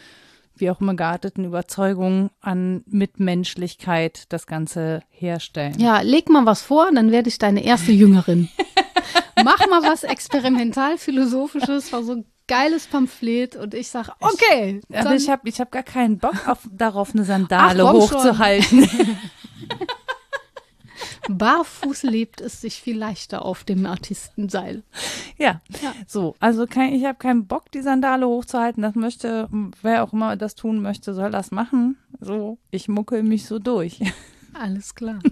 wie 0.56 0.70
auch 0.70 0.82
immer 0.82 0.94
gearteten 0.96 1.46
Überzeugung 1.46 2.30
an 2.42 2.84
Mitmenschlichkeit 2.88 4.26
das 4.30 4.48
Ganze 4.48 5.02
herstellen. 5.10 5.80
Ja, 5.80 6.02
leg 6.02 6.30
mal 6.30 6.46
was 6.46 6.62
vor, 6.62 6.90
dann 6.94 7.12
werde 7.12 7.30
ich 7.30 7.38
deine 7.38 7.64
erste 7.64 7.92
Jüngerin. 7.92 8.50
Mach 9.44 9.68
mal 9.70 9.82
was 9.84 10.04
experimental-philosophisches, 10.04 11.92
war 11.92 12.04
so 12.04 12.14
ein 12.14 12.26
geiles 12.48 12.88
Pamphlet 12.88 13.56
und 13.56 13.74
ich 13.74 13.88
sage, 13.88 14.12
okay. 14.20 14.82
Aber 14.92 15.04
dann- 15.04 15.18
ich 15.18 15.30
habe 15.30 15.48
ich 15.48 15.60
hab 15.60 15.72
gar 15.72 15.84
keinen 15.84 16.18
Bock 16.18 16.48
auf, 16.48 16.60
darauf, 16.72 17.14
eine 17.14 17.24
Sandale 17.24 17.84
Ach, 17.84 17.94
hochzuhalten. 17.94 18.90
barfuß 21.30 22.04
lebt 22.04 22.42
es 22.42 22.62
sich 22.62 22.82
viel 22.82 22.98
leichter 22.98 23.46
auf 23.46 23.64
dem 23.64 23.86
Artistenseil. 23.86 24.84
Ja. 25.38 25.62
Ja. 25.82 25.94
so. 26.08 26.36
Also 26.40 26.68
kein, 26.68 26.94
ich 26.94 27.06
habe 27.06 27.18
keinen 27.18 27.48
Bock, 27.48 27.72
die 27.72 27.82
Sandale 27.82 28.28
hochzuhalten. 28.28 28.84
Das 28.84 28.96
möchte, 28.96 29.50
wer 29.82 30.04
auch 30.04 30.14
immer 30.14 30.36
das 30.36 30.56
tun 30.56 30.82
möchte, 30.82 31.14
soll 31.14 31.32
das 31.32 31.52
machen. 31.52 31.98
So, 32.20 32.58
ich 32.70 32.88
muckel 32.88 33.24
mich 33.24 33.46
so 33.46 33.60
durch. 33.60 34.00
Alles 34.54 34.96
klar. 34.96 35.20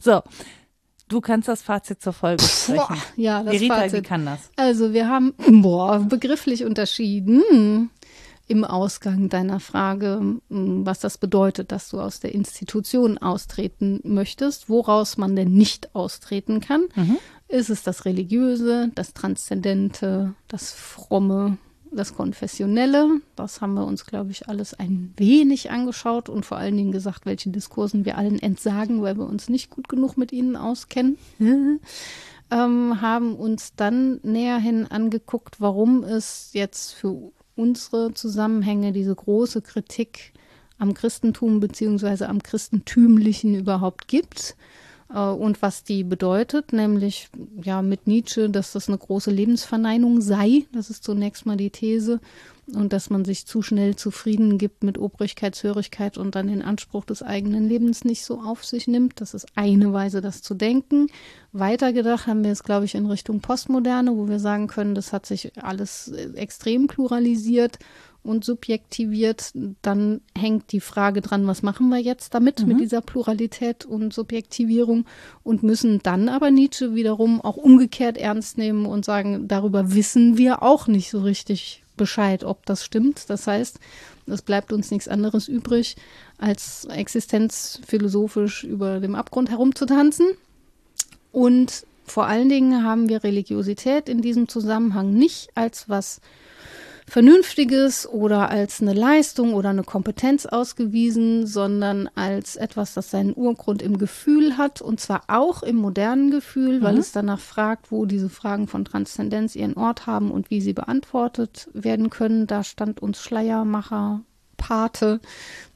So, 0.00 0.20
du 1.08 1.20
kannst 1.20 1.48
das 1.48 1.62
Fazit 1.62 2.02
zur 2.02 2.12
Folge 2.12 2.42
sprechen. 2.44 2.96
ja, 3.16 3.42
das 3.42 3.54
Rita, 3.54 3.62
wie 3.62 3.68
Fazit. 3.68 4.04
kann 4.04 4.26
das? 4.26 4.50
Also 4.56 4.92
wir 4.92 5.08
haben 5.08 5.34
boah, 5.62 6.00
begrifflich 6.00 6.64
unterschieden 6.64 7.90
im 8.48 8.64
Ausgang 8.64 9.28
deiner 9.28 9.60
Frage, 9.60 10.20
m, 10.50 10.86
was 10.86 11.00
das 11.00 11.18
bedeutet, 11.18 11.72
dass 11.72 11.88
du 11.88 12.00
aus 12.00 12.20
der 12.20 12.34
Institution 12.34 13.18
austreten 13.18 14.00
möchtest, 14.04 14.68
woraus 14.68 15.16
man 15.16 15.36
denn 15.36 15.52
nicht 15.52 15.94
austreten 15.94 16.60
kann. 16.60 16.82
Ist 17.48 17.70
es 17.70 17.82
das 17.82 18.04
Religiöse, 18.04 18.90
das 18.94 19.12
Transzendente, 19.12 20.34
das 20.48 20.72
Fromme, 20.72 21.58
das 21.90 22.14
Konfessionelle? 22.14 23.20
Das 23.36 23.60
haben 23.60 23.74
wir 23.74 23.86
uns, 23.86 24.06
glaube 24.06 24.30
ich, 24.30 24.48
alles 24.48 24.74
ein 24.74 25.12
wenig 25.16 25.70
angeschaut 25.70 26.28
und 26.28 26.46
vor 26.46 26.56
allen 26.56 26.76
Dingen 26.76 26.92
gesagt, 26.92 27.26
welche 27.26 27.50
Diskursen 27.50 28.04
wir 28.04 28.16
allen 28.16 28.38
entsagen, 28.38 29.02
weil 29.02 29.18
wir 29.18 29.26
uns 29.26 29.48
nicht 29.48 29.70
gut 29.70 29.88
genug 29.88 30.16
mit 30.16 30.32
ihnen 30.32 30.56
auskennen 30.56 31.18
ähm, 32.50 33.00
haben 33.00 33.34
uns 33.34 33.74
dann 33.74 34.20
näherhin 34.22 34.86
angeguckt, 34.86 35.60
warum 35.60 36.04
es 36.04 36.50
jetzt 36.52 36.92
für 36.92 37.32
unsere 37.56 38.14
Zusammenhänge 38.14 38.92
diese 38.92 39.14
große 39.14 39.62
Kritik 39.62 40.32
am 40.78 40.94
Christentum 40.94 41.60
beziehungsweise 41.60 42.28
am 42.28 42.42
Christentümlichen 42.42 43.54
überhaupt 43.54 44.08
gibt 44.08 44.56
äh, 45.14 45.18
und 45.18 45.62
was 45.62 45.84
die 45.84 46.04
bedeutet, 46.04 46.72
nämlich 46.72 47.28
ja 47.62 47.82
mit 47.82 48.06
Nietzsche, 48.06 48.50
dass 48.50 48.72
das 48.72 48.88
eine 48.88 48.98
große 48.98 49.30
Lebensverneinung 49.30 50.20
sei. 50.20 50.64
Das 50.72 50.90
ist 50.90 51.04
zunächst 51.04 51.46
mal 51.46 51.56
die 51.56 51.70
These 51.70 52.20
und 52.66 52.92
dass 52.92 53.10
man 53.10 53.24
sich 53.24 53.46
zu 53.46 53.60
schnell 53.60 53.96
zufrieden 53.96 54.56
gibt 54.56 54.84
mit 54.84 54.96
Obrigkeitshörigkeit 54.96 56.16
und 56.16 56.36
dann 56.36 56.46
den 56.46 56.62
Anspruch 56.62 57.04
des 57.04 57.22
eigenen 57.22 57.68
Lebens 57.68 58.04
nicht 58.04 58.24
so 58.24 58.40
auf 58.40 58.64
sich 58.64 58.86
nimmt. 58.86 59.20
Das 59.20 59.34
ist 59.34 59.46
eine 59.56 59.92
Weise, 59.92 60.20
das 60.20 60.42
zu 60.42 60.54
denken. 60.54 61.08
Weitergedacht 61.52 62.28
haben 62.28 62.44
wir 62.44 62.52
es, 62.52 62.62
glaube 62.62 62.84
ich, 62.84 62.94
in 62.94 63.06
Richtung 63.06 63.40
Postmoderne, 63.40 64.16
wo 64.16 64.28
wir 64.28 64.38
sagen 64.38 64.68
können, 64.68 64.94
das 64.94 65.12
hat 65.12 65.26
sich 65.26 65.52
alles 65.62 66.08
äh, 66.08 66.32
extrem 66.34 66.86
pluralisiert 66.86 67.78
und 68.22 68.44
subjektiviert. 68.44 69.50
Dann 69.82 70.20
hängt 70.38 70.70
die 70.70 70.80
Frage 70.80 71.20
dran, 71.20 71.48
was 71.48 71.62
machen 71.62 71.88
wir 71.88 71.98
jetzt 71.98 72.32
damit, 72.32 72.64
mit 72.64 72.78
dieser 72.78 73.00
Pluralität 73.00 73.84
und 73.84 74.14
Subjektivierung 74.14 75.04
und 75.42 75.64
müssen 75.64 75.98
dann 76.04 76.28
aber 76.28 76.52
Nietzsche 76.52 76.94
wiederum 76.94 77.40
auch 77.40 77.56
umgekehrt 77.56 78.16
ernst 78.16 78.56
nehmen 78.56 78.86
und 78.86 79.04
sagen, 79.04 79.48
darüber 79.48 79.94
wissen 79.94 80.38
wir 80.38 80.62
auch 80.62 80.86
nicht 80.86 81.10
so 81.10 81.20
richtig 81.20 81.81
Bescheid, 81.96 82.44
ob 82.44 82.64
das 82.66 82.84
stimmt. 82.84 83.28
Das 83.28 83.46
heißt, 83.46 83.78
es 84.26 84.42
bleibt 84.42 84.72
uns 84.72 84.90
nichts 84.90 85.08
anderes 85.08 85.48
übrig, 85.48 85.96
als 86.38 86.86
existenzphilosophisch 86.86 88.64
über 88.64 89.00
dem 89.00 89.14
Abgrund 89.14 89.50
herumzutanzen. 89.50 90.26
Und 91.32 91.86
vor 92.04 92.26
allen 92.26 92.48
Dingen 92.48 92.84
haben 92.84 93.08
wir 93.08 93.24
Religiosität 93.24 94.08
in 94.08 94.22
diesem 94.22 94.48
Zusammenhang 94.48 95.12
nicht 95.12 95.50
als 95.54 95.88
was 95.88 96.20
Vernünftiges 97.12 98.08
oder 98.08 98.48
als 98.48 98.80
eine 98.80 98.94
Leistung 98.94 99.52
oder 99.52 99.68
eine 99.68 99.82
Kompetenz 99.82 100.46
ausgewiesen, 100.46 101.46
sondern 101.46 102.08
als 102.14 102.56
etwas, 102.56 102.94
das 102.94 103.10
seinen 103.10 103.34
Urgrund 103.34 103.82
im 103.82 103.98
Gefühl 103.98 104.56
hat 104.56 104.80
und 104.80 104.98
zwar 104.98 105.24
auch 105.26 105.62
im 105.62 105.76
modernen 105.76 106.30
Gefühl, 106.30 106.80
weil 106.80 106.96
es 106.96 107.12
danach 107.12 107.38
fragt, 107.38 107.92
wo 107.92 108.06
diese 108.06 108.30
Fragen 108.30 108.66
von 108.66 108.86
Transzendenz 108.86 109.54
ihren 109.54 109.74
Ort 109.74 110.06
haben 110.06 110.30
und 110.30 110.48
wie 110.48 110.62
sie 110.62 110.72
beantwortet 110.72 111.68
werden 111.74 112.08
können. 112.08 112.46
Da 112.46 112.64
stand 112.64 113.02
uns 113.02 113.22
Schleiermacher 113.22 114.22
Pate, 114.62 115.20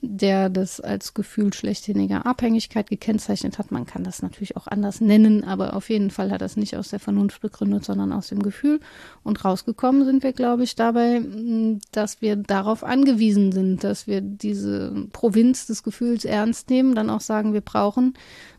der 0.00 0.48
das 0.48 0.80
als 0.80 1.12
Gefühl 1.12 1.52
schlechthinniger 1.52 2.24
Abhängigkeit 2.24 2.88
gekennzeichnet 2.88 3.58
hat. 3.58 3.72
Man 3.72 3.84
kann 3.84 4.04
das 4.04 4.22
natürlich 4.22 4.56
auch 4.56 4.68
anders 4.68 5.00
nennen, 5.00 5.42
aber 5.42 5.74
auf 5.74 5.90
jeden 5.90 6.12
Fall 6.12 6.30
hat 6.30 6.40
das 6.40 6.56
nicht 6.56 6.76
aus 6.76 6.90
der 6.90 7.00
Vernunft 7.00 7.40
begründet, 7.40 7.84
sondern 7.84 8.12
aus 8.12 8.28
dem 8.28 8.40
Gefühl. 8.44 8.78
Und 9.24 9.44
rausgekommen 9.44 10.04
sind 10.04 10.22
wir, 10.22 10.32
glaube 10.32 10.62
ich, 10.62 10.76
dabei, 10.76 11.18
mh, 11.18 11.80
dass 11.90 12.20
wir 12.22 12.36
darauf 12.36 12.84
angewiesen 12.84 13.50
sind, 13.50 13.82
dass 13.82 14.06
wir 14.06 14.20
diese 14.20 15.08
Provinz 15.12 15.66
des 15.66 15.82
Gefühls 15.82 16.24
ernst 16.24 16.70
nehmen, 16.70 16.94
dann 16.94 17.10
auch 17.10 17.20
sagen, 17.20 17.54
wir 17.54 17.60
brauchen 17.60 18.14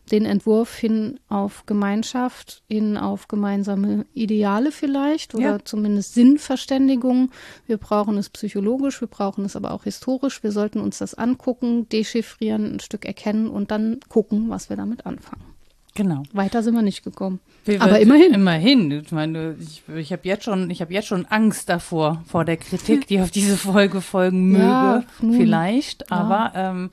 den 0.08 0.24
Entwurf 0.24 0.74
hin 0.76 1.20
auf 1.28 1.66
Gemeinschaft, 1.66 2.62
hin 2.68 2.96
auf 2.96 3.28
gemeinsame 3.28 4.06
Ideale 4.14 4.72
vielleicht 4.72 5.34
oder 5.34 5.44
Ja. 5.44 5.64
zumindest 5.64 6.14
Sinnverständigung. 6.14 7.30
Wir 7.66 7.76
brauchen 7.76 8.16
es 8.18 8.30
psychologisch, 8.30 9.00
wir 9.00 9.08
brauchen 9.08 9.44
es 9.44 9.56
aber 9.56 9.72
auch 9.72 9.84
historisch. 9.84 10.42
Wir 10.42 10.52
sollten 10.52 10.80
uns 10.80 10.98
das 10.98 11.14
angucken, 11.14 11.88
dechiffrieren, 11.88 12.74
ein 12.74 12.80
Stück 12.80 13.04
erkennen 13.04 13.48
und 13.48 13.70
dann 13.70 14.00
gucken, 14.08 14.48
was 14.48 14.68
wir 14.70 14.76
damit 14.76 15.06
anfangen. 15.06 15.42
Genau. 15.94 16.22
Weiter 16.32 16.62
sind 16.62 16.74
wir 16.74 16.82
nicht 16.82 17.02
gekommen. 17.02 17.40
Wir 17.64 17.82
Aber 17.82 17.98
immerhin. 17.98 18.32
Immerhin. 18.32 18.90
Ich 18.92 19.10
meine, 19.10 19.56
ich, 19.58 19.82
ich 19.92 20.12
habe 20.12 20.22
jetzt 20.24 20.44
schon, 20.44 20.70
ich 20.70 20.80
habe 20.80 20.92
jetzt 20.92 21.08
schon 21.08 21.26
Angst 21.26 21.68
davor, 21.68 22.22
vor 22.26 22.44
der 22.44 22.56
Kritik, 22.56 23.08
die 23.08 23.20
auf 23.20 23.32
diese 23.32 23.56
Folge 23.56 24.00
folgen 24.00 24.50
möge. 24.52 24.62
Ja, 24.62 25.04
vielleicht. 25.20 26.02
Ja. 26.08 26.16
Aber 26.16 26.52
ähm, 26.54 26.90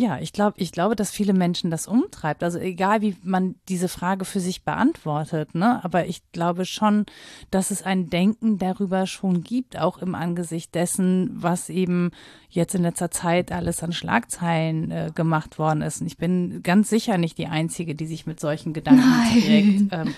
ja, 0.00 0.18
ich 0.18 0.32
glaube, 0.32 0.54
ich 0.58 0.72
glaube, 0.72 0.96
dass 0.96 1.10
viele 1.10 1.34
Menschen 1.34 1.70
das 1.70 1.86
umtreibt. 1.86 2.42
Also 2.42 2.58
egal, 2.58 3.02
wie 3.02 3.16
man 3.22 3.56
diese 3.68 3.88
Frage 3.88 4.24
für 4.24 4.40
sich 4.40 4.64
beantwortet, 4.64 5.54
ne? 5.54 5.84
Aber 5.84 6.06
ich 6.06 6.22
glaube 6.32 6.64
schon, 6.64 7.04
dass 7.50 7.70
es 7.70 7.82
ein 7.82 8.08
Denken 8.08 8.58
darüber 8.58 9.06
schon 9.06 9.42
gibt, 9.44 9.78
auch 9.78 9.98
im 9.98 10.14
Angesicht 10.14 10.74
dessen, 10.74 11.30
was 11.34 11.68
eben 11.68 12.12
jetzt 12.48 12.74
in 12.74 12.82
letzter 12.82 13.10
Zeit 13.10 13.52
alles 13.52 13.82
an 13.82 13.92
Schlagzeilen 13.92 14.90
äh, 14.90 15.12
gemacht 15.14 15.58
worden 15.58 15.82
ist. 15.82 16.00
Und 16.00 16.06
ich 16.06 16.16
bin 16.16 16.62
ganz 16.62 16.88
sicher 16.88 17.18
nicht 17.18 17.38
die 17.38 17.46
Einzige, 17.46 17.94
die 17.94 18.06
sich 18.06 18.26
mit 18.26 18.40
solchen 18.40 18.72
Gedanken 18.72 19.08
Nein. 19.08 19.42
trägt. 19.42 19.92
Ähm, 19.92 20.14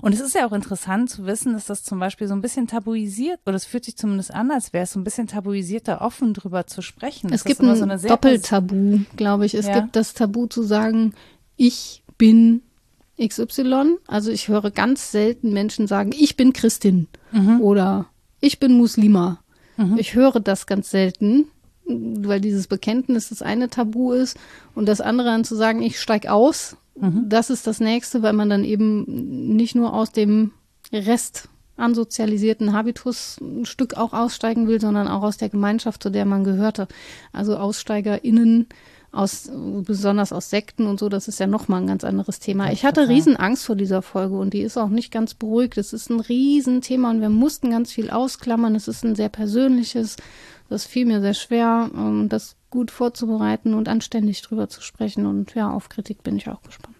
und 0.00 0.12
es 0.12 0.20
ist 0.20 0.34
ja 0.34 0.46
auch 0.46 0.52
interessant 0.52 1.10
zu 1.10 1.26
wissen, 1.26 1.54
dass 1.54 1.66
das 1.66 1.82
zum 1.82 1.98
Beispiel 1.98 2.26
so 2.26 2.34
ein 2.34 2.40
bisschen 2.40 2.66
tabuisiert, 2.66 3.40
oder 3.46 3.56
es 3.56 3.64
fühlt 3.64 3.84
sich 3.84 3.96
zumindest 3.96 4.34
an, 4.34 4.50
als 4.50 4.72
wäre 4.72 4.84
es 4.84 4.92
so 4.92 5.00
ein 5.00 5.04
bisschen 5.04 5.26
tabuisierter, 5.26 6.00
offen 6.00 6.34
drüber 6.34 6.66
zu 6.66 6.82
sprechen. 6.82 7.32
Es 7.32 7.42
Das 7.42 7.44
gibt 7.44 7.60
ein 7.60 7.76
so 7.76 7.84
eine 7.84 7.98
sehr 7.98 8.10
Doppeltabu, 8.10 9.00
glaube 9.24 9.46
ich. 9.46 9.54
Es 9.54 9.66
Ja. 9.66 9.80
gibt 9.80 9.96
das 9.96 10.12
Tabu 10.14 10.46
zu 10.46 10.62
sagen, 10.62 11.14
ich 11.56 12.02
bin 12.18 12.60
XY. 13.18 13.96
Also 14.06 14.30
ich 14.30 14.48
höre 14.48 14.70
ganz 14.70 15.10
selten 15.12 15.52
Menschen 15.52 15.86
sagen, 15.86 16.10
ich 16.18 16.36
bin 16.36 16.52
Christin 16.52 17.08
Mhm. 17.32 17.60
oder 17.60 18.06
ich 18.40 18.58
bin 18.60 18.76
Muslima. 18.76 19.38
Ich 19.96 20.14
höre 20.14 20.38
das 20.40 20.66
ganz 20.66 20.90
selten, 20.90 21.46
weil 21.86 22.40
dieses 22.40 22.66
Bekenntnis 22.68 23.30
das 23.30 23.42
eine 23.42 23.68
Tabu 23.70 24.12
ist 24.12 24.36
und 24.76 24.86
das 24.88 25.00
andere 25.00 25.28
dann 25.28 25.42
zu 25.44 25.56
sagen, 25.56 25.82
ich 25.82 25.98
steig 26.00 26.26
aus, 26.28 26.76
Mhm. 26.96 27.24
das 27.28 27.50
ist 27.50 27.66
das 27.66 27.80
nächste, 27.80 28.22
weil 28.22 28.34
man 28.34 28.48
dann 28.50 28.62
eben 28.64 29.56
nicht 29.56 29.74
nur 29.74 29.92
aus 29.94 30.12
dem 30.12 30.52
Rest 30.92 31.48
ansozialisierten 31.76 32.72
Habitus 32.72 33.38
ein 33.40 33.66
Stück 33.66 33.94
auch 33.96 34.12
aussteigen 34.12 34.68
will, 34.68 34.80
sondern 34.80 35.08
auch 35.08 35.22
aus 35.22 35.38
der 35.38 35.48
Gemeinschaft, 35.48 36.02
zu 36.04 36.10
der 36.10 36.24
man 36.24 36.44
gehörte. 36.44 36.86
Also 37.32 37.56
AussteigerInnen 37.56 38.66
aus, 39.14 39.50
besonders 39.82 40.32
aus 40.32 40.50
Sekten 40.50 40.86
und 40.86 40.98
so, 40.98 41.08
das 41.08 41.28
ist 41.28 41.40
ja 41.40 41.46
nochmal 41.46 41.80
ein 41.80 41.86
ganz 41.86 42.04
anderes 42.04 42.38
Thema. 42.40 42.72
Ich 42.72 42.84
hatte 42.84 43.08
riesen 43.08 43.36
Angst 43.36 43.64
vor 43.64 43.76
dieser 43.76 44.02
Folge 44.02 44.36
und 44.36 44.52
die 44.52 44.60
ist 44.60 44.76
auch 44.76 44.88
nicht 44.88 45.10
ganz 45.10 45.34
beruhigt. 45.34 45.78
Es 45.78 45.92
ist 45.92 46.10
ein 46.10 46.20
Riesenthema 46.20 47.10
und 47.10 47.20
wir 47.20 47.30
mussten 47.30 47.70
ganz 47.70 47.92
viel 47.92 48.10
ausklammern. 48.10 48.74
Es 48.74 48.88
ist 48.88 49.04
ein 49.04 49.14
sehr 49.14 49.28
persönliches. 49.28 50.16
Das 50.68 50.86
fiel 50.86 51.06
mir 51.06 51.20
sehr 51.20 51.34
schwer, 51.34 51.90
ähm, 51.94 52.28
das 52.28 52.56
gut 52.70 52.90
vorzubereiten 52.90 53.74
und 53.74 53.88
anständig 53.88 54.42
drüber 54.42 54.68
zu 54.68 54.82
sprechen. 54.82 55.26
Und 55.26 55.54
ja, 55.54 55.70
auf 55.70 55.88
Kritik 55.88 56.22
bin 56.22 56.36
ich 56.36 56.48
auch 56.48 56.62
gespannt. 56.62 56.94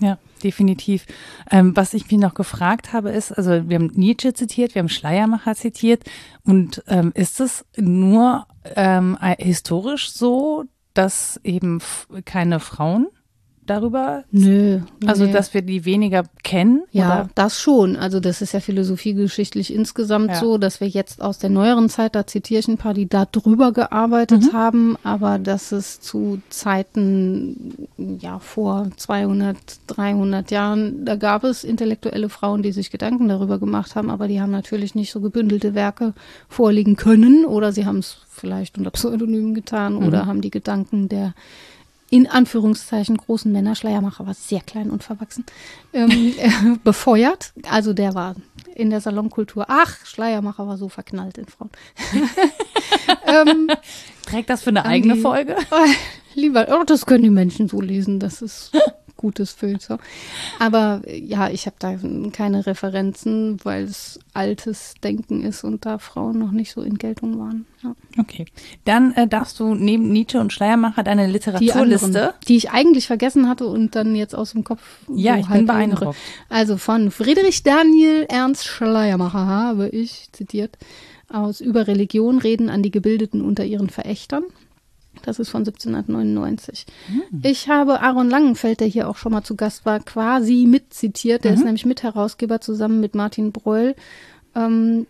Ja, 0.00 0.18
definitiv. 0.42 1.06
Ähm, 1.50 1.76
was 1.76 1.94
ich 1.94 2.10
mich 2.10 2.20
noch 2.20 2.34
gefragt 2.34 2.92
habe, 2.92 3.10
ist, 3.10 3.32
also 3.32 3.68
wir 3.68 3.76
haben 3.76 3.90
Nietzsche 3.94 4.34
zitiert, 4.34 4.74
wir 4.74 4.80
haben 4.80 4.88
Schleiermacher 4.88 5.54
zitiert. 5.54 6.04
Und 6.44 6.82
ähm, 6.86 7.12
ist 7.14 7.40
es 7.40 7.64
nur 7.76 8.46
ähm, 8.76 9.18
äh, 9.20 9.42
historisch 9.42 10.12
so, 10.12 10.64
dass 10.94 11.40
eben 11.44 11.80
keine 12.24 12.60
Frauen 12.60 13.08
darüber? 13.70 14.24
Nö. 14.32 14.80
Also, 15.06 15.24
nee. 15.24 15.32
dass 15.32 15.54
wir 15.54 15.62
die 15.62 15.84
weniger 15.84 16.24
kennen? 16.42 16.82
Ja, 16.90 17.06
Oder? 17.20 17.28
das 17.34 17.60
schon. 17.60 17.96
Also 17.96 18.20
das 18.20 18.42
ist 18.42 18.52
ja 18.52 18.60
philosophiegeschichtlich 18.60 19.72
insgesamt 19.72 20.30
Ja. 20.30 20.34
so, 20.40 20.58
dass 20.58 20.80
wir 20.80 20.88
jetzt 20.88 21.22
aus 21.22 21.38
der 21.38 21.50
neueren 21.50 21.88
Zeit, 21.88 22.14
da 22.14 22.26
zitiere 22.26 22.60
ich 22.60 22.68
ein 22.68 22.76
paar, 22.78 22.94
die 22.94 23.08
da 23.08 23.24
drüber 23.24 23.72
gearbeitet 23.72 24.42
Mhm. 24.42 24.52
haben, 24.52 24.96
aber 25.04 25.38
dass 25.38 25.72
es 25.72 26.00
zu 26.00 26.40
Zeiten, 26.50 27.88
ja, 28.20 28.38
vor 28.40 28.88
200, 28.96 29.56
300 29.86 30.50
Jahren, 30.50 31.04
da 31.04 31.16
gab 31.16 31.44
es 31.44 31.64
intellektuelle 31.64 32.28
Frauen, 32.28 32.62
die 32.62 32.72
sich 32.72 32.90
Gedanken 32.90 33.28
darüber 33.28 33.58
gemacht 33.58 33.94
haben, 33.94 34.10
aber 34.10 34.28
die 34.28 34.40
haben 34.40 34.50
natürlich 34.50 34.94
nicht 34.94 35.12
so 35.12 35.20
gebündelte 35.20 35.74
Werke 35.74 36.14
vorliegen 36.48 36.96
können 36.96 37.44
oder 37.44 37.72
sie 37.72 37.86
haben 37.86 37.98
es 37.98 38.18
vielleicht 38.28 38.78
unter 38.78 38.90
Pseudonym 38.90 39.54
getan 39.54 39.96
oder 39.96 40.26
haben 40.26 40.40
die 40.40 40.50
Gedanken 40.50 41.08
der 41.08 41.34
in 42.10 42.26
Anführungszeichen 42.26 43.16
großen 43.16 43.50
Männer, 43.50 43.74
Schleiermacher 43.76 44.26
war 44.26 44.34
sehr 44.34 44.60
klein 44.60 44.90
und 44.90 45.02
verwachsen, 45.04 45.44
ähm, 45.92 46.10
äh, 46.38 46.50
befeuert. 46.82 47.52
Also 47.70 47.92
der 47.92 48.14
war 48.14 48.34
in 48.74 48.90
der 48.90 49.00
Salonkultur, 49.00 49.66
ach, 49.68 50.04
Schleiermacher 50.04 50.66
war 50.66 50.76
so 50.76 50.88
verknallt 50.88 51.38
in 51.38 51.46
Frauen. 51.46 51.70
ähm, 53.26 53.68
Trägt 54.26 54.50
das 54.50 54.62
für 54.62 54.70
eine 54.70 54.84
eigene 54.84 55.14
die- 55.14 55.20
Folge? 55.20 55.56
lieber, 56.34 56.66
oh, 56.70 56.84
das 56.84 57.06
können 57.06 57.24
die 57.24 57.30
Menschen 57.30 57.68
so 57.68 57.80
lesen, 57.80 58.18
das 58.20 58.42
ist 58.42 58.72
gutes 59.20 59.52
Filter. 59.52 59.98
Aber 60.58 61.02
ja, 61.06 61.50
ich 61.50 61.66
habe 61.66 61.76
da 61.78 61.94
keine 62.32 62.64
Referenzen, 62.64 63.58
weil 63.64 63.84
es 63.84 64.18
altes 64.32 64.94
Denken 65.04 65.42
ist 65.42 65.62
und 65.62 65.84
da 65.84 65.98
Frauen 65.98 66.38
noch 66.38 66.52
nicht 66.52 66.72
so 66.72 66.80
in 66.80 66.96
Geltung 66.96 67.38
waren. 67.38 67.66
Ja. 67.82 67.94
Okay. 68.18 68.46
Dann 68.86 69.12
äh, 69.12 69.28
darfst 69.28 69.60
du 69.60 69.74
neben 69.74 70.10
Nietzsche 70.10 70.40
und 70.40 70.54
Schleiermacher 70.54 71.02
deine 71.02 71.26
Die 71.26 71.32
Literaturliste. 71.32 72.06
anderen, 72.06 72.32
die 72.48 72.56
ich 72.56 72.70
eigentlich 72.70 73.06
vergessen 73.06 73.46
hatte 73.46 73.66
und 73.66 73.94
dann 73.94 74.14
jetzt 74.14 74.34
aus 74.34 74.52
dem 74.52 74.64
Kopf. 74.64 74.80
Ja, 75.14 75.36
ich 75.36 75.48
halb 75.48 75.58
bin 75.58 75.66
beeindruckt. 75.66 76.16
Also 76.48 76.78
von 76.78 77.10
Friedrich 77.10 77.62
Daniel 77.62 78.24
Ernst 78.28 78.66
Schleiermacher 78.66 79.46
habe 79.46 79.88
ich 79.90 80.28
zitiert 80.32 80.78
aus 81.28 81.60
Über 81.60 81.86
Religion 81.86 82.38
reden 82.38 82.70
an 82.70 82.82
die 82.82 82.90
Gebildeten 82.90 83.42
unter 83.42 83.64
ihren 83.64 83.90
Verächtern. 83.90 84.44
Das 85.22 85.38
ist 85.38 85.50
von 85.50 85.60
1799. 85.60 86.86
Ich 87.42 87.68
habe 87.68 88.00
Aaron 88.00 88.30
Langenfeld, 88.30 88.80
der 88.80 88.88
hier 88.88 89.08
auch 89.08 89.16
schon 89.16 89.32
mal 89.32 89.42
zu 89.42 89.56
Gast 89.56 89.86
war, 89.86 90.00
quasi 90.00 90.66
mitzitiert. 90.66 91.44
Der 91.44 91.54
ist 91.54 91.64
nämlich 91.64 91.86
Mitherausgeber 91.86 92.60
zusammen 92.60 93.00
mit 93.00 93.14
Martin 93.14 93.52
Breul 93.52 93.94
ähm, 94.54 95.06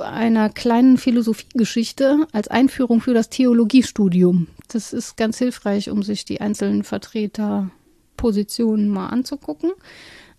einer 0.00 0.50
kleinen 0.50 0.98
Philosophiegeschichte 0.98 2.26
als 2.32 2.48
Einführung 2.48 3.00
für 3.00 3.14
das 3.14 3.30
Theologiestudium. 3.30 4.48
Das 4.68 4.92
ist 4.92 5.16
ganz 5.16 5.38
hilfreich, 5.38 5.90
um 5.90 6.02
sich 6.02 6.24
die 6.24 6.40
einzelnen 6.40 6.82
Vertreterpositionen 6.82 8.88
mal 8.88 9.08
anzugucken. 9.08 9.70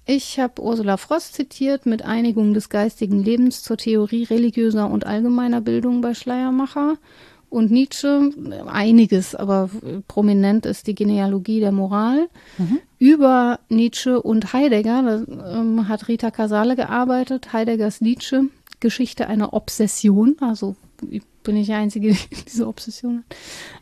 Ich 0.06 0.40
habe 0.40 0.62
Ursula 0.62 0.96
Frost 0.96 1.34
zitiert 1.34 1.86
mit 1.86 2.02
Einigung 2.02 2.54
des 2.54 2.70
geistigen 2.70 3.22
Lebens 3.22 3.62
zur 3.62 3.76
Theorie 3.76 4.24
religiöser 4.24 4.90
und 4.90 5.06
allgemeiner 5.06 5.60
Bildung 5.60 6.00
bei 6.00 6.14
Schleiermacher. 6.14 6.96
Und 7.50 7.72
Nietzsche, 7.72 8.32
einiges, 8.66 9.34
aber 9.34 9.70
prominent 10.08 10.66
ist 10.66 10.88
die 10.88 10.96
Genealogie 10.96 11.60
der 11.60 11.72
Moral. 11.72 12.28
Über 13.00 13.60
Nietzsche 13.70 14.22
und 14.22 14.54
Heidegger 14.54 15.26
da, 15.28 15.60
ähm, 15.60 15.88
hat 15.88 16.08
Rita 16.08 16.32
Casale 16.32 16.76
gearbeitet. 16.76 17.54
Heideggers 17.54 18.02
Nietzsche, 18.02 18.46
Geschichte 18.80 19.28
einer 19.28 19.54
Obsession. 19.54 20.36
Also 20.42 20.76
ich 21.10 21.22
bin 21.44 21.56
ich 21.56 21.68
die 21.68 21.74
Einzige, 21.74 22.12
die 22.32 22.44
diese 22.46 22.68
Obsession 22.68 23.20
hat. 23.20 23.38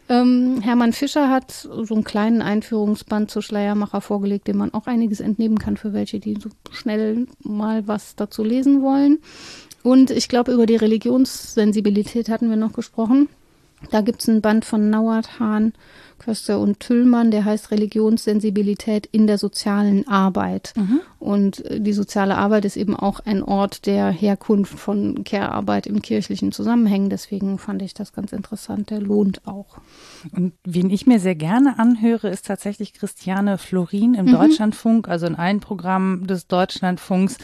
Ähm, 0.08 0.62
Hermann 0.62 0.94
Fischer 0.94 1.30
hat 1.30 1.52
so 1.52 1.96
einen 1.96 2.04
kleinen 2.04 2.42
Einführungsband 2.42 3.32
zu 3.32 3.42
Schleiermacher 3.42 4.02
vorgelegt, 4.02 4.48
dem 4.48 4.58
man 4.58 4.74
auch 4.74 4.86
einiges 4.86 5.20
entnehmen 5.20 5.58
kann 5.58 5.78
für 5.78 5.94
welche, 5.94 6.20
die 6.20 6.36
so 6.36 6.50
schnell 6.72 7.28
mal 7.42 7.88
was 7.88 8.16
dazu 8.16 8.44
lesen 8.44 8.82
wollen. 8.84 9.20
Und 9.82 10.12
ich 10.12 10.30
glaube, 10.30 10.52
über 10.52 10.66
die 10.66 10.76
Religionssensibilität 10.76 12.30
hatten 12.30 12.50
wir 12.50 12.58
noch 12.58 12.74
gesprochen. 12.74 13.30
Da 13.92 14.02
gibt 14.02 14.22
es 14.22 14.30
einen 14.30 14.42
Band 14.42 14.66
von 14.66 14.90
Nauert, 14.90 15.40
Hahn, 15.40 15.74
Köster 16.20 16.60
und 16.60 16.80
Tüllmann, 16.80 17.32
der 17.32 17.46
heißt 17.46 17.72
Religionssensibilität 17.72 19.06
in 19.06 19.28
der 19.28 19.38
sozialen 19.38 20.08
Arbeit. 20.08 20.74
Und 21.20 21.66
äh, 21.66 21.80
die 21.82 21.94
soziale 21.94 22.38
Arbeit 22.38 22.66
ist 22.66 22.78
eben 22.78 22.96
auch 22.96 23.20
ein 23.20 23.42
Ort 23.44 23.86
der 23.86 24.10
Herkunft 24.12 24.78
von 24.80 25.24
Care-Arbeit 25.24 25.88
im 25.88 26.02
kirchlichen 26.02 26.52
Zusammenhang. 26.52 27.10
Deswegen 27.10 27.58
fand 27.58 27.82
ich 27.82 27.94
das 27.94 28.14
ganz 28.14 28.32
interessant. 28.32 28.90
Der 28.90 29.02
lohnt 29.02 29.48
auch. 29.48 29.78
Und 30.36 30.54
wen 30.64 30.90
ich 30.90 31.08
mir 31.08 31.20
sehr 31.20 31.36
gerne 31.36 31.80
anhöre, 31.80 32.30
ist 32.30 32.46
tatsächlich 32.46 32.94
Christiane 32.94 33.58
Florin 33.58 34.12
Mhm. 34.12 34.16
im 34.20 34.32
Deutschlandfunk, 34.32 35.08
also 35.08 35.26
in 35.26 35.36
allen 35.36 35.60
Programmen 35.60 36.28
des 36.28 36.48
Deutschlandfunks, 36.48 37.38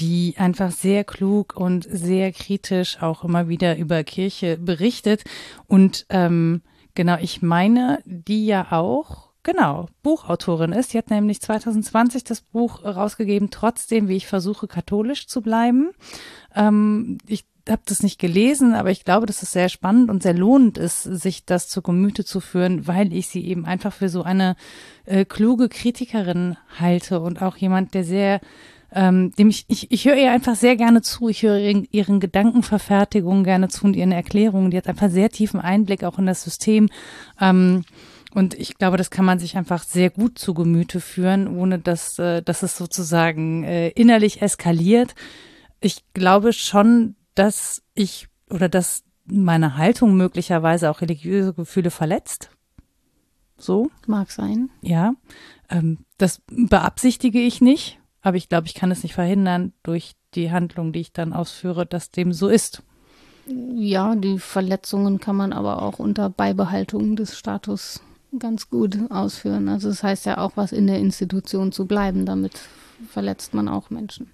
die 0.00 0.34
einfach 0.36 0.70
sehr 0.70 1.04
klug 1.04 1.54
und 1.56 1.86
sehr 1.90 2.32
kritisch 2.32 3.02
auch 3.02 3.24
immer 3.24 3.48
wieder 3.48 3.76
über 3.78 4.02
Kirche 4.04 4.56
berichtet. 4.58 5.24
Und 5.66 6.06
ähm, 6.08 6.62
genau, 6.98 7.16
ich 7.20 7.42
meine, 7.42 8.02
die 8.04 8.44
ja 8.44 8.72
auch 8.72 9.28
Genau, 9.44 9.86
Buchautorin 10.02 10.72
ist. 10.72 10.90
Sie 10.90 10.98
hat 10.98 11.10
nämlich 11.10 11.40
2020 11.40 12.24
das 12.24 12.42
Buch 12.42 12.84
rausgegeben, 12.84 13.50
trotzdem, 13.50 14.08
wie 14.08 14.16
ich 14.16 14.26
versuche, 14.26 14.66
katholisch 14.66 15.26
zu 15.26 15.40
bleiben. 15.40 15.92
Ähm, 16.54 17.16
ich 17.26 17.46
habe 17.66 17.80
das 17.86 18.02
nicht 18.02 18.18
gelesen, 18.18 18.74
aber 18.74 18.90
ich 18.90 19.04
glaube, 19.04 19.26
dass 19.26 19.42
es 19.42 19.52
sehr 19.52 19.68
spannend 19.68 20.10
und 20.10 20.22
sehr 20.22 20.34
lohnend 20.34 20.76
ist, 20.76 21.02
sich 21.02 21.46
das 21.46 21.68
zu 21.68 21.80
Gemüte 21.80 22.26
zu 22.26 22.40
führen, 22.40 22.86
weil 22.88 23.12
ich 23.14 23.28
sie 23.28 23.46
eben 23.46 23.64
einfach 23.64 23.92
für 23.92 24.10
so 24.10 24.22
eine 24.22 24.54
äh, 25.06 25.24
kluge 25.24 25.70
Kritikerin 25.70 26.58
halte 26.78 27.20
und 27.20 27.40
auch 27.40 27.56
jemand, 27.56 27.94
der 27.94 28.04
sehr 28.04 28.40
ähm, 28.92 29.32
dem 29.32 29.48
ich, 29.48 29.64
ich, 29.68 29.90
ich 29.90 30.04
höre 30.06 30.16
ihr 30.16 30.30
einfach 30.30 30.54
sehr 30.54 30.76
gerne 30.76 31.02
zu. 31.02 31.28
Ich 31.28 31.42
höre 31.42 31.58
ihren, 31.58 31.86
ihren 31.90 32.20
Gedankenverfertigungen 32.20 33.44
gerne 33.44 33.68
zu 33.68 33.84
und 33.84 33.96
ihren 33.96 34.12
Erklärungen. 34.12 34.70
Die 34.70 34.76
hat 34.76 34.88
einfach 34.88 35.10
sehr 35.10 35.30
tiefen 35.30 35.60
Einblick 35.60 36.04
auch 36.04 36.18
in 36.18 36.26
das 36.26 36.42
System. 36.42 36.88
Ähm, 37.40 37.84
und 38.34 38.54
ich 38.54 38.76
glaube, 38.76 38.96
das 38.96 39.10
kann 39.10 39.24
man 39.24 39.38
sich 39.38 39.56
einfach 39.56 39.82
sehr 39.82 40.10
gut 40.10 40.38
zu 40.38 40.54
Gemüte 40.54 41.00
führen, 41.00 41.48
ohne 41.48 41.78
dass, 41.78 42.18
äh, 42.18 42.42
dass 42.42 42.62
es 42.62 42.76
sozusagen 42.76 43.64
äh, 43.64 43.88
innerlich 43.90 44.42
eskaliert. 44.42 45.14
Ich 45.80 46.04
glaube 46.14 46.52
schon, 46.52 47.14
dass 47.34 47.82
ich 47.94 48.28
oder 48.50 48.68
dass 48.68 49.04
meine 49.26 49.76
Haltung 49.76 50.16
möglicherweise 50.16 50.90
auch 50.90 51.00
religiöse 51.02 51.52
Gefühle 51.52 51.90
verletzt. 51.90 52.50
So, 53.58 53.90
Mag 54.06 54.30
sein. 54.30 54.70
ja. 54.82 55.14
Ähm, 55.68 55.98
das 56.16 56.40
beabsichtige 56.48 57.40
ich 57.40 57.60
nicht, 57.60 57.98
aber 58.22 58.36
ich 58.36 58.48
glaube, 58.48 58.66
ich 58.66 58.74
kann 58.74 58.90
es 58.90 59.02
nicht 59.02 59.14
verhindern 59.14 59.72
durch 59.82 60.12
die 60.34 60.50
Handlung, 60.50 60.92
die 60.92 61.00
ich 61.00 61.12
dann 61.12 61.32
ausführe, 61.32 61.86
dass 61.86 62.10
dem 62.10 62.32
so 62.32 62.48
ist. 62.48 62.82
Ja, 63.46 64.14
die 64.14 64.38
Verletzungen 64.38 65.20
kann 65.20 65.36
man 65.36 65.52
aber 65.52 65.82
auch 65.82 65.98
unter 65.98 66.28
Beibehaltung 66.28 67.16
des 67.16 67.38
Status 67.38 68.02
ganz 68.38 68.68
gut 68.68 68.98
ausführen. 69.10 69.68
Also 69.68 69.88
es 69.88 70.02
heißt 70.02 70.26
ja 70.26 70.38
auch, 70.38 70.52
was 70.56 70.72
in 70.72 70.86
der 70.86 70.98
Institution 70.98 71.72
zu 71.72 71.86
bleiben. 71.86 72.26
Damit 72.26 72.60
verletzt 73.08 73.54
man 73.54 73.68
auch 73.68 73.90
Menschen. 73.90 74.30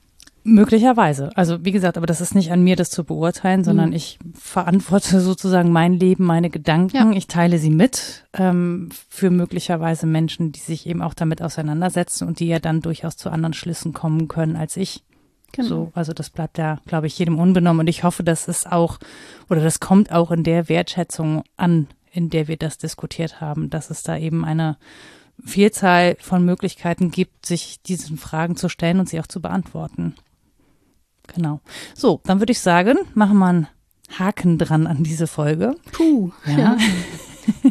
Möglicherweise. 0.46 1.30
Also 1.36 1.64
wie 1.64 1.72
gesagt, 1.72 1.96
aber 1.96 2.06
das 2.06 2.20
ist 2.20 2.34
nicht 2.34 2.52
an 2.52 2.62
mir, 2.62 2.76
das 2.76 2.90
zu 2.90 3.02
beurteilen, 3.04 3.64
sondern 3.64 3.88
Mhm. 3.90 3.96
ich 3.96 4.18
verantworte 4.34 5.20
sozusagen 5.22 5.72
mein 5.72 5.94
Leben, 5.94 6.24
meine 6.24 6.50
Gedanken. 6.50 6.96
Ja. 6.96 7.10
Ich 7.12 7.26
teile 7.28 7.58
sie 7.58 7.70
mit 7.70 8.26
ähm, 8.34 8.90
für 9.08 9.30
möglicherweise 9.30 10.06
Menschen, 10.06 10.52
die 10.52 10.60
sich 10.60 10.86
eben 10.86 11.00
auch 11.00 11.14
damit 11.14 11.40
auseinandersetzen 11.40 12.28
und 12.28 12.40
die 12.40 12.46
ja 12.46 12.58
dann 12.58 12.82
durchaus 12.82 13.16
zu 13.16 13.30
anderen 13.30 13.54
Schlüssen 13.54 13.94
kommen 13.94 14.28
können 14.28 14.56
als 14.56 14.76
ich. 14.76 15.02
Genau. 15.52 15.68
So, 15.68 15.92
also 15.94 16.12
das 16.12 16.28
bleibt 16.28 16.58
ja, 16.58 16.78
glaube 16.86 17.06
ich, 17.06 17.18
jedem 17.18 17.38
unbenommen. 17.38 17.80
Und 17.80 17.86
ich 17.88 18.04
hoffe, 18.04 18.22
dass 18.22 18.46
es 18.46 18.66
auch 18.66 18.98
oder 19.48 19.62
das 19.62 19.80
kommt 19.80 20.12
auch 20.12 20.30
in 20.30 20.42
der 20.44 20.68
Wertschätzung 20.68 21.42
an, 21.56 21.86
in 22.12 22.28
der 22.28 22.48
wir 22.48 22.58
das 22.58 22.76
diskutiert 22.76 23.40
haben, 23.40 23.70
dass 23.70 23.88
es 23.88 24.02
da 24.02 24.18
eben 24.18 24.44
eine 24.44 24.76
Vielzahl 25.42 26.16
von 26.20 26.44
Möglichkeiten 26.44 27.10
gibt, 27.10 27.46
sich 27.46 27.80
diesen 27.82 28.18
Fragen 28.18 28.56
zu 28.56 28.68
stellen 28.68 29.00
und 29.00 29.08
sie 29.08 29.20
auch 29.20 29.26
zu 29.26 29.40
beantworten. 29.40 30.14
Genau. 31.32 31.60
So, 31.94 32.20
dann 32.24 32.40
würde 32.40 32.52
ich 32.52 32.60
sagen, 32.60 32.98
machen 33.14 33.38
wir 33.38 33.46
einen 33.46 33.68
Haken 34.18 34.58
dran 34.58 34.86
an 34.86 35.02
diese 35.02 35.26
Folge. 35.26 35.74
Puh. 35.92 36.30
Ja. 36.46 36.58
Ja. 36.58 36.76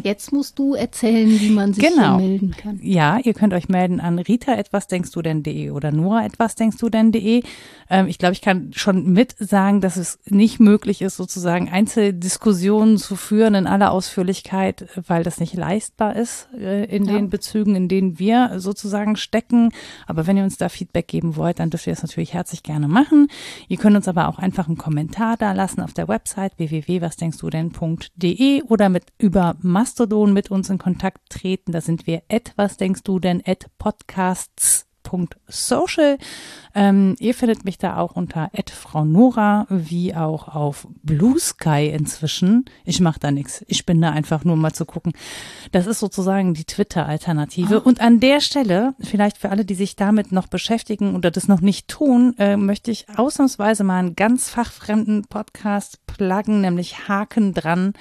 Jetzt 0.02 0.32
musst 0.32 0.58
du 0.58 0.74
erzählen, 0.74 1.28
wie 1.40 1.50
man 1.50 1.72
sich 1.72 1.84
Genau. 1.84 2.16
melden 2.18 2.52
kann. 2.56 2.78
Ja, 2.82 3.18
ihr 3.22 3.34
könnt 3.34 3.52
euch 3.54 3.68
melden 3.68 4.00
an 4.00 4.18
rita 4.18 4.52
etwas 4.54 4.86
denkst 4.86 5.10
du 5.12 5.22
denn.de 5.22 5.70
oder 5.70 5.92
nora 5.92 6.24
etwas 6.24 6.54
denkst 6.54 6.78
du 6.78 6.88
denn.de. 6.88 7.42
Ähm, 7.90 8.06
ich 8.06 8.18
glaube, 8.18 8.32
ich 8.32 8.40
kann 8.40 8.70
schon 8.74 9.12
mit 9.12 9.34
sagen, 9.38 9.80
dass 9.80 9.96
es 9.96 10.18
nicht 10.26 10.60
möglich 10.60 11.02
ist, 11.02 11.16
sozusagen 11.16 11.68
Einzeldiskussionen 11.68 12.98
zu 12.98 13.16
führen 13.16 13.54
in 13.54 13.66
aller 13.66 13.90
Ausführlichkeit, 13.92 14.86
weil 15.06 15.22
das 15.22 15.40
nicht 15.40 15.54
leistbar 15.54 16.16
ist 16.16 16.48
äh, 16.58 16.84
in 16.84 17.04
Ja. 17.04 17.12
den 17.14 17.30
Bezügen, 17.30 17.74
in 17.74 17.88
denen 17.88 18.18
wir 18.18 18.52
sozusagen 18.60 19.16
stecken. 19.16 19.70
Aber 20.06 20.26
wenn 20.26 20.36
ihr 20.36 20.44
uns 20.44 20.56
da 20.56 20.68
Feedback 20.68 21.08
geben 21.08 21.36
wollt, 21.36 21.58
dann 21.58 21.70
dürft 21.70 21.86
ihr 21.86 21.92
das 21.92 22.02
natürlich 22.02 22.34
herzlich 22.34 22.62
gerne 22.62 22.88
machen. 22.88 23.28
Ihr 23.68 23.76
könnt 23.76 23.96
uns 23.96 24.08
aber 24.08 24.28
auch 24.28 24.38
einfach 24.38 24.66
einen 24.68 24.78
Kommentar 24.78 25.36
da 25.36 25.52
lassen 25.52 25.80
auf 25.80 25.92
der 25.92 26.08
Website 26.08 26.52
www.wasdenkst 26.58 27.38
du 27.40 27.50
denn.de 27.50 28.62
oder 28.62 28.88
mit 28.88 29.04
über 29.18 29.56
Mastodon 29.64 30.32
mit 30.32 30.50
uns 30.50 30.70
in 30.70 30.78
Kontakt 30.78 31.30
treten. 31.30 31.72
Da 31.72 31.80
sind 31.80 32.06
wir 32.06 32.22
etwas 32.28 32.76
denkst 32.76 33.02
du 33.02 33.18
denn 33.18 33.42
at 33.44 33.66
podcasts 33.78 34.86
Social. 35.46 36.18
Ähm, 36.74 37.14
ihr 37.20 37.34
findet 37.34 37.64
mich 37.64 37.78
da 37.78 37.98
auch 37.98 38.16
unter 38.16 38.50
Frau 38.72 39.04
Nora, 39.04 39.66
wie 39.68 40.14
auch 40.14 40.48
auf 40.48 40.88
Blue 41.02 41.38
Sky 41.38 41.90
inzwischen. 41.94 42.64
Ich 42.84 43.00
mache 43.00 43.20
da 43.20 43.30
nichts. 43.30 43.64
Ich 43.68 43.86
bin 43.86 44.00
da 44.00 44.10
einfach 44.10 44.44
nur 44.44 44.56
mal 44.56 44.72
zu 44.72 44.84
gucken. 44.84 45.12
Das 45.70 45.86
ist 45.86 46.00
sozusagen 46.00 46.54
die 46.54 46.64
Twitter-Alternative. 46.64 47.82
Oh. 47.82 47.88
Und 47.88 48.00
an 48.00 48.18
der 48.18 48.40
Stelle, 48.40 48.94
vielleicht 48.98 49.38
für 49.38 49.50
alle, 49.50 49.64
die 49.64 49.74
sich 49.74 49.94
damit 49.94 50.32
noch 50.32 50.48
beschäftigen 50.48 51.14
oder 51.14 51.30
das 51.30 51.46
noch 51.46 51.60
nicht 51.60 51.86
tun, 51.86 52.34
äh, 52.38 52.56
möchte 52.56 52.90
ich 52.90 53.06
ausnahmsweise 53.16 53.84
mal 53.84 53.98
einen 53.98 54.16
ganz 54.16 54.48
fachfremden 54.48 55.26
Podcast 55.28 56.04
pluggen, 56.06 56.60
nämlich 56.60 57.08
Haken 57.08 57.54
dran. 57.54 57.92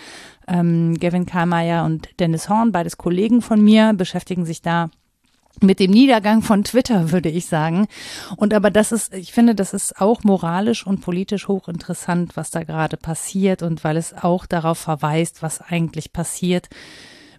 Ähm, 0.47 0.97
Gavin 0.99 1.25
Karlmeier 1.25 1.85
und 1.85 2.09
Dennis 2.19 2.49
Horn, 2.49 2.71
beides 2.71 2.97
Kollegen 2.97 3.41
von 3.41 3.61
mir, 3.61 3.93
beschäftigen 3.93 4.45
sich 4.45 4.61
da 4.61 4.89
mit 5.61 5.79
dem 5.79 5.91
Niedergang 5.91 6.41
von 6.41 6.63
Twitter, 6.63 7.11
würde 7.11 7.29
ich 7.29 7.45
sagen. 7.45 7.87
Und 8.37 8.53
aber 8.53 8.71
das 8.71 8.91
ist, 8.91 9.13
ich 9.13 9.33
finde, 9.33 9.55
das 9.55 9.73
ist 9.73 10.01
auch 10.01 10.23
moralisch 10.23 10.85
und 10.85 11.01
politisch 11.01 11.47
hochinteressant, 11.47 12.35
was 12.35 12.51
da 12.51 12.63
gerade 12.63 12.97
passiert 12.97 13.61
und 13.61 13.83
weil 13.83 13.97
es 13.97 14.13
auch 14.13 14.45
darauf 14.45 14.79
verweist, 14.79 15.43
was 15.43 15.61
eigentlich 15.61 16.11
passiert 16.11 16.69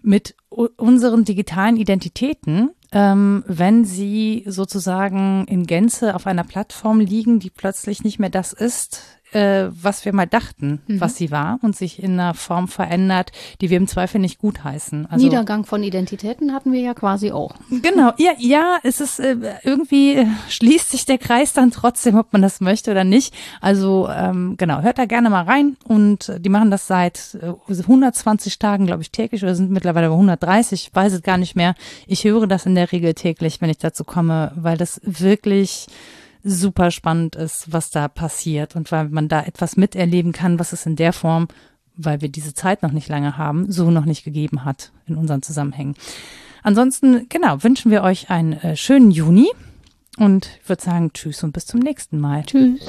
mit 0.01 0.35
unseren 0.49 1.25
digitalen 1.25 1.77
Identitäten, 1.77 2.69
ähm, 2.91 3.43
wenn 3.47 3.85
sie 3.85 4.43
sozusagen 4.45 5.45
in 5.47 5.65
Gänze 5.65 6.15
auf 6.15 6.27
einer 6.27 6.43
Plattform 6.43 6.99
liegen, 6.99 7.39
die 7.39 7.49
plötzlich 7.49 8.03
nicht 8.03 8.19
mehr 8.19 8.29
das 8.29 8.53
ist, 8.53 9.14
äh, 9.31 9.65
was 9.69 10.05
wir 10.05 10.13
mal 10.13 10.27
dachten, 10.27 10.81
mhm. 10.87 11.01
was 11.01 11.17
sie 11.17 11.31
war 11.31 11.59
und 11.61 11.75
sich 11.75 12.01
in 12.01 12.13
einer 12.13 12.33
Form 12.33 12.67
verändert, 12.67 13.31
die 13.61 13.69
wir 13.69 13.77
im 13.77 13.87
Zweifel 13.87 14.19
nicht 14.19 14.39
gutheißen. 14.39 15.07
Also, 15.07 15.25
Niedergang 15.25 15.65
von 15.65 15.83
Identitäten 15.83 16.53
hatten 16.53 16.71
wir 16.71 16.81
ja 16.81 16.93
quasi 16.93 17.31
auch. 17.31 17.55
Genau, 17.69 18.11
ja, 18.17 18.31
ja, 18.37 18.77
es 18.83 19.01
ist 19.01 19.19
äh, 19.19 19.35
irgendwie 19.63 20.15
äh, 20.15 20.27
schließt 20.49 20.91
sich 20.91 21.05
der 21.05 21.17
Kreis 21.17 21.53
dann 21.53 21.71
trotzdem, 21.71 22.15
ob 22.15 22.31
man 22.33 22.41
das 22.41 22.61
möchte 22.61 22.91
oder 22.91 23.03
nicht. 23.03 23.33
Also 23.61 24.07
ähm, 24.09 24.55
genau, 24.57 24.81
hört 24.81 24.97
da 24.97 25.05
gerne 25.05 25.29
mal 25.29 25.43
rein 25.43 25.77
und 25.83 26.31
die 26.39 26.49
machen 26.49 26.71
das 26.71 26.87
seit 26.87 27.37
äh, 27.41 27.53
120 27.67 28.59
Tagen, 28.59 28.85
glaube 28.85 29.01
ich, 29.01 29.11
täglich 29.11 29.43
oder 29.43 29.55
sind 29.55 29.71
mittlerweile 29.71 30.07
bei 30.07 30.13
130, 30.13 30.87
ich 30.87 30.95
weiß 30.95 31.13
es 31.13 31.21
gar 31.21 31.37
nicht 31.37 31.55
mehr. 31.55 31.75
Ich 32.07 32.23
höre 32.23 32.47
das 32.47 32.65
in 32.65 32.75
der 32.75 32.91
Regel 32.91 33.13
täglich, 33.13 33.61
wenn 33.61 33.69
ich 33.69 33.77
dazu 33.77 34.03
komme, 34.03 34.51
weil 34.55 34.77
das 34.77 35.01
wirklich 35.03 35.87
super 36.45 36.91
spannend 36.91 37.35
ist, 37.35 37.73
was 37.73 37.89
da 37.89 38.07
passiert 38.07 38.75
und 38.75 38.91
weil 38.91 39.09
man 39.09 39.27
da 39.27 39.41
etwas 39.43 39.75
miterleben 39.77 40.31
kann, 40.31 40.59
was 40.59 40.73
es 40.73 40.85
in 40.85 40.95
der 40.95 41.11
Form, 41.11 41.47
weil 41.97 42.21
wir 42.21 42.29
diese 42.29 42.53
Zeit 42.53 42.83
noch 42.83 42.91
nicht 42.91 43.09
lange 43.09 43.37
haben, 43.37 43.71
so 43.71 43.89
noch 43.89 44.05
nicht 44.05 44.23
gegeben 44.23 44.63
hat 44.63 44.91
in 45.07 45.15
unseren 45.15 45.41
Zusammenhängen. 45.41 45.95
Ansonsten, 46.61 47.27
genau, 47.29 47.63
wünschen 47.63 47.91
wir 47.91 48.03
euch 48.03 48.29
einen 48.29 48.53
äh, 48.53 48.75
schönen 48.75 49.09
Juni 49.11 49.47
und 50.17 50.49
ich 50.61 50.69
würde 50.69 50.83
sagen 50.83 51.11
Tschüss 51.13 51.43
und 51.43 51.51
bis 51.51 51.65
zum 51.65 51.79
nächsten 51.79 52.19
Mal. 52.19 52.43
Tschüss. 52.45 52.85